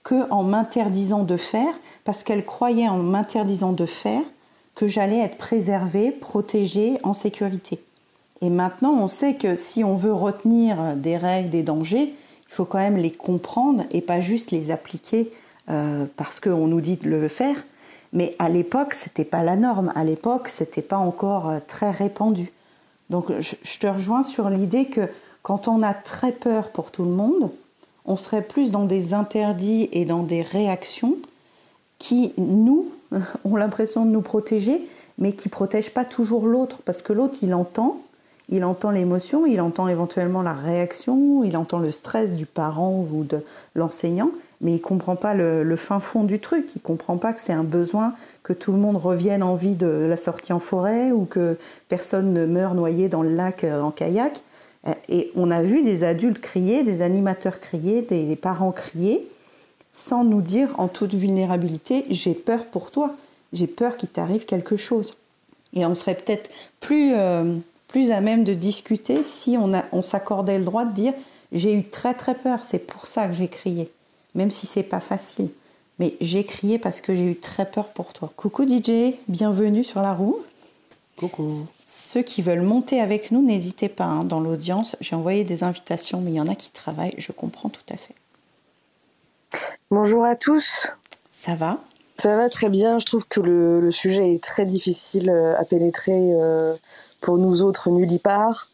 qu'en 0.04 0.44
m'interdisant 0.44 1.24
de 1.24 1.38
faire, 1.38 1.74
parce 2.06 2.24
qu'elle 2.24 2.46
croyait 2.46 2.88
en 2.88 2.98
m'interdisant 2.98 3.74
de 3.74 3.86
faire 3.86 4.22
que 4.76 4.88
j'allais 4.88 5.20
être 5.20 5.38
préservée, 5.38 6.12
protégée, 6.12 6.98
en 7.04 7.14
sécurité. 7.14 7.80
Et 8.42 8.50
maintenant, 8.50 8.94
on 8.94 9.08
sait 9.08 9.36
que 9.36 9.56
si 9.56 9.84
on 9.84 9.96
veut 9.96 10.14
retenir 10.14 10.96
des 10.96 11.18
règles, 11.18 11.50
des 11.50 11.64
dangers, 11.64 12.14
il 12.50 12.54
faut 12.54 12.66
quand 12.66 12.78
même 12.78 12.96
les 12.96 13.12
comprendre 13.12 13.84
et 13.92 14.02
pas 14.02 14.22
juste 14.22 14.52
les 14.52 14.72
appliquer 14.72 15.32
euh, 15.70 16.06
parce 16.16 16.40
qu'on 16.40 16.68
nous 16.68 16.82
dit 16.82 16.96
de 16.96 17.10
le 17.10 17.28
faire. 17.28 17.58
Mais 18.14 18.36
à 18.40 18.50
l'époque, 18.50 18.94
c'était 18.94 19.26
pas 19.26 19.44
la 19.44 19.56
norme. 19.56 19.92
À 19.96 20.04
l'époque, 20.04 20.48
c'était 20.48 20.82
pas 20.82 20.98
encore 20.98 21.50
euh, 21.50 21.60
très 21.68 21.92
répandu. 21.92 22.52
Donc, 23.10 23.32
je, 23.40 23.80
te 23.80 23.88
rejoins 23.88 24.24
sur 24.24 24.50
l'idée 24.50 24.86
que 24.86 25.10
quand 25.42 25.68
on 25.68 25.82
a 25.82 25.94
très 25.94 26.32
peur 26.32 26.70
pour 26.70 26.92
tout 26.92 27.04
le 27.04 27.12
monde, 27.12 27.50
on 28.06 28.16
serait 28.16 28.42
plus 28.42 28.72
dans 28.72 28.86
des 28.86 29.14
interdits 29.14 29.90
et 29.92 30.06
dans 30.06 30.24
des 30.24 30.42
réactions 30.42 31.16
qui, 31.98 32.34
nous, 32.38 32.88
ont 33.46 33.56
l'impression 33.56 34.06
de 34.06 34.12
nous 34.12 34.22
protéger, 34.22 34.88
mais 35.18 35.34
qui 35.34 35.48
ne 35.48 35.52
protègent 35.52 35.94
pas 35.94 36.06
toujours 36.06 36.46
l'autre, 36.46 36.82
parce 36.86 37.02
que 37.02 37.14
l'autre, 37.14 37.38
il 37.42 37.54
entend, 37.54 38.02
il 38.48 38.64
entend 38.64 38.92
l'émotion, 38.92 39.46
il 39.46 39.62
entend 39.62 39.88
éventuellement 39.88 40.42
la 40.42 40.54
réaction, 40.54 41.44
il 41.44 41.58
entend 41.58 41.80
le 41.80 41.92
stress 41.92 42.36
du 42.36 42.46
parent 42.46 43.06
ou 43.12 43.24
de 43.24 43.44
l'enseignant, 43.76 44.32
mais 44.62 44.74
il 44.74 44.82
comprend 44.82 45.16
pas 45.16 45.34
le, 45.34 45.76
fin 45.76 46.00
fond 46.00 46.24
du 46.24 46.40
truc, 46.40 46.72
il 46.76 46.82
comprend 46.82 47.18
pas 47.18 47.34
que 47.34 47.40
c'est 47.40 47.54
un 47.54 47.64
besoin 47.64 48.14
que 48.44 48.54
tout 48.54 48.72
le 48.72 48.78
monde 48.78 48.98
revienne 48.98 49.42
en 49.42 49.54
vie 49.54 49.76
de 49.76 49.88
la 49.88 50.18
sortie 50.18 50.52
en 50.52 50.60
forêt 50.60 51.12
ou 51.12 51.26
que 51.26 51.58
personne 51.88 52.34
ne 52.34 52.46
meure 52.46 52.76
noyé 52.76 53.08
dans 53.08 53.22
le 53.22 53.34
lac 53.34 53.64
euh, 53.64 53.82
en 53.82 53.92
kayak. 53.92 54.42
Euh, 54.88 54.94
et 55.08 55.32
on 55.36 55.50
a 55.52 55.64
vu 55.64 55.84
des 55.84 56.04
adultes 56.04 56.40
crier, 56.40 56.84
des 56.84 57.02
animateurs 57.02 57.60
crier, 57.60 58.02
des 58.02 58.36
parents 58.36 58.72
crier, 58.72 59.26
sans 59.92 60.24
nous 60.24 60.42
dire 60.42 60.76
en 60.78 60.88
toute 60.88 61.14
vulnérabilité, 61.14 62.06
j'ai 62.10 62.34
peur 62.34 62.66
pour 62.66 62.92
toi, 62.92 63.16
j'ai 63.54 63.68
peur 63.68 63.98
qu'il 63.98 64.10
t'arrive 64.10 64.46
quelque 64.46 64.76
chose. 64.76 65.16
Et 65.74 65.86
on 65.86 65.96
serait 65.96 66.16
peut-être 66.16 66.50
plus, 66.80 67.14
euh, 67.16 67.56
plus 67.88 68.12
à 68.12 68.22
même 68.22 68.44
de 68.44 68.54
discuter 68.54 69.24
si 69.24 69.58
on 69.58 70.02
s'accordait 70.02 70.60
le 70.60 70.66
droit 70.66 70.86
de 70.86 70.94
dire, 70.94 71.14
j'ai 71.52 71.74
eu 71.74 71.84
très 71.84 72.14
très 72.14 72.36
peur, 72.36 72.60
c'est 72.64 72.86
pour 72.86 73.08
ça 73.08 73.28
que 73.28 73.34
j'ai 73.34 73.48
crié, 73.48 73.92
même 74.40 74.52
si 74.52 74.68
c'est 74.68 74.84
pas 74.84 75.02
facile. 75.02 75.50
Mais 76.00 76.16
j'ai 76.22 76.46
crié 76.46 76.80
parce 76.80 77.02
que 77.02 77.14
j'ai 77.14 77.30
eu 77.32 77.36
très 77.36 77.70
peur 77.70 77.90
pour 77.90 78.14
toi. 78.14 78.32
Coucou 78.38 78.66
DJ, 78.66 79.16
bienvenue 79.28 79.84
sur 79.84 80.02
la 80.02 80.14
roue. 80.14 80.40
Coucou. 81.18 81.68
Ceux 81.86 82.22
qui 82.22 82.42
veulent 82.42 82.62
monter 82.62 83.02
avec 83.02 83.32
nous, 83.32 83.42
n'hésitez 83.42 83.90
pas 83.90 84.06
hein, 84.06 84.24
dans 84.24 84.40
l'audience. 84.40 84.96
J'ai 85.02 85.18
envoyé 85.18 85.44
des 85.44 85.66
invitations, 85.66 86.22
mais 86.22 86.32
il 86.32 86.36
y 86.36 86.40
en 86.40 86.48
a 86.48 86.56
qui 86.56 86.72
travaillent. 86.72 87.16
Je 87.18 87.34
comprends 87.34 87.68
tout 87.68 87.84
à 87.90 87.98
fait. 87.98 88.16
Bonjour 89.92 90.24
à 90.24 90.38
tous. 90.38 90.88
Ça 91.30 91.56
va? 91.56 91.84
Ça 92.16 92.38
va 92.38 92.48
très 92.48 92.70
bien. 92.70 92.98
Je 93.00 93.06
trouve 93.06 93.28
que 93.28 93.42
le, 93.42 93.82
le 93.82 93.92
sujet 93.92 94.36
est 94.36 94.42
très 94.42 94.66
difficile 94.66 95.30
euh, 95.30 95.60
à 95.60 95.66
pénétrer 95.66 96.18
euh, 96.18 96.78
pour 97.20 97.38
nous 97.38 97.62
autres 97.62 97.90
nullipares, 97.90 98.70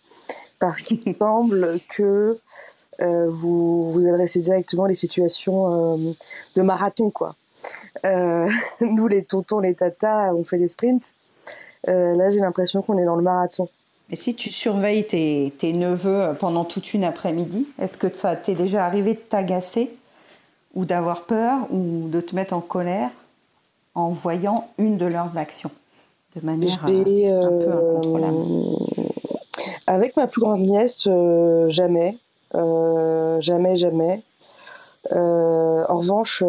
parce 0.59 0.81
qu'il 0.81 1.01
semble 1.19 1.79
que 1.89 2.03
euh, 2.03 2.39
vous 2.99 3.91
vous 3.91 4.07
adressez 4.07 4.39
directement 4.39 4.85
les 4.85 4.93
situations 4.93 5.95
euh, 5.97 6.13
de 6.55 6.61
marathon, 6.61 7.09
quoi. 7.09 7.35
Euh, 8.05 8.47
nous, 8.81 9.07
les 9.07 9.23
tontons, 9.23 9.59
les 9.59 9.75
tatas, 9.75 10.33
on 10.33 10.43
fait 10.43 10.57
des 10.57 10.67
sprints. 10.67 11.13
Euh, 11.87 12.15
là, 12.15 12.29
j'ai 12.29 12.39
l'impression 12.39 12.81
qu'on 12.81 12.97
est 12.97 13.05
dans 13.05 13.15
le 13.15 13.23
marathon. 13.23 13.69
Et 14.11 14.15
si 14.15 14.35
tu 14.35 14.51
surveilles 14.51 15.05
tes, 15.05 15.53
tes 15.57 15.73
neveux 15.73 16.33
pendant 16.39 16.63
toute 16.63 16.93
une 16.93 17.03
après-midi, 17.03 17.67
est-ce 17.79 17.97
que 17.97 18.13
ça 18.13 18.35
t'est 18.35 18.53
déjà 18.53 18.85
arrivé 18.85 19.15
de 19.15 19.19
t'agacer 19.19 19.91
ou 20.75 20.85
d'avoir 20.85 21.23
peur 21.23 21.59
ou 21.71 22.07
de 22.09 22.21
te 22.21 22.35
mettre 22.35 22.53
en 22.53 22.61
colère 22.61 23.09
en 23.95 24.09
voyant 24.09 24.67
une 24.77 24.97
de 24.97 25.05
leurs 25.05 25.37
actions 25.37 25.71
de 26.35 26.45
manière 26.45 26.85
euh, 26.87 27.45
un 27.45 27.59
peu 27.59 27.71
incontrôlable? 27.71 28.37
Avec 29.87 30.15
ma 30.17 30.27
plus 30.27 30.41
grande 30.41 30.61
nièce, 30.61 31.07
euh, 31.07 31.69
jamais. 31.69 32.17
Euh, 32.55 33.39
jamais, 33.41 33.75
jamais. 33.75 34.21
en 35.11 35.95
revanche, 35.97 36.43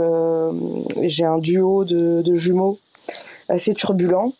j'ai 1.02 1.24
un 1.24 1.38
duo 1.38 1.84
de, 1.84 2.34
jumeaux 2.34 2.78
assez 3.48 3.74
turbulents 3.74 4.32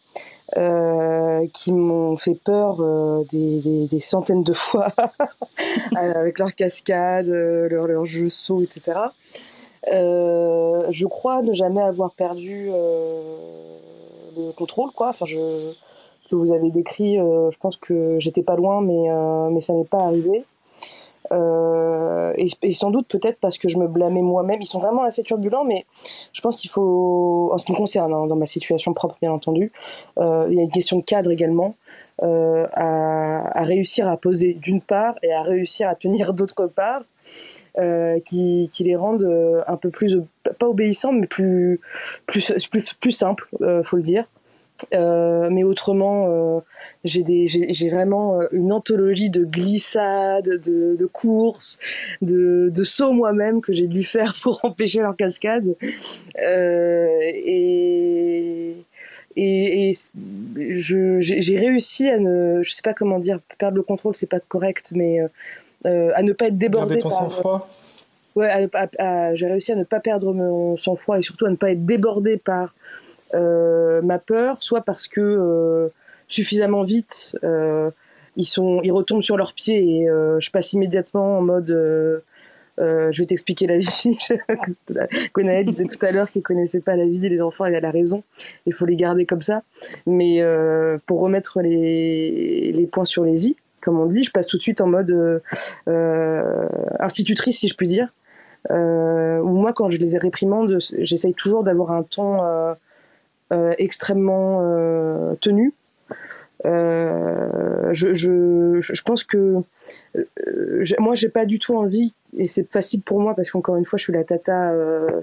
euh, 0.56 1.44
qui 1.52 1.72
m'ont 1.72 2.16
fait 2.16 2.36
peur 2.36 2.76
euh, 2.80 3.24
des, 3.32 4.00
centaines 4.00 4.44
de 4.44 4.52
fois 4.52 4.86
avec 5.96 6.38
leurs 6.38 6.54
cascades, 6.54 7.28
euh, 7.28 7.68
leurs 7.68 7.88
leur 7.88 8.04
jeux 8.04 8.28
sauts, 8.28 8.62
etc. 8.62 8.94
je 9.88 11.06
crois 11.06 11.42
ne 11.42 11.52
jamais 11.52 11.82
avoir 11.82 12.12
perdu 12.12 12.70
le 14.36 14.52
contrôle, 14.52 14.92
quoi. 14.92 15.08
Enfin, 15.08 15.26
ce 15.26 16.28
que 16.30 16.36
vous 16.36 16.52
avez 16.52 16.70
décrit, 16.70 17.16
je 17.16 17.58
pense 17.58 17.76
que 17.76 18.20
j'étais 18.20 18.42
pas 18.42 18.54
loin, 18.56 18.80
mais, 18.80 19.08
mais 19.50 19.60
ça 19.60 19.72
n'est 19.72 19.84
pas 19.84 20.04
arrivé. 20.04 20.44
Euh, 21.32 22.32
et, 22.36 22.72
sans 22.72 22.90
doute 22.90 23.08
peut-être 23.08 23.38
parce 23.40 23.58
que 23.58 23.68
je 23.68 23.78
me 23.78 23.88
blâmais 23.88 24.22
moi-même. 24.22 24.60
Ils 24.60 24.66
sont 24.66 24.78
vraiment 24.78 25.04
assez 25.04 25.22
turbulents, 25.22 25.64
mais 25.64 25.86
je 26.32 26.40
pense 26.40 26.60
qu'il 26.60 26.70
faut, 26.70 27.50
en 27.52 27.58
ce 27.58 27.66
qui 27.66 27.72
me 27.72 27.76
concerne, 27.76 28.12
hein, 28.12 28.26
dans 28.26 28.36
ma 28.36 28.46
situation 28.46 28.92
propre 28.94 29.16
bien 29.20 29.32
entendu, 29.32 29.72
euh, 30.18 30.46
il 30.50 30.56
y 30.56 30.60
a 30.60 30.62
une 30.62 30.70
question 30.70 30.98
de 30.98 31.04
cadre 31.04 31.30
également. 31.30 31.74
Euh, 32.22 32.66
à, 32.72 33.62
réussir 33.64 34.08
à 34.08 34.16
poser 34.16 34.54
d'une 34.54 34.80
part 34.80 35.16
et 35.22 35.32
à 35.32 35.42
réussir 35.42 35.86
à 35.86 35.94
tenir 35.94 36.32
d'autre 36.32 36.66
part, 36.66 37.02
qui, 38.24 38.68
les 38.80 38.96
rendent 38.96 39.64
un 39.66 39.76
peu 39.76 39.90
plus, 39.90 40.16
pas 40.58 40.66
obéissants, 40.66 41.12
mais 41.12 41.26
plus, 41.26 41.80
plus, 42.26 42.52
plus, 42.70 42.94
plus 42.94 43.24
faut 43.82 43.96
le 43.96 44.02
dire. 44.02 44.24
Euh, 44.94 45.48
mais 45.50 45.64
autrement, 45.64 46.26
euh, 46.28 46.60
j'ai 47.04 47.88
vraiment 47.88 48.40
euh, 48.40 48.46
une 48.52 48.72
anthologie 48.72 49.30
de 49.30 49.44
glissades, 49.44 50.60
de, 50.60 50.96
de 50.96 51.06
courses, 51.06 51.78
de, 52.22 52.70
de 52.72 52.84
sauts 52.84 53.12
moi-même 53.12 53.60
que 53.60 53.72
j'ai 53.72 53.86
dû 53.86 54.02
faire 54.02 54.34
pour 54.42 54.60
empêcher 54.64 55.00
leur 55.00 55.16
cascade. 55.16 55.76
Euh, 56.42 57.18
et, 57.22 58.76
et, 59.36 59.90
et 59.90 59.96
j'ai 60.70 61.56
réussi 61.56 62.08
à 62.08 62.18
ne, 62.18 62.62
je 62.62 62.72
sais 62.72 62.82
pas 62.82 62.94
comment 62.94 63.18
dire, 63.18 63.40
perdre 63.58 63.76
le 63.76 63.82
contrôle, 63.82 64.14
c'est 64.14 64.26
pas 64.26 64.40
correct, 64.40 64.92
mais 64.94 65.20
à 65.84 66.22
ne 66.22 66.32
pas 66.32 66.48
être 66.48 66.58
débordé 66.58 66.98
ton 66.98 67.08
par. 67.08 67.18
Sang-froid. 67.18 67.68
ouais, 68.34 68.68
j'ai 69.34 69.46
réussi 69.46 69.72
à 69.72 69.76
ne 69.76 69.84
pas 69.84 70.00
perdre 70.00 70.34
mon 70.34 70.76
sang-froid 70.76 71.18
et 71.18 71.22
surtout 71.22 71.46
à 71.46 71.50
ne 71.50 71.56
pas 71.56 71.70
être 71.70 71.86
débordée 71.86 72.36
par 72.36 72.74
ma 74.02 74.18
peur, 74.18 74.62
soit 74.62 74.82
parce 74.82 75.08
que 75.08 75.20
euh, 75.20 75.88
suffisamment 76.28 76.82
vite 76.82 77.36
ils 78.38 78.44
sont, 78.44 78.80
ils 78.82 78.92
retombent 78.92 79.22
sur 79.22 79.38
leurs 79.38 79.54
pieds 79.54 79.78
et 79.78 80.06
je 80.06 80.50
passe 80.50 80.74
immédiatement 80.74 81.38
en 81.38 81.42
mode 81.42 81.68
je 82.78 83.18
vais 83.18 83.26
t'expliquer 83.26 83.66
la 83.66 83.78
vie. 83.78 84.18
Gonaël 85.34 85.64
disait 85.64 85.86
tout 85.86 86.04
à 86.04 86.10
l'heure 86.12 86.30
qu'il 86.30 86.42
connaissait 86.42 86.80
pas 86.80 86.96
la 86.96 87.06
vie, 87.06 87.28
les 87.28 87.40
enfants, 87.40 87.64
elle 87.64 87.82
a 87.82 87.90
raison. 87.90 88.22
Il 88.66 88.74
faut 88.74 88.84
les 88.84 88.96
garder 88.96 89.24
comme 89.24 89.40
ça. 89.40 89.62
Mais 90.04 90.42
pour 91.06 91.20
remettre 91.20 91.62
les, 91.62 92.72
les 92.72 92.86
points 92.86 93.06
sur 93.06 93.24
les 93.24 93.46
i, 93.46 93.56
comme 93.86 94.00
on 94.00 94.06
dit. 94.06 94.24
Je 94.24 94.32
passe 94.32 94.48
tout 94.48 94.56
de 94.56 94.62
suite 94.62 94.80
en 94.80 94.88
mode 94.88 95.12
euh, 95.12 95.38
euh, 95.88 96.68
institutrice, 96.98 97.60
si 97.60 97.68
je 97.68 97.76
puis 97.76 97.86
dire. 97.86 98.12
Euh, 98.72 99.38
ou 99.38 99.50
moi, 99.50 99.72
quand 99.72 99.90
je 99.90 99.98
les 99.98 100.16
ai 100.16 100.18
réprimandes, 100.18 100.78
j'essaye 100.98 101.34
toujours 101.34 101.62
d'avoir 101.62 101.92
un 101.92 102.02
ton 102.02 102.40
extrêmement 103.50 105.34
tenu. 105.40 105.74
Je, 106.64 107.90
je, 107.92 108.80
je, 108.80 109.02
pense 109.02 109.24
que 109.24 109.62
moi 110.98 111.14
j'ai 111.14 111.28
pas 111.28 111.46
du 111.46 111.58
tout 111.58 111.76
envie 111.76 112.14
et 112.36 112.46
c'est 112.46 112.70
facile 112.72 113.02
pour 113.02 113.20
moi 113.20 113.34
parce 113.34 113.50
qu'encore 113.50 113.76
une 113.76 113.84
fois 113.84 113.96
je 113.96 114.04
suis 114.04 114.12
la 114.12 114.24
tata 114.24 114.72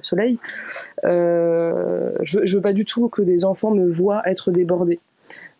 soleil 0.02 0.40
je, 1.04 2.12
je 2.22 2.56
veux 2.56 2.62
pas 2.62 2.74
du 2.74 2.86
tout 2.86 3.10
que 3.10 3.22
des 3.22 3.46
enfants 3.46 3.72
me 3.72 3.88
voient 3.88 4.22
être 4.26 4.52
débordés 4.52 5.00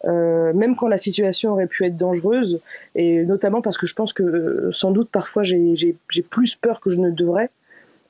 euh, 0.06 0.54
même 0.54 0.76
quand 0.76 0.88
la 0.88 0.98
situation 0.98 1.52
aurait 1.52 1.68
pu 1.68 1.86
être 1.86 1.96
dangereuse, 1.96 2.62
et 2.96 3.24
notamment 3.26 3.62
parce 3.62 3.78
que 3.78 3.88
je 3.88 3.94
pense 3.96 4.14
que 4.14 4.24
euh, 4.24 4.72
sans 4.72 4.92
doute 4.92 5.10
parfois 5.10 5.44
j'ai 5.44 5.96
plus 6.30 6.56
peur 6.56 6.80
que 6.80 6.90
je 6.90 6.98
ne 6.98 7.10
devrais. 7.10 7.50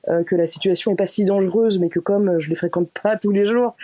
Euh, 0.08 0.22
que 0.22 0.36
la 0.36 0.46
situation 0.46 0.90
n'est 0.90 0.96
pas 0.96 1.06
si 1.06 1.24
dangereuse, 1.24 1.78
mais 1.78 1.88
que 1.88 1.98
comme 1.98 2.38
je 2.38 2.50
les 2.50 2.54
fréquente 2.54 2.88
pas 3.02 3.16
tous 3.22 3.30
les 3.30 3.46
jours, 3.46 3.74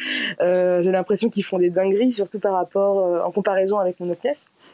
j'ai 0.41 0.91
l'impression 0.91 1.29
qu'ils 1.29 1.45
font 1.45 1.59
des 1.59 1.71
dingueries, 1.71 2.13
surtout 2.13 2.39
par 2.39 2.55
rapport, 2.55 3.25
en 3.25 3.31
comparaison 3.31 3.79
avec 3.79 3.99
mon 4.01 4.11
autre. 4.11 4.21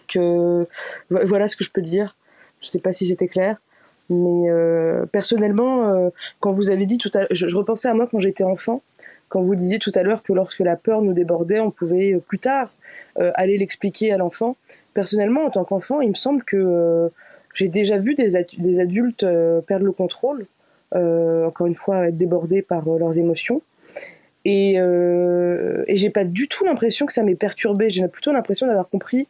Que 0.08 0.66
voilà 1.10 1.46
ce 1.46 1.56
que 1.56 1.64
je 1.64 1.70
peux 1.70 1.82
dire. 1.82 2.16
Je 2.60 2.68
sais 2.68 2.80
pas 2.80 2.90
si 2.90 3.06
c'était 3.06 3.28
clair, 3.28 3.58
mais 4.10 4.50
personnellement, 5.12 6.10
quand 6.40 6.50
vous 6.50 6.70
avez 6.70 6.86
dit 6.86 6.98
tout 6.98 7.10
à, 7.14 7.26
je, 7.30 7.46
je 7.46 7.56
repensais 7.56 7.88
à 7.88 7.94
moi 7.94 8.08
quand 8.10 8.18
j'étais 8.18 8.44
enfant 8.44 8.82
quand 9.28 9.42
vous 9.42 9.54
disiez 9.54 9.78
tout 9.78 9.90
à 9.94 10.02
l'heure 10.02 10.22
que 10.22 10.32
lorsque 10.32 10.60
la 10.60 10.76
peur 10.76 11.02
nous 11.02 11.12
débordait, 11.12 11.60
on 11.60 11.70
pouvait 11.70 12.14
euh, 12.14 12.20
plus 12.20 12.38
tard 12.38 12.70
euh, 13.18 13.32
aller 13.34 13.58
l'expliquer 13.58 14.12
à 14.12 14.16
l'enfant. 14.16 14.56
Personnellement, 14.94 15.44
en 15.44 15.50
tant 15.50 15.64
qu'enfant, 15.64 16.00
il 16.00 16.10
me 16.10 16.14
semble 16.14 16.44
que 16.44 16.56
euh, 16.56 17.08
j'ai 17.54 17.68
déjà 17.68 17.98
vu 17.98 18.14
des, 18.14 18.44
des 18.58 18.80
adultes 18.80 19.26
perdre 19.66 19.86
le 19.86 19.92
contrôle, 19.92 20.46
encore 20.94 21.66
une 21.66 21.74
fois 21.74 22.08
être 22.08 22.16
débordés 22.16 22.62
par 22.62 22.84
leurs 22.84 23.18
émotions. 23.18 23.62
Et, 24.44 24.74
et 24.76 25.96
j'ai 25.96 26.10
pas 26.10 26.24
du 26.24 26.48
tout 26.48 26.64
l'impression 26.64 27.06
que 27.06 27.12
ça 27.12 27.22
m'ait 27.22 27.34
perturbé. 27.34 27.90
J'ai 27.90 28.06
plutôt 28.08 28.32
l'impression 28.32 28.66
d'avoir 28.66 28.88
compris 28.88 29.28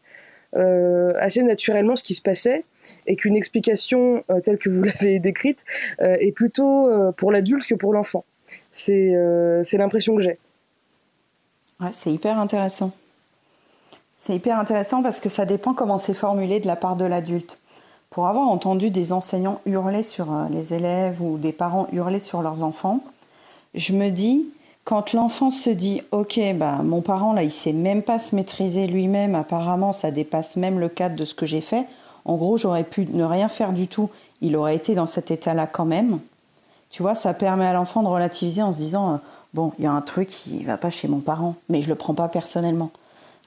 assez 0.55 1.43
naturellement 1.43 1.97
ce 1.97 2.03
qui 2.03 2.15
se 2.15 2.23
passait 2.23 2.65
et 3.07 3.17
qu'une 3.17 3.37
explication 3.37 4.23
telle 4.45 4.59
que 4.59 4.69
vous 4.69 4.83
l'avez 4.85 5.19
décrite 5.19 5.65
est 6.01 6.33
plutôt 6.33 6.91
pour 7.17 7.33
l'adulte 7.33 7.67
que 7.67 7.75
pour 7.75 7.93
l'enfant. 7.93 8.25
Euh, 8.89 9.63
c'est 9.65 9.79
l'impression 9.79 10.17
que 10.17 10.23
j'ai. 10.23 10.39
C'est 11.93 12.11
hyper 12.11 12.39
intéressant. 12.39 12.93
C'est 14.19 14.35
hyper 14.35 14.59
intéressant 14.59 15.03
parce 15.03 15.21
que 15.21 15.29
ça 15.29 15.45
dépend 15.45 15.75
comment 15.75 15.99
c'est 15.99 16.15
formulé 16.15 16.59
de 16.59 16.67
la 16.67 16.77
part 16.77 16.97
de 16.97 17.05
l'adulte. 17.05 17.59
Pour 18.11 18.27
avoir 18.27 18.49
entendu 18.49 18.91
des 18.91 19.13
enseignants 19.13 19.61
hurler 19.67 20.03
sur 20.03 20.33
euh, 20.33 20.49
les 20.51 20.75
élèves 20.75 21.21
ou 21.21 21.39
des 21.39 21.53
parents 21.53 21.87
hurler 21.93 22.19
sur 22.19 22.43
leurs 22.43 22.63
enfants, 22.63 23.01
je 23.75 23.93
me 23.93 24.11
dis, 24.11 24.47
quand 24.85 25.13
l'enfant 25.13 25.51
se 25.51 25.71
dit, 25.71 26.03
ok, 26.13 26.41
bah, 26.55 26.83
mon 26.83 27.03
parent 27.03 27.33
là, 27.33 27.43
il 27.43 27.53
sait 27.53 27.73
même 27.73 28.03
pas 28.03 28.19
se 28.19 28.35
maîtriser 28.35 28.87
lui-même, 28.87 29.35
apparemment 29.35 29.93
ça 29.93 30.11
dépasse 30.11 30.57
même 30.57 30.79
le 30.79 30.89
cadre 30.89 31.17
de 31.17 31.25
ce 31.25 31.35
que 31.35 31.45
j'ai 31.45 31.61
fait, 31.61 31.87
en 32.25 32.37
gros 32.37 32.57
j'aurais 32.57 32.85
pu 32.85 33.07
ne 33.13 33.25
rien 33.25 33.49
faire 33.49 33.73
du 33.73 33.89
tout, 33.89 34.09
il 34.41 34.57
aurait 34.57 34.77
été 34.77 34.95
dans 34.95 35.07
cet 35.07 35.31
état-là 35.31 35.67
quand 35.67 35.85
même. 35.85 36.21
Tu 36.91 37.03
vois, 37.03 37.15
ça 37.17 37.35
permet 37.35 37.67
à 37.67 37.73
l'enfant 37.73 38.03
de 38.03 38.09
relativiser 38.09 38.63
en 38.63 38.73
se 38.73 38.79
disant 38.79 39.15
euh, 39.15 39.17
bon, 39.53 39.73
il 39.79 39.85
y 39.85 39.89
a 39.89 39.93
un 39.93 40.01
truc 40.01 40.29
qui 40.29 40.63
va 40.63 40.77
pas 40.77 40.91
chez 40.91 41.09
mon 41.09 41.19
parent, 41.19 41.57
mais 41.69 41.83
je 41.83 41.89
le 41.89 41.97
prends 41.97 42.15
pas 42.15 42.29
personnellement. 42.29 42.91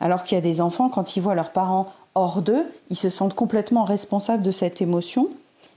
Alors 0.01 0.23
qu'il 0.23 0.35
y 0.35 0.37
a 0.37 0.41
des 0.41 0.61
enfants, 0.61 0.89
quand 0.89 1.15
ils 1.15 1.21
voient 1.21 1.35
leurs 1.35 1.51
parents 1.51 1.87
hors 2.19 2.41
d'eux, 2.41 2.65
ils 2.89 2.97
se 2.97 3.09
sentent 3.09 3.33
complètement 3.33 3.83
responsables 3.83 4.43
de 4.43 4.51
cette 4.51 4.81
émotion 4.81 5.27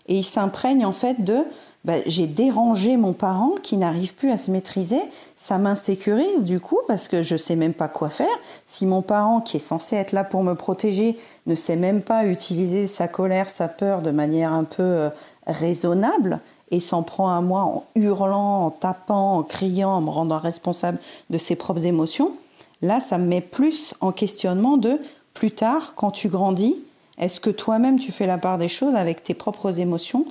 et 0.08 0.16
ils 0.16 0.24
s'imprègnent 0.24 0.86
en 0.86 0.92
fait 0.92 1.24
de 1.24 1.44
bah, 1.84 1.94
j'ai 2.06 2.28
dérangé 2.28 2.96
mon 2.96 3.12
parent 3.12 3.54
qui 3.60 3.76
n'arrive 3.76 4.14
plus 4.14 4.30
à 4.30 4.38
se 4.38 4.52
maîtriser, 4.52 5.00
ça 5.34 5.58
m'insécurise 5.58 6.44
du 6.44 6.60
coup 6.60 6.78
parce 6.86 7.08
que 7.08 7.24
je 7.24 7.36
sais 7.36 7.56
même 7.56 7.74
pas 7.74 7.88
quoi 7.88 8.08
faire. 8.08 8.28
Si 8.64 8.86
mon 8.86 9.02
parent 9.02 9.40
qui 9.40 9.56
est 9.56 9.60
censé 9.60 9.96
être 9.96 10.12
là 10.12 10.22
pour 10.22 10.44
me 10.44 10.54
protéger 10.54 11.16
ne 11.46 11.56
sait 11.56 11.74
même 11.74 12.00
pas 12.00 12.26
utiliser 12.26 12.86
sa 12.86 13.08
colère, 13.08 13.50
sa 13.50 13.66
peur 13.66 14.00
de 14.00 14.12
manière 14.12 14.52
un 14.52 14.62
peu 14.62 14.82
euh, 14.82 15.08
raisonnable, 15.48 16.40
et 16.72 16.80
s'en 16.80 17.02
prend 17.02 17.28
à 17.28 17.40
moi 17.40 17.60
en 17.60 17.84
hurlant, 17.94 18.64
en 18.64 18.70
tapant, 18.70 19.36
en 19.36 19.42
criant, 19.42 19.90
en 19.90 20.00
me 20.00 20.10
rendant 20.10 20.38
responsable 20.38 20.98
de 21.30 21.38
ses 21.38 21.54
propres 21.54 21.84
émotions, 21.84 22.32
là, 22.80 22.98
ça 22.98 23.18
me 23.18 23.26
met 23.26 23.42
plus 23.42 23.94
en 24.00 24.10
questionnement 24.10 24.78
de 24.78 24.98
plus 25.34 25.50
tard, 25.50 25.94
quand 25.94 26.10
tu 26.10 26.28
grandis, 26.28 26.76
est-ce 27.18 27.40
que 27.40 27.50
toi-même 27.50 27.98
tu 27.98 28.12
fais 28.12 28.26
la 28.26 28.38
part 28.38 28.58
des 28.58 28.68
choses 28.68 28.94
avec 28.94 29.22
tes 29.22 29.34
propres 29.34 29.78
émotions 29.78 30.24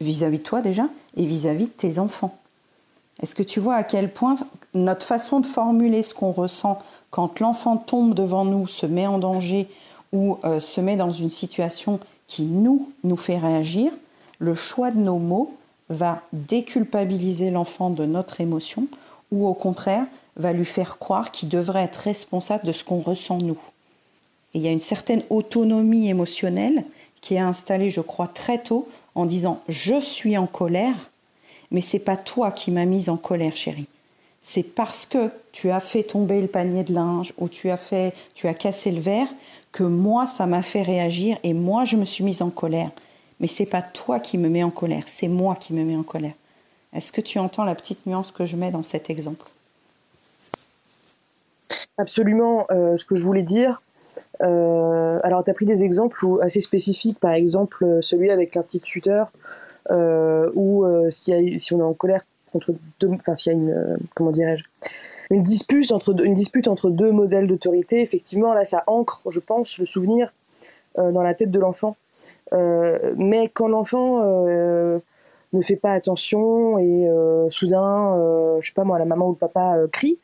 vis-à-vis 0.00 0.38
de 0.38 0.42
toi 0.42 0.60
déjà 0.60 0.88
et 1.16 1.26
vis-à-vis 1.26 1.66
de 1.66 1.72
tes 1.72 1.98
enfants? 1.98 2.36
Est-ce 3.22 3.34
que 3.34 3.42
tu 3.42 3.60
vois 3.60 3.74
à 3.74 3.82
quel 3.82 4.12
point 4.12 4.36
notre 4.74 5.04
façon 5.04 5.40
de 5.40 5.46
formuler 5.46 6.02
ce 6.02 6.14
qu'on 6.14 6.32
ressent 6.32 6.78
quand 7.10 7.40
l'enfant 7.40 7.76
tombe 7.76 8.14
devant 8.14 8.44
nous, 8.44 8.66
se 8.66 8.86
met 8.86 9.06
en 9.06 9.18
danger 9.18 9.68
ou 10.12 10.38
euh, 10.44 10.60
se 10.60 10.80
met 10.80 10.96
dans 10.96 11.10
une 11.10 11.28
situation 11.28 11.98
qui 12.26 12.44
nous, 12.44 12.90
nous 13.02 13.16
fait 13.16 13.38
réagir, 13.38 13.92
le 14.38 14.54
choix 14.54 14.90
de 14.90 14.98
nos 14.98 15.18
mots 15.18 15.54
va 15.88 16.22
déculpabiliser 16.32 17.50
l'enfant 17.50 17.90
de 17.90 18.04
notre 18.04 18.40
émotion 18.40 18.86
ou 19.32 19.46
au 19.46 19.54
contraire 19.54 20.06
va 20.36 20.52
lui 20.52 20.64
faire 20.64 20.98
croire 20.98 21.32
qu'il 21.32 21.48
devrait 21.48 21.82
être 21.82 21.96
responsable 21.96 22.64
de 22.64 22.72
ce 22.72 22.84
qu'on 22.84 23.00
ressent 23.00 23.38
nous? 23.38 23.58
Et 24.54 24.58
il 24.58 24.62
y 24.62 24.68
a 24.68 24.72
une 24.72 24.80
certaine 24.80 25.22
autonomie 25.30 26.08
émotionnelle 26.08 26.84
qui 27.20 27.34
est 27.34 27.40
installée, 27.40 27.90
je 27.90 28.00
crois, 28.00 28.28
très 28.28 28.58
tôt 28.58 28.88
en 29.14 29.26
disant 29.26 29.60
je 29.68 30.00
suis 30.00 30.38
en 30.38 30.46
colère, 30.46 31.10
mais 31.70 31.80
c'est 31.80 31.98
pas 31.98 32.16
toi 32.16 32.50
qui 32.50 32.70
m'as 32.70 32.84
mise 32.84 33.08
en 33.08 33.16
colère, 33.16 33.56
chérie. 33.56 33.88
C'est 34.40 34.62
parce 34.62 35.04
que 35.04 35.30
tu 35.52 35.70
as 35.70 35.80
fait 35.80 36.04
tomber 36.04 36.40
le 36.40 36.48
panier 36.48 36.84
de 36.84 36.94
linge 36.94 37.34
ou 37.38 37.48
tu 37.48 37.70
as 37.70 37.76
fait, 37.76 38.14
tu 38.34 38.46
as 38.46 38.54
cassé 38.54 38.90
le 38.90 39.00
verre 39.00 39.28
que 39.72 39.82
moi 39.82 40.26
ça 40.26 40.46
m'a 40.46 40.62
fait 40.62 40.82
réagir 40.82 41.36
et 41.42 41.52
moi 41.52 41.84
je 41.84 41.96
me 41.96 42.04
suis 42.04 42.24
mise 42.24 42.40
en 42.40 42.50
colère 42.50 42.90
mais 43.40 43.46
c'est 43.46 43.66
pas 43.66 43.82
toi 43.82 44.20
qui 44.20 44.38
me 44.38 44.48
mets 44.48 44.62
en 44.62 44.70
colère, 44.70 45.04
c'est 45.06 45.28
moi 45.28 45.54
qui 45.56 45.72
me 45.72 45.84
mets 45.84 45.96
en 45.96 46.02
colère. 46.02 46.34
Est-ce 46.92 47.12
que 47.12 47.20
tu 47.20 47.38
entends 47.38 47.64
la 47.64 47.74
petite 47.74 48.06
nuance 48.06 48.32
que 48.32 48.46
je 48.46 48.56
mets 48.56 48.70
dans 48.70 48.82
cet 48.82 49.10
exemple? 49.10 49.48
Absolument. 51.98 52.66
Euh, 52.70 52.96
ce 52.96 53.04
que 53.04 53.14
je 53.14 53.24
voulais 53.24 53.42
dire, 53.42 53.82
alors 54.40 55.44
tu 55.44 55.50
as 55.50 55.54
pris 55.54 55.64
des 55.64 55.84
exemples 55.84 56.24
assez 56.42 56.60
spécifiques, 56.60 57.18
par 57.20 57.32
exemple 57.32 57.84
euh, 57.84 58.00
celui 58.00 58.30
avec 58.30 58.54
l'instituteur, 58.54 59.32
ou 59.90 60.84
si, 61.10 61.32
on 61.72 61.78
est 61.78 61.82
en 61.82 61.94
colère 61.94 62.22
contre 62.52 62.74
deux, 63.00 63.10
enfin 63.10 63.34
s'il 63.36 63.52
y 63.52 63.54
a 63.54 63.58
une, 63.58 63.98
comment 64.14 64.30
dirais-je, 64.30 64.64
une 65.30 65.42
dispute 65.42 65.92
entre 65.92 66.90
deux 66.90 67.12
modèles 67.12 67.46
d'autorité, 67.46 68.00
effectivement 68.00 68.54
là 68.54 68.64
ça 68.64 68.84
ancre, 68.86 69.30
je 69.30 69.40
pense, 69.40 69.78
le 69.78 69.84
souvenir 69.84 70.32
dans 70.96 71.22
la 71.22 71.34
tête 71.34 71.50
de 71.50 71.60
l'enfant. 71.60 71.96
Euh, 72.52 73.14
mais 73.16 73.48
quand 73.48 73.68
l'enfant 73.68 74.20
euh, 74.22 74.98
ne 75.52 75.62
fait 75.62 75.76
pas 75.76 75.92
attention 75.92 76.78
et 76.78 77.08
euh, 77.08 77.48
soudain, 77.48 78.58
je 78.60 78.66
sais 78.66 78.74
pas 78.74 78.84
moi, 78.84 78.98
la 78.98 79.04
maman 79.04 79.28
ou 79.28 79.32
le 79.32 79.38
papa 79.38 79.76
crie, 79.92 80.18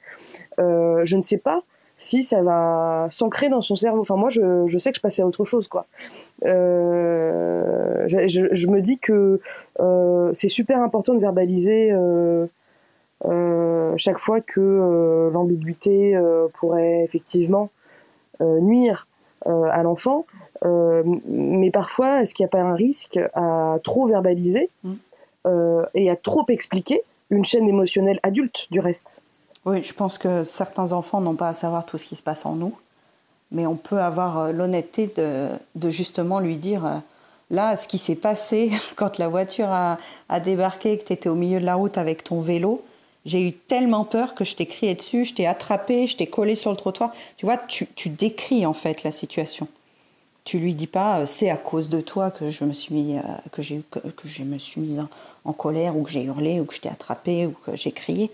je 0.58 1.16
ne 1.16 1.22
sais 1.22 1.38
pas 1.38 1.62
si 1.96 2.22
ça 2.22 2.42
va 2.42 3.06
s'ancrer 3.10 3.48
dans 3.48 3.60
son 3.60 3.74
cerveau. 3.74 4.00
Enfin, 4.00 4.16
moi, 4.16 4.28
je, 4.28 4.66
je, 4.66 4.78
sais 4.78 4.90
que 4.90 4.96
je 4.96 5.00
passais 5.00 5.22
à 5.22 5.26
autre 5.26 5.44
chose, 5.44 5.68
quoi. 5.68 5.86
Euh, 6.44 8.04
je, 8.08 8.48
je, 8.50 8.66
me 8.68 8.80
dis 8.80 8.98
que 8.98 9.40
euh, 9.80 10.30
c'est 10.34 10.48
super 10.48 10.80
important 10.80 11.14
de 11.14 11.20
verbaliser 11.20 11.92
euh, 11.92 12.46
chaque 13.96 14.18
fois 14.18 14.40
que 14.40 15.30
l'ambiguïté 15.32 16.18
pourrait 16.54 17.04
effectivement 17.04 17.70
nuire 18.40 19.06
à 19.46 19.82
l'enfant. 19.82 20.26
Mais 20.64 21.70
parfois, 21.70 22.22
est-ce 22.22 22.34
qu'il 22.34 22.44
n'y 22.44 22.48
a 22.48 22.50
pas 22.50 22.62
un 22.62 22.74
risque 22.74 23.20
à 23.34 23.78
trop 23.82 24.06
verbaliser 24.06 24.68
mm. 24.82 24.94
et 25.94 26.10
à 26.10 26.16
trop 26.16 26.44
expliquer 26.48 27.02
une 27.30 27.44
chaîne 27.44 27.68
émotionnelle 27.68 28.20
adulte 28.22 28.66
du 28.70 28.80
reste? 28.80 29.22
Oui, 29.64 29.82
je 29.82 29.94
pense 29.94 30.18
que 30.18 30.42
certains 30.42 30.92
enfants 30.92 31.20
n'ont 31.20 31.36
pas 31.36 31.48
à 31.48 31.54
savoir 31.54 31.86
tout 31.86 31.98
ce 31.98 32.06
qui 32.06 32.16
se 32.16 32.22
passe 32.22 32.44
en 32.44 32.54
nous, 32.54 32.76
mais 33.50 33.66
on 33.66 33.76
peut 33.76 34.00
avoir 34.00 34.38
euh, 34.38 34.52
l'honnêteté 34.52 35.12
de, 35.16 35.90
justement 35.90 36.40
lui 36.40 36.56
dire 36.56 37.02
là, 37.50 37.76
ce 37.76 37.88
qui 37.88 37.98
s'est 37.98 38.14
passé 38.14 38.72
quand 38.96 39.18
la 39.18 39.28
voiture 39.28 39.68
a, 39.68 39.98
débarqué, 40.40 40.98
que 40.98 41.04
tu 41.04 41.12
étais 41.12 41.28
au 41.28 41.34
milieu 41.34 41.60
de 41.60 41.64
la 41.64 41.74
route 41.74 41.98
avec 41.98 42.24
ton 42.24 42.40
vélo, 42.40 42.82
j'ai 43.24 43.48
eu 43.48 43.52
tellement 43.52 44.04
peur 44.04 44.34
que 44.34 44.44
je 44.44 44.54
t'ai 44.54 44.66
crié 44.66 44.94
dessus, 44.94 45.24
je 45.24 45.34
t'ai 45.34 45.46
attrapé, 45.46 46.06
je 46.06 46.16
t'ai 46.16 46.26
collé 46.26 46.54
sur 46.54 46.70
le 46.70 46.76
trottoir. 46.76 47.12
Tu 47.38 47.46
vois, 47.46 47.56
tu, 47.56 47.86
décris 48.10 48.66
en 48.66 48.74
fait 48.74 49.02
la 49.02 49.12
situation. 49.12 49.66
Tu 50.44 50.58
lui 50.58 50.74
dis 50.74 50.86
pas 50.86 51.20
euh, 51.20 51.26
c'est 51.26 51.48
à 51.48 51.56
cause 51.56 51.88
de 51.88 52.02
toi 52.02 52.30
que 52.30 52.50
je 52.50 52.64
me 52.64 52.74
suis 52.74 53.16
euh, 53.16 53.22
que 53.50 53.62
que, 53.62 54.28
je 54.28 54.42
me 54.42 54.58
suis 54.58 54.82
mise 54.82 55.02
en, 55.46 55.52
colère 55.54 55.96
ou 55.96 56.02
que 56.02 56.10
j'ai 56.10 56.22
hurlé 56.22 56.60
ou 56.60 56.66
que 56.66 56.74
je 56.74 56.82
t'ai 56.82 56.90
attrapé 56.90 57.46
ou 57.46 57.52
que 57.64 57.76
j'ai 57.76 57.92
crié. 57.92 58.30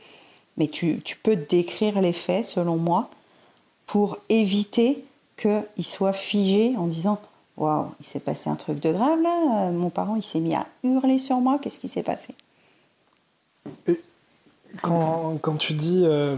Mais 0.60 0.68
tu, 0.68 1.00
tu 1.02 1.16
peux 1.16 1.36
décrire 1.36 2.02
les 2.02 2.12
faits 2.12 2.44
selon 2.44 2.76
moi 2.76 3.08
pour 3.86 4.18
éviter 4.28 5.02
qu'il 5.38 5.84
soit 5.84 6.12
figé 6.12 6.74
en 6.76 6.86
disant 6.86 7.18
Waouh, 7.56 7.86
il 7.98 8.04
s'est 8.04 8.20
passé 8.20 8.50
un 8.50 8.56
truc 8.56 8.78
de 8.78 8.92
grave 8.92 9.22
là, 9.22 9.68
euh, 9.68 9.72
mon 9.72 9.88
parent 9.88 10.16
il 10.16 10.22
s'est 10.22 10.38
mis 10.38 10.54
à 10.54 10.66
hurler 10.84 11.18
sur 11.18 11.36
moi, 11.36 11.58
qu'est-ce 11.62 11.80
qui 11.80 11.88
s'est 11.88 12.02
passé? 12.02 12.34
Et 13.86 13.98
quand, 14.82 15.38
quand 15.40 15.56
tu 15.56 15.72
dis 15.72 16.02
euh, 16.04 16.36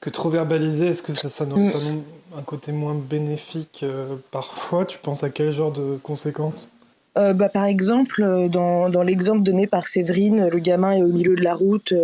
que 0.00 0.08
trop 0.08 0.30
verbaliser, 0.30 0.86
est-ce 0.86 1.02
que 1.02 1.12
ça, 1.12 1.28
ça 1.28 1.44
n'aurait 1.44 1.72
pas 1.72 2.38
un 2.38 2.42
côté 2.42 2.72
moins 2.72 2.94
bénéfique 2.94 3.80
euh, 3.82 4.16
parfois? 4.30 4.86
Tu 4.86 4.96
penses 4.96 5.24
à 5.24 5.28
quel 5.28 5.52
genre 5.52 5.72
de 5.72 5.98
conséquences? 6.02 6.70
Bah, 7.16 7.48
par 7.48 7.64
exemple, 7.64 8.48
dans, 8.50 8.88
dans 8.90 9.02
l'exemple 9.02 9.42
donné 9.42 9.66
par 9.66 9.88
Séverine, 9.88 10.48
le 10.48 10.58
gamin 10.58 10.92
est 10.92 11.02
au 11.02 11.08
milieu 11.08 11.34
de 11.34 11.42
la 11.42 11.54
route, 11.54 11.94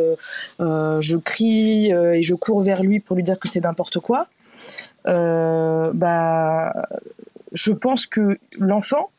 je 0.58 1.16
crie 1.16 1.90
et 1.90 2.22
je 2.22 2.34
cours 2.34 2.62
vers 2.62 2.82
lui 2.82 3.00
pour 3.00 3.16
lui 3.16 3.22
dire 3.22 3.38
que 3.38 3.48
c'est 3.48 3.60
n'importe 3.60 3.98
quoi. 4.00 4.26
bah, 5.04 6.72
je 7.52 7.72
pense 7.72 8.06
que 8.06 8.38
l'enfant 8.58 9.10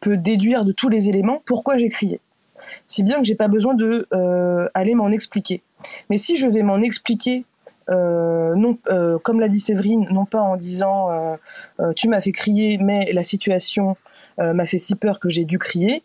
peut 0.00 0.16
déduire 0.16 0.64
de 0.64 0.72
tous 0.72 0.88
les 0.88 1.08
éléments 1.08 1.42
pourquoi 1.44 1.78
j'ai 1.78 1.88
crié. 1.88 2.20
Si 2.86 3.02
bien 3.02 3.18
que 3.18 3.24
j'ai 3.24 3.34
pas 3.34 3.48
besoin 3.48 3.74
de 3.74 4.06
euh, 4.12 4.68
aller 4.74 4.94
m'en 4.94 5.10
expliquer. 5.10 5.62
Mais 6.10 6.16
si 6.16 6.36
je 6.36 6.48
vais 6.48 6.62
m'en 6.62 6.80
expliquer, 6.80 7.44
euh, 7.90 8.54
non, 8.54 8.78
euh, 8.88 9.18
comme 9.18 9.40
l'a 9.40 9.48
dit 9.48 9.60
Séverine, 9.60 10.06
non 10.10 10.24
pas 10.24 10.40
en 10.40 10.56
disant 10.56 11.08
tu 11.94 12.08
m'as 12.08 12.20
fait 12.20 12.32
crier, 12.32 12.78
mais 12.78 13.12
la 13.12 13.22
situation 13.22 13.96
m'a 14.38 14.66
fait 14.66 14.78
si 14.78 14.94
peur 14.94 15.18
que 15.18 15.28
j'ai 15.28 15.44
dû 15.44 15.58
crier, 15.58 16.02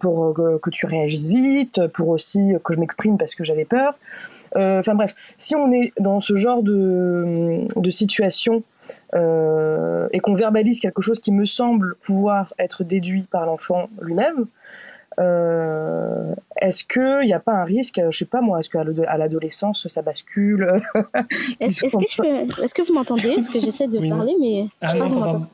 pour 0.00 0.34
que, 0.34 0.70
tu 0.70 0.86
réagisses 0.86 1.28
vite, 1.28 1.86
pour 1.88 2.08
aussi 2.08 2.54
que 2.64 2.72
je 2.72 2.78
m'exprime 2.78 3.16
parce 3.18 3.34
que 3.34 3.44
j'avais 3.44 3.64
peur. 3.64 3.94
Enfin 4.54 4.94
bref, 4.94 5.14
si 5.36 5.56
on 5.56 5.72
est 5.72 5.92
dans 5.98 6.20
ce 6.20 6.36
genre 6.36 6.62
de, 6.62 7.66
de 7.76 7.90
situation 7.90 8.62
euh, 9.14 10.08
et 10.12 10.20
qu'on 10.20 10.34
verbalise 10.34 10.80
quelque 10.80 11.02
chose 11.02 11.18
qui 11.18 11.32
me 11.32 11.44
semble 11.44 11.96
pouvoir 11.96 12.54
être 12.58 12.84
déduit 12.84 13.22
par 13.22 13.46
l'enfant 13.46 13.88
lui-même, 14.00 14.46
euh, 15.18 16.34
est-ce 16.60 16.84
qu'il 16.84 17.26
n'y 17.26 17.32
a 17.32 17.40
pas 17.40 17.52
un 17.52 17.64
risque, 17.64 18.00
je 18.10 18.16
sais 18.16 18.24
pas 18.24 18.40
moi, 18.40 18.60
est-ce 18.60 18.70
qu'à 18.70 18.84
l'adolescence 18.84 19.86
ça 19.86 20.02
bascule 20.02 20.80
Est-ce 21.60 22.74
que, 22.74 22.86
vous 22.86 22.94
m'entendez? 22.94 23.28
Est-ce 23.28 23.50
que 23.50 23.58
j'essaie 23.58 23.86
de 23.86 24.08
parler 24.08 24.34
mais 24.40 24.68
ah 24.82 24.94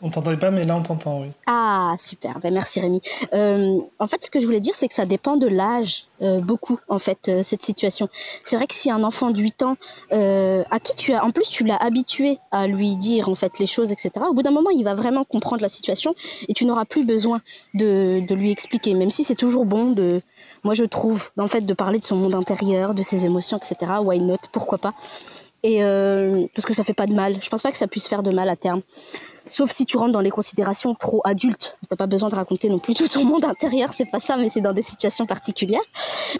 on 0.02 0.10
t'entendait 0.10 0.36
pas, 0.36 0.50
mais 0.50 0.64
là 0.64 0.76
on 0.76 0.82
t'entend, 0.82 1.20
oui. 1.20 1.28
Ah 1.46 1.94
super, 1.98 2.40
ben, 2.40 2.52
merci 2.52 2.80
Rémi. 2.80 3.00
Euh, 3.32 3.78
en 3.98 4.06
fait, 4.06 4.22
ce 4.22 4.30
que 4.30 4.40
je 4.40 4.46
voulais 4.46 4.60
dire, 4.60 4.74
c'est 4.74 4.88
que 4.88 4.94
ça 4.94 5.06
dépend 5.06 5.36
de 5.36 5.46
l'âge 5.46 6.04
euh, 6.22 6.40
beaucoup 6.40 6.78
en 6.88 6.98
fait 6.98 7.30
cette 7.42 7.62
situation. 7.62 8.08
C'est 8.44 8.56
vrai 8.56 8.66
que 8.66 8.74
si 8.74 8.90
un 8.90 9.02
enfant 9.02 9.30
de 9.30 9.40
8 9.40 9.62
ans 9.62 9.76
à 10.10 10.80
qui 10.80 10.96
tu 10.96 11.12
as, 11.12 11.24
en 11.24 11.30
plus 11.30 11.48
tu 11.48 11.64
l'as 11.64 11.76
habitué 11.76 12.38
à 12.50 12.66
lui 12.66 12.96
dire 12.96 13.28
en 13.28 13.34
fait 13.34 13.58
les 13.58 13.66
choses, 13.66 13.92
etc. 13.92 14.10
Au 14.28 14.34
bout 14.34 14.42
d'un 14.42 14.50
moment, 14.50 14.70
il 14.70 14.84
va 14.84 14.94
vraiment 14.94 15.24
comprendre 15.24 15.62
la 15.62 15.68
situation 15.68 16.14
et 16.48 16.54
tu 16.54 16.64
n'auras 16.64 16.84
plus 16.84 17.04
besoin 17.04 17.40
de, 17.74 18.24
de 18.26 18.34
lui 18.34 18.50
expliquer, 18.50 18.94
même 18.94 19.10
si 19.10 19.24
c'est 19.24 19.34
toujours 19.34 19.64
bon 19.64 19.92
de, 19.92 20.20
moi 20.64 20.74
je 20.74 20.84
trouve, 20.84 21.30
en 21.38 21.48
fait, 21.48 21.62
de 21.62 21.74
parler 21.74 21.98
de 21.98 22.04
son 22.04 22.16
monde 22.16 22.34
intérieur, 22.34 22.94
de 22.94 23.02
ses 23.02 23.24
émotions, 23.24 23.58
etc. 23.58 23.92
Why 24.02 24.20
not? 24.20 24.38
Pourquoi 24.52 24.78
pas? 24.78 24.94
Et 25.62 25.82
euh, 25.82 26.46
parce 26.54 26.66
que 26.66 26.74
ça 26.74 26.84
fait 26.84 26.94
pas 26.94 27.06
de 27.06 27.14
mal. 27.14 27.36
Je 27.40 27.48
pense 27.48 27.62
pas 27.62 27.70
que 27.70 27.76
ça 27.76 27.86
puisse 27.86 28.06
faire 28.08 28.22
de 28.22 28.30
mal 28.30 28.48
à 28.48 28.56
terme. 28.56 28.82
Sauf 29.46 29.70
si 29.70 29.84
tu 29.84 29.96
rentres 29.96 30.12
dans 30.12 30.20
les 30.20 30.30
considérations 30.30 30.94
trop 30.94 31.20
adultes. 31.24 31.76
T'as 31.88 31.96
pas 31.96 32.06
besoin 32.06 32.28
de 32.28 32.34
raconter 32.34 32.68
non 32.68 32.78
plus 32.78 32.94
tout 32.94 33.08
ton 33.08 33.24
monde 33.24 33.44
intérieur, 33.44 33.90
c'est 33.92 34.10
pas 34.10 34.20
ça, 34.20 34.36
mais 34.36 34.50
c'est 34.50 34.60
dans 34.60 34.72
des 34.72 34.82
situations 34.82 35.26
particulières. 35.26 35.82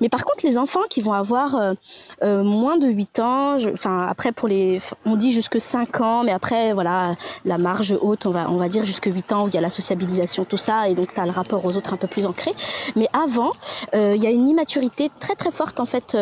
Mais 0.01 0.09
par 0.09 0.25
contre, 0.25 0.47
les 0.47 0.57
enfants 0.57 0.83
qui 0.89 1.01
vont 1.01 1.13
avoir 1.13 1.57
euh, 1.57 1.75
euh, 2.23 2.43
moins 2.45 2.79
de 2.79 2.87
8 2.87 3.19
ans, 3.21 3.57
enfin 3.73 4.07
après 4.09 4.33
pour 4.33 4.49
les, 4.49 4.81
on 5.05 5.17
dit 5.17 5.33
jusque 5.33 5.61
5 5.61 6.01
ans, 6.01 6.23
mais 6.25 6.33
après 6.33 6.73
voilà, 6.73 7.17
la 7.45 7.59
marge 7.59 7.97
haute, 8.01 8.27
on 8.27 8.31
va, 8.31 8.51
on 8.51 8.57
va 8.57 8.69
dire 8.69 8.85
jusque 8.85 9.07
8 9.13 9.33
ans 9.33 9.45
où 9.45 9.49
il 9.49 9.55
y 9.55 9.59
a 9.59 9.61
la 9.61 9.71
sociabilisation, 9.71 10.45
tout 10.45 10.57
ça, 10.57 10.89
et 10.89 10.95
donc 10.95 11.13
tu 11.13 11.21
as 11.21 11.27
le 11.27 11.33
rapport 11.33 11.65
aux 11.65 11.77
autres 11.77 11.93
un 11.93 11.97
peu 11.97 12.07
plus 12.07 12.25
ancré. 12.25 12.53
Mais 12.95 13.09
avant, 13.13 13.51
euh, 13.95 14.15
il 14.17 14.23
y 14.23 14.27
a 14.27 14.31
une 14.31 14.49
immaturité 14.49 15.11
très 15.19 15.35
très 15.35 15.51
forte 15.51 15.81
en 15.81 15.87
fait 15.87 16.17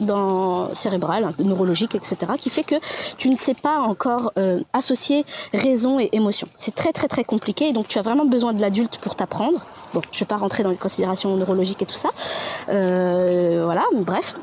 dans 0.00 0.74
cérébrale, 0.74 1.32
neurologique, 1.38 1.94
etc., 1.94 2.16
qui 2.38 2.50
fait 2.50 2.64
que 2.64 2.76
tu 3.16 3.30
ne 3.30 3.36
sais 3.36 3.54
pas 3.54 3.78
encore 3.78 4.32
associer 4.72 5.24
raison 5.52 5.98
et 5.98 6.09
C'est 6.56 6.74
très 6.74 6.92
très 6.92 7.08
très 7.08 7.24
compliqué 7.24 7.68
et 7.68 7.72
donc 7.72 7.88
tu 7.88 7.98
as 7.98 8.02
vraiment 8.02 8.24
besoin 8.24 8.52
de 8.52 8.60
l'adulte 8.60 8.98
pour 8.98 9.14
t'apprendre. 9.14 9.60
Bon, 9.94 10.02
je 10.12 10.20
vais 10.20 10.26
pas 10.26 10.36
rentrer 10.36 10.62
dans 10.62 10.70
les 10.70 10.76
considérations 10.76 11.36
neurologiques 11.36 11.82
et 11.82 11.86
tout 11.86 11.94
ça. 11.94 12.10
Euh, 12.68 13.62
voilà, 13.64 13.84
bref. 13.92 14.34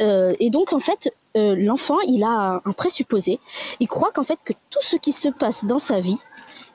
Euh, 0.00 0.34
et 0.40 0.50
donc 0.50 0.72
en 0.72 0.78
fait, 0.78 1.12
euh, 1.36 1.54
l'enfant, 1.56 1.98
il 2.06 2.24
a 2.24 2.60
un 2.64 2.72
présupposé. 2.72 3.40
Il 3.80 3.88
croit 3.88 4.10
qu'en 4.12 4.24
fait 4.24 4.38
que 4.44 4.52
tout 4.70 4.82
ce 4.82 4.96
qui 4.96 5.12
se 5.12 5.28
passe 5.28 5.64
dans 5.64 5.78
sa 5.78 6.00
vie, 6.00 6.18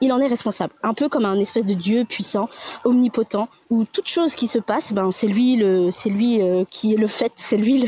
il 0.01 0.11
en 0.11 0.20
est 0.20 0.28
responsable. 0.28 0.74
Un 0.84 0.93
peu 0.93 1.09
comme 1.09 1.26
un 1.26 1.39
espèce 1.39 1.66
de 1.66 1.74
dieu 1.74 2.05
puissant, 2.05 2.49
omnipotent, 2.84 3.47
où 3.70 3.84
toute 3.91 4.07
chose 4.07 4.36
qui 4.36 4.47
se 4.47 4.59
passe, 4.59 4.93
ben 4.93 5.11
c'est 5.11 5.28
lui 5.28 5.55
le, 5.55 5.89
c'est 5.89 6.09
lui 6.09 6.41
euh, 6.41 6.63
qui 6.70 6.93
est 6.93 6.97
le 6.97 7.07
fait, 7.07 7.32
c'est 7.36 7.57
lui 7.57 7.84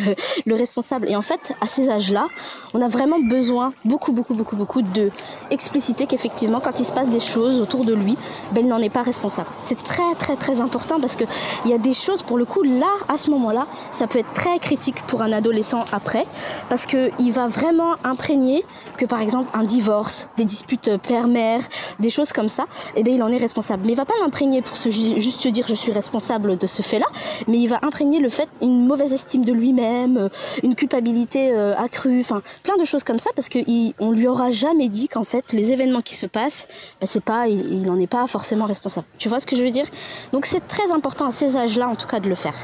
le, 0.46 0.56
responsable. 0.56 1.08
Et 1.10 1.16
en 1.16 1.22
fait, 1.22 1.54
à 1.62 1.68
ces 1.68 1.90
âges-là, 1.90 2.28
on 2.74 2.82
a 2.82 2.88
vraiment 2.88 3.20
besoin, 3.20 3.74
beaucoup, 3.86 4.12
beaucoup, 4.12 4.34
beaucoup, 4.34 4.56
beaucoup, 4.56 4.82
de 4.82 5.12
expliciter 5.52 6.08
qu'effectivement, 6.08 6.60
quand 6.60 6.80
il 6.80 6.86
se 6.86 6.92
passe 6.92 7.10
des 7.10 7.20
choses 7.20 7.62
autour 7.62 7.86
de 7.86 7.94
lui, 7.94 8.18
ben 8.54 8.62
il 8.62 8.68
n'en 8.68 8.80
est 8.80 8.90
pas 8.90 9.04
responsable. 9.04 9.50
C'est 9.62 9.82
très, 9.84 10.16
très, 10.18 10.36
très 10.36 10.62
important 10.62 11.00
parce 11.00 11.16
que 11.16 11.26
il 11.66 11.72
y 11.72 11.74
a 11.76 11.78
des 11.78 11.94
choses, 11.94 12.24
pour 12.24 12.38
le 12.38 12.46
coup, 12.46 12.64
là, 12.64 12.92
à 13.08 13.18
ce 13.18 13.30
moment-là, 13.30 13.68
ça 13.92 14.08
peut 14.08 14.20
être 14.20 14.34
très 14.34 14.58
critique 14.58 15.04
pour 15.04 15.22
un 15.22 15.32
adolescent 15.32 15.86
après, 15.92 16.26
parce 16.70 16.88
que 16.88 17.12
il 17.20 17.32
va 17.32 17.48
vraiment 17.48 17.96
imprégner 18.04 18.66
que, 18.98 19.06
par 19.06 19.22
exemple, 19.22 19.50
un 19.54 19.64
divorce, 19.64 20.28
des 20.38 20.46
disputes 20.46 20.98
père-mère, 20.98 21.62
des 22.00 22.10
choses 22.10 22.34
comme 22.34 22.50
ça, 22.50 22.64
et 22.96 23.02
eh 23.02 23.04
ben 23.04 23.14
il 23.14 23.22
en 23.22 23.30
est 23.30 23.38
responsable. 23.38 23.84
Mais 23.86 23.92
il 23.92 23.96
va 23.96 24.06
pas 24.06 24.16
l'imprégner 24.22 24.64
pour 24.64 24.76
se 24.76 24.90
juste 24.90 25.42
se 25.42 25.50
dire 25.50 25.67
je 25.68 25.76
suis 25.76 25.92
responsable 25.92 26.58
de 26.58 26.68
ce 26.68 26.82
fait-là, 26.82 27.06
mais 27.48 27.60
il 27.60 27.68
va 27.68 27.80
imprégner 27.82 28.20
le 28.20 28.30
fait 28.30 28.48
une 28.62 28.86
mauvaise 28.86 29.14
estime 29.14 29.44
de 29.44 29.54
lui-même, 29.54 30.18
euh, 30.18 30.30
une 30.64 30.76
culpabilité 30.76 31.52
euh, 31.52 31.76
accrue, 31.76 32.22
enfin 32.22 32.42
plein 32.64 32.78
de 32.78 32.84
choses 32.84 33.04
comme 33.04 33.20
ça 33.20 33.30
parce 33.36 33.50
qu'on 33.50 34.12
lui 34.12 34.28
aura 34.28 34.52
jamais 34.52 34.90
dit 34.90 35.08
qu'en 35.08 35.24
fait 35.24 35.54
les 35.54 35.72
événements 35.72 36.02
qui 36.02 36.16
se 36.16 36.26
passent, 36.26 36.68
bah, 37.00 37.08
c'est 37.08 37.24
pas, 37.24 37.48
il 37.48 37.82
n'en 37.84 38.00
est 38.00 38.08
pas 38.08 38.26
forcément 38.28 38.66
responsable. 38.66 39.08
Tu 39.18 39.30
vois 39.30 39.40
ce 39.40 39.46
que 39.46 39.56
je 39.56 39.64
veux 39.64 39.72
dire? 39.72 39.86
Donc 40.32 40.46
c'est 40.46 40.68
très 40.68 40.92
important 40.92 41.28
à 41.28 41.32
ces 41.32 41.58
âges-là 41.58 41.90
en 41.90 41.96
tout 41.96 42.08
cas 42.08 42.20
de 42.20 42.30
le 42.30 42.36
faire. 42.36 42.56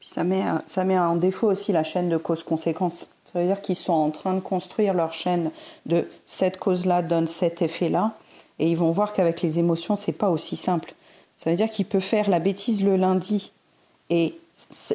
Puis 0.00 0.08
ça 0.08 0.24
met, 0.24 0.42
ça 0.66 0.84
met 0.84 0.98
en 0.98 1.16
défaut 1.16 1.48
aussi 1.48 1.72
la 1.72 1.82
chaîne 1.82 2.08
de 2.08 2.16
cause-conséquence. 2.16 3.06
Ça 3.32 3.40
veut 3.40 3.46
dire 3.46 3.60
qu'ils 3.60 3.76
sont 3.76 3.92
en 3.92 4.10
train 4.10 4.34
de 4.34 4.40
construire 4.40 4.94
leur 4.94 5.12
chaîne 5.12 5.50
de 5.84 6.08
cette 6.26 6.58
cause-là 6.58 7.02
donne 7.02 7.26
cet 7.26 7.60
effet-là 7.60 8.14
et 8.58 8.70
ils 8.70 8.76
vont 8.76 8.90
voir 8.90 9.12
qu'avec 9.12 9.42
les 9.42 9.58
émotions, 9.58 9.96
c'est 9.96 10.12
pas 10.12 10.30
aussi 10.30 10.56
simple. 10.56 10.94
Ça 11.36 11.50
veut 11.50 11.56
dire 11.56 11.70
qu'il 11.70 11.86
peut 11.86 12.00
faire 12.00 12.30
la 12.30 12.40
bêtise 12.40 12.82
le 12.82 12.96
lundi 12.96 13.52
et 14.10 14.38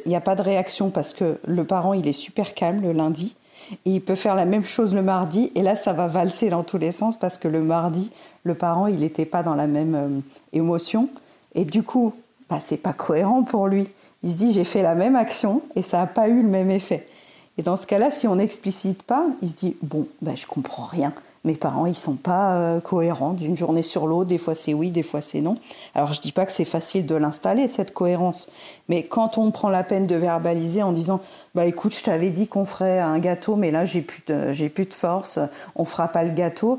il 0.04 0.08
n'y 0.08 0.16
a 0.16 0.20
pas 0.20 0.34
de 0.34 0.42
réaction 0.42 0.90
parce 0.90 1.14
que 1.14 1.38
le 1.46 1.64
parent 1.64 1.92
il 1.92 2.08
est 2.08 2.12
super 2.12 2.54
calme 2.54 2.82
le 2.82 2.92
lundi 2.92 3.36
et 3.84 3.90
il 3.90 4.00
peut 4.00 4.16
faire 4.16 4.34
la 4.34 4.44
même 4.44 4.64
chose 4.64 4.92
le 4.92 5.02
mardi 5.02 5.52
et 5.54 5.62
là 5.62 5.76
ça 5.76 5.92
va 5.92 6.08
valser 6.08 6.50
dans 6.50 6.64
tous 6.64 6.78
les 6.78 6.90
sens 6.90 7.16
parce 7.16 7.38
que 7.38 7.46
le 7.46 7.62
mardi 7.62 8.10
le 8.42 8.54
parent 8.54 8.88
il 8.88 9.00
n'était 9.00 9.24
pas 9.24 9.44
dans 9.44 9.54
la 9.54 9.68
même 9.68 9.94
euh, 9.94 10.20
émotion 10.52 11.08
et 11.54 11.64
du 11.64 11.84
coup 11.84 12.12
bah, 12.52 12.58
c'est 12.60 12.76
pas 12.76 12.92
cohérent 12.92 13.44
pour 13.44 13.66
lui. 13.66 13.88
Il 14.22 14.30
se 14.30 14.36
dit 14.36 14.52
j'ai 14.52 14.64
fait 14.64 14.82
la 14.82 14.94
même 14.94 15.16
action 15.16 15.62
et 15.74 15.82
ça 15.82 15.96
n'a 16.00 16.06
pas 16.06 16.28
eu 16.28 16.42
le 16.42 16.48
même 16.48 16.70
effet. 16.70 17.08
Et 17.56 17.62
dans 17.62 17.76
ce 17.76 17.86
cas-là, 17.86 18.10
si 18.10 18.28
on 18.28 18.36
n'explicite 18.36 19.02
pas, 19.04 19.24
il 19.40 19.48
se 19.48 19.54
dit 19.54 19.76
bon, 19.80 20.06
ben, 20.20 20.36
je 20.36 20.46
comprends 20.46 20.84
rien 20.84 21.14
mes 21.44 21.54
parents, 21.54 21.86
ils 21.86 21.96
sont 21.96 22.14
pas 22.14 22.56
euh, 22.56 22.80
cohérents 22.80 23.32
d'une 23.32 23.56
journée 23.56 23.82
sur 23.82 24.06
l'autre. 24.06 24.28
Des 24.28 24.38
fois 24.38 24.54
c'est 24.54 24.74
oui, 24.74 24.90
des 24.90 25.02
fois 25.02 25.22
c'est 25.22 25.40
non. 25.40 25.56
Alors 25.94 26.12
je 26.12 26.20
dis 26.20 26.32
pas 26.32 26.46
que 26.46 26.52
c'est 26.52 26.64
facile 26.64 27.04
de 27.04 27.14
l'installer 27.14 27.66
cette 27.66 27.92
cohérence, 27.92 28.48
mais 28.88 29.02
quand 29.02 29.38
on 29.38 29.50
prend 29.50 29.68
la 29.68 29.82
peine 29.82 30.06
de 30.06 30.14
verbaliser 30.14 30.82
en 30.82 30.92
disant 30.92 31.20
bah 31.54 31.66
écoute, 31.66 31.94
je 31.94 32.04
t'avais 32.04 32.30
dit 32.30 32.46
qu'on 32.46 32.64
ferait 32.64 33.00
un 33.00 33.18
gâteau, 33.18 33.56
mais 33.56 33.70
là 33.70 33.84
j'ai 33.84 34.02
plus 34.02 34.22
de, 34.26 34.52
j'ai 34.52 34.68
plus 34.68 34.86
de 34.86 34.94
force, 34.94 35.38
on 35.74 35.84
fera 35.84 36.08
pas 36.08 36.22
le 36.22 36.30
gâteau. 36.30 36.78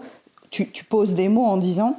Tu, 0.49 0.69
tu 0.69 0.83
poses 0.83 1.13
des 1.13 1.29
mots 1.29 1.45
en 1.45 1.57
disant 1.57 1.97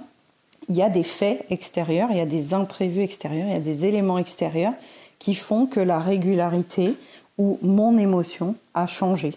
il 0.69 0.77
y 0.77 0.83
a 0.83 0.89
des 0.89 1.03
faits 1.03 1.45
extérieurs, 1.51 2.09
il 2.11 2.17
y 2.17 2.21
a 2.21 2.27
des 2.27 2.55
imprévus 2.55 3.03
extérieurs, 3.03 3.47
il 3.49 3.53
y 3.53 3.57
a 3.57 3.61
des 3.61 3.85
éléments 3.85 4.19
extérieurs 4.19 4.73
qui 5.19 5.35
font 5.35 5.67
que 5.67 5.81
la 5.81 5.99
régularité 5.99 6.97
ou 7.39 7.59
mon 7.63 7.99
émotion 7.99 8.55
a 8.75 8.87
changé. 8.87 9.37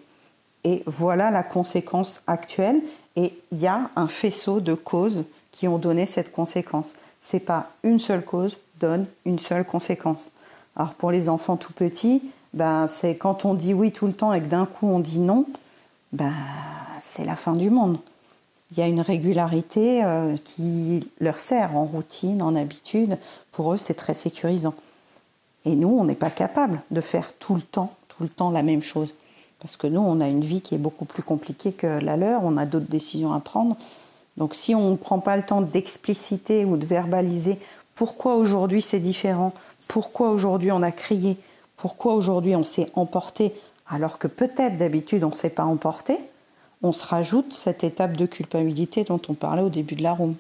Et 0.67 0.83
voilà 0.85 1.31
la 1.31 1.43
conséquence 1.43 2.23
actuelle. 2.27 2.81
Et 3.15 3.31
il 3.53 3.59
y 3.59 3.67
a 3.67 3.89
un 3.95 4.09
faisceau 4.09 4.59
de 4.59 4.73
causes 4.73 5.23
qui 5.53 5.65
ont 5.69 5.77
donné 5.77 6.05
cette 6.05 6.33
conséquence. 6.33 6.95
C'est 7.21 7.39
pas 7.39 7.69
une 7.83 8.01
seule 8.01 8.25
cause 8.25 8.57
donne 8.81 9.05
une 9.25 9.39
seule 9.39 9.63
conséquence. 9.63 10.29
Alors 10.75 10.93
pour 10.93 11.09
les 11.09 11.29
enfants 11.29 11.55
tout 11.55 11.71
petits, 11.71 12.21
ben, 12.53 12.85
c'est 12.87 13.15
quand 13.15 13.45
on 13.45 13.53
dit 13.53 13.73
oui 13.73 13.93
tout 13.93 14.07
le 14.07 14.13
temps 14.13 14.33
et 14.33 14.41
que 14.41 14.47
d'un 14.47 14.65
coup 14.65 14.87
on 14.87 14.99
dit 14.99 15.19
non, 15.19 15.45
ben, 16.11 16.33
c'est 16.99 17.23
la 17.23 17.37
fin 17.37 17.53
du 17.53 17.69
monde. 17.69 17.97
Il 18.71 18.77
y 18.77 18.81
a 18.81 18.87
une 18.87 18.99
régularité 18.99 20.03
euh, 20.03 20.35
qui 20.43 21.09
leur 21.21 21.39
sert 21.39 21.77
en 21.77 21.85
routine, 21.85 22.41
en 22.41 22.57
habitude. 22.57 23.17
Pour 23.53 23.73
eux, 23.73 23.77
c'est 23.77 23.93
très 23.93 24.13
sécurisant. 24.13 24.75
Et 25.63 25.77
nous, 25.77 25.87
on 25.87 26.03
n'est 26.03 26.13
pas 26.13 26.29
capable 26.29 26.81
de 26.91 26.99
faire 26.99 27.31
tout 27.39 27.55
le 27.55 27.61
temps, 27.61 27.93
tout 28.09 28.23
le 28.23 28.29
temps 28.29 28.51
la 28.51 28.63
même 28.63 28.83
chose. 28.83 29.15
Parce 29.59 29.77
que 29.77 29.87
nous, 29.87 30.01
on 30.01 30.21
a 30.21 30.27
une 30.27 30.43
vie 30.43 30.61
qui 30.61 30.75
est 30.75 30.79
beaucoup 30.79 31.05
plus 31.05 31.23
compliquée 31.23 31.71
que 31.71 31.87
la 31.87 32.15
leur, 32.17 32.43
on 32.43 32.57
a 32.57 32.65
d'autres 32.65 32.89
décisions 32.89 33.33
à 33.33 33.39
prendre. 33.39 33.75
Donc 34.37 34.53
si 34.53 34.75
on 34.75 34.91
ne 34.91 34.95
prend 34.95 35.19
pas 35.19 35.35
le 35.35 35.43
temps 35.43 35.61
d'expliciter 35.61 36.63
ou 36.63 36.77
de 36.77 36.85
verbaliser 36.85 37.59
pourquoi 37.95 38.35
aujourd'hui 38.35 38.83
c'est 38.83 38.99
différent, 38.99 39.53
pourquoi 39.87 40.29
aujourd'hui 40.29 40.71
on 40.71 40.83
a 40.83 40.91
crié, 40.91 41.37
pourquoi 41.75 42.13
aujourd'hui 42.13 42.55
on 42.55 42.63
s'est 42.63 42.91
emporté, 42.93 43.53
alors 43.87 44.19
que 44.19 44.27
peut-être 44.27 44.77
d'habitude 44.77 45.23
on 45.23 45.29
ne 45.29 45.35
s'est 45.35 45.49
pas 45.49 45.63
emporté, 45.63 46.19
on 46.83 46.91
se 46.91 47.03
rajoute 47.03 47.51
cette 47.53 47.83
étape 47.83 48.15
de 48.15 48.27
culpabilité 48.27 49.03
dont 49.03 49.21
on 49.27 49.33
parlait 49.33 49.63
au 49.63 49.69
début 49.69 49.95
de 49.95 50.03
la 50.03 50.13
room. 50.13 50.35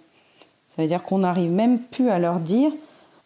Ça 0.67 0.83
veut 0.83 0.87
dire 0.87 1.01
qu'on 1.01 1.19
n'arrive 1.19 1.51
même 1.51 1.79
plus 1.79 2.09
à 2.09 2.19
leur 2.19 2.39
dire 2.39 2.71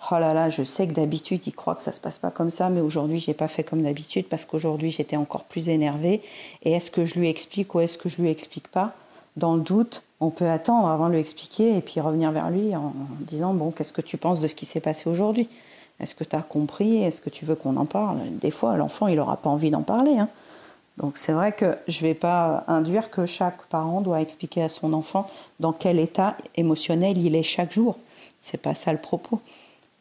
Oh 0.10 0.16
là 0.18 0.34
là, 0.34 0.50
je 0.50 0.64
sais 0.64 0.88
que 0.88 0.94
d'habitude 0.94 1.46
ils 1.46 1.54
croient 1.54 1.76
que 1.76 1.84
ça 1.84 1.92
se 1.92 2.00
passe 2.00 2.18
pas 2.18 2.32
comme 2.32 2.50
ça, 2.50 2.70
mais 2.70 2.82
aujourd'hui 2.82 3.20
j'ai 3.20 3.36
pas 3.36 3.48
fait 3.48 3.64
comme 3.64 3.84
d'habitude 3.84 4.28
parce 4.28 4.46
qu'aujourd'hui 4.46 4.90
j'étais 4.90 5.16
encore 5.16 5.44
plus 5.44 5.70
énervée. 5.70 6.22
Et 6.64 6.72
est-ce 6.72 6.90
que 6.90 7.06
je 7.06 7.20
lui 7.20 7.30
explique 7.30 7.76
ou 7.76 7.82
est-ce 7.82 7.98
que 7.98 8.10
je 8.10 8.22
lui 8.22 8.30
explique 8.30 8.68
pas? 8.68 8.94
Dans 9.38 9.56
le 9.56 9.62
doute, 9.62 10.04
on 10.20 10.30
peut 10.30 10.50
attendre 10.50 10.88
avant 10.88 11.08
de 11.08 11.14
lui 11.14 11.20
expliquer 11.20 11.78
et 11.78 11.82
puis 11.82 12.02
revenir 12.02 12.32
vers 12.32 12.50
lui 12.50 12.76
en 12.76 12.94
disant 13.20 13.54
Bon, 13.54 13.72
qu'est-ce 13.72 13.94
que 13.94 14.02
tu 14.02 14.18
penses 14.18 14.40
de 14.40 14.48
ce 14.48 14.56
qui 14.56 14.66
s'est 14.66 14.80
passé 14.80 15.08
aujourd'hui? 15.08 15.48
Est-ce 16.00 16.16
que 16.16 16.24
tu 16.24 16.36
as 16.36 16.42
compris? 16.42 17.04
Est-ce 17.04 17.22
que 17.22 17.30
tu 17.30 17.46
veux 17.46 17.56
qu'on 17.56 17.78
en 17.78 17.86
parle? 17.86 18.18
Des 18.40 18.52
fois, 18.52 18.76
l'enfant 18.78 19.08
il 19.08 19.18
n'aura 19.18 19.38
pas 19.38 19.52
envie 19.52 19.70
d'en 19.70 19.84
parler. 19.84 20.18
Hein. 20.18 20.30
Donc 20.98 21.18
c'est 21.18 21.32
vrai 21.32 21.52
que 21.52 21.78
je 21.88 22.04
ne 22.04 22.10
vais 22.10 22.16
pas 22.16 22.64
induire 22.68 23.12
que 23.12 23.28
chaque 23.28 23.64
parent 23.68 24.02
doit 24.02 24.20
expliquer 24.20 24.64
à 24.64 24.70
son 24.70 24.94
enfant 24.94 25.30
dans 25.60 25.74
quel 25.74 26.00
état 26.00 26.36
émotionnel 26.56 27.18
il 27.18 27.36
est 27.36 27.44
chaque 27.44 27.72
jour. 27.72 27.98
C'est 28.40 28.62
pas 28.62 28.74
ça 28.74 28.92
le 28.92 29.00
propos. 29.00 29.40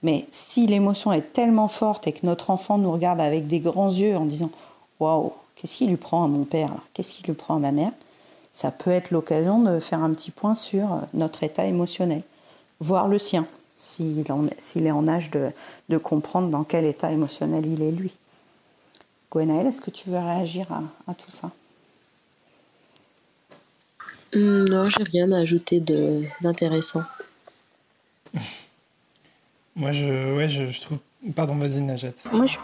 Mais 0.03 0.27
si 0.31 0.67
l'émotion 0.67 1.13
est 1.13 1.33
tellement 1.33 1.69
forte 1.69 2.07
et 2.07 2.13
que 2.13 2.25
notre 2.25 2.51
enfant 2.51 2.79
nous 2.79 2.91
regarde 2.91 3.21
avec 3.21 3.47
des 3.47 3.61
grands 3.61 3.91
yeux 3.91 4.17
en 4.17 4.25
disant 4.25 4.51
Waouh, 4.99 5.33
qu'est-ce 5.57 5.77
qu'il 5.77 5.89
lui 5.89 5.97
prend 5.97 6.25
à 6.25 6.29
mon 6.29 6.45
père 6.45 6.71
Qu'est-ce 6.95 7.15
qu'il 7.15 7.27
lui 7.27 7.35
prend 7.35 7.57
à 7.57 7.59
ma 7.59 7.73
mère? 7.73 7.93
Ça 8.53 8.71
peut 8.71 8.91
être 8.91 9.11
l'occasion 9.11 9.63
de 9.63 9.79
faire 9.79 10.03
un 10.03 10.13
petit 10.13 10.31
point 10.31 10.55
sur 10.55 11.01
notre 11.15 11.43
état 11.43 11.67
émotionnel, 11.67 12.23
voir 12.81 13.09
le 13.09 13.19
sien, 13.19 13.47
s'il 13.79 14.19
est 14.19 14.91
en 14.91 15.09
âge 15.09 15.31
de, 15.31 15.51
de 15.89 15.99
comprendre 15.99 16.49
dans 16.49 16.65
quel 16.65 16.85
état 16.85 17.13
émotionnel 17.13 17.67
il 17.67 17.83
est 17.83 17.93
lui. 17.93 18.13
Gwenaël, 19.31 19.67
est-ce 19.67 19.81
que 19.81 19.91
tu 19.91 20.11
veux 20.11 20.19
réagir 20.19 20.67
à, 21.07 21.15
tout 21.15 21.31
ça? 21.31 21.53
Hum, 24.35 24.69
Non, 24.69 24.89
j'ai 24.89 25.05
rien 25.05 25.31
à 25.31 25.39
ajouter 25.39 25.81
d'intéressant. 26.41 27.03
Moi, 29.81 29.93
je, 29.93 30.35
ouais, 30.35 30.49
je, 30.49 30.81
trouve. 30.83 30.99
Pardon, 31.35 31.57
vas-y, 31.57 31.81
Najat. 31.81 32.13
Moi, 32.33 32.45
je, 32.45 32.59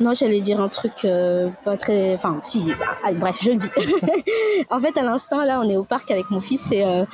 non, 0.00 0.12
j'allais 0.12 0.40
dire 0.40 0.60
un 0.60 0.66
truc 0.66 1.04
euh, 1.04 1.50
pas 1.64 1.76
très. 1.76 2.14
Enfin, 2.14 2.40
si, 2.42 2.72
bah, 2.72 3.12
bref, 3.14 3.38
je 3.40 3.50
le 3.50 3.56
dis. 3.56 3.70
en 4.70 4.80
fait, 4.80 4.96
à 4.98 5.02
l'instant, 5.02 5.44
là, 5.44 5.60
on 5.60 5.68
est 5.68 5.76
au 5.76 5.84
parc 5.84 6.10
avec 6.10 6.30
mon 6.30 6.40
fils 6.40 6.72
et 6.72 6.84
euh, 6.84 7.04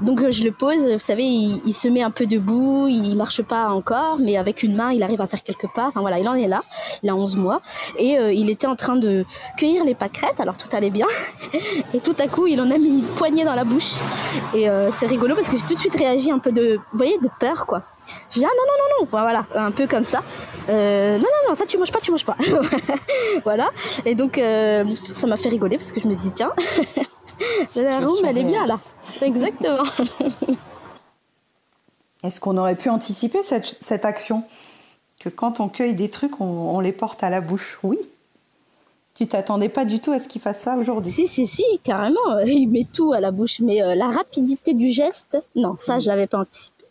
donc 0.00 0.22
euh, 0.22 0.30
je 0.30 0.42
le 0.44 0.50
pose. 0.50 0.88
Vous 0.88 0.98
savez, 0.98 1.24
il, 1.24 1.72
se 1.74 1.86
met 1.88 2.02
un 2.02 2.10
peu 2.10 2.26
debout, 2.26 2.88
il 2.88 3.14
marche 3.14 3.42
pas 3.42 3.68
encore, 3.68 4.18
mais 4.18 4.38
avec 4.38 4.62
une 4.62 4.74
main, 4.74 4.90
il 4.90 5.02
arrive 5.02 5.20
à 5.20 5.26
faire 5.26 5.42
quelques 5.42 5.68
pas. 5.74 5.86
Enfin 5.88 6.00
voilà, 6.00 6.18
il 6.18 6.26
en 6.30 6.34
est 6.34 6.48
là. 6.48 6.62
Il 7.02 7.10
a 7.10 7.14
11 7.14 7.36
mois 7.36 7.60
et 7.98 8.16
il 8.32 8.48
était 8.50 8.66
en 8.66 8.76
train 8.76 8.96
de 8.96 9.24
cueillir 9.58 9.84
les 9.84 9.94
pâquerettes. 9.94 10.40
Alors 10.40 10.56
tout 10.56 10.68
allait 10.74 10.90
bien 10.90 11.06
et 11.94 12.00
tout 12.00 12.16
à 12.18 12.26
coup, 12.26 12.46
il 12.46 12.60
en 12.60 12.70
a 12.70 12.78
mis 12.78 13.00
une 13.00 13.04
poignée 13.04 13.44
dans 13.44 13.54
la 13.54 13.64
bouche 13.64 13.96
et 14.54 14.66
c'est 14.90 15.06
rigolo 15.06 15.34
parce 15.34 15.48
que 15.48 15.56
j'ai 15.56 15.66
tout 15.66 15.74
de 15.74 15.78
suite 15.78 15.96
réagi 15.96 16.30
un 16.30 16.38
peu 16.38 16.52
de, 16.52 16.76
vous 16.76 16.98
voyez, 16.98 17.18
de 17.18 17.28
peur 17.38 17.66
quoi. 17.66 17.82
J'ai 18.30 18.40
dit, 18.40 18.46
ah 18.46 18.50
non, 18.56 18.62
non, 18.66 18.72
non, 18.78 18.86
non, 19.00 19.06
voilà, 19.10 19.46
un 19.54 19.70
peu 19.70 19.86
comme 19.86 20.04
ça. 20.04 20.22
Euh, 20.68 21.16
non, 21.16 21.22
non, 21.22 21.48
non, 21.48 21.54
ça 21.54 21.66
tu 21.66 21.78
manges 21.78 21.92
pas, 21.92 22.00
tu 22.00 22.10
manges 22.10 22.24
pas. 22.24 22.36
voilà. 23.44 23.70
Et 24.04 24.14
donc, 24.14 24.38
euh, 24.38 24.84
ça 25.12 25.26
m'a 25.26 25.36
fait 25.36 25.48
rigoler 25.48 25.76
parce 25.76 25.92
que 25.92 26.00
je 26.00 26.06
me 26.06 26.14
suis 26.14 26.28
dit, 26.28 26.34
tiens, 26.34 26.52
la 27.76 28.00
room, 28.00 28.24
elle 28.24 28.38
est 28.38 28.44
bien 28.44 28.66
là. 28.66 28.80
Exactement. 29.20 29.84
Est-ce 32.22 32.38
qu'on 32.40 32.56
aurait 32.58 32.76
pu 32.76 32.90
anticiper 32.90 33.42
cette, 33.42 33.78
cette, 33.80 34.04
action? 34.04 34.44
Que 35.18 35.28
quand 35.28 35.60
on 35.60 35.68
cueille 35.68 35.94
des 35.94 36.10
trucs, 36.10 36.40
on, 36.40 36.78
les 36.80 36.92
porte 36.92 37.22
à 37.22 37.30
la 37.30 37.40
bouche 37.40 37.78
Oui. 37.82 37.98
Tu 39.14 39.26
t'attendais 39.26 39.68
pas 39.68 39.84
du 39.84 40.00
tout 40.00 40.12
à 40.12 40.18
ce 40.18 40.28
qu'il 40.28 40.40
fasse 40.40 40.60
ça 40.60 40.76
aujourd'hui? 40.76 41.10
Si, 41.10 41.26
si, 41.26 41.46
si, 41.46 41.64
carrément. 41.82 42.38
Il 42.46 42.68
met 42.68 42.86
tout 42.90 43.12
à 43.12 43.20
la 43.20 43.30
bouche. 43.30 43.60
Mais 43.60 43.82
euh, 43.82 43.94
la 43.94 44.08
rapidité 44.08 44.74
du 44.74 44.88
geste, 44.88 45.42
non, 45.56 45.74
ça, 45.76 45.98
je 45.98 46.08
l'avais 46.08 46.26
pas 46.26 46.38
anticipé. 46.38 46.84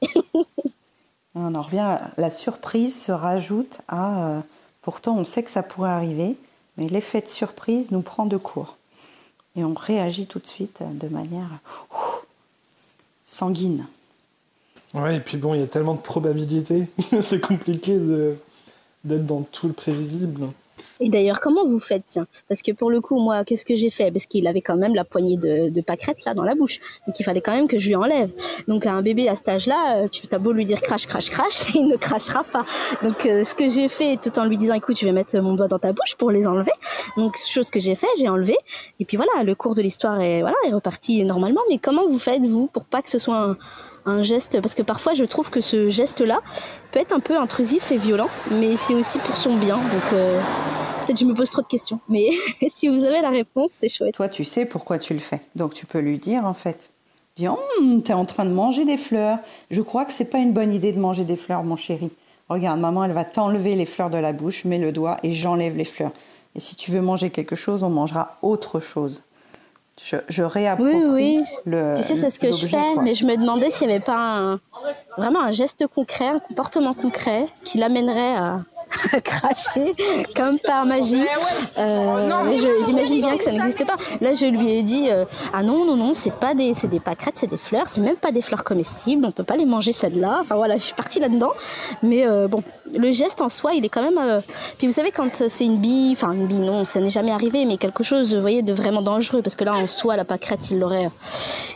On 1.42 1.56
en 1.56 1.62
revient, 1.62 1.98
la 2.18 2.30
surprise 2.30 3.02
se 3.02 3.12
rajoute 3.12 3.80
à, 3.88 4.28
euh, 4.28 4.40
pourtant 4.82 5.16
on 5.18 5.26
sait 5.26 5.42
que 5.42 5.52
ça 5.52 5.64
pourrait 5.64 5.90
arriver, 5.90 6.36
mais 6.78 6.88
l'effet 6.90 7.22
de 7.22 7.28
surprise 7.28 7.92
nous 7.92 8.02
prend 8.02 8.26
de 8.26 8.38
court. 8.38 8.78
Et 9.56 9.64
on 9.64 9.74
réagit 9.74 10.28
tout 10.28 10.40
de 10.40 10.48
suite 10.48 10.82
de 10.82 11.08
manière 11.08 11.50
sanguine. 13.26 13.88
Ouais, 14.94 15.18
et 15.18 15.20
puis 15.20 15.38
bon, 15.38 15.54
il 15.54 15.62
y 15.62 15.64
a 15.64 15.68
tellement 15.68 15.96
de 15.96 16.02
probabilités, 16.02 16.90
c'est 17.22 17.40
compliqué 17.40 17.98
d'être 19.04 19.26
dans 19.26 19.42
tout 19.42 19.68
le 19.68 19.74
prévisible. 19.74 20.48
Et 21.00 21.10
d'ailleurs, 21.10 21.40
comment 21.40 21.66
vous 21.66 21.80
faites 21.80 22.04
tiens? 22.06 22.28
Parce 22.48 22.62
que 22.62 22.72
pour 22.72 22.92
le 22.92 23.00
coup, 23.00 23.20
moi, 23.20 23.46
qu'est-ce 23.46 23.66
que 23.66 23.76
j'ai 23.76 23.90
fait? 23.90 24.12
Parce 24.12 24.26
qu'il 24.26 24.48
avait 24.48 24.62
quand 24.62 24.76
même 24.76 24.96
la 24.96 25.06
poignée 25.06 25.38
de, 25.38 25.70
de 25.70 25.82
pâquerettes 25.82 26.26
là 26.26 26.34
dans 26.34 26.44
la 26.44 26.56
bouche. 26.56 26.80
Donc 27.08 27.20
il 27.20 27.24
fallait 27.24 27.42
quand 27.42 27.54
même 27.54 27.68
que 27.68 27.78
je 27.78 27.88
lui 27.88 27.96
enlève. 27.96 28.32
Donc 28.68 28.86
un 28.86 29.02
bébé 29.02 29.30
à 29.30 29.36
cet 29.36 29.50
âge-là, 29.50 30.04
euh, 30.04 30.08
tu 30.10 30.24
as 30.30 30.38
beau 30.38 30.52
lui 30.52 30.66
dire 30.66 30.82
crache, 30.82 31.08
crache, 31.08 31.30
crache, 31.30 31.64
il 31.76 31.88
ne 31.88 31.96
crachera 31.96 32.44
pas. 32.44 32.66
Donc 33.02 33.26
euh, 33.26 33.44
ce 33.44 33.56
que 33.56 33.70
j'ai 33.70 33.88
fait, 33.88 34.18
tout 34.22 34.38
en 34.40 34.46
lui 34.46 34.58
disant 34.58 34.74
écoute, 34.74 35.00
je 35.00 35.06
vais 35.06 35.12
mettre 35.12 35.38
mon 35.40 35.54
doigt 35.54 35.68
dans 35.68 35.80
ta 35.80 35.94
bouche 35.94 36.16
pour 36.18 36.32
les 36.32 36.48
enlever. 36.48 36.72
Donc 37.18 37.38
chose 37.38 37.70
que 37.70 37.80
j'ai 37.80 37.96
fait, 37.96 38.08
j'ai 38.18 38.28
enlevé. 38.28 38.58
Et 39.00 39.06
puis 39.06 39.16
voilà, 39.16 39.44
le 39.44 39.56
cours 39.56 39.76
de 39.76 39.82
l'histoire 39.82 40.20
est 40.20 40.42
voilà 40.42 40.56
est 40.68 40.74
reparti 40.74 41.24
normalement. 41.24 41.62
Mais 41.70 41.78
comment 41.78 42.08
vous 42.08 42.20
faites 42.20 42.42
vous 42.42 42.68
pour 42.68 42.86
pas 42.86 43.02
que 43.02 43.10
ce 43.10 43.20
soit 43.20 43.38
un, 43.38 43.58
un 44.06 44.22
geste 44.22 44.62
parce 44.62 44.76
que 44.76 44.82
parfois 44.82 45.14
je 45.14 45.24
trouve 45.24 45.50
que 45.50 45.62
ce 45.62 45.90
geste 45.90 46.22
là 46.22 46.42
peut 46.92 47.00
être 47.00 47.14
un 47.14 47.20
peu 47.20 47.38
intrusif 47.38 47.92
et 47.92 47.98
violent 47.98 48.30
mais 48.52 48.76
c'est 48.76 48.94
aussi 48.94 49.20
pour 49.20 49.38
son 49.38 49.56
bien. 49.56 49.78
Donc 49.78 50.14
euh, 50.14 50.42
peut-être 51.06 51.20
je 51.20 51.26
me 51.26 51.34
pose 51.34 51.50
trop 51.50 51.62
de 51.62 51.68
questions 51.68 52.00
mais 52.10 52.30
si 52.70 52.88
vous 52.88 53.04
avez 53.04 53.22
la 53.22 53.30
réponse 53.30 53.72
c'est 53.72 53.90
chouette. 53.90 54.16
Toi 54.16 54.30
tu 54.30 54.44
sais 54.44 54.66
pourquoi 54.66 54.98
tu 54.98 55.14
le 55.14 55.20
fais. 55.20 55.42
Donc 55.56 55.74
tu 55.74 55.86
peux 55.86 56.00
lui 56.00 56.18
dire 56.18 56.46
en 56.46 56.54
fait. 56.54 56.90
Dis 57.36 57.48
oh, 57.48 57.58
t'es 58.04 58.14
en 58.14 58.26
train 58.26 58.46
de 58.46 58.52
manger 58.52 58.86
des 58.86 58.98
fleurs. 58.98 59.40
Je 59.72 59.82
crois 59.82 60.04
que 60.06 60.12
c'est 60.12 60.30
pas 60.30 60.40
une 60.40 60.52
bonne 60.52 60.74
idée 60.74 60.92
de 60.92 61.00
manger 61.00 61.24
des 61.24 61.36
fleurs 61.36 61.64
mon 61.64 61.76
chéri. 61.76 62.12
Regarde 62.50 62.80
maman 62.80 63.04
elle 63.04 63.12
va 63.12 63.24
t'enlever 63.24 63.76
les 63.76 63.86
fleurs 63.86 64.10
de 64.10 64.18
la 64.18 64.34
bouche 64.34 64.66
mets 64.66 64.80
le 64.80 64.92
doigt 64.92 65.18
et 65.24 65.34
j'enlève 65.34 65.76
les 65.76 65.86
fleurs. 65.86 66.12
Et 66.56 66.60
si 66.60 66.76
tu 66.76 66.92
veux 66.92 67.02
manger 67.02 67.30
quelque 67.30 67.56
chose 67.56 67.84
on 67.84 67.90
mangera 67.90 68.38
autre 68.42 68.80
chose 68.80 69.22
je, 70.04 70.18
je 70.28 70.44
réapproprie 70.44 70.96
oui, 70.96 71.40
oui. 71.40 71.44
le. 71.66 71.94
Tu 71.96 72.04
sais, 72.04 72.16
c'est 72.16 72.30
ce 72.30 72.40
que 72.40 72.52
je 72.52 72.68
fais, 72.68 72.96
mais 73.02 73.14
je 73.14 73.26
me 73.26 73.36
demandais 73.36 73.72
s'il 73.72 73.88
n'y 73.88 73.94
avait 73.94 74.04
pas 74.04 74.58
vraiment 75.18 75.42
un 75.42 75.52
geste 75.52 75.86
concret, 75.88 76.28
un 76.28 76.40
comportement 76.40 76.94
concret 76.94 77.48
qui 77.64 77.78
l'amènerait 77.78 78.36
à, 78.36 78.62
cracher 79.24 79.94
comme 80.36 80.58
par 80.60 80.86
magie. 80.86 81.24
Euh, 81.78 82.86
J'imagine 82.86 83.22
bien 83.22 83.38
que 83.38 83.44
ça 83.44 83.52
n'existe 83.52 83.86
pas. 83.86 83.96
Là, 84.22 84.34
je 84.34 84.46
lui 84.46 84.72
ai 84.72 84.84
dit 84.84 85.10
euh, 85.10 85.26
ah 85.54 85.64
non 85.64 85.86
non 85.86 85.96
non, 85.96 86.14
c'est 86.14 86.34
pas 86.34 86.54
des 86.54 86.74
c'est 86.74 86.88
des 86.88 87.00
pâquerettes, 87.00 87.38
c'est 87.38 87.50
des 87.50 87.58
fleurs, 87.58 87.88
c'est 87.88 88.02
même 88.02 88.16
pas 88.16 88.32
des 88.32 88.42
fleurs 88.42 88.64
comestibles, 88.64 89.26
on 89.26 89.32
peut 89.32 89.44
pas 89.44 89.56
les 89.56 89.66
manger 89.66 89.92
celles-là. 89.92 90.40
Enfin 90.42 90.56
voilà, 90.56 90.78
je 90.78 90.84
suis 90.84 90.94
partie 90.94 91.20
là-dedans. 91.20 91.52
Mais 92.04 92.28
euh, 92.28 92.48
bon, 92.48 92.64
le 92.98 93.12
geste 93.12 93.42
en 93.42 93.50
soi, 93.50 93.74
il 93.74 93.86
est 93.86 93.90
quand 93.90 94.02
même. 94.02 94.18
Euh, 94.18 94.42
puis 94.78 94.88
vous 94.88 94.94
savez 94.94 95.12
quand 95.12 95.44
c'est 95.48 95.66
une 95.66 95.78
bille, 95.78 96.14
enfin 96.14 96.32
une 96.32 96.48
bille 96.48 96.60
non, 96.60 96.86
ça 96.86 97.00
n'est 97.00 97.10
jamais 97.10 97.32
arrivé, 97.32 97.66
mais 97.66 97.78
quelque 97.78 98.04
chose, 98.04 98.36
vous 98.36 98.42
voyez, 98.42 98.64
de 98.64 98.74
vraiment 98.74 99.02
dangereux 99.02 99.42
parce 99.42 99.56
que 99.56 99.64
là 99.64 99.74
en 99.74 99.88
soi 99.88 100.16
la 100.16 100.26
pâquerette, 100.26 100.72
il 100.72 100.80
l'aurait 100.80 101.10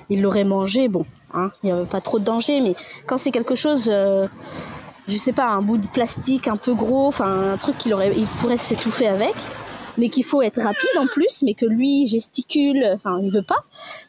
il 0.09 0.21
l'aurait 0.21 0.43
mangé. 0.43 0.87
Bon, 0.87 1.05
hein, 1.33 1.51
il 1.61 1.67
n'y 1.67 1.71
avait 1.71 1.85
pas 1.85 2.01
trop 2.01 2.19
de 2.19 2.23
danger, 2.23 2.61
mais 2.61 2.75
quand 3.05 3.17
c'est 3.17 3.31
quelque 3.31 3.55
chose 3.55 3.91
je 5.07 5.17
sais 5.17 5.33
pas, 5.33 5.49
un 5.49 5.61
bout 5.61 5.77
de 5.77 5.87
plastique 5.87 6.47
un 6.47 6.57
peu 6.57 6.73
gros, 6.73 7.07
enfin 7.07 7.51
un 7.51 7.57
truc 7.57 7.77
qu'il 7.77 7.93
aurait, 7.93 8.13
il 8.15 8.25
pourrait 8.25 8.57
s'étouffer 8.57 9.07
avec, 9.07 9.35
mais 9.97 10.09
qu'il 10.09 10.23
faut 10.23 10.41
être 10.41 10.61
rapide 10.61 10.97
en 10.97 11.07
plus, 11.07 11.43
mais 11.43 11.53
que 11.53 11.65
lui 11.65 12.05
gesticule, 12.05 12.83
enfin 12.93 13.19
il 13.23 13.31
veut 13.31 13.43
pas, 13.43 13.63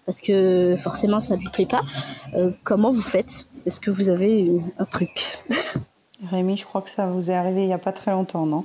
parce 0.07 0.21
que 0.21 0.77
forcément 0.79 1.21
ça 1.21 1.37
lui 1.37 1.49
plaît 1.53 1.67
pas. 1.67 1.83
Euh, 2.35 2.51
comment 2.63 2.91
vous 2.91 3.03
faites? 3.03 3.47
Est-ce 3.67 3.81
que 3.81 3.91
vous 3.91 4.09
avez 4.09 4.51
un 4.79 4.85
truc? 4.85 5.45
Rémi, 6.31 6.57
je 6.57 6.65
crois 6.65 6.83
que 6.83 6.91
ça 6.91 7.07
vous 7.07 7.31
est 7.31 7.35
arrivé 7.35 7.63
il 7.65 7.69
y 7.69 7.73
a 7.75 7.79
pas 7.79 7.93
très 7.93 8.13
longtemps, 8.13 8.47
non? 8.47 8.65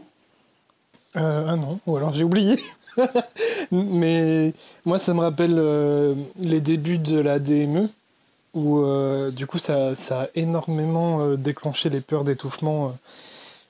Euh, 1.16 1.46
Ah 1.48 1.56
non, 1.56 1.80
ou 1.88 1.98
alors 1.98 2.14
j'ai 2.14 2.24
oublié. 2.24 2.60
mais 3.72 4.54
moi 4.86 4.98
ça 4.98 5.14
me 5.14 5.20
rappelle 5.20 5.56
euh, 5.58 6.16
les 6.40 6.60
débuts 6.60 6.98
de 6.98 7.20
la 7.20 7.40
DME 7.40 7.90
où 8.54 8.84
du 9.32 9.46
coup 9.46 9.60
ça, 9.60 9.96
ça, 9.96 10.24
a 10.24 10.28
énormément 10.36 11.36
déclenché 11.36 11.90
les 11.90 12.02
peurs 12.02 12.24
d'étouffement 12.24 12.96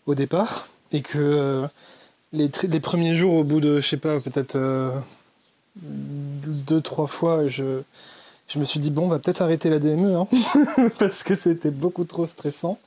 au 0.05 0.15
départ 0.15 0.67
et 0.91 1.01
que 1.01 1.67
les, 2.31 2.49
les, 2.63 2.79
premiers 2.79 3.13
jours 3.13 3.33
au 3.33 3.43
bout 3.43 3.59
de 3.59 3.79
je 3.79 3.87
sais 3.87 3.97
pas 3.97 4.19
peut-être 4.21 4.57
deux 5.75 6.81
trois 6.81 7.07
fois 7.07 7.49
je 7.49 7.81
je 8.47 8.57
me 8.57 8.63
suis 8.63 8.79
dit 8.79 8.89
bon 8.89 9.05
on 9.05 9.09
va 9.09 9.19
peut-être 9.19 9.41
arrêter 9.41 9.69
la 9.69 9.79
DME 9.79 10.15
hein, 10.15 10.27
parce 10.97 11.23
que 11.23 11.35
c'était 11.35 11.71
beaucoup 11.71 12.05
trop 12.05 12.25
stressant 12.25 12.79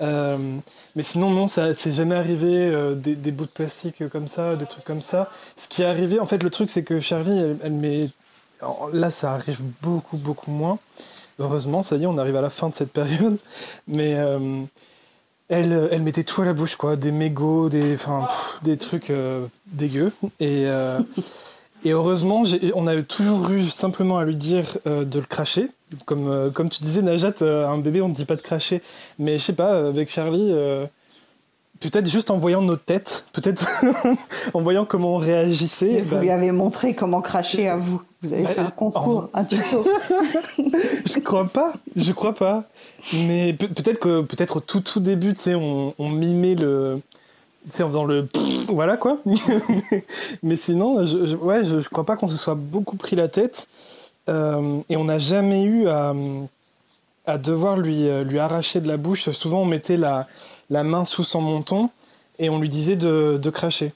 euh, 0.00 0.58
mais 0.96 1.02
sinon, 1.02 1.30
non, 1.30 1.46
ça 1.46 1.74
c'est 1.74 1.92
jamais 1.92 2.14
arrivé 2.14 2.48
euh, 2.48 2.94
des, 2.94 3.30
bouts 3.30 3.44
de 3.44 3.50
plastique 3.50 4.08
comme 4.08 4.28
ça, 4.28 4.56
des 4.56 4.66
trucs 4.66 4.84
comme 4.84 5.02
ça. 5.02 5.30
Ce 5.56 5.68
qui 5.68 5.82
est 5.82 5.86
arrivé, 5.86 6.18
en 6.18 6.26
fait, 6.26 6.42
le 6.42 6.50
truc, 6.50 6.70
c'est 6.70 6.82
que 6.82 7.00
Charlie, 7.00 7.56
elle, 7.62 7.72
met. 7.72 8.08
Là, 8.92 9.10
ça 9.10 9.32
arrive 9.32 9.62
beaucoup, 9.82 10.16
beaucoup 10.16 10.50
moins. 10.50 10.78
Heureusement, 11.40 11.82
ça 11.82 11.96
y 11.96 12.04
est, 12.04 12.06
on 12.06 12.18
arrive 12.18 12.36
à 12.36 12.42
la 12.42 12.50
fin 12.50 12.68
de 12.68 12.74
cette 12.74 12.92
période. 12.92 13.38
Mais 13.88 14.14
euh, 14.16 14.62
elle, 15.48 16.02
mettait 16.02 16.24
tout 16.24 16.42
à 16.42 16.44
la 16.44 16.52
bouche, 16.52 16.76
quoi. 16.76 16.94
Des 16.96 17.10
mégots, 17.10 17.68
des, 17.68 17.96
des 18.62 18.76
trucs 18.76 19.12
dégueux. 19.66 20.12
Et. 20.38 20.66
Et 21.82 21.92
heureusement, 21.92 22.42
on 22.74 22.86
a 22.86 23.00
toujours 23.00 23.48
eu 23.48 23.62
simplement 23.70 24.18
à 24.18 24.26
lui 24.26 24.36
dire 24.36 24.76
de 24.84 25.18
le 25.18 25.24
cracher, 25.24 25.70
comme, 26.04 26.28
euh, 26.28 26.50
tu 26.50 26.82
disais, 26.82 27.02
Najat, 27.02 27.34
euh, 27.42 27.68
un 27.68 27.78
bébé, 27.78 28.00
on 28.00 28.08
ne 28.08 28.14
dit 28.14 28.24
pas 28.24 28.36
de 28.36 28.42
cracher. 28.42 28.82
Mais 29.18 29.38
je 29.38 29.44
sais 29.44 29.52
pas, 29.52 29.72
euh, 29.72 29.88
avec 29.88 30.10
Charlie, 30.10 30.52
peut-être 31.80 32.08
juste 32.08 32.30
en 32.30 32.36
voyant 32.36 32.62
nos 32.62 32.76
têtes, 32.76 33.26
peut-être 33.32 33.66
en 34.54 34.60
voyant 34.60 34.84
comment 34.84 35.14
on 35.14 35.18
réagissait. 35.18 36.00
vous 36.02 36.14
bah 36.14 36.20
lui 36.20 36.30
avez 36.30 36.52
montré 36.52 36.94
comment 36.94 37.20
cracher 37.20 37.68
à 37.68 37.76
vous. 37.76 38.00
Vous 38.22 38.34
avez 38.34 38.44
fait 38.44 38.60
un 38.60 38.70
concours, 38.70 39.30
un 39.32 39.44
tuto. 39.44 39.86
je 40.58 41.18
crois 41.20 41.48
pas, 41.48 41.72
je 41.96 42.12
crois 42.12 42.34
pas. 42.34 42.64
Mais 43.14 43.54
peut-être 43.54 43.98
que 43.98 44.20
peut-être 44.22 44.58
au 44.58 44.60
tout 44.60 44.80
tout 44.80 45.00
début, 45.00 45.32
tu 45.32 45.40
sais, 45.40 45.54
on, 45.54 45.94
mimait 45.98 46.54
le, 46.54 47.00
tu 47.64 47.70
sais, 47.70 47.82
en 47.82 47.88
faisant 47.88 48.04
le 48.04 48.28
voilà 48.68 48.98
quoi. 48.98 49.18
mais 50.42 50.56
sinon, 50.56 51.06
je, 51.06 51.34
ouais, 51.34 51.64
je, 51.64 51.80
je 51.80 51.88
crois 51.88 52.04
pas 52.04 52.16
qu'on 52.16 52.28
se 52.28 52.36
soit 52.36 52.54
beaucoup 52.54 52.96
pris 52.96 53.16
la 53.16 53.28
tête. 53.28 53.68
Euh, 54.28 54.80
et 54.90 54.96
on 54.96 55.04
n'a 55.04 55.18
jamais 55.18 55.64
eu 55.64 55.88
à, 55.88 56.14
devoir 57.38 57.76
lui, 57.76 58.08
euh, 58.08 58.22
lui 58.22 58.38
arracher 58.38 58.80
de 58.80 58.88
la 58.88 58.96
bouche. 58.96 59.30
Souvent, 59.30 59.62
on 59.62 59.64
mettait 59.64 59.96
la, 59.96 60.26
la 60.70 60.84
main 60.84 61.04
sous 61.04 61.24
son 61.24 61.40
menton 61.40 61.90
et 62.38 62.48
on 62.48 62.58
lui 62.58 62.68
disait 62.68 62.96
de, 62.96 63.38
de 63.40 63.50
cracher. 63.50 63.92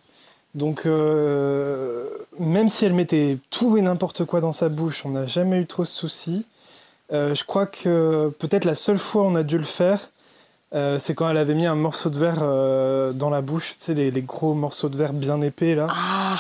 Donc, 0.55 0.87
euh, 0.87 2.07
même 2.39 2.69
si 2.69 2.85
elle 2.85 2.93
mettait 2.93 3.39
tout 3.51 3.77
et 3.77 3.83
n'importe 3.83 4.25
quoi 4.25 4.41
dans 4.41 4.53
sa 4.53 4.69
bouche, 4.69 5.05
on 5.05 5.11
n'a 5.11 5.27
jamais 5.27 5.61
eu 5.61 5.67
trop 5.67 5.83
de 5.83 5.89
soucis. 5.89 6.45
je 7.11 7.45
crois 7.45 7.67
que 7.67 8.33
peut-être 8.39 8.65
la 8.65 8.75
seule 8.75 8.99
fois 8.99 9.23
où 9.23 9.27
on 9.27 9.35
a 9.35 9.43
dû 9.43 9.59
le 9.59 9.65
faire, 9.65 10.11
c'est 10.73 11.15
quand 11.15 11.29
elle 11.29 11.39
avait 11.39 11.55
mis 11.55 11.67
un 11.67 11.75
morceau 11.75 12.11
de 12.11 12.19
verre 12.19 13.15
dans 13.15 13.31
la 13.31 13.41
bouche, 13.41 13.75
tu 13.79 13.85
sais, 13.85 13.95
les, 13.95 14.11
les, 14.13 14.23
gros 14.23 14.55
morceaux 14.55 14.89
de 14.89 14.97
verre 14.97 15.13
bien 15.13 15.41
épais 15.41 15.75
là. 15.75 15.89
Ah 15.91 16.37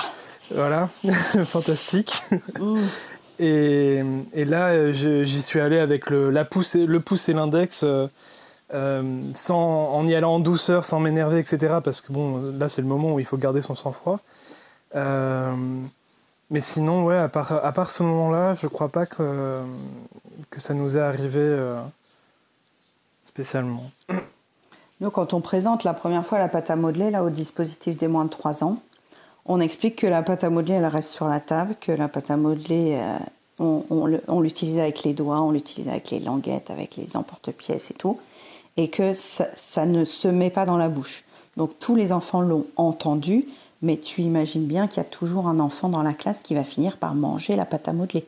Voilà, 0.51 0.89
fantastique. 1.45 2.23
Mmh. 2.61 2.79
Et, 3.41 4.03
là, 4.35 4.69
euh, 4.69 4.93
j'y 4.93 5.43
suis 5.43 5.61
allé 5.61 5.79
avec 5.79 6.11
le, 6.11 6.31
la 6.31 6.45
pouce 6.45 6.75
et, 6.75 6.87
le 6.87 7.01
pouce 7.01 7.29
et 7.29 7.33
l'index, 7.33 7.85
euh, 8.73 9.03
euh, 9.03 9.31
sans, 9.35 9.91
en 9.93 10.07
y 10.07 10.15
allant 10.15 10.35
en 10.35 10.41
douceur, 10.41 10.85
sans 10.85 11.01
m'énerver, 11.01 11.39
etc. 11.39 11.77
Parce 11.83 12.01
que 12.01 12.13
bon, 12.13 12.53
là, 12.59 12.69
c'est 12.69 12.83
le 12.83 12.89
moment 12.89 13.15
où 13.15 13.21
il 13.21 13.27
faut 13.27 13.37
garder 13.37 13.61
son 13.61 13.75
sang-froid. 13.75 14.21
mais 14.95 16.61
sinon, 16.61 17.05
ouais, 17.05 17.19
à 17.19 17.29
part, 17.29 17.53
à 17.53 17.73
part 17.73 17.91
ce 17.91 18.03
moment-là, 18.03 18.55
je 18.55 18.67
crois 18.67 18.89
pas 18.89 19.07
que, 19.07 19.63
que 20.51 20.61
ça 20.61 20.75
nous 20.75 20.97
est 20.97 21.01
arrivé 21.01 21.57
spécialement. 23.25 23.91
Nous, 25.01 25.11
quand 25.11 25.35
on 25.35 25.41
présente 25.41 25.85
la 25.85 25.93
première 25.93 26.25
fois 26.25 26.39
la 26.39 26.49
pâte 26.49 26.71
à 26.71 26.77
modeler 26.77 27.11
là, 27.11 27.25
au 27.25 27.31
dispositif 27.31 27.97
des 27.97 28.09
moins 28.09 28.25
de 28.25 28.31
3 28.31 28.63
ans, 28.63 28.79
on 29.47 29.61
explique 29.61 29.97
que 29.97 30.07
la 30.07 30.23
pâte 30.23 30.45
à 30.45 30.51
modeler, 30.51 30.75
elle 30.75 30.87
reste 30.87 31.11
sur 31.11 31.27
la 31.27 31.41
table, 31.41 31.75
que 31.81 31.93
la 31.93 32.09
pâte 32.09 32.31
à 32.31 32.37
modeler, 32.37 32.97
euh, 32.97 33.19
on, 34.29 34.41
l'utilise 34.41 34.79
avec 34.79 35.03
les 35.03 35.13
doigts, 35.13 35.41
on 35.41 35.51
l'utilise 35.51 35.89
avec 35.89 36.11
les 36.11 36.21
languettes, 36.21 36.71
avec 36.71 36.97
les 36.97 37.17
emporte-pièces 37.17 37.91
et 37.91 37.95
tout, 37.95 38.19
et 38.77 38.89
que 38.89 39.13
ça, 39.15 39.87
ne 39.87 40.05
se 40.05 40.29
met 40.29 40.51
pas 40.51 40.67
dans 40.67 40.77
la 40.77 40.89
bouche. 40.89 41.25
Donc 41.57 41.79
tous 41.79 41.95
les 41.95 42.13
enfants 42.13 42.41
l'ont 42.41 42.67
entendu, 42.77 43.47
mais 43.83 43.97
tu 43.97 44.23
imagines 44.23 44.67
bien 44.67 44.89
qu'il 44.89 44.99
y 44.99 45.07
a 45.07 45.09
toujours 45.09 45.47
un 45.47 45.61
enfant 45.61 45.89
dans 45.89 46.03
la 46.03 46.15
classe 46.15 46.43
qui 46.43 46.55
va 46.55 46.65
finir 46.65 46.97
par 46.97 47.15
manger 47.15 47.55
la 47.55 47.65
pâte 47.65 47.89
à 47.89 47.93
modeler. 47.93 48.25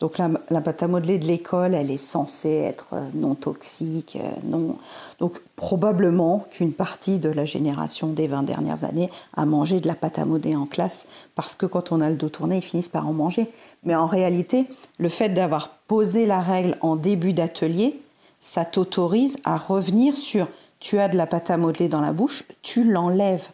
Donc 0.00 0.16
la, 0.16 0.60
pâte 0.62 0.82
à 0.82 0.88
modeler 0.88 1.18
de 1.18 1.26
l'école, 1.26 1.74
elle 1.74 1.90
est 1.90 1.98
censée 1.98 2.54
être 2.54 2.88
euh, 2.94 3.06
non 3.12 3.34
toxique, 3.34 4.16
euh, 4.18 4.30
non. 4.44 4.78
Donc 5.18 5.42
probablement 5.56 6.46
qu'une 6.50 6.72
partie 6.72 7.18
de 7.18 7.28
la 7.28 7.44
génération 7.44 8.08
des 8.08 8.26
20 8.26 8.44
dernières 8.44 8.84
années 8.84 9.10
a 9.34 9.44
mangé 9.44 9.78
de 9.78 9.86
la 9.86 9.94
pâte 9.94 10.18
à 10.18 10.24
modeler 10.24 10.56
en 10.56 10.64
classe 10.64 11.06
parce 11.34 11.54
que 11.54 11.66
quand 11.66 11.92
on 11.92 12.00
a 12.00 12.08
le 12.08 12.16
dos 12.16 12.30
tourné, 12.30 12.56
ils 12.56 12.62
finissent 12.62 12.88
par 12.88 13.06
en 13.06 13.12
manger. 13.12 13.50
Mais 13.84 13.94
en 13.94 14.06
réalité, 14.06 14.64
le 14.98 15.10
fait 15.10 15.28
d'avoir 15.28 15.68
posé 15.86 16.24
la 16.24 16.40
règle 16.40 16.78
en 16.80 16.96
début 16.96 17.34
d'atelier, 17.34 18.00
ça 18.40 18.64
t'autorise 18.64 19.38
à 19.44 19.56
revenir 19.56 20.16
sur 20.16 20.48
tu 20.80 20.98
as 20.98 21.08
de 21.08 21.16
la 21.16 21.26
pâte 21.26 21.50
à 21.50 21.58
modeler 21.58 21.88
dans 21.88 22.00
la 22.00 22.12
bouche, 22.12 22.44
tu 22.62 22.84
l'enlèves. 22.84 23.48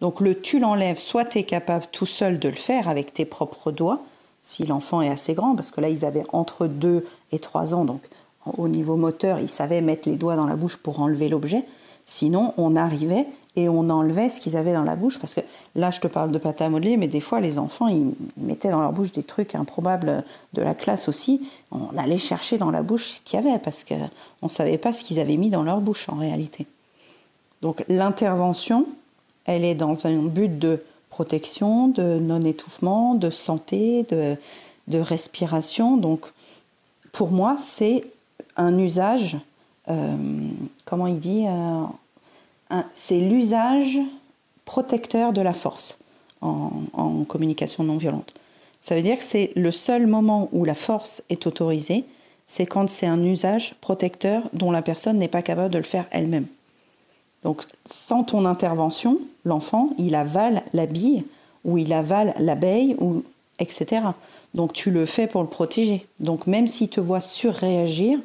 Donc 0.00 0.20
le 0.20 0.40
tu 0.40 0.60
l'enlèves, 0.60 0.98
soit 0.98 1.24
tu 1.24 1.38
es 1.38 1.42
capable 1.42 1.86
tout 1.90 2.06
seul 2.06 2.38
de 2.38 2.48
le 2.48 2.54
faire 2.54 2.88
avec 2.88 3.12
tes 3.12 3.24
propres 3.24 3.72
doigts, 3.72 4.00
si 4.40 4.64
l'enfant 4.64 5.02
est 5.02 5.10
assez 5.10 5.34
grand, 5.34 5.56
parce 5.56 5.72
que 5.72 5.80
là, 5.80 5.88
ils 5.88 6.04
avaient 6.04 6.24
entre 6.32 6.68
2 6.68 7.04
et 7.32 7.38
3 7.40 7.74
ans, 7.74 7.84
donc 7.84 8.08
au 8.56 8.68
niveau 8.68 8.96
moteur, 8.96 9.40
ils 9.40 9.48
savaient 9.48 9.80
mettre 9.80 10.08
les 10.08 10.16
doigts 10.16 10.36
dans 10.36 10.46
la 10.46 10.56
bouche 10.56 10.76
pour 10.76 11.00
enlever 11.00 11.28
l'objet. 11.28 11.64
Sinon, 12.04 12.54
on 12.56 12.76
arrivait 12.76 13.26
et 13.58 13.68
on 13.68 13.90
enlevait 13.90 14.30
ce 14.30 14.40
qu'ils 14.40 14.56
avaient 14.56 14.72
dans 14.72 14.84
la 14.84 14.94
bouche, 14.94 15.18
parce 15.18 15.34
que 15.34 15.40
là, 15.74 15.90
je 15.90 15.98
te 15.98 16.06
parle 16.06 16.30
de 16.30 16.38
pâte 16.38 16.60
à 16.60 16.68
modeler, 16.68 16.96
mais 16.96 17.08
des 17.08 17.20
fois, 17.20 17.40
les 17.40 17.58
enfants, 17.58 17.88
ils 17.88 18.12
mettaient 18.36 18.70
dans 18.70 18.80
leur 18.80 18.92
bouche 18.92 19.10
des 19.10 19.24
trucs 19.24 19.56
improbables 19.56 20.22
de 20.52 20.62
la 20.62 20.74
classe 20.74 21.08
aussi. 21.08 21.48
On 21.72 21.96
allait 21.98 22.18
chercher 22.18 22.56
dans 22.56 22.70
la 22.70 22.82
bouche 22.82 23.10
ce 23.10 23.20
qu'il 23.20 23.40
y 23.40 23.42
avait, 23.44 23.58
parce 23.58 23.82
qu'on 23.82 23.96
ne 24.44 24.48
savait 24.48 24.78
pas 24.78 24.92
ce 24.92 25.02
qu'ils 25.02 25.18
avaient 25.18 25.36
mis 25.36 25.50
dans 25.50 25.64
leur 25.64 25.80
bouche 25.80 26.08
en 26.08 26.14
réalité. 26.14 26.66
Donc 27.62 27.84
l'intervention, 27.88 28.86
elle 29.44 29.64
est 29.64 29.74
dans 29.74 30.06
un 30.06 30.18
but 30.18 30.56
de 30.56 30.80
protection, 31.10 31.88
de 31.88 32.20
non-étouffement, 32.20 33.16
de 33.16 33.30
santé, 33.30 34.06
de, 34.08 34.98
respiration. 35.00 35.96
Donc, 35.96 36.26
pour 37.10 37.32
moi, 37.32 37.56
c'est 37.58 38.04
un 38.56 38.78
usage, 38.78 39.36
euh, 39.88 40.16
comment 40.84 41.08
il 41.08 41.18
dit 41.18 41.44
euh, 41.48 41.82
C'est 42.92 43.18
l'usage 43.18 43.98
protecteur 44.64 45.32
de 45.32 45.40
la 45.40 45.54
force 45.54 45.98
en, 46.40 46.70
en, 46.92 47.24
communication 47.24 47.84
non 47.84 47.96
violente. 47.96 48.34
Ça 48.80 48.94
veut 48.94 49.02
dire 49.02 49.18
que 49.18 49.24
c'est 49.24 49.50
le 49.56 49.70
seul 49.70 50.06
moment 50.06 50.48
où 50.52 50.64
la 50.64 50.74
force 50.74 51.22
est 51.30 51.46
autorisée, 51.46 52.04
c'est 52.46 52.66
quand 52.66 52.88
c'est 52.88 53.06
un 53.06 53.22
usage 53.22 53.74
protecteur 53.80 54.42
dont 54.52 54.70
la 54.70 54.82
personne 54.82 55.18
n'est 55.18 55.28
pas 55.28 55.42
capable 55.42 55.72
de 55.72 55.78
le 55.78 55.84
faire 55.84 56.06
elle-même. 56.10 56.46
Donc 57.42 57.64
sans 57.86 58.24
ton 58.24 58.44
intervention, 58.44 59.18
l'enfant, 59.44 59.90
il 59.98 60.14
avale 60.14 60.62
la 60.72 60.86
bille 60.86 61.24
ou 61.64 61.78
il 61.78 61.92
avale 61.92 62.34
l'abeille, 62.38 62.96
ou 62.98 63.22
etc. 63.58 64.02
Donc 64.54 64.72
tu 64.72 64.90
le 64.90 65.06
fais 65.06 65.26
pour 65.26 65.42
le 65.42 65.48
protéger. 65.48 66.06
Donc 66.20 66.46
même 66.46 66.66
s'il 66.66 66.88
te 66.88 67.00
voit 67.00 67.20
surréagir, 67.20 68.18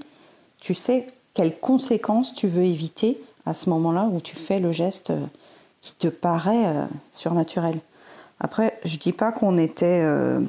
tu 0.59 0.73
sais 0.73 1.07
quelles 1.33 1.57
conséquences 1.57 2.33
tu 2.33 2.47
veux 2.47 2.63
éviter 2.63 3.19
à 3.45 3.53
ce 3.53 3.69
moment-là 3.69 4.09
où 4.11 4.19
tu 4.21 4.35
fais 4.35 4.59
le 4.59 4.71
geste 4.71 5.09
euh, 5.09 5.25
qui 5.81 5.93
te 5.95 6.07
paraît 6.07 6.65
euh, 6.65 6.85
surnaturel. 7.11 7.75
Après, 8.39 8.79
je 8.83 8.97
dis 8.97 9.13
pas 9.13 9.31
qu'on 9.31 9.57
était 9.57 10.01
euh, 10.01 10.41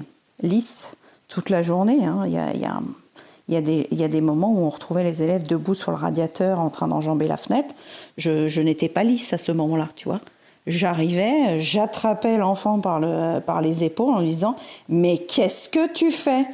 lisse 0.43 0.93
toute 1.29 1.51
la 1.51 1.63
journée. 1.63 1.99
Il, 2.27 2.33
y 2.33 3.57
a, 3.57 4.09
des, 4.09 4.21
moments 4.21 4.53
où 4.53 4.65
on 4.65 4.69
retrouvait 4.69 5.03
les 5.03 5.23
élèves 5.23 5.47
debout 5.47 5.75
sur 5.75 5.91
le 5.91 5.97
radiateur 5.97 6.61
en 6.61 6.71
train 6.71 6.89
d'enjamber 6.89 7.27
la 7.27 7.37
fenêtre. 7.37 7.75
Je, 8.17 8.61
n'étais 8.61 8.89
pas 8.89 9.05
lisse 9.05 9.33
à 9.33 9.39
ce 9.39 9.53
moment-là, 9.53 9.89
tu 9.97 10.09
vois. 10.09 10.21
J'arrivais, 10.67 11.61
j'attrapais 11.61 12.39
l'enfant 12.39 12.81
par, 12.81 13.01
par 13.43 13.61
les 13.61 13.85
épaules 13.85 14.15
en 14.15 14.21
lui 14.21 14.29
disant 14.29 14.57
Mais 14.89 15.19
qu'est-ce 15.19 15.69
que 15.69 15.93
tu 15.93 16.11
fais? 16.11 16.47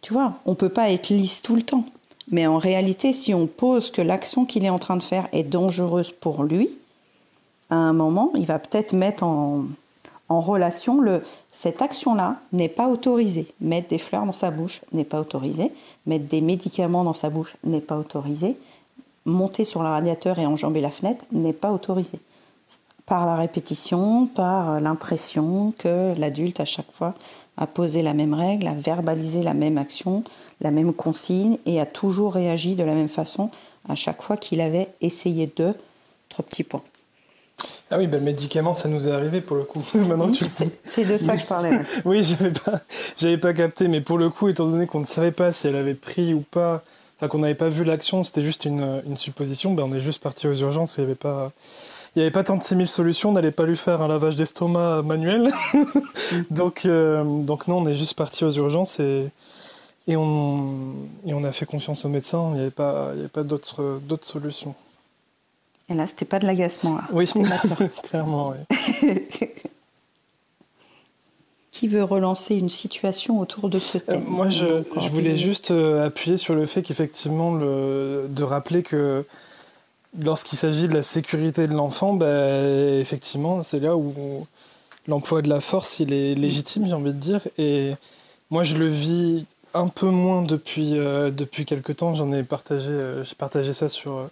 Tu 0.00 0.12
vois, 0.12 0.34
on 0.46 0.52
ne 0.52 0.56
peut 0.56 0.70
pas 0.70 0.90
être 0.90 1.10
lisse 1.10 1.42
tout 1.42 1.54
le 1.54 1.62
temps. 1.62 1.84
Mais 2.32 2.46
en 2.46 2.58
réalité, 2.58 3.12
si 3.12 3.34
on 3.34 3.46
pose 3.46 3.90
que 3.90 4.02
l'action 4.02 4.46
qu'il 4.46 4.64
est 4.64 4.70
en 4.70 4.78
train 4.78 4.96
de 4.96 5.02
faire 5.02 5.28
est 5.32 5.44
dangereuse 5.44 6.10
pour 6.10 6.42
lui, 6.42 6.70
à 7.70 7.76
un 7.76 7.92
moment, 7.92 8.32
il 8.34 8.46
va 8.46 8.58
peut-être 8.58 8.94
mettre 8.94 9.22
en, 9.22 9.66
relation 10.28 11.02
cette 11.50 11.82
action-là 11.82 12.38
n'est 12.54 12.70
pas 12.70 12.88
autorisée. 12.88 13.52
Mettre 13.60 13.88
des 13.88 13.98
fleurs 13.98 14.24
dans 14.24 14.32
sa 14.32 14.50
bouche 14.50 14.80
n'est 14.90 15.04
pas 15.04 15.20
autorisé. 15.20 15.70
Mettre 16.06 16.24
des 16.24 16.40
médicaments 16.40 17.04
dans 17.04 17.12
sa 17.12 17.28
bouche 17.28 17.56
n'est 17.64 17.82
pas 17.82 17.98
autorisé. 17.98 18.56
Monter 19.26 19.66
sur 19.66 19.82
le 19.82 19.90
radiateur 19.90 20.38
et 20.38 20.46
enjamber 20.46 20.80
la 20.80 20.90
fenêtre 20.90 21.26
n'est 21.32 21.52
pas 21.52 21.70
autorisé 21.70 22.18
par 23.04 23.26
la 23.26 23.36
répétition, 23.36 24.26
par 24.26 24.80
l'impression 24.80 25.74
que 25.76 26.18
l'adulte 26.18 26.60
à 26.60 26.64
chaque 26.64 26.90
fois 26.90 27.14
a 27.56 27.66
posé 27.66 28.02
la 28.02 28.14
même 28.14 28.34
règle, 28.34 28.66
a 28.66 28.74
verbalisé 28.74 29.42
la 29.42 29.54
même 29.54 29.78
action, 29.78 30.24
la 30.60 30.70
même 30.70 30.92
consigne 30.92 31.58
et 31.66 31.80
a 31.80 31.86
toujours 31.86 32.34
réagi 32.34 32.74
de 32.74 32.82
la 32.82 32.94
même 32.94 33.08
façon 33.08 33.50
à 33.88 33.94
chaque 33.94 34.22
fois 34.22 34.36
qu'il 34.36 34.60
avait 34.60 34.88
essayé 35.00 35.50
de. 35.56 35.74
Trois 36.28 36.46
petits 36.46 36.64
points. 36.64 36.82
Ah 37.90 37.98
oui, 37.98 38.06
ben 38.06 38.22
médicaments, 38.22 38.72
ça 38.72 38.88
nous 38.88 39.06
est 39.06 39.12
arrivé 39.12 39.42
pour 39.42 39.56
le 39.56 39.64
coup. 39.64 39.84
Maintenant 39.94 40.30
tu 40.30 40.46
C'est 40.82 41.04
de 41.04 41.18
ça 41.18 41.34
que 41.34 41.42
je 41.42 41.46
parlais. 41.46 41.78
oui, 42.06 42.24
j'avais 42.24 42.52
pas, 42.52 42.80
j'avais 43.18 43.36
pas 43.36 43.52
capté, 43.52 43.88
mais 43.88 44.00
pour 44.00 44.16
le 44.16 44.30
coup, 44.30 44.48
étant 44.48 44.66
donné 44.66 44.86
qu'on 44.86 45.00
ne 45.00 45.04
savait 45.04 45.32
pas 45.32 45.52
si 45.52 45.68
elle 45.68 45.76
avait 45.76 45.94
pris 45.94 46.32
ou 46.32 46.40
pas, 46.40 46.82
enfin 47.18 47.28
qu'on 47.28 47.40
n'avait 47.40 47.54
pas 47.54 47.68
vu 47.68 47.84
l'action, 47.84 48.22
c'était 48.22 48.42
juste 48.42 48.64
une, 48.64 49.02
une 49.06 49.18
supposition, 49.18 49.74
ben 49.74 49.84
on 49.84 49.94
est 49.94 50.00
juste 50.00 50.22
parti 50.22 50.48
aux 50.48 50.54
urgences. 50.54 50.96
Il 50.96 51.00
n'y 51.02 51.06
avait 51.06 51.14
pas, 51.14 51.52
il 52.14 52.18
n'y 52.18 52.22
avait 52.22 52.30
pas 52.30 52.44
tant 52.44 52.58
de 52.58 52.62
6000 52.62 52.86
solutions, 52.88 53.30
on 53.30 53.32
n'allait 53.32 53.52
pas 53.52 53.64
lui 53.64 53.76
faire 53.76 54.02
un 54.02 54.08
lavage 54.08 54.36
d'estomac 54.36 55.00
manuel. 55.00 55.50
donc, 56.50 56.84
euh, 56.84 57.24
donc 57.24 57.68
non, 57.68 57.78
on 57.78 57.86
est 57.86 57.94
juste 57.94 58.14
parti 58.14 58.44
aux 58.44 58.50
urgences 58.50 59.00
et, 59.00 59.28
et, 60.06 60.16
on, 60.16 60.92
et 61.26 61.32
on 61.32 61.42
a 61.42 61.52
fait 61.52 61.64
confiance 61.64 62.04
aux 62.04 62.10
médecins. 62.10 62.50
Il 62.50 62.54
n'y 62.54 62.60
avait 62.60 62.70
pas, 62.70 63.12
il 63.14 63.16
y 63.16 63.20
avait 63.20 63.28
pas 63.28 63.44
d'autres, 63.44 63.98
solutions. 64.20 64.74
Et 65.88 65.94
là, 65.94 66.06
c'était 66.06 66.26
pas 66.26 66.38
de 66.38 66.44
l'agacement. 66.44 66.98
Oui, 67.12 67.30
clairement, 68.02 68.52
oui. 68.52 68.58
Qui 71.72 71.88
veut 71.88 72.04
relancer 72.04 72.56
une 72.56 72.68
situation 72.68 73.40
autour 73.40 73.70
de 73.70 73.78
ce 73.78 73.96
thème 73.96 74.20
euh, 74.20 74.28
Moi, 74.30 74.50
je, 74.50 74.82
je 75.00 75.08
voulais 75.08 75.38
juste 75.38 75.70
euh, 75.70 76.04
appuyer 76.04 76.36
sur 76.36 76.54
le 76.54 76.66
fait 76.66 76.82
qu'effectivement, 76.82 77.52
de 77.52 78.42
rappeler 78.42 78.82
que 78.82 79.24
lorsqu'il 80.18 80.58
s'agit 80.58 80.88
de 80.88 80.94
la 80.94 81.02
sécurité 81.02 81.66
de 81.66 81.74
l'enfant, 81.74 82.14
bah, 82.14 82.58
effectivement, 83.00 83.62
c'est 83.62 83.80
là 83.80 83.96
où 83.96 84.46
l'emploi 85.08 85.42
de 85.42 85.48
la 85.48 85.60
force, 85.60 86.00
est 86.00 86.04
légitime, 86.04 86.86
j'ai 86.86 86.94
envie 86.94 87.14
de 87.14 87.18
dire. 87.18 87.40
Et 87.58 87.94
moi, 88.50 88.64
je 88.64 88.76
le 88.76 88.86
vis 88.86 89.44
un 89.74 89.88
peu 89.88 90.06
moins 90.08 90.42
depuis, 90.42 90.98
euh, 90.98 91.30
quelques 91.66 91.96
temps. 91.96 92.14
J'en 92.14 92.32
ai 92.32 92.42
partagé, 92.42 92.90
euh, 92.90 93.24
j'ai 93.24 93.34
partagé 93.34 93.72
ça 93.72 93.88
sur, 93.88 94.12
euh, 94.12 94.30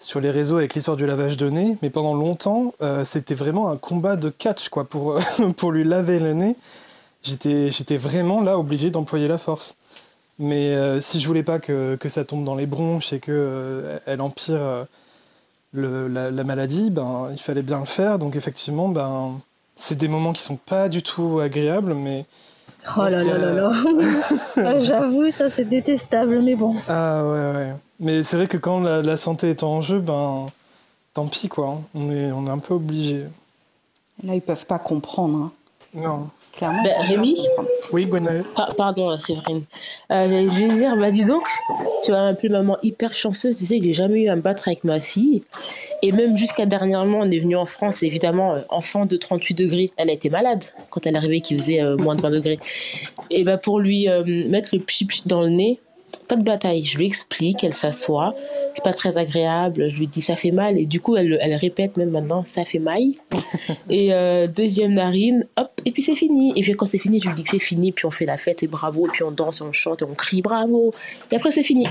sur 0.00 0.20
les 0.20 0.30
réseaux 0.30 0.58
avec 0.58 0.74
l'histoire 0.74 0.96
du 0.96 1.06
lavage 1.06 1.36
de 1.36 1.48
nez. 1.48 1.76
Mais 1.82 1.90
pendant 1.90 2.14
longtemps, 2.14 2.74
c'était 3.04 3.34
vraiment 3.34 3.70
un 3.70 3.76
combat 3.76 4.16
de 4.16 4.28
catch 4.28 4.68
quoi, 4.68 4.84
pour, 4.84 5.18
lui 5.70 5.84
laver 5.84 6.18
le 6.18 6.34
nez. 6.34 6.56
J'étais 7.22 7.96
vraiment 7.96 8.40
là 8.40 8.58
obligé 8.58 8.90
d'employer 8.90 9.26
la 9.26 9.38
force. 9.38 9.76
Mais 10.38 10.74
euh, 10.74 11.00
si 11.00 11.20
je 11.20 11.26
voulais 11.26 11.42
pas 11.42 11.58
que, 11.58 11.96
que, 11.96 12.08
ça 12.08 12.24
tombe 12.24 12.44
dans 12.44 12.54
les 12.54 12.66
bronches 12.66 13.12
et 13.12 13.20
qu'elle 13.20 13.34
euh, 13.36 13.98
elle 14.04 14.20
empire 14.20 14.60
euh, 14.60 14.84
le, 15.72 16.08
la, 16.08 16.30
la, 16.30 16.44
maladie, 16.44 16.90
ben, 16.90 17.28
il 17.32 17.40
fallait 17.40 17.62
bien 17.62 17.78
le 17.78 17.86
faire. 17.86 18.18
Donc 18.18 18.36
effectivement, 18.36 18.88
ben, 18.88 19.40
c'est 19.76 19.96
des 19.96 20.08
moments 20.08 20.34
qui 20.34 20.42
sont 20.42 20.56
pas 20.56 20.88
du 20.88 21.02
tout 21.02 21.40
agréables, 21.40 21.94
mais... 21.94 22.26
Oh 22.96 23.02
là 23.02 23.24
là 23.24 23.38
là 23.38 23.52
là 23.54 23.72
ah, 24.56 24.78
J'avoue, 24.78 25.28
ça 25.30 25.50
c'est 25.50 25.64
détestable, 25.64 26.40
mais 26.42 26.54
bon. 26.54 26.74
Ah 26.88 27.24
ouais, 27.24 27.52
ouais. 27.56 27.74
Mais 27.98 28.22
c'est 28.22 28.36
vrai 28.36 28.46
que 28.46 28.58
quand 28.58 28.80
la, 28.80 29.02
la, 29.02 29.16
santé 29.16 29.50
est 29.50 29.62
en 29.62 29.80
jeu, 29.80 29.98
ben, 29.98 30.46
tant 31.14 31.26
pis 31.26 31.48
quoi. 31.48 31.80
On 31.94 32.12
est, 32.12 32.30
on 32.30 32.46
est 32.46 32.50
un 32.50 32.58
peu 32.58 32.74
obligé. 32.74 33.24
Là, 34.22 34.34
ils 34.34 34.42
peuvent 34.42 34.66
pas 34.66 34.78
comprendre. 34.78 35.36
Hein. 35.44 35.52
Non. 35.94 36.28
Clairement. 36.56 36.82
Bah, 36.82 36.90
Rémi 37.00 37.36
Oui, 37.92 38.06
Gwenaël. 38.06 38.44
pardon, 38.76 39.16
Séverine. 39.16 39.62
Euh, 40.10 40.48
J'allais 40.50 40.74
dire, 40.74 40.96
bah 40.96 41.10
dis 41.10 41.24
donc, 41.24 41.42
tu 42.04 42.12
as 42.12 42.20
un 42.20 42.34
peu 42.34 42.48
maman 42.48 42.78
hyper 42.82 43.12
chanceuse. 43.14 43.56
Tu 43.58 43.66
sais, 43.66 43.80
j'ai 43.82 43.92
jamais 43.92 44.22
eu 44.22 44.28
à 44.28 44.36
me 44.36 44.40
battre 44.40 44.68
avec 44.68 44.82
ma 44.84 45.00
fille. 45.00 45.42
Et 46.02 46.12
même 46.12 46.36
jusqu'à 46.36 46.66
dernièrement, 46.66 47.20
on 47.20 47.30
est 47.30 47.38
venu 47.38 47.56
en 47.56 47.66
France, 47.66 48.02
évidemment, 48.02 48.54
euh, 48.54 48.60
enfant 48.70 49.06
de 49.06 49.16
38 49.16 49.54
degrés. 49.54 49.92
Elle 49.96 50.10
a 50.10 50.12
été 50.12 50.30
malade 50.30 50.62
quand 50.90 51.06
elle 51.06 51.14
est 51.14 51.18
arrivée, 51.18 51.40
qui 51.40 51.56
faisait 51.58 51.82
euh, 51.82 51.96
moins 51.96 52.14
de 52.14 52.22
20 52.22 52.30
degrés. 52.30 52.58
Et 53.30 53.44
bah, 53.44 53.58
pour 53.58 53.80
lui 53.80 54.08
euh, 54.08 54.22
mettre 54.48 54.70
le 54.74 54.80
pchit 54.80 55.22
dans 55.26 55.42
le 55.42 55.48
nez, 55.50 55.80
pas 56.26 56.36
de 56.36 56.42
bataille. 56.42 56.84
Je 56.84 56.98
lui 56.98 57.06
explique, 57.06 57.64
elle 57.64 57.74
s'assoit. 57.74 58.34
C'est 58.74 58.84
pas 58.84 58.92
très 58.92 59.16
agréable. 59.16 59.88
Je 59.90 59.96
lui 59.96 60.08
dis 60.08 60.22
ça 60.22 60.36
fait 60.36 60.50
mal. 60.50 60.78
Et 60.78 60.86
du 60.86 61.00
coup, 61.00 61.16
elle, 61.16 61.38
elle 61.40 61.54
répète 61.54 61.96
même 61.96 62.10
maintenant 62.10 62.44
ça 62.44 62.64
fait 62.64 62.78
mal. 62.78 63.00
et 63.90 64.12
euh, 64.12 64.46
deuxième 64.46 64.94
narine, 64.94 65.46
hop, 65.56 65.70
et 65.84 65.92
puis 65.92 66.02
c'est 66.02 66.14
fini. 66.14 66.52
Et 66.56 66.62
puis 66.62 66.74
quand 66.74 66.86
c'est 66.86 66.98
fini, 66.98 67.20
je 67.20 67.28
lui 67.28 67.34
dis 67.34 67.44
que 67.44 67.50
c'est 67.50 67.58
fini. 67.58 67.92
Puis 67.92 68.06
on 68.06 68.10
fait 68.10 68.26
la 68.26 68.36
fête 68.36 68.62
et 68.62 68.66
bravo. 68.66 69.06
Et 69.06 69.10
puis 69.10 69.22
on 69.22 69.30
danse, 69.30 69.60
on 69.60 69.72
chante 69.72 70.02
et 70.02 70.04
on 70.04 70.14
crie 70.14 70.42
bravo. 70.42 70.94
Et 71.30 71.36
après, 71.36 71.50
c'est 71.50 71.62
fini. 71.62 71.86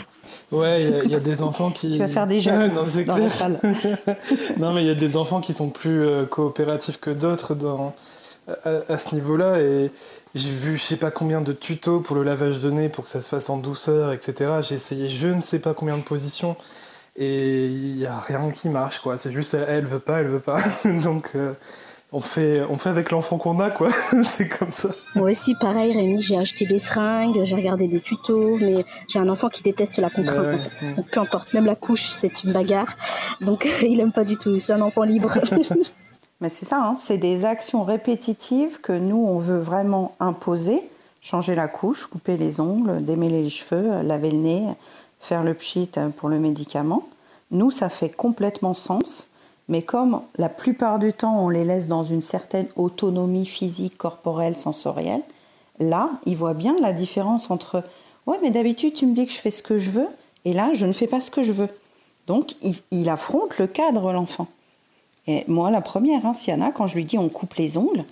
Ouais, 0.51 0.91
il 1.05 1.11
y, 1.11 1.15
a 1.15 1.19
des 1.19 1.41
enfants 1.41 1.71
qui. 1.71 1.91
Tu 1.91 1.97
vas 1.97 2.07
faire 2.07 2.27
des 2.27 2.39
jeux 2.39 2.51
non, 2.67 2.83
dans 3.05 3.17
la 3.17 3.29
salle. 3.29 3.59
non, 4.57 4.73
mais 4.73 4.83
il 4.83 4.87
y 4.87 4.91
a 4.91 4.95
des 4.95 5.17
enfants 5.17 5.41
qui 5.41 5.53
sont 5.53 5.69
plus 5.69 6.01
euh, 6.01 6.25
coopératifs 6.25 6.99
que 6.99 7.09
d'autres 7.09 7.55
dans, 7.55 7.93
à, 8.47 8.81
à 8.87 8.97
ce 8.97 9.15
niveau-là. 9.15 9.59
Et 9.59 9.89
j'ai 10.35 10.51
vu 10.51 10.77
je 10.77 10.83
sais 10.83 10.97
pas 10.97 11.11
combien 11.11 11.41
de 11.41 11.53
tutos 11.53 12.01
pour 12.01 12.15
le 12.15 12.23
lavage 12.23 12.59
de 12.59 12.69
nez 12.69 12.89
pour 12.89 13.05
que 13.05 13.09
ça 13.09 13.21
se 13.21 13.29
fasse 13.29 13.49
en 13.49 13.57
douceur, 13.57 14.11
etc. 14.11 14.59
J'ai 14.61 14.75
essayé 14.75 15.07
je 15.07 15.29
ne 15.29 15.41
sais 15.41 15.59
pas 15.59 15.73
combien 15.73 15.97
de 15.97 16.03
positions 16.03 16.55
et 17.15 17.67
il 17.67 17.95
n'y 17.95 18.05
a 18.05 18.19
rien 18.19 18.51
qui 18.51 18.67
marche, 18.67 18.99
quoi. 18.99 19.17
C'est 19.17 19.31
juste 19.31 19.53
elle, 19.53 19.65
elle 19.69 19.85
veut 19.85 19.99
pas, 19.99 20.19
elle 20.19 20.27
veut 20.27 20.39
pas. 20.39 20.57
Donc 21.03 21.31
euh, 21.35 21.53
on 22.11 22.19
fait, 22.19 22.61
on 22.69 22.77
fait 22.77 22.89
avec 22.89 23.11
l'enfant 23.11 23.37
qu'on 23.37 23.59
a, 23.59 23.69
quoi. 23.69 23.89
c'est 24.23 24.47
comme 24.47 24.71
ça. 24.71 24.89
Moi 25.15 25.31
aussi, 25.31 25.55
pareil, 25.55 25.93
Rémi, 25.93 26.21
j'ai 26.21 26.37
acheté 26.37 26.65
des 26.65 26.77
seringues, 26.77 27.43
j'ai 27.43 27.55
regardé 27.55 27.87
des 27.87 28.01
tutos, 28.01 28.57
mais 28.57 28.85
j'ai 29.07 29.19
un 29.19 29.29
enfant 29.29 29.49
qui 29.49 29.63
déteste 29.63 29.97
la 29.97 30.09
contrainte, 30.09 30.53
en 30.53 30.57
fait. 30.57 30.95
Donc, 30.95 31.09
peu 31.09 31.19
importe, 31.19 31.53
même 31.53 31.65
la 31.65 31.75
couche, 31.75 32.03
c'est 32.03 32.43
une 32.43 32.51
bagarre. 32.51 32.95
Donc, 33.41 33.67
il 33.81 33.99
aime 33.99 34.11
pas 34.11 34.23
du 34.23 34.37
tout. 34.37 34.57
C'est 34.59 34.73
un 34.73 34.81
enfant 34.81 35.03
libre. 35.03 35.37
Mais 36.41 36.49
c'est 36.49 36.65
ça, 36.65 36.83
hein, 36.83 36.95
c'est 36.95 37.17
des 37.17 37.45
actions 37.45 37.83
répétitives 37.83 38.81
que 38.81 38.91
nous, 38.91 39.17
on 39.17 39.37
veut 39.37 39.59
vraiment 39.59 40.15
imposer. 40.19 40.81
Changer 41.21 41.55
la 41.55 41.67
couche, 41.67 42.07
couper 42.07 42.37
les 42.37 42.59
ongles, 42.59 43.03
démêler 43.03 43.41
les 43.41 43.49
cheveux, 43.49 44.01
laver 44.03 44.29
le 44.29 44.37
nez, 44.37 44.67
faire 45.19 45.43
le 45.43 45.53
pchit 45.53 45.89
pour 46.15 46.29
le 46.29 46.39
médicament. 46.39 47.07
Nous, 47.51 47.71
ça 47.71 47.89
fait 47.89 48.09
complètement 48.09 48.73
sens. 48.73 49.29
Mais 49.67 49.81
comme 49.81 50.21
la 50.37 50.49
plupart 50.49 50.99
du 50.99 51.13
temps, 51.13 51.39
on 51.39 51.49
les 51.49 51.65
laisse 51.65 51.87
dans 51.87 52.03
une 52.03 52.21
certaine 52.21 52.67
autonomie 52.75 53.47
physique, 53.47 53.97
corporelle, 53.97 54.57
sensorielle, 54.57 55.23
là, 55.79 56.11
ils 56.25 56.37
voient 56.37 56.53
bien 56.53 56.75
la 56.79 56.93
différence 56.93 57.49
entre 57.49 57.83
Ouais, 58.27 58.37
mais 58.41 58.51
d'habitude, 58.51 58.93
tu 58.93 59.05
me 59.05 59.13
dis 59.13 59.25
que 59.25 59.31
je 59.31 59.37
fais 59.37 59.51
ce 59.51 59.63
que 59.63 59.77
je 59.77 59.91
veux, 59.91 60.07
et 60.45 60.53
là, 60.53 60.71
je 60.73 60.85
ne 60.85 60.93
fais 60.93 61.07
pas 61.07 61.21
ce 61.21 61.31
que 61.31 61.43
je 61.43 61.51
veux. 61.51 61.69
Donc, 62.27 62.55
il, 62.61 62.75
il 62.91 63.09
affronte 63.09 63.57
le 63.59 63.67
cadre, 63.67 64.11
l'enfant. 64.11 64.47
Et 65.27 65.43
moi, 65.47 65.71
la 65.71 65.81
première, 65.81 66.25
hein, 66.25 66.33
Siana, 66.33 66.71
quand 66.71 66.87
je 66.87 66.95
lui 66.95 67.05
dis 67.05 67.17
on 67.17 67.29
coupe 67.29 67.55
les 67.55 67.77
ongles, 67.77 68.05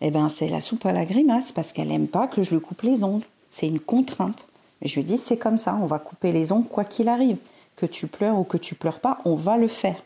eh 0.00 0.10
ben, 0.10 0.28
c'est 0.28 0.48
la 0.48 0.60
soupe 0.60 0.86
à 0.86 0.92
la 0.92 1.04
grimace 1.04 1.52
parce 1.52 1.72
qu'elle 1.72 1.88
n'aime 1.88 2.08
pas 2.08 2.26
que 2.26 2.42
je 2.42 2.50
lui 2.54 2.60
coupe 2.60 2.82
les 2.82 3.04
ongles. 3.04 3.24
C'est 3.48 3.66
une 3.66 3.80
contrainte. 3.80 4.46
Mais 4.80 4.88
je 4.88 4.96
lui 4.96 5.04
dis 5.04 5.18
c'est 5.18 5.36
comme 5.36 5.58
ça, 5.58 5.78
on 5.80 5.86
va 5.86 5.98
couper 5.98 6.32
les 6.32 6.52
ongles 6.52 6.68
quoi 6.68 6.84
qu'il 6.84 7.08
arrive. 7.08 7.38
Que 7.76 7.86
tu 7.86 8.06
pleures 8.06 8.38
ou 8.38 8.44
que 8.44 8.56
tu 8.56 8.74
pleures 8.74 9.00
pas, 9.00 9.18
on 9.24 9.34
va 9.34 9.56
le 9.56 9.68
faire. 9.68 10.02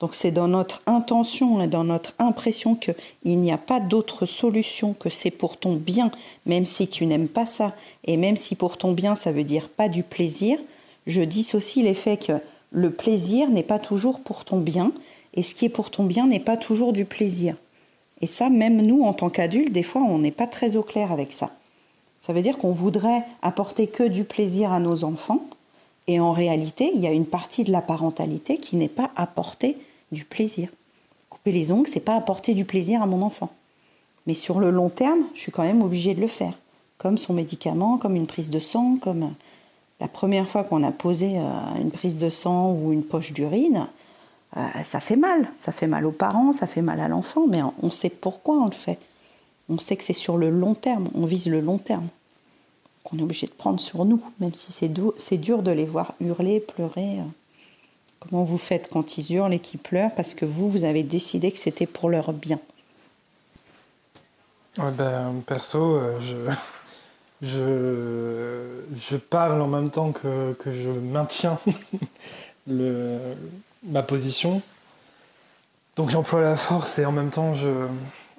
Donc 0.00 0.14
c'est 0.14 0.30
dans 0.30 0.48
notre 0.48 0.80
intention 0.86 1.60
et 1.60 1.68
dans 1.68 1.84
notre 1.84 2.14
impression 2.18 2.74
qu'il 2.74 3.38
n'y 3.38 3.52
a 3.52 3.58
pas 3.58 3.80
d'autre 3.80 4.24
solution, 4.24 4.94
que 4.94 5.10
c'est 5.10 5.30
pour 5.30 5.58
ton 5.58 5.76
bien, 5.76 6.10
même 6.46 6.64
si 6.64 6.88
tu 6.88 7.04
n'aimes 7.04 7.28
pas 7.28 7.44
ça, 7.44 7.74
et 8.04 8.16
même 8.16 8.38
si 8.38 8.56
pour 8.56 8.78
ton 8.78 8.92
bien 8.92 9.14
ça 9.14 9.30
veut 9.30 9.44
dire 9.44 9.68
pas 9.68 9.90
du 9.90 10.02
plaisir, 10.02 10.58
je 11.06 11.20
dissocie 11.20 11.84
l'effet 11.84 12.16
que 12.16 12.40
le 12.70 12.90
plaisir 12.90 13.50
n'est 13.50 13.62
pas 13.62 13.78
toujours 13.78 14.20
pour 14.20 14.44
ton 14.44 14.58
bien, 14.58 14.92
et 15.34 15.42
ce 15.42 15.54
qui 15.54 15.64
est 15.66 15.70
pour 15.70 15.90
ton 15.90 16.04
bien 16.04 16.26
n'est 16.26 16.40
pas 16.40 16.56
toujours 16.56 16.92
du 16.92 17.04
plaisir. 17.04 17.56
Et 18.20 18.26
ça, 18.26 18.50
même 18.50 18.82
nous, 18.82 19.02
en 19.02 19.14
tant 19.14 19.30
qu'adultes, 19.30 19.72
des 19.72 19.82
fois, 19.82 20.02
on 20.02 20.18
n'est 20.18 20.30
pas 20.30 20.46
très 20.46 20.76
au 20.76 20.82
clair 20.82 21.12
avec 21.12 21.32
ça. 21.32 21.50
Ça 22.20 22.32
veut 22.32 22.42
dire 22.42 22.58
qu'on 22.58 22.72
voudrait 22.72 23.24
apporter 23.40 23.86
que 23.86 24.06
du 24.06 24.24
plaisir 24.24 24.72
à 24.72 24.80
nos 24.80 25.04
enfants, 25.04 25.40
et 26.06 26.20
en 26.20 26.32
réalité, 26.32 26.90
il 26.94 27.00
y 27.00 27.06
a 27.06 27.12
une 27.12 27.26
partie 27.26 27.64
de 27.64 27.72
la 27.72 27.82
parentalité 27.82 28.58
qui 28.58 28.76
n'est 28.76 28.88
pas 28.88 29.10
apporter 29.16 29.76
du 30.12 30.24
plaisir. 30.24 30.68
Couper 31.30 31.52
les 31.52 31.72
ongles, 31.72 31.88
c'est 31.88 32.00
pas 32.00 32.16
apporter 32.16 32.52
du 32.54 32.64
plaisir 32.64 33.00
à 33.00 33.06
mon 33.06 33.22
enfant. 33.22 33.50
Mais 34.26 34.34
sur 34.34 34.58
le 34.58 34.70
long 34.70 34.88
terme, 34.90 35.20
je 35.34 35.40
suis 35.40 35.52
quand 35.52 35.62
même 35.62 35.82
obligée 35.82 36.14
de 36.14 36.20
le 36.20 36.26
faire, 36.26 36.58
comme 36.98 37.16
son 37.16 37.32
médicament, 37.32 37.96
comme 37.96 38.16
une 38.16 38.26
prise 38.26 38.50
de 38.50 38.58
sang, 38.58 38.98
comme 39.00 39.32
la 40.00 40.08
première 40.08 40.48
fois 40.48 40.64
qu'on 40.64 40.82
a 40.82 40.92
posé 40.92 41.38
euh, 41.38 41.42
une 41.80 41.90
prise 41.90 42.18
de 42.18 42.28
sang 42.28 42.72
ou 42.72 42.92
une 42.92 43.04
poche 43.04 43.32
d'urine, 43.32 43.86
euh, 44.56 44.82
ça 44.82 45.00
fait 45.00 45.16
mal. 45.16 45.48
Ça 45.56 45.72
fait 45.72 45.86
mal 45.86 46.04
aux 46.06 46.12
parents, 46.12 46.52
ça 46.52 46.66
fait 46.66 46.82
mal 46.82 47.00
à 47.00 47.08
l'enfant, 47.08 47.46
mais 47.48 47.60
on 47.82 47.90
sait 47.90 48.10
pourquoi 48.10 48.56
on 48.56 48.66
le 48.66 48.72
fait. 48.72 48.98
On 49.68 49.78
sait 49.78 49.96
que 49.96 50.04
c'est 50.04 50.12
sur 50.12 50.36
le 50.36 50.50
long 50.50 50.74
terme, 50.74 51.08
on 51.14 51.24
vise 51.24 51.46
le 51.46 51.60
long 51.60 51.78
terme, 51.78 52.08
qu'on 53.04 53.18
est 53.18 53.22
obligé 53.22 53.46
de 53.46 53.52
prendre 53.52 53.78
sur 53.78 54.04
nous, 54.04 54.20
même 54.40 54.52
si 54.52 54.72
c'est 54.72 54.88
dur, 54.88 55.62
de 55.62 55.70
les 55.70 55.84
voir 55.84 56.14
hurler, 56.20 56.58
pleurer. 56.58 57.18
Comment 58.18 58.42
vous 58.42 58.58
faites 58.58 58.90
quand 58.90 59.16
ils 59.16 59.32
hurlent 59.32 59.54
et 59.54 59.60
qu'ils 59.60 59.78
pleurent 59.78 60.14
parce 60.14 60.34
que 60.34 60.44
vous, 60.44 60.68
vous 60.68 60.82
avez 60.84 61.04
décidé 61.04 61.52
que 61.52 61.58
c'était 61.58 61.86
pour 61.86 62.10
leur 62.10 62.32
bien? 62.32 62.58
Ben, 64.76 65.42
Perso, 65.46 65.96
euh, 65.96 66.20
je, 66.20 66.36
je, 67.42 68.82
je, 68.94 69.16
parle 69.16 69.60
en 69.60 69.66
même 69.68 69.90
temps 69.90 70.12
que, 70.12 70.52
que 70.54 70.72
je 70.72 70.88
maintiens 70.88 71.58
le, 72.66 73.18
ma 73.84 74.02
position. 74.02 74.62
Donc 75.96 76.10
j'emploie 76.10 76.40
la 76.40 76.56
force 76.56 76.98
et 76.98 77.04
en 77.04 77.12
même 77.12 77.30
temps 77.30 77.54
je, 77.54 77.86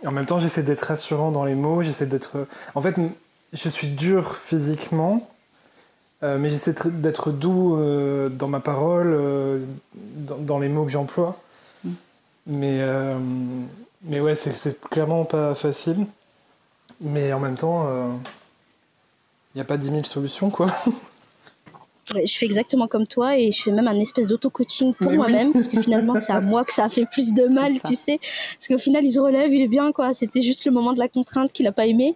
en 0.06 0.12
même 0.12 0.26
temps, 0.26 0.40
j'essaie 0.40 0.64
d'être 0.64 0.82
rassurant 0.82 1.32
dans 1.32 1.46
les 1.46 1.56
mots, 1.56 1.82
j'essaie 1.82 2.08
d'être... 2.08 2.48
En 2.74 2.82
fait, 2.82 2.96
je 3.54 3.70
suis 3.70 3.88
dur 3.88 4.36
physiquement, 4.36 5.30
euh, 6.24 6.38
mais 6.38 6.50
j'essaie 6.50 6.74
d'être 6.86 7.32
doux 7.32 7.78
euh, 7.78 8.30
dans 8.30 8.48
ma 8.48 8.60
parole, 8.60 9.14
euh, 9.14 9.60
dans, 9.94 10.60
les 10.60 10.70
mots 10.70 10.86
que 10.86 10.92
j'emploie. 10.92 11.40
Mm. 11.84 11.90
Mais, 12.48 12.82
mais 14.04 14.20
ouais, 14.20 14.36
c'est 14.36 14.82
clairement 14.90 15.26
pas 15.26 15.54
facile. 15.54 16.08
Mais 17.02 17.32
en 17.34 17.40
même 17.40 17.56
temps, 17.56 17.88
il 19.54 19.58
n'y 19.58 19.62
a 19.62 19.66
pas 19.66 19.78
10 19.78 19.90
000 19.90 20.04
solutions, 20.04 20.50
quoi. 20.50 20.68
je 22.08 22.38
fais 22.38 22.46
exactement 22.46 22.88
comme 22.88 23.08
toi 23.08 23.38
et 23.38 23.52
je 23.52 23.62
fais 23.62 23.72
même 23.72 23.88
un 23.88 24.00
espèce 24.00 24.28
d'auto-coaching 24.28 24.94
pour 24.94 25.12
moi-même 25.12 25.54
parce 25.54 25.68
que 25.68 25.80
finalement 25.82 26.16
c'est 26.16 26.34
à 26.34 26.42
moi 26.42 26.66
que 26.66 26.74
ça 26.74 26.86
a 26.86 26.90
fait 26.90 27.06
plus 27.06 27.34
de 27.34 27.46
mal, 27.46 27.74
tu 27.86 27.96
sais. 27.96 28.20
Parce 28.20 28.68
qu'au 28.68 28.78
final 28.78 29.06
il 29.06 29.12
se 29.12 29.20
relève, 29.20 29.54
il 29.54 29.62
est 29.62 29.68
bien 29.68 29.92
quoi. 29.92 30.14
C'était 30.14 30.42
juste 30.42 30.66
le 30.66 30.72
moment 30.72 30.94
de 30.94 31.00
la 31.00 31.08
contrainte 31.08 31.52
qu'il 31.52 31.68
a 31.68 31.72
pas 31.72 31.86
aimé. 31.86 32.16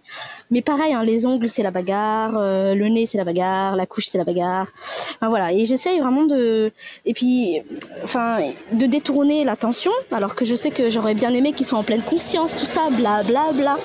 Mais 0.50 0.60
pareil, 0.60 0.92
hein, 0.92 1.04
les 1.04 1.26
ongles 1.26 1.48
c'est 1.48 1.62
la 1.62 1.70
bagarre, 1.70 2.36
euh, 2.36 2.74
le 2.74 2.88
nez 2.88 3.06
c'est 3.06 3.18
la 3.18 3.24
bagarre, 3.24 3.76
la 3.76 3.86
couche 3.86 4.06
c'est 4.06 4.18
la 4.18 4.24
bagarre. 4.24 4.68
Enfin 5.16 5.28
voilà. 5.28 5.52
Et 5.52 5.64
j'essaye 5.64 6.00
vraiment 6.00 6.24
de 6.24 6.72
et 7.04 7.14
puis 7.14 7.62
enfin 8.02 8.38
de 8.72 8.86
détourner 8.86 9.44
l'attention 9.44 9.92
alors 10.10 10.34
que 10.34 10.44
je 10.44 10.54
sais 10.54 10.70
que 10.70 10.90
j'aurais 10.90 11.14
bien 11.14 11.32
aimé 11.32 11.52
qu'ils 11.52 11.66
soient 11.66 11.78
en 11.78 11.84
pleine 11.84 12.02
conscience 12.02 12.56
tout 12.56 12.66
ça, 12.66 12.88
bla 12.90 13.22
bla 13.22 13.52
bla. 13.52 13.76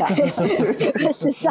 Ah, 0.00 1.12
c'est 1.12 1.32
ça. 1.32 1.50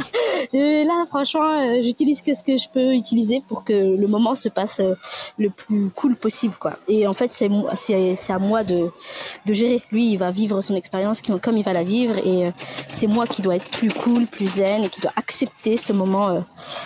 Et 0.54 0.84
là 0.86 1.06
franchement, 1.10 1.62
euh, 1.62 1.82
j'utilise 1.84 2.22
que 2.22 2.34
ce 2.34 2.44
que 2.44 2.58
je 2.58 2.68
peux 2.70 2.94
utiliser 2.94 3.41
pour 3.48 3.64
que 3.64 3.74
le 3.74 4.08
moment 4.08 4.36
se 4.36 4.50
passe 4.50 4.80
euh, 4.80 4.96
le 5.38 5.50
plus 5.50 5.90
cool 5.90 6.16
possible 6.16 6.56
quoi. 6.60 6.74
Et 6.88 7.08
en 7.08 7.14
fait 7.14 7.32
c'est 7.32 7.50
c'est 7.76 8.34
à 8.34 8.40
moi 8.40 8.64
de 8.64 8.90
de 9.46 9.54
gérer. 9.54 9.82
Lui 9.92 10.12
il 10.12 10.18
va 10.18 10.32
vivre 10.32 10.62
son 10.62 10.76
expérience 10.76 11.22
comme 11.42 11.58
il 11.58 11.64
va 11.64 11.74
la 11.74 11.84
vivre 11.84 12.18
et 12.26 12.48
euh, 12.48 12.52
c'est 12.90 13.08
moi 13.08 13.26
qui 13.26 13.42
dois 13.42 13.56
être 13.56 13.70
plus 13.70 13.90
cool, 13.90 14.26
plus 14.26 14.48
zen 14.48 14.84
et 14.84 14.90
qui 14.90 15.02
dois 15.02 15.14
accepter 15.16 15.78
ce 15.78 15.94
moment 15.94 16.30
euh, 16.30 16.40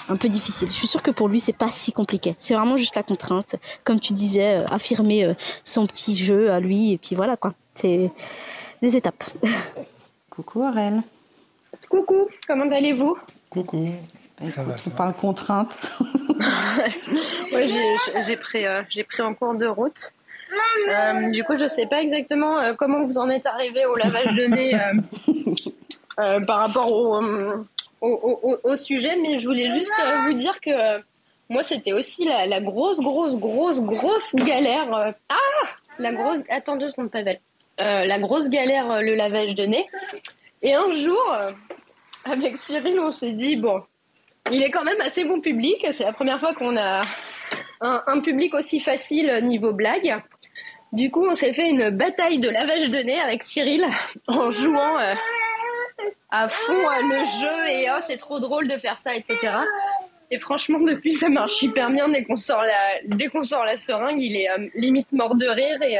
un 0.09 0.15
peu 0.15 0.29
difficile. 0.29 0.67
Je 0.67 0.73
suis 0.73 0.87
sûre 0.87 1.03
que 1.03 1.11
pour 1.11 1.27
lui 1.27 1.39
c'est 1.39 1.57
pas 1.57 1.69
si 1.69 1.91
compliqué. 1.91 2.35
C'est 2.39 2.53
vraiment 2.53 2.77
juste 2.77 2.95
la 2.95 3.03
contrainte, 3.03 3.55
comme 3.83 3.99
tu 3.99 4.13
disais, 4.13 4.57
affirmer 4.71 5.33
son 5.63 5.85
petit 5.85 6.15
jeu 6.15 6.51
à 6.51 6.59
lui 6.59 6.93
et 6.93 6.97
puis 6.97 7.15
voilà 7.15 7.37
quoi. 7.37 7.53
C'est 7.73 8.11
des 8.81 8.95
étapes. 8.95 9.23
Coucou 10.29 10.63
Aurel. 10.63 11.01
Coucou, 11.89 12.27
comment 12.47 12.69
allez-vous? 12.71 13.17
Coucou. 13.49 13.93
On 14.41 14.89
parle 14.89 15.13
contrainte. 15.13 15.77
ouais, 17.53 17.67
j'ai 18.27 18.37
pris, 18.37 18.65
euh, 18.65 18.81
j'ai 18.89 19.03
pris 19.03 19.21
en 19.21 19.33
cours 19.33 19.55
de 19.55 19.65
route. 19.65 20.11
Euh, 20.89 21.31
du 21.31 21.43
coup, 21.43 21.57
je 21.57 21.67
sais 21.67 21.87
pas 21.87 22.01
exactement 22.01 22.59
euh, 22.59 22.73
comment 22.73 23.03
vous 23.03 23.17
en 23.17 23.29
êtes 23.29 23.45
arrivé 23.45 23.85
au 23.85 23.95
lavage 23.95 24.35
de 24.35 24.45
nez 24.45 24.77
par 26.45 26.59
rapport 26.59 26.91
au, 26.91 27.21
au, 28.01 28.59
au, 28.63 28.75
sujet, 28.75 29.17
mais 29.21 29.39
je 29.39 29.47
voulais 29.47 29.69
juste 29.69 29.91
vous 30.25 30.33
dire 30.33 30.59
que 30.59 30.99
moi, 31.49 31.63
c'était 31.63 31.93
aussi 31.93 32.25
la, 32.25 32.45
la, 32.45 32.61
grosse, 32.61 32.99
grosse, 32.99 33.37
grosse, 33.37 33.81
grosse 33.81 34.35
galère. 34.35 35.13
ah 35.29 35.35
La 35.99 36.13
grosse. 36.13 36.39
Attends 36.49 36.75
deux 36.75 36.89
secondes, 36.89 37.11
Pavel. 37.11 37.39
la 37.77 38.19
grosse 38.19 38.49
galère, 38.49 39.01
le 39.01 39.15
lavage 39.15 39.55
de 39.55 39.65
nez. 39.65 39.87
Et 40.61 40.73
un 40.73 40.91
jour, 40.93 41.35
avec 42.25 42.57
Cyril, 42.57 42.99
on 42.99 43.11
s'est 43.11 43.33
dit 43.33 43.55
bon, 43.55 43.83
il 44.51 44.63
est 44.63 44.69
quand 44.69 44.83
même 44.83 45.01
assez 45.01 45.25
bon 45.25 45.39
public. 45.39 45.85
C'est 45.91 46.03
la 46.03 46.13
première 46.13 46.39
fois 46.39 46.53
qu'on 46.53 46.77
a 46.77 47.01
un, 47.81 48.19
public 48.21 48.53
aussi 48.53 48.79
facile 48.79 49.41
niveau 49.43 49.73
blague. 49.73 50.21
Du 50.93 51.11
coup, 51.11 51.25
on 51.27 51.35
s'est 51.35 51.53
fait 51.53 51.69
une 51.69 51.89
bataille 51.89 52.39
de 52.39 52.49
lavage 52.49 52.89
de 52.89 52.99
nez 52.99 53.19
avec 53.19 53.43
Cyril 53.43 53.85
en 54.27 54.51
jouant 54.51 54.97
euh, 54.99 55.13
à 56.29 56.47
fond 56.47 56.73
euh, 56.73 57.01
le 57.09 57.23
jeu 57.25 57.69
et 57.69 57.87
oh, 57.89 57.99
c'est 58.05 58.17
trop 58.17 58.39
drôle 58.39 58.67
de 58.67 58.77
faire 58.77 58.97
ça, 58.99 59.15
etc. 59.15 59.37
Et 60.31 60.39
franchement, 60.39 60.79
depuis, 60.79 61.13
ça 61.13 61.29
marche 61.29 61.61
hyper 61.61 61.89
bien. 61.89 62.07
Dès 62.07 62.23
qu'on 62.23 62.37
sort 62.37 62.63
la, 63.65 63.77
seringue, 63.77 64.21
il 64.21 64.35
est 64.37 64.49
euh, 64.49 64.69
limite 64.75 65.11
mort 65.11 65.35
de 65.35 65.47
rire 65.47 65.81
et, 65.81 65.95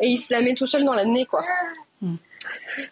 et 0.00 0.08
il 0.08 0.20
se 0.20 0.34
la 0.34 0.40
met 0.40 0.54
tout 0.54 0.66
seul 0.66 0.84
dans 0.84 0.94
la 0.94 1.04
nez, 1.04 1.26
quoi. 1.26 1.42
Hmm. 2.00 2.16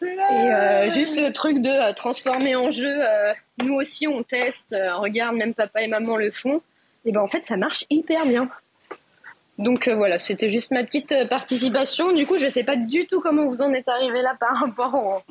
Et 0.03 0.05
euh, 0.05 0.91
juste 0.91 1.17
le 1.17 1.33
truc 1.33 1.61
de 1.61 1.69
euh, 1.69 1.93
transformer 1.93 2.57
en 2.57 2.71
jeu, 2.71 2.95
euh, 3.01 3.33
nous 3.63 3.75
aussi 3.75 4.07
on 4.09 4.23
teste, 4.23 4.75
regarde, 4.97 5.37
même 5.37 5.55
papa 5.55 5.83
et 5.83 5.89
maman 5.89 6.17
le 6.17 6.31
font. 6.31 6.61
Et 7.05 7.13
ben 7.13 7.21
en 7.21 7.29
fait 7.29 7.45
ça 7.45 7.57
marche 7.57 7.85
hyper 7.91 8.27
bien. 8.27 8.49
Donc 9.59 9.89
voilà, 9.89 10.19
c'était 10.19 10.51
juste 10.51 10.71
ma 10.71 10.85
petite 10.85 11.15
participation. 11.31 12.13
Du 12.13 12.27
coup, 12.27 12.37
je 12.37 12.47
sais 12.47 12.65
pas 12.65 12.77
du 12.77 13.07
tout 13.07 13.21
comment 13.21 13.47
vous 13.47 13.63
en 13.63 13.73
êtes 13.73 13.89
arrivé 13.89 14.21
là 14.21 14.37
par 14.39 14.55
rapport 14.59 15.23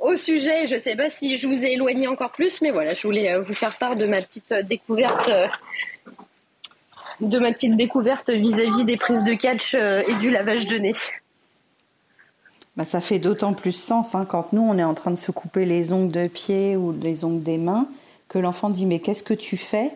au, 0.00 0.16
sujet. 0.16 0.66
Je 0.66 0.78
sais 0.78 0.96
pas 0.96 1.08
si 1.08 1.38
je 1.38 1.46
vous 1.46 1.64
ai 1.64 1.72
éloigné 1.72 2.08
encore 2.08 2.32
plus, 2.32 2.60
mais 2.60 2.70
voilà, 2.70 2.92
je 2.92 3.06
voulais 3.06 3.38
vous 3.38 3.54
faire 3.54 3.78
part 3.78 3.96
de 3.96 4.04
ma 4.04 4.20
petite 4.20 4.52
découverte 4.52 5.30
vis-à-vis 7.20 8.84
des 8.84 8.96
prises 8.98 9.24
de 9.24 9.32
catch 9.32 9.74
et 9.74 10.14
du 10.20 10.28
lavage 10.28 10.66
de 10.66 10.76
nez. 10.76 10.92
Bah, 12.78 12.84
ça 12.84 13.00
fait 13.00 13.18
d'autant 13.18 13.54
plus 13.54 13.72
sens 13.72 14.14
hein, 14.14 14.24
quand 14.24 14.52
nous, 14.52 14.62
on 14.62 14.78
est 14.78 14.84
en 14.84 14.94
train 14.94 15.10
de 15.10 15.16
se 15.16 15.32
couper 15.32 15.64
les 15.64 15.92
ongles 15.92 16.12
de 16.12 16.28
pied 16.28 16.76
ou 16.76 16.92
les 16.92 17.24
ongles 17.24 17.42
des 17.42 17.58
mains, 17.58 17.88
que 18.28 18.38
l'enfant 18.38 18.68
dit 18.68 18.86
Mais 18.86 19.00
qu'est-ce 19.00 19.24
que 19.24 19.34
tu 19.34 19.56
fais? 19.56 19.90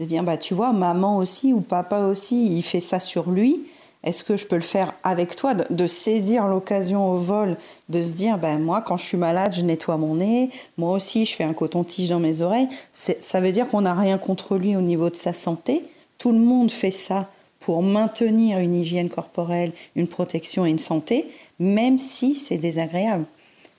De 0.00 0.06
dire 0.06 0.22
bah, 0.22 0.38
Tu 0.38 0.54
vois, 0.54 0.72
maman 0.72 1.18
aussi 1.18 1.52
ou 1.52 1.60
papa 1.60 1.98
aussi, 2.06 2.56
il 2.56 2.62
fait 2.62 2.80
ça 2.80 3.00
sur 3.00 3.30
lui. 3.30 3.60
Est-ce 4.02 4.24
que 4.24 4.38
je 4.38 4.46
peux 4.46 4.56
le 4.56 4.62
faire 4.62 4.94
avec 5.04 5.36
toi? 5.36 5.52
De, 5.52 5.86
saisir 5.86 6.48
l'occasion 6.48 7.12
au 7.12 7.18
vol, 7.18 7.58
de 7.90 8.02
se 8.02 8.12
dire 8.12 8.38
ben 8.38 8.58
moi 8.58 8.80
quand 8.80 8.96
je 8.96 9.04
suis 9.04 9.16
malade 9.16 9.54
je 9.54 9.62
nettoie 9.62 9.96
mon 9.96 10.16
nez, 10.16 10.50
moi 10.76 10.90
aussi 10.90 11.24
je 11.24 11.36
fais 11.36 11.44
un 11.44 11.52
coton-tige 11.52 12.08
dans 12.08 12.18
mes 12.18 12.40
oreilles. 12.40 12.68
Ça 12.92 13.40
veut 13.40 13.52
dire 13.52 13.68
qu'on 13.68 13.82
n'a 13.82 13.94
rien 13.94 14.18
contre 14.18 14.56
lui 14.56 14.74
au 14.74 14.80
niveau 14.80 15.08
de 15.08 15.14
sa 15.14 15.32
santé. 15.32 15.84
Tout 16.18 16.32
le 16.32 16.38
monde 16.38 16.72
fait 16.72 16.90
ça 16.90 17.28
pour 17.60 17.82
maintenir 17.82 18.58
une 18.58 18.74
hygiène 18.74 19.08
corporelle, 19.08 19.72
une 19.94 20.08
protection 20.08 20.66
et 20.66 20.70
une 20.70 20.78
santé 20.78 21.28
même 21.58 21.98
si 21.98 22.34
c'est 22.34 22.58
désagréable, 22.58 23.24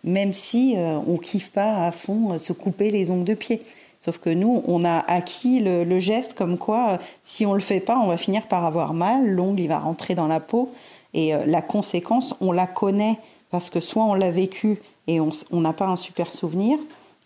même 0.04 0.34
si 0.34 0.76
euh, 0.78 1.00
on 1.08 1.18
kiffe 1.18 1.52
pas 1.52 1.86
à 1.86 1.92
fond 1.92 2.34
euh, 2.34 2.38
se 2.38 2.54
couper 2.54 2.92
les 2.92 3.12
ongles 3.12 3.24
de 3.24 3.34
pied. 3.34 3.62
Sauf 4.00 4.18
que 4.18 4.30
nous, 4.30 4.64
on 4.68 4.84
a 4.84 5.00
acquis 5.00 5.62
le, 5.62 6.00
geste 6.00 6.34
comme 6.34 6.58
quoi, 6.58 6.90
euh, 6.90 6.98
si 7.22 7.46
on 7.46 7.54
le 7.54 7.62
fait 7.62 7.80
pas, 7.80 7.98
on 8.00 8.08
va 8.08 8.18
finir 8.18 8.48
par 8.48 8.66
avoir 8.66 8.94
mal, 8.94 9.30
l'ongle 9.30 9.62
il 9.62 9.68
va 9.68 9.80
rentrer 9.80 10.14
dans 10.16 10.28
la 10.28 10.40
peau, 10.40 10.70
et 11.14 11.32
la 11.46 11.62
conséquence, 11.62 12.34
on 12.42 12.52
la 12.52 12.66
connaît 12.66 13.20
parce 13.52 13.70
que 13.70 13.80
soit 13.80 14.04
on 14.04 14.16
l'a 14.16 14.32
vécu 14.32 14.82
et 15.06 15.20
on 15.20 15.62
n'a 15.62 15.72
pas 15.72 15.86
un 15.86 15.96
super 15.96 16.32
souvenir, 16.32 16.80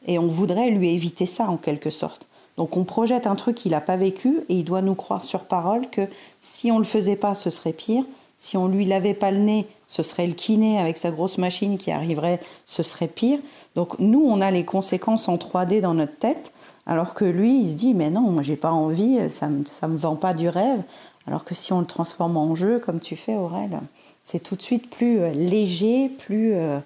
et 0.08 0.20
on 0.20 0.28
voudrait 0.28 0.72
lui 0.72 0.90
éviter 0.90 1.26
ça 1.26 1.50
en 1.50 1.56
quelque 1.56 1.90
sorte. 1.90 2.28
Donc 2.58 2.76
on 2.76 2.84
projette 2.84 3.28
un 3.28 3.36
truc 3.36 3.56
qu'il 3.56 3.72
n'a 3.72 3.82
pas 3.82 3.96
vécu 3.96 4.40
et 4.50 4.56
il 4.56 4.64
doit 4.64 4.82
nous 4.82 4.96
croire 4.96 5.24
sur 5.24 5.46
parole 5.46 5.90
que 5.90 6.02
si 6.42 6.72
on 6.72 6.80
le 6.80 6.84
faisait 6.84 7.16
pas, 7.16 7.36
ce 7.36 7.52
serait 7.52 7.72
pire, 7.72 8.04
si 8.38 8.58
on 8.58 8.68
lui 8.68 8.86
lavait 8.86 9.14
pas 9.14 9.32
le 9.32 9.38
nez, 9.38 9.68
ce 9.88 10.04
serait 10.04 10.28
le 10.28 10.34
kiné 10.34 10.80
avec 10.80 10.98
sa 10.98 11.12
grosse 11.12 11.38
machine 11.38 11.78
qui 11.78 11.92
arriverait, 11.92 12.40
ce 12.66 12.84
serait 12.84 13.08
pire. 13.08 13.40
Donc 13.76 13.98
nous, 14.00 14.24
on 14.24 14.42
a 14.42 14.52
les 14.52 14.66
conséquences 14.66 15.28
en 15.30 15.38
3D 15.38 15.82
dans 15.82 15.94
notre 15.94 16.18
tête, 16.18 16.52
alors 16.86 17.14
que 17.14 17.26
lui, 17.26 17.62
il 17.62 17.72
se 17.72 17.76
dit, 17.76 17.94
mais 17.94 18.10
non, 18.10 18.22
moi 18.22 18.44
j'ai 18.44 18.56
pas 18.58 18.72
envie, 18.72 19.30
ça 19.30 19.48
me, 19.48 19.64
me 19.88 19.98
vend 19.98 20.16
pas 20.16 20.34
du 20.34 20.50
rêve. 20.50 20.82
Alors 21.26 21.44
que 21.44 21.56
si 21.56 21.74
on 21.74 21.82
le 21.82 21.86
transforme 21.86 22.38
en 22.38 22.56
jeu, 22.56 22.80
comme 22.80 23.00
tu 23.00 23.16
fais, 23.16 23.36
Aurel, 23.36 23.80
c'est 24.24 24.40
tout 24.40 24.56
de 24.56 24.62
suite 24.62 24.90
plus 24.90 25.20
euh, 25.20 25.32
léger, 25.32 26.10
plus 26.10 26.54
euh, 26.54 26.80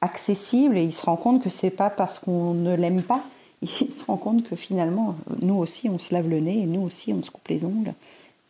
accessible, 0.00 0.76
et 0.76 0.84
il 0.84 0.92
se 0.92 1.06
rend 1.06 1.16
compte 1.16 1.42
que 1.42 1.50
c'est 1.50 1.70
pas 1.70 1.90
parce 1.90 2.18
qu'on 2.18 2.54
ne 2.54 2.74
l'aime 2.74 3.02
pas, 3.02 3.22
il 3.62 3.92
se 3.92 4.04
rend 4.04 4.16
compte 4.16 4.48
que 4.48 4.56
finalement, 4.56 5.14
nous 5.42 5.56
aussi, 5.56 5.88
on 5.88 5.98
se 5.98 6.12
lave 6.12 6.28
le 6.28 6.40
nez, 6.40 6.60
et 6.60 6.66
nous 6.66 6.82
aussi, 6.82 7.12
on 7.12 7.22
se 7.22 7.30
coupe 7.30 7.48
les 7.48 7.64
ongles, 7.64 7.94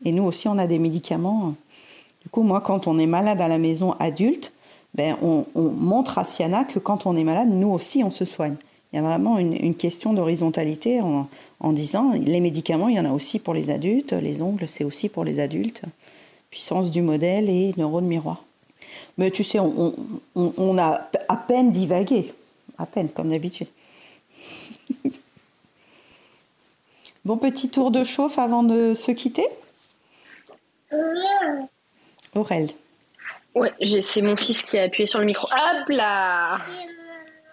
et 0.05 0.13
nous 0.13 0.25
aussi, 0.25 0.49
on 0.49 0.59
a 0.59 0.67
des 0.67 0.79
médicaments 0.79 1.55
du 2.23 2.29
coup, 2.29 2.43
moi, 2.43 2.61
quand 2.61 2.87
on 2.87 2.99
est 2.99 3.07
malade 3.07 3.41
à 3.41 3.49
la 3.49 3.59
maison 3.59 3.93
adulte, 3.99 4.53
ben, 4.95 5.17
on, 5.23 5.47
montre 5.55 6.19
à 6.19 6.25
Siana 6.25 6.65
que 6.65 6.79
quand 6.79 7.07
on 7.07 7.17
est 7.17 7.25
malade, 7.25 7.49
nous 7.51 7.71
aussi, 7.71 8.05
on 8.05 8.11
se 8.11 8.25
soigne. 8.25 8.57
Il 8.93 8.97
y 8.97 8.99
a 8.99 9.03
vraiment 9.03 9.39
une, 9.39 9.75
question 9.75 10.13
d'horizontalité 10.13 11.01
en, 11.01 11.73
disant 11.73 12.13
les 12.13 12.41
médicaments, 12.41 12.89
il 12.89 12.97
y 12.97 13.01
en 13.01 13.05
a 13.05 13.13
aussi 13.13 13.39
pour 13.39 13.55
les 13.55 13.71
adultes, 13.71 14.13
les 14.13 14.43
ongles, 14.43 14.67
c'est 14.67 14.83
aussi 14.85 15.09
pour 15.09 15.25
les 15.25 15.39
adultes. 15.39 15.83
Puissance 16.51 16.91
du 16.91 17.01
modèle 17.01 17.49
et 17.49 17.73
neurones 17.77 18.07
miroir. 18.07 18.43
Mais 19.17 19.31
tu 19.31 19.45
sais, 19.45 19.61
on, 19.61 19.95
on 20.35 20.79
a 20.79 21.09
à 21.29 21.37
peine 21.37 21.71
divagué, 21.71 22.35
à 22.79 22.87
peine, 22.87 23.09
comme 23.11 23.31
d'habitude. 23.31 23.69
bon, 27.25 27.37
petit 27.37 27.69
tour 27.69 27.93
de 27.93 28.03
chauffe 28.03 28.41
avant 28.41 28.65
de 28.65 28.95
se 28.95 29.13
quitter? 29.13 29.47
Aurel. 32.35 32.69
Ouais, 33.55 33.73
c'est 34.03 34.23
mon 34.23 34.37
fils 34.37 34.63
qui 34.63 34.79
a 34.79 34.83
appuyé 34.85 35.07
sur 35.07 35.19
le 35.19 35.25
micro. 35.27 35.47
Hop 35.49 35.89
là 35.89 36.59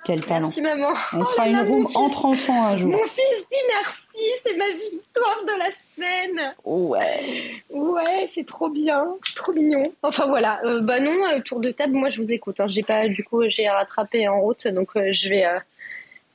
Quel 0.06 0.24
talent. 0.24 0.48
Merci 0.48 0.62
maman. 0.62 0.90
On 1.14 1.22
Oh 1.22 1.26
fera 1.26 1.48
là 1.48 1.62
une 1.64 1.68
room 1.70 1.88
fils- 1.88 1.96
entre 1.98 2.26
enfants 2.26 2.66
un 2.68 2.76
jour. 2.76 2.92
Mon 2.92 3.04
fils 3.04 3.46
dit 3.52 3.58
merci, 3.68 4.26
c'est 4.44 4.56
ma 4.56 4.70
victoire 4.72 5.44
de 5.46 5.60
la 5.60 5.70
semaine. 5.96 6.54
Ouais. 6.64 7.50
Ouais, 7.72 8.30
c'est 8.34 8.46
trop 8.46 8.70
bien, 8.70 9.06
c'est 9.26 9.34
trop 9.36 9.54
mignon. 9.54 9.92
Enfin 10.04 10.28
voilà, 10.28 10.60
euh, 10.66 10.82
bah 10.82 11.00
non, 11.00 11.26
euh, 11.26 11.40
tour 11.42 11.60
de 11.60 11.72
table, 11.72 11.94
moi 11.94 12.10
je 12.10 12.22
vous 12.22 12.32
écoute. 12.32 12.60
hein. 12.60 12.68
J'ai 12.70 12.84
pas, 12.84 13.08
du 13.08 13.24
coup, 13.24 13.42
j'ai 13.50 13.68
rattrapé 13.68 14.28
en 14.28 14.40
route, 14.40 14.68
donc 14.68 14.90
euh, 14.96 15.10
je 15.12 15.30
vais, 15.30 15.46
euh, 15.46 15.58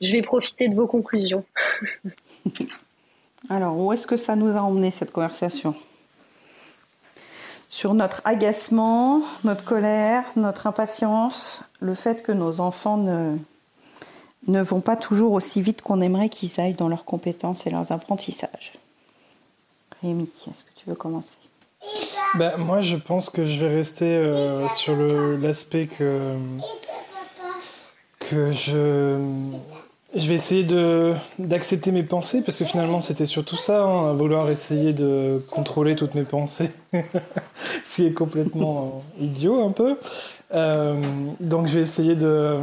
je 0.01 0.11
vais 0.11 0.21
profiter 0.21 0.67
de 0.67 0.75
vos 0.75 0.87
conclusions. 0.87 1.45
Alors, 3.49 3.77
où 3.77 3.91
est-ce 3.93 4.07
que 4.07 4.17
ça 4.17 4.35
nous 4.35 4.55
a 4.55 4.61
emmené 4.61 4.91
cette 4.91 5.11
conversation? 5.11 5.75
Sur 7.73 7.95
notre 7.95 8.21
agacement, 8.23 9.23
notre 9.43 9.63
colère, 9.63 10.25
notre 10.35 10.67
impatience, 10.67 11.61
le 11.79 11.95
fait 11.95 12.21
que 12.21 12.31
nos 12.31 12.59
enfants 12.59 12.97
ne, 12.97 13.35
ne 14.45 14.61
vont 14.61 14.79
pas 14.79 14.95
toujours 14.95 15.31
aussi 15.31 15.59
vite 15.59 15.81
qu'on 15.81 15.99
aimerait 15.99 16.29
qu'ils 16.29 16.61
aillent 16.61 16.75
dans 16.75 16.87
leurs 16.87 17.03
compétences 17.03 17.65
et 17.65 17.71
leurs 17.71 17.91
apprentissages. 17.91 18.73
Rémi, 20.03 20.29
est-ce 20.47 20.63
que 20.63 20.69
tu 20.75 20.87
veux 20.87 20.93
commencer? 20.93 21.37
Bah, 22.35 22.57
moi, 22.57 22.81
je 22.81 22.95
pense 22.95 23.31
que 23.31 23.43
je 23.43 23.65
vais 23.65 23.73
rester 23.73 24.05
euh, 24.05 24.69
sur 24.69 24.95
l'aspect 25.41 25.87
que, 25.87 26.35
que 28.19 28.51
je, 28.51 29.17
je 30.15 30.27
vais 30.27 30.35
essayer 30.35 30.63
de, 30.63 31.13
d'accepter 31.39 31.91
mes 31.91 32.03
pensées, 32.03 32.41
parce 32.43 32.57
que 32.59 32.65
finalement, 32.65 33.01
c'était 33.01 33.25
surtout 33.25 33.57
ça, 33.57 33.83
hein, 33.83 34.11
à 34.11 34.13
vouloir 34.13 34.49
essayer 34.49 34.93
de 34.93 35.43
contrôler 35.49 35.95
toutes 35.95 36.15
mes 36.15 36.23
pensées, 36.23 36.71
ce 37.85 37.95
qui 37.95 38.05
est 38.05 38.13
complètement 38.13 39.03
euh, 39.19 39.23
idiot 39.23 39.65
un 39.65 39.71
peu. 39.71 39.97
Euh, 40.53 41.01
donc, 41.39 41.67
je 41.67 41.75
vais 41.79 41.81
essayer 41.81 42.15
de, 42.15 42.55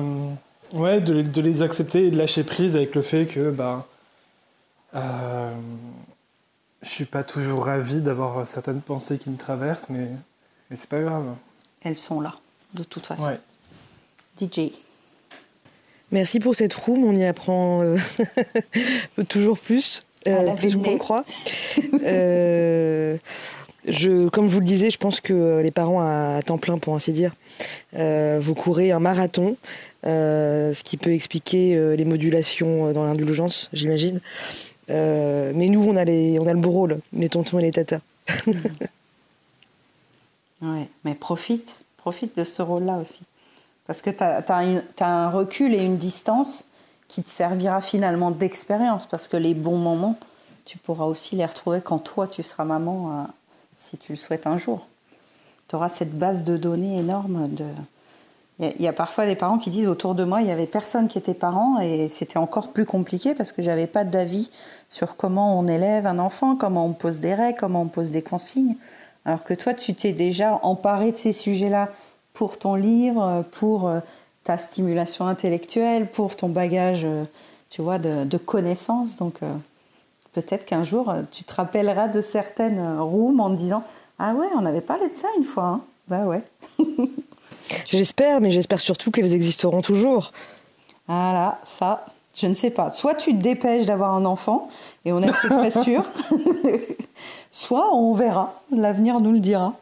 ouais, 0.74 1.01
de, 1.01 1.12
les- 1.14 1.22
de 1.24 1.40
les 1.43 1.62
accepter 1.62 2.06
et 2.06 2.10
de 2.10 2.16
lâcher 2.18 2.44
prise 2.44 2.77
avec 2.77 2.94
le 2.94 3.02
fait 3.02 3.27
que 3.27 3.51
bah, 3.51 3.86
euh, 4.94 5.52
je 6.82 6.89
suis 6.89 7.05
pas 7.05 7.24
toujours 7.24 7.66
ravi 7.66 8.01
d'avoir 8.01 8.47
certaines 8.47 8.81
pensées 8.81 9.18
qui 9.18 9.28
me 9.31 9.36
traversent, 9.36 9.89
mais, 9.89 10.09
mais 10.70 10.77
c'est 10.77 10.89
pas 10.89 11.01
grave. 11.01 11.24
Elles 11.82 11.97
sont 11.97 12.20
là, 12.20 12.35
de 12.74 12.85
toute 12.85 13.06
façon. 13.06 13.24
Ouais. 13.27 13.40
DJ. 14.40 14.70
Merci 16.12 16.41
pour 16.41 16.55
cette 16.57 16.74
room, 16.74 17.05
on 17.05 17.15
y 17.15 17.24
apprend 17.24 17.82
euh, 17.82 17.97
toujours 19.28 19.59
plus, 19.59 20.05
euh, 20.27 20.55
plus 20.55 20.77
qu'on 20.77 20.99
croit. 20.99 21.24
Euh, 22.03 23.16
je, 23.87 24.28
comme 24.28 24.49
je 24.49 24.53
vous 24.53 24.61
le 24.61 24.66
disais, 24.66 24.91
je 24.91 24.99
pense 24.99 25.20
que 25.20 25.61
les 25.61 25.70
parents 25.70 26.01
à 26.01 26.41
temps 26.45 26.59
plein, 26.59 26.78
pour 26.78 26.95
ainsi 26.95 27.12
dire, 27.12 27.35
euh, 27.97 28.39
vous 28.41 28.55
courez 28.55 28.91
un 28.91 28.99
marathon, 28.99 29.57
ce 30.05 30.82
qui 30.82 30.97
peut 30.97 31.12
expliquer 31.12 31.97
les 31.97 32.05
modulations 32.05 32.93
dans 32.93 33.05
l'indulgence, 33.05 33.70
j'imagine. 33.73 34.20
Mais 34.89 35.69
nous, 35.69 35.85
on 35.85 35.97
a, 35.97 36.05
les, 36.05 36.39
on 36.41 36.47
a 36.47 36.53
le 36.53 36.61
beau 36.61 36.70
rôle, 36.70 36.99
les 37.12 37.28
tontons 37.28 37.59
et 37.59 37.62
les 37.62 37.70
tatas. 37.70 38.01
Ouais, 40.62 40.89
mais 41.05 41.15
profite, 41.15 41.85
profite 41.97 42.37
de 42.37 42.45
ce 42.45 42.61
rôle-là 42.61 42.99
aussi. 42.99 43.23
Parce 43.91 44.03
que 44.03 44.11
tu 44.11 44.23
as, 44.23 45.05
un 45.05 45.31
recul 45.31 45.75
et 45.75 45.83
une 45.85 45.97
distance 45.97 46.67
qui 47.09 47.25
te 47.25 47.29
servira 47.29 47.81
finalement 47.81 48.31
d'expérience. 48.31 49.07
Parce 49.07 49.27
que 49.27 49.37
les 49.37 49.53
bons 49.53 49.79
moments, 49.79 50.15
tu 50.65 50.79
pourras 50.79 51.07
aussi 51.07 51.35
les 51.35 51.45
retrouver 51.45 51.81
quand 51.81 51.99
toi, 51.99 52.29
tu 52.29 52.45
seras 52.45 52.62
maman, 52.62 53.11
euh, 53.11 53.23
si 53.77 53.99
tu 53.99 54.12
le 54.12 54.17
souhaites 54.17 54.47
un 54.47 54.57
jour. 54.57 54.87
Tu 55.67 55.75
auras 55.75 55.89
cette 55.89 56.17
base 56.17 56.45
de 56.45 56.57
données 56.57 57.01
énorme. 57.01 57.51
Il 58.61 58.81
y 58.81 58.87
a- 58.87 58.93
parfois 58.93 59.27
des 59.27 59.35
parents 59.35 59.59
qui 59.59 59.71
disent 59.71 59.89
autour 59.89 60.15
de 60.15 60.23
moi, 60.23 60.41
il 60.41 60.47
y 60.47 60.53
avait 60.53 60.67
personne 60.67 61.09
qui 61.09 61.19
était 61.19 61.35
parent 61.35 61.81
et 61.81 62.07
c'était 62.07 62.39
encore 62.39 62.69
plus 62.69 62.87
compliqué 62.87 63.35
parce 63.35 63.51
que 63.51 63.61
j'avais 63.61 63.89
pas 63.89 64.05
d'avis 64.05 64.53
sur 64.89 65.17
comment 65.17 65.59
on 65.59 65.67
élève 65.67 66.07
un 66.07 66.21
enfant, 66.21 66.55
comment 66.55 66.87
on 66.87 66.93
pose 66.93 67.19
des 67.19 67.35
règles, 67.35 67.59
comment 67.59 67.83
on 67.83 67.89
pose 67.89 68.12
des 68.12 68.23
consignes. 68.23 68.77
Alors 69.25 69.43
que 69.43 69.53
toi, 69.53 69.75
tu 69.75 69.95
t'es 69.95 70.12
déjà 70.12 70.61
emparé 70.62 71.11
de 71.11 71.17
ces 71.17 71.33
sujets-là 71.33 71.89
pour 72.41 72.57
ton 72.57 72.75
livre, 72.75 73.45
pour 73.51 73.87
euh, 73.87 74.01
ta 74.45 74.57
stimulation 74.57 75.27
intellectuelle, 75.27 76.07
pour 76.11 76.37
ton 76.37 76.49
bagage, 76.49 77.03
euh, 77.05 77.25
tu 77.69 77.83
vois, 77.83 77.99
de, 77.99 78.25
de 78.25 78.39
connaissances. 78.39 79.19
Donc 79.19 79.43
euh, 79.43 79.53
peut-être 80.33 80.65
qu'un 80.65 80.83
jour, 80.83 81.11
euh, 81.11 81.21
tu 81.31 81.45
te 81.45 81.53
rappelleras 81.53 82.09
de 82.09 82.23
certaines 82.23 82.79
euh, 82.79 83.03
rooms 83.03 83.41
en 83.41 83.51
te 83.51 83.57
disant 83.57 83.85
Ah 84.19 84.33
ouais, 84.33 84.47
on 84.57 84.65
avait 84.65 84.81
parlé 84.81 85.11
de 85.11 85.15
ça 85.15 85.29
une 85.37 85.45
fois. 85.45 85.65
Hein. 85.65 85.81
Bah 86.09 86.25
ouais. 86.25 86.43
J'espère, 87.91 88.41
mais 88.41 88.51
j'espère 88.51 88.81
surtout 88.81 89.11
qu'elles 89.11 89.35
existeront 89.35 89.83
toujours. 89.83 90.33
Voilà, 91.09 91.61
ça, 91.79 92.07
je 92.35 92.47
ne 92.47 92.55
sais 92.55 92.71
pas. 92.71 92.89
Soit 92.89 93.17
tu 93.17 93.33
te 93.37 93.43
dépêches 93.43 93.85
d'avoir 93.85 94.15
un 94.15 94.25
enfant, 94.25 94.71
et 95.05 95.12
on 95.12 95.21
est 95.21 95.31
près 95.31 95.71
sûr, 95.85 96.05
soit 97.51 97.95
on 97.95 98.15
verra. 98.15 98.62
L'avenir 98.73 99.21
nous 99.21 99.33
le 99.33 99.41
dira. 99.41 99.75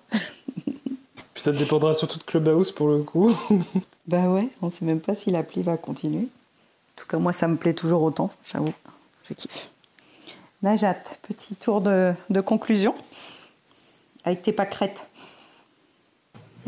Puis 1.39 1.45
ça 1.45 1.53
dépendra 1.53 1.95
surtout 1.95 2.19
de 2.19 2.25
Clubhouse 2.25 2.73
pour 2.73 2.89
le 2.89 2.99
coup. 2.99 3.33
Bah 4.09 4.29
ouais, 4.29 4.49
on 4.61 4.71
sait 4.71 4.85
même 4.85 4.99
pas 4.99 5.15
si 5.15 5.31
l'appli 5.31 5.63
va 5.63 5.77
continuer. 5.77 6.23
En 6.25 6.97
tout 6.97 7.07
cas, 7.07 7.19
moi, 7.19 7.33
ça 7.33 7.47
me 7.47 7.57
plaît 7.57 7.75
toujours 7.75 8.03
autant, 8.03 8.33
j'avoue. 8.45 8.73
Je 9.29 9.35
kiffe. 9.35 9.71
Najat, 10.63 10.97
petit 11.29 11.55
tour 11.55 11.81
de, 11.81 12.13
de 12.31 12.41
conclusion 12.41 12.95
avec 14.25 14.43
tes 14.43 14.53
pâquerettes. 14.53 15.07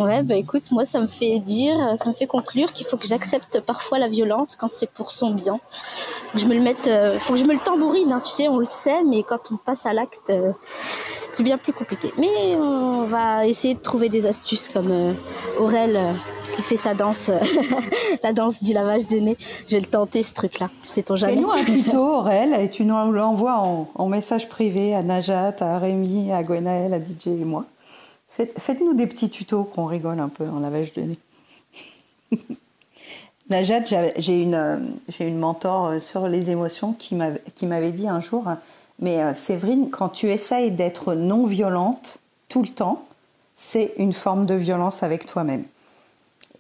Ouais, 0.01 0.23
bah 0.23 0.35
écoute, 0.35 0.71
moi 0.71 0.87
ça 0.87 0.99
me 0.99 1.07
fait 1.07 1.39
dire, 1.41 1.77
ça 2.03 2.09
me 2.09 2.15
fait 2.15 2.27
conclure 2.27 2.73
qu'il 2.73 2.87
faut 2.87 2.97
que 2.97 3.07
j'accepte 3.07 3.61
parfois 3.61 3.99
la 3.99 4.09
violence 4.09 4.57
quand 4.57 4.71
c'est 4.71 4.91
pour 4.91 5.11
son 5.11 5.35
bien. 5.35 5.57
Faut 5.57 6.33
que 6.35 6.39
je 6.39 6.47
me 6.47 6.55
le 6.55 6.63
mette, 6.63 6.89
euh, 6.89 7.19
faut 7.19 7.35
que 7.35 7.39
je 7.39 7.45
me 7.45 7.53
le 7.53 7.59
tambourine, 7.59 8.11
hein, 8.11 8.23
tu 8.25 8.31
sais, 8.31 8.49
on 8.49 8.59
le 8.59 8.65
sait, 8.65 9.03
mais 9.05 9.23
quand 9.23 9.53
on 9.53 9.57
passe 9.59 9.85
à 9.85 9.93
l'acte, 9.93 10.31
euh, 10.31 10.53
c'est 11.33 11.43
bien 11.43 11.59
plus 11.59 11.75
compliqué. 11.75 12.15
Mais 12.17 12.57
on 12.57 13.03
va 13.03 13.47
essayer 13.47 13.75
de 13.75 13.81
trouver 13.81 14.09
des 14.09 14.27
astuces 14.27 14.71
comme 14.71 14.91
euh, 14.91 15.13
Aurel 15.59 15.97
euh, 15.97 16.13
qui 16.55 16.63
fait 16.63 16.79
sa 16.79 16.95
danse, 16.95 17.31
la 18.23 18.33
danse 18.33 18.63
du 18.63 18.73
lavage 18.73 19.07
de 19.07 19.19
nez. 19.19 19.37
Je 19.69 19.77
vais 19.77 19.81
le 19.81 19.87
tenter 19.87 20.23
ce 20.23 20.33
truc-là, 20.33 20.71
sait-on 20.87 21.17
jamais. 21.17 21.35
Fais-nous 21.35 21.51
un 21.51 21.65
tuto, 21.65 21.99
Aurel, 21.99 22.55
et 22.55 22.71
tu 22.71 22.87
nous 22.87 23.13
l'envoies 23.13 23.59
en, 23.59 23.87
en 23.95 24.09
message 24.09 24.49
privé 24.49 24.95
à 24.95 25.03
Najat, 25.03 25.57
à 25.61 25.79
Rémi, 25.79 26.33
à 26.33 26.43
Gwenaël, 26.43 26.95
à 26.95 26.99
DJ 26.99 27.27
et 27.27 27.45
moi. 27.45 27.67
Faites- 28.31 28.59
Faites-nous 28.59 28.95
des 28.95 29.07
petits 29.07 29.31
tutos 29.31 29.65
qu'on 29.65 29.87
rigole 29.87 30.21
un 30.21 30.29
peu 30.29 30.49
en 30.49 30.61
lavage 30.61 30.93
de 30.93 31.03
nez. 31.03 31.19
Najat, 33.51 33.83
j'ai 34.17 34.43
une, 34.43 34.55
euh, 34.55 34.77
j'ai 35.09 35.27
une 35.27 35.39
mentor 35.39 35.87
euh, 35.87 35.99
sur 36.01 36.29
les 36.29 36.51
émotions 36.51 36.93
qui 36.93 37.17
m'avait 37.17 37.43
qui 37.57 37.67
m'avait 37.67 37.91
dit 37.91 38.07
un 38.09 38.21
jour, 38.21 38.45
mais 39.01 39.21
euh, 39.23 39.35
Séverine, 39.35 39.91
quand 39.91 40.09
tu 40.11 40.29
essayes 40.31 40.71
d'être 40.71 41.15
non 41.15 41.45
violente 41.47 42.19
tout 42.49 42.63
le 42.63 42.69
temps, 42.69 43.05
c'est 43.57 43.93
une 43.99 44.13
forme 44.13 44.47
de 44.47 44.55
violence 44.55 45.03
avec 45.03 45.27
toi-même. 45.27 45.65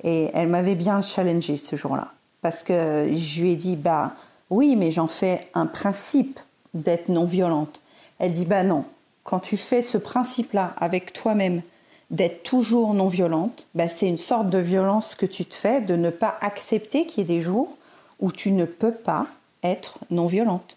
Et 0.02 0.30
elle 0.34 0.48
m'avait 0.48 0.74
bien 0.74 1.00
challengée 1.00 1.56
ce 1.56 1.76
jour-là. 1.76 2.08
Parce 2.42 2.64
que 2.64 3.08
je 3.14 3.42
lui 3.42 3.52
ai 3.52 3.56
dit, 3.56 3.76
bah 3.76 4.14
oui, 4.48 4.74
mais 4.74 4.90
j'en 4.90 5.06
fais 5.06 5.40
un 5.54 5.66
principe 5.66 6.40
d'être 6.74 7.08
non 7.08 7.24
violente. 7.26 7.80
Elle 8.18 8.32
dit, 8.32 8.46
bah 8.46 8.62
non, 8.64 8.84
quand 9.30 9.38
tu 9.38 9.56
fais 9.56 9.80
ce 9.80 9.96
principe-là 9.96 10.74
avec 10.76 11.12
toi-même, 11.12 11.62
d'être 12.10 12.42
toujours 12.42 12.94
non 12.94 13.06
violente, 13.06 13.68
bah 13.76 13.88
c'est 13.88 14.08
une 14.08 14.16
sorte 14.16 14.50
de 14.50 14.58
violence 14.58 15.14
que 15.14 15.24
tu 15.24 15.44
te 15.44 15.54
fais 15.54 15.80
de 15.80 15.94
ne 15.94 16.10
pas 16.10 16.36
accepter 16.40 17.06
qu'il 17.06 17.18
y 17.18 17.20
ait 17.22 17.36
des 17.36 17.40
jours 17.40 17.76
où 18.18 18.32
tu 18.32 18.50
ne 18.50 18.64
peux 18.64 18.90
pas 18.90 19.28
être 19.62 20.00
non 20.10 20.26
violente. 20.26 20.76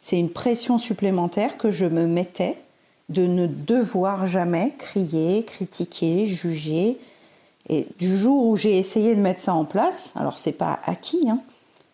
C'est 0.00 0.18
une 0.18 0.30
pression 0.30 0.78
supplémentaire 0.78 1.58
que 1.58 1.70
je 1.70 1.84
me 1.84 2.06
mettais 2.06 2.56
de 3.10 3.26
ne 3.26 3.46
devoir 3.46 4.24
jamais 4.24 4.72
crier, 4.78 5.44
critiquer, 5.44 6.24
juger. 6.24 6.96
Et 7.68 7.86
du 7.98 8.16
jour 8.16 8.46
où 8.46 8.56
j'ai 8.56 8.78
essayé 8.78 9.14
de 9.14 9.20
mettre 9.20 9.40
ça 9.40 9.52
en 9.52 9.66
place, 9.66 10.14
alors 10.16 10.38
c'est 10.38 10.52
pas 10.52 10.80
acquis, 10.86 11.28
hein, 11.28 11.40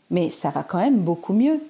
mais 0.09 0.31
ça 0.31 0.51
va 0.51 0.63
quand 0.63 0.79
même 0.79 0.99
beaucoup 0.99 1.33
mieux. 1.33 1.61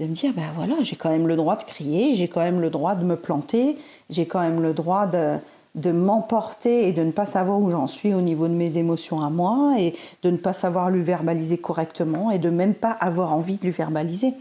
De 0.00 0.06
me 0.06 0.14
dire, 0.14 0.32
ben 0.34 0.50
voilà, 0.56 0.76
j'ai 0.80 0.96
quand 0.96 1.10
même 1.10 1.28
le 1.28 1.36
droit 1.36 1.56
de 1.56 1.62
crier, 1.62 2.14
j'ai 2.14 2.26
quand 2.26 2.40
même 2.40 2.60
le 2.60 2.70
droit 2.70 2.94
de 2.94 3.04
me 3.04 3.16
planter, 3.16 3.76
j'ai 4.08 4.24
quand 4.26 4.40
même 4.40 4.62
le 4.62 4.72
droit 4.72 5.06
de, 5.06 5.36
de 5.74 5.92
m'emporter 5.92 6.88
et 6.88 6.92
de 6.92 7.02
ne 7.02 7.12
pas 7.12 7.26
savoir 7.26 7.60
où 7.60 7.70
j'en 7.70 7.86
suis 7.86 8.14
au 8.14 8.20
niveau 8.20 8.48
de 8.48 8.54
mes 8.54 8.78
émotions 8.78 9.20
à 9.20 9.30
moi 9.30 9.74
et 9.78 9.94
de 10.22 10.30
ne 10.30 10.36
pas 10.36 10.52
savoir 10.52 10.90
le 10.90 11.00
verbaliser 11.00 11.58
correctement 11.58 12.30
et 12.30 12.38
de 12.38 12.50
même 12.50 12.74
pas 12.74 12.90
avoir 12.92 13.34
envie 13.34 13.58
de 13.58 13.66
le 13.66 13.72
verbaliser. 13.72 14.34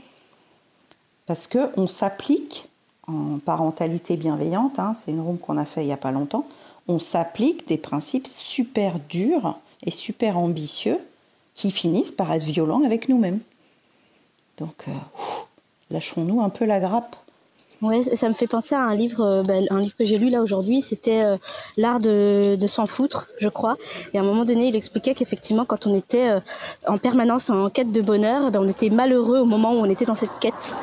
Parce 1.25 1.47
qu'on 1.47 1.87
s'applique 1.87 2.67
en 3.07 3.37
parentalité 3.37 4.17
bienveillante, 4.17 4.79
hein, 4.79 4.93
c'est 4.93 5.11
une 5.11 5.21
room 5.21 5.37
qu'on 5.37 5.57
a 5.57 5.65
fait 5.65 5.83
il 5.83 5.87
n'y 5.87 5.93
a 5.93 5.97
pas 5.97 6.11
longtemps, 6.11 6.47
on 6.87 6.99
s'applique 6.99 7.67
des 7.67 7.77
principes 7.77 8.27
super 8.27 8.97
durs 9.09 9.57
et 9.85 9.91
super 9.91 10.37
ambitieux 10.37 10.99
qui 11.53 11.71
finissent 11.71 12.11
par 12.11 12.31
être 12.31 12.43
violents 12.43 12.83
avec 12.83 13.09
nous-mêmes. 13.09 13.39
Donc, 14.57 14.85
euh, 14.87 14.91
lâchons-nous 15.91 16.41
un 16.41 16.49
peu 16.49 16.65
la 16.65 16.79
grappe. 16.79 17.15
Ouais, 17.81 18.03
ça 18.03 18.27
me 18.27 18.33
fait 18.33 18.47
penser 18.47 18.75
à 18.75 18.81
un 18.81 18.93
livre, 18.93 19.23
euh, 19.23 19.43
bah, 19.43 19.53
un 19.69 19.79
livre 19.79 19.95
que 19.97 20.03
j'ai 20.03 20.17
lu 20.17 20.29
là 20.29 20.41
aujourd'hui. 20.41 20.81
C'était 20.81 21.23
euh, 21.23 21.37
l'art 21.77 22.01
de, 22.01 22.57
s'en 22.67 22.85
foutre, 22.85 23.27
je 23.39 23.47
crois. 23.47 23.77
Et 24.13 24.17
à 24.17 24.21
un 24.21 24.25
moment 24.25 24.43
donné, 24.43 24.67
il 24.67 24.75
expliquait 24.75 25.13
qu'effectivement, 25.13 25.63
quand 25.63 25.87
on 25.87 25.95
était 25.95 26.29
euh, 26.29 26.39
en 26.87 26.97
permanence 26.97 27.49
en 27.49 27.69
quête 27.69 27.91
de 27.93 28.01
bonheur, 28.01 28.51
ben, 28.51 28.59
on 28.61 28.67
était 28.67 28.89
malheureux 28.89 29.39
au 29.39 29.45
moment 29.45 29.71
où 29.71 29.77
on 29.77 29.89
était 29.89 30.03
dans 30.03 30.15
cette 30.15 30.39
quête. 30.41 30.75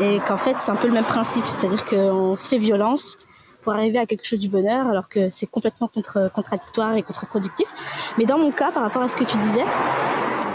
Et 0.00 0.18
qu'en 0.28 0.36
fait, 0.36 0.54
c'est 0.58 0.70
un 0.70 0.76
peu 0.76 0.86
le 0.86 0.92
même 0.92 1.04
principe, 1.04 1.44
c'est-à-dire 1.44 1.84
qu'on 1.84 2.36
se 2.36 2.48
fait 2.48 2.58
violence 2.58 3.18
pour 3.62 3.72
arriver 3.72 3.98
à 3.98 4.06
quelque 4.06 4.24
chose 4.24 4.40
du 4.40 4.48
bonheur, 4.48 4.86
alors 4.86 5.08
que 5.08 5.28
c'est 5.28 5.46
complètement 5.46 5.88
contre, 5.88 6.30
contradictoire 6.34 6.94
et 6.96 7.02
contre-productif. 7.02 7.66
Mais 8.18 8.26
dans 8.26 8.38
mon 8.38 8.52
cas, 8.52 8.70
par 8.70 8.82
rapport 8.82 9.02
à 9.02 9.08
ce 9.08 9.16
que 9.16 9.24
tu 9.24 9.36
disais, 9.38 9.64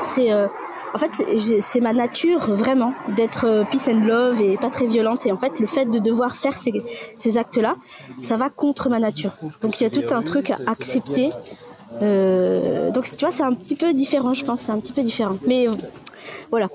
c'est 0.03 0.30
en 0.94 0.98
fait, 0.98 1.14
c'est 1.60 1.82
ma 1.82 1.94
nature 1.94 2.53
vraiment 2.53 2.94
d'être 3.16 3.45
euh, 3.45 3.64
peace 3.66 3.90
and 3.90 4.06
love 4.06 4.41
et 4.41 4.57
pas 4.57 4.70
très 4.70 4.88
violente. 4.88 5.26
Et 5.26 5.32
en 5.32 5.36
fait, 5.36 5.60
le 5.60 5.66
fait 5.66 5.86
de 5.86 5.99
devoir 5.99 6.36
faire 6.36 6.56
ces, 6.57 7.38
actes-là, 7.38 7.76
ça 8.22 8.38
va 8.38 8.49
contre 8.49 8.90
ma 8.90 8.99
nature. 8.99 9.34
Donc 9.61 9.80
il 9.80 9.84
y 9.84 9.88
a 9.88 9.90
tout 9.90 10.14
un 10.14 10.22
truc 10.22 10.52
à 10.52 10.57
accepter. 10.68 11.30
Euh, 12.02 12.91
donc 12.91 13.06
tu 13.06 13.18
vois, 13.20 13.32
c'est 13.32 13.44
un 13.44 13.53
petit 13.53 13.76
peu 13.76 13.94
différent, 13.94 14.34
je 14.34 14.45
pense, 14.45 14.61
c'est 14.61 14.72
un 14.72 14.80
petit 14.80 14.94
peu 14.94 15.02
différent. 15.02 15.38
Mais 15.45 15.68
voilà. 16.49 16.70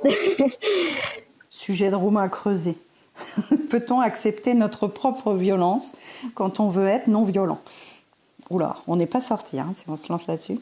Sujet 1.51 1.91
de 1.91 1.97
room 1.97 2.16
à 2.16 2.28
creuser. 2.28 2.77
Peut-on 3.70 4.01
accepter 4.01 4.55
notre 4.55 4.86
propre 4.86 5.35
violence 5.35 5.93
quand 6.35 6.61
on 6.61 6.69
veut 6.69 6.86
être 6.86 7.07
non 7.07 7.23
violent 7.23 7.61
Oula, 8.51 8.77
on 8.86 8.97
n'est 8.97 9.07
pas 9.07 9.20
sorti 9.20 9.59
hein, 9.59 9.73
si 9.74 9.85
on 9.89 9.97
se 9.97 10.12
lance 10.12 10.27
là-dessus. 10.27 10.59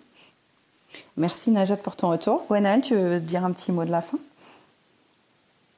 Merci 1.17 1.51
Najat 1.51 1.77
pour 1.77 1.97
ton 1.97 2.11
retour. 2.11 2.45
Gwenaël, 2.49 2.81
tu 2.81 2.95
veux 2.95 3.21
dire 3.21 3.45
un 3.45 3.53
petit 3.53 3.73
mot 3.73 3.85
de 3.85 3.91
la 3.91 4.01
fin? 4.01 4.19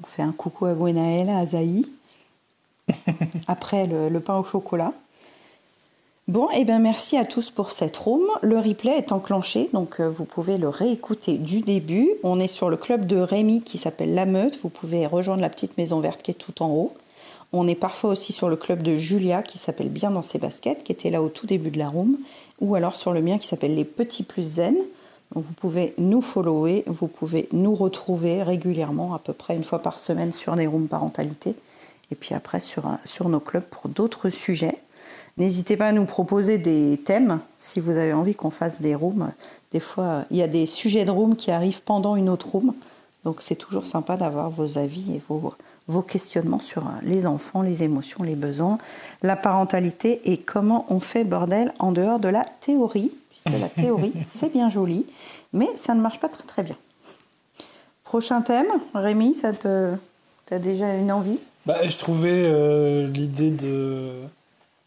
On 0.02 0.06
fait 0.06 0.22
un 0.22 0.32
coucou 0.32 0.66
à 0.66 0.74
Gwenaël, 0.74 1.28
à 1.28 1.44
Zaï. 1.46 1.86
Après 3.48 3.86
le, 3.86 4.20
pain 4.20 4.36
au 4.36 4.44
chocolat. 4.44 4.92
Bon, 6.26 6.48
et 6.50 6.60
eh 6.60 6.64
bien 6.64 6.78
merci 6.78 7.16
à 7.16 7.24
tous 7.24 7.50
pour 7.50 7.72
cette 7.72 7.96
room. 7.96 8.22
Le 8.42 8.58
replay 8.58 8.92
est 8.92 9.12
enclenché, 9.12 9.68
donc 9.72 10.00
euh, 10.00 10.08
vous 10.08 10.24
pouvez 10.24 10.56
le 10.56 10.68
réécouter 10.68 11.36
du 11.36 11.60
début. 11.60 12.08
On 12.22 12.40
est 12.40 12.48
sur 12.48 12.70
le 12.70 12.76
club 12.76 13.06
de 13.06 13.18
Rémi 13.18 13.62
qui 13.62 13.76
s'appelle 13.76 14.14
La 14.14 14.24
Meute. 14.24 14.58
Vous 14.62 14.70
pouvez 14.70 15.06
rejoindre 15.06 15.42
la 15.42 15.50
petite 15.50 15.76
maison 15.76 16.00
verte 16.00 16.22
qui 16.22 16.30
est 16.30 16.34
tout 16.34 16.62
en 16.62 16.70
haut. 16.70 16.92
On 17.52 17.68
est 17.68 17.74
parfois 17.74 18.10
aussi 18.10 18.32
sur 18.32 18.48
le 18.48 18.56
club 18.56 18.82
de 18.82 18.96
Julia 18.96 19.42
qui 19.42 19.58
s'appelle 19.58 19.88
Bien 19.88 20.10
dans 20.10 20.22
ses 20.22 20.38
baskets, 20.38 20.82
qui 20.82 20.92
était 20.92 21.10
là 21.10 21.22
au 21.22 21.28
tout 21.28 21.46
début 21.46 21.70
de 21.70 21.78
la 21.78 21.88
room. 21.88 22.18
Ou 22.60 22.74
alors 22.74 22.96
sur 22.96 23.12
le 23.12 23.20
mien 23.20 23.38
qui 23.38 23.46
s'appelle 23.46 23.74
Les 23.74 23.84
Petits 23.84 24.24
Plus 24.24 24.42
Zen 24.42 24.76
vous 25.34 25.52
pouvez 25.52 25.94
nous 25.98 26.20
follower, 26.20 26.84
vous 26.86 27.08
pouvez 27.08 27.48
nous 27.52 27.74
retrouver 27.74 28.42
régulièrement, 28.42 29.14
à 29.14 29.18
peu 29.18 29.32
près 29.32 29.56
une 29.56 29.64
fois 29.64 29.80
par 29.80 29.98
semaine 29.98 30.32
sur 30.32 30.54
les 30.56 30.66
rooms 30.66 30.88
parentalité, 30.88 31.56
et 32.10 32.14
puis 32.14 32.34
après 32.34 32.60
sur, 32.60 32.84
sur 33.04 33.28
nos 33.28 33.40
clubs 33.40 33.64
pour 33.64 33.88
d'autres 33.88 34.30
sujets. 34.30 34.78
N'hésitez 35.36 35.76
pas 35.76 35.88
à 35.88 35.92
nous 35.92 36.04
proposer 36.04 36.58
des 36.58 36.96
thèmes 36.96 37.40
si 37.58 37.80
vous 37.80 37.90
avez 37.90 38.12
envie 38.12 38.36
qu'on 38.36 38.50
fasse 38.50 38.80
des 38.80 38.94
rooms. 38.94 39.32
Des 39.72 39.80
fois, 39.80 40.24
il 40.30 40.36
y 40.36 40.42
a 40.42 40.46
des 40.46 40.66
sujets 40.66 41.04
de 41.04 41.10
room 41.10 41.34
qui 41.34 41.50
arrivent 41.50 41.82
pendant 41.82 42.14
une 42.14 42.30
autre 42.30 42.50
room. 42.50 42.72
Donc 43.24 43.38
c'est 43.40 43.56
toujours 43.56 43.86
sympa 43.86 44.16
d'avoir 44.16 44.50
vos 44.50 44.78
avis 44.78 45.16
et 45.16 45.22
vos, 45.28 45.54
vos 45.88 46.02
questionnements 46.02 46.60
sur 46.60 46.84
les 47.02 47.26
enfants, 47.26 47.62
les 47.62 47.82
émotions, 47.82 48.22
les 48.22 48.36
besoins, 48.36 48.78
la 49.22 49.34
parentalité 49.34 50.20
et 50.30 50.36
comment 50.36 50.86
on 50.88 51.00
fait 51.00 51.24
bordel 51.24 51.72
en 51.80 51.90
dehors 51.90 52.20
de 52.20 52.28
la 52.28 52.44
théorie 52.60 53.10
la 53.46 53.68
théorie, 53.68 54.12
c'est 54.22 54.50
bien 54.52 54.68
joli, 54.68 55.06
mais 55.52 55.68
ça 55.76 55.94
ne 55.94 56.00
marche 56.00 56.20
pas 56.20 56.28
très 56.28 56.44
très 56.44 56.62
bien. 56.62 56.76
Prochain 58.04 58.42
thème, 58.42 58.68
Rémi, 58.94 59.34
ça 59.34 59.52
te, 59.52 59.94
as 60.50 60.58
déjà 60.58 60.94
une 60.94 61.12
envie? 61.12 61.38
Bah, 61.66 61.86
Je 61.86 61.96
trouvais 61.96 62.44
euh, 62.44 63.06
l'idée 63.06 63.50
de 63.50 64.12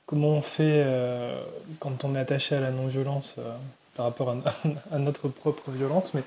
comment 0.05 0.29
on 0.29 0.41
fait 0.41 0.83
euh, 0.85 1.33
quand 1.79 2.05
on 2.05 2.15
est 2.15 2.19
attaché 2.19 2.55
à 2.55 2.59
la 2.59 2.71
non-violence 2.71 3.35
euh, 3.39 3.55
par 3.95 4.05
rapport 4.05 4.35
à, 4.91 4.99
notre 4.99 5.27
propre 5.27 5.69
violence. 5.71 6.13
Mais 6.13 6.23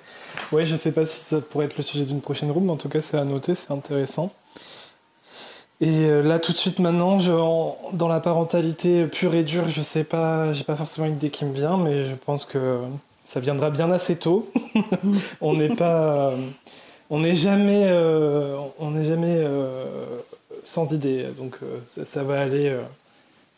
ouais, 0.52 0.65
je 0.65 0.77
sais 0.77 0.93
pas 0.93 1.07
si 1.07 1.20
ça 1.20 1.40
pourrait 1.40 1.66
être 1.66 1.77
le 1.77 1.82
sujet 1.82 2.05
d'une 2.05 2.20
prochaine 2.20 2.51
room, 2.51 2.65
mais 2.65 2.73
en 2.73 2.77
tout 2.77 2.89
cas, 2.89 3.01
c'est 3.01 3.16
à 3.16 3.24
noter, 3.24 3.55
c'est 3.55 3.73
intéressant. 3.73 4.32
Et 5.81 6.05
euh, 6.05 6.23
là, 6.23 6.39
tout 6.39 6.52
de 6.52 6.59
suite, 6.59 6.78
maintenant, 6.78 7.19
dans 7.93 8.09
la 8.09 8.20
parentalité 8.20 9.07
pure 9.07 9.35
et 9.35 9.44
dure, 9.44 9.69
je 9.69 9.81
sais 9.81 10.05
pas, 10.05 10.52
j'ai 10.52 10.65
pas 10.65 10.77
forcément 10.77 11.07
une 11.07 11.15
idée 11.15 11.31
qui 11.31 11.47
me 11.47 11.52
vient, 11.52 11.78
mais 11.78 12.05
je 12.05 12.15
pense 12.15 12.44
que 12.44 12.78
ça 13.24 13.40
viendra 13.40 13.70
bien 13.70 13.90
assez 13.90 14.16
tôt. 14.16 14.51
on 15.40 15.55
n'est 15.55 15.74
pas, 15.74 16.35
on 17.09 17.20
n'est 17.20 17.35
jamais, 17.35 17.85
euh, 17.86 18.59
on 18.78 18.90
n'est 18.90 19.05
jamais 19.05 19.36
euh, 19.39 19.86
sans 20.62 20.93
idée. 20.93 21.28
Donc 21.39 21.59
ça, 21.86 22.24
va 22.24 22.43
aller. 22.43 22.78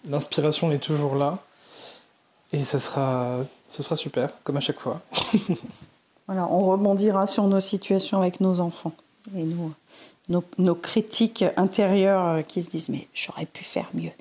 L'inspiration 0.09 0.70
est 0.70 0.78
toujours 0.78 1.16
là, 1.16 1.39
et 2.53 2.62
ça 2.62 2.78
sera, 2.78 3.39
ce 3.69 3.82
sera 3.82 3.97
super, 3.97 4.31
comme 4.44 4.57
à 4.57 4.61
chaque 4.61 4.78
fois. 4.78 5.01
voilà, 6.28 6.47
on 6.47 6.70
rebondira 6.70 7.27
sur 7.27 7.49
nos 7.49 7.61
situations 7.61 8.20
avec 8.20 8.40
nos 8.40 8.61
enfants 8.61 8.93
et 9.36 9.43
nous 9.43 9.73
nos, 10.28 10.74
critiques 10.74 11.44
intérieures 11.57 12.27
euh, 12.27 12.43
qui 12.43 12.62
se 12.62 12.70
disent 12.70 12.89
mais 12.89 13.09
j'aurais 13.15 13.47
pu 13.47 13.65
faire 13.65 13.90
mieux. 13.94 14.12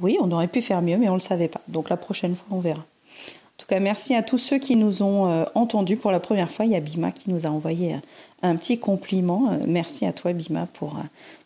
Oui, 0.00 0.18
on 0.20 0.30
aurait 0.32 0.48
pu 0.48 0.62
faire 0.62 0.82
mieux, 0.82 0.96
mais 0.96 1.08
on 1.08 1.12
ne 1.12 1.18
le 1.18 1.22
savait 1.22 1.48
pas. 1.48 1.60
Donc 1.68 1.88
la 1.88 1.96
prochaine 1.96 2.34
fois, 2.34 2.46
on 2.50 2.60
verra. 2.60 2.80
En 2.80 3.58
tout 3.58 3.66
cas, 3.68 3.78
merci 3.78 4.14
à 4.16 4.22
tous 4.22 4.38
ceux 4.38 4.58
qui 4.58 4.74
nous 4.74 5.02
ont 5.02 5.30
euh, 5.30 5.44
entendus 5.54 5.96
pour 5.96 6.10
la 6.10 6.18
première 6.18 6.50
fois. 6.50 6.64
Il 6.64 6.72
y 6.72 6.76
a 6.76 6.80
Bima 6.80 7.12
qui 7.12 7.30
nous 7.30 7.46
a 7.46 7.50
envoyé 7.50 7.94
euh, 7.94 7.98
un 8.42 8.56
petit 8.56 8.78
compliment. 8.78 9.56
merci 9.68 10.04
à 10.04 10.12
toi, 10.12 10.32
Bima, 10.32 10.66
pour, 10.66 10.96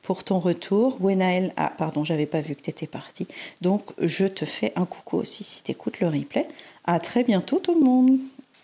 pour 0.01 0.25
ton 0.25 0.39
retour. 0.39 0.97
Gwenaël, 0.99 1.53
ah, 1.59 1.71
pardon, 1.77 2.05
j'avais 2.05 2.25
pas 2.25 2.41
vu 2.41 2.55
que 2.55 2.63
tu 2.63 2.71
étais 2.71 2.87
parti. 2.87 3.27
Donc, 3.61 3.83
je 3.99 4.27
te 4.27 4.47
fais 4.47 4.73
un 4.77 4.87
coucou 4.87 5.19
aussi 5.19 5.45
si 5.45 5.63
tu 5.63 5.73
écoutes 5.73 6.01
le 6.01 6.09
replay. 6.09 6.49
À 6.87 7.01
très 7.01 7.23
bientôt, 7.23 7.59
tout 7.59 7.75
le 7.75 7.85
monde. 7.85 8.19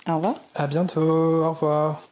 Au 0.09 0.17
revoir. 0.17 0.35
À 0.55 0.67
bientôt. 0.67 1.45
Au 1.45 1.51
revoir. 1.51 2.03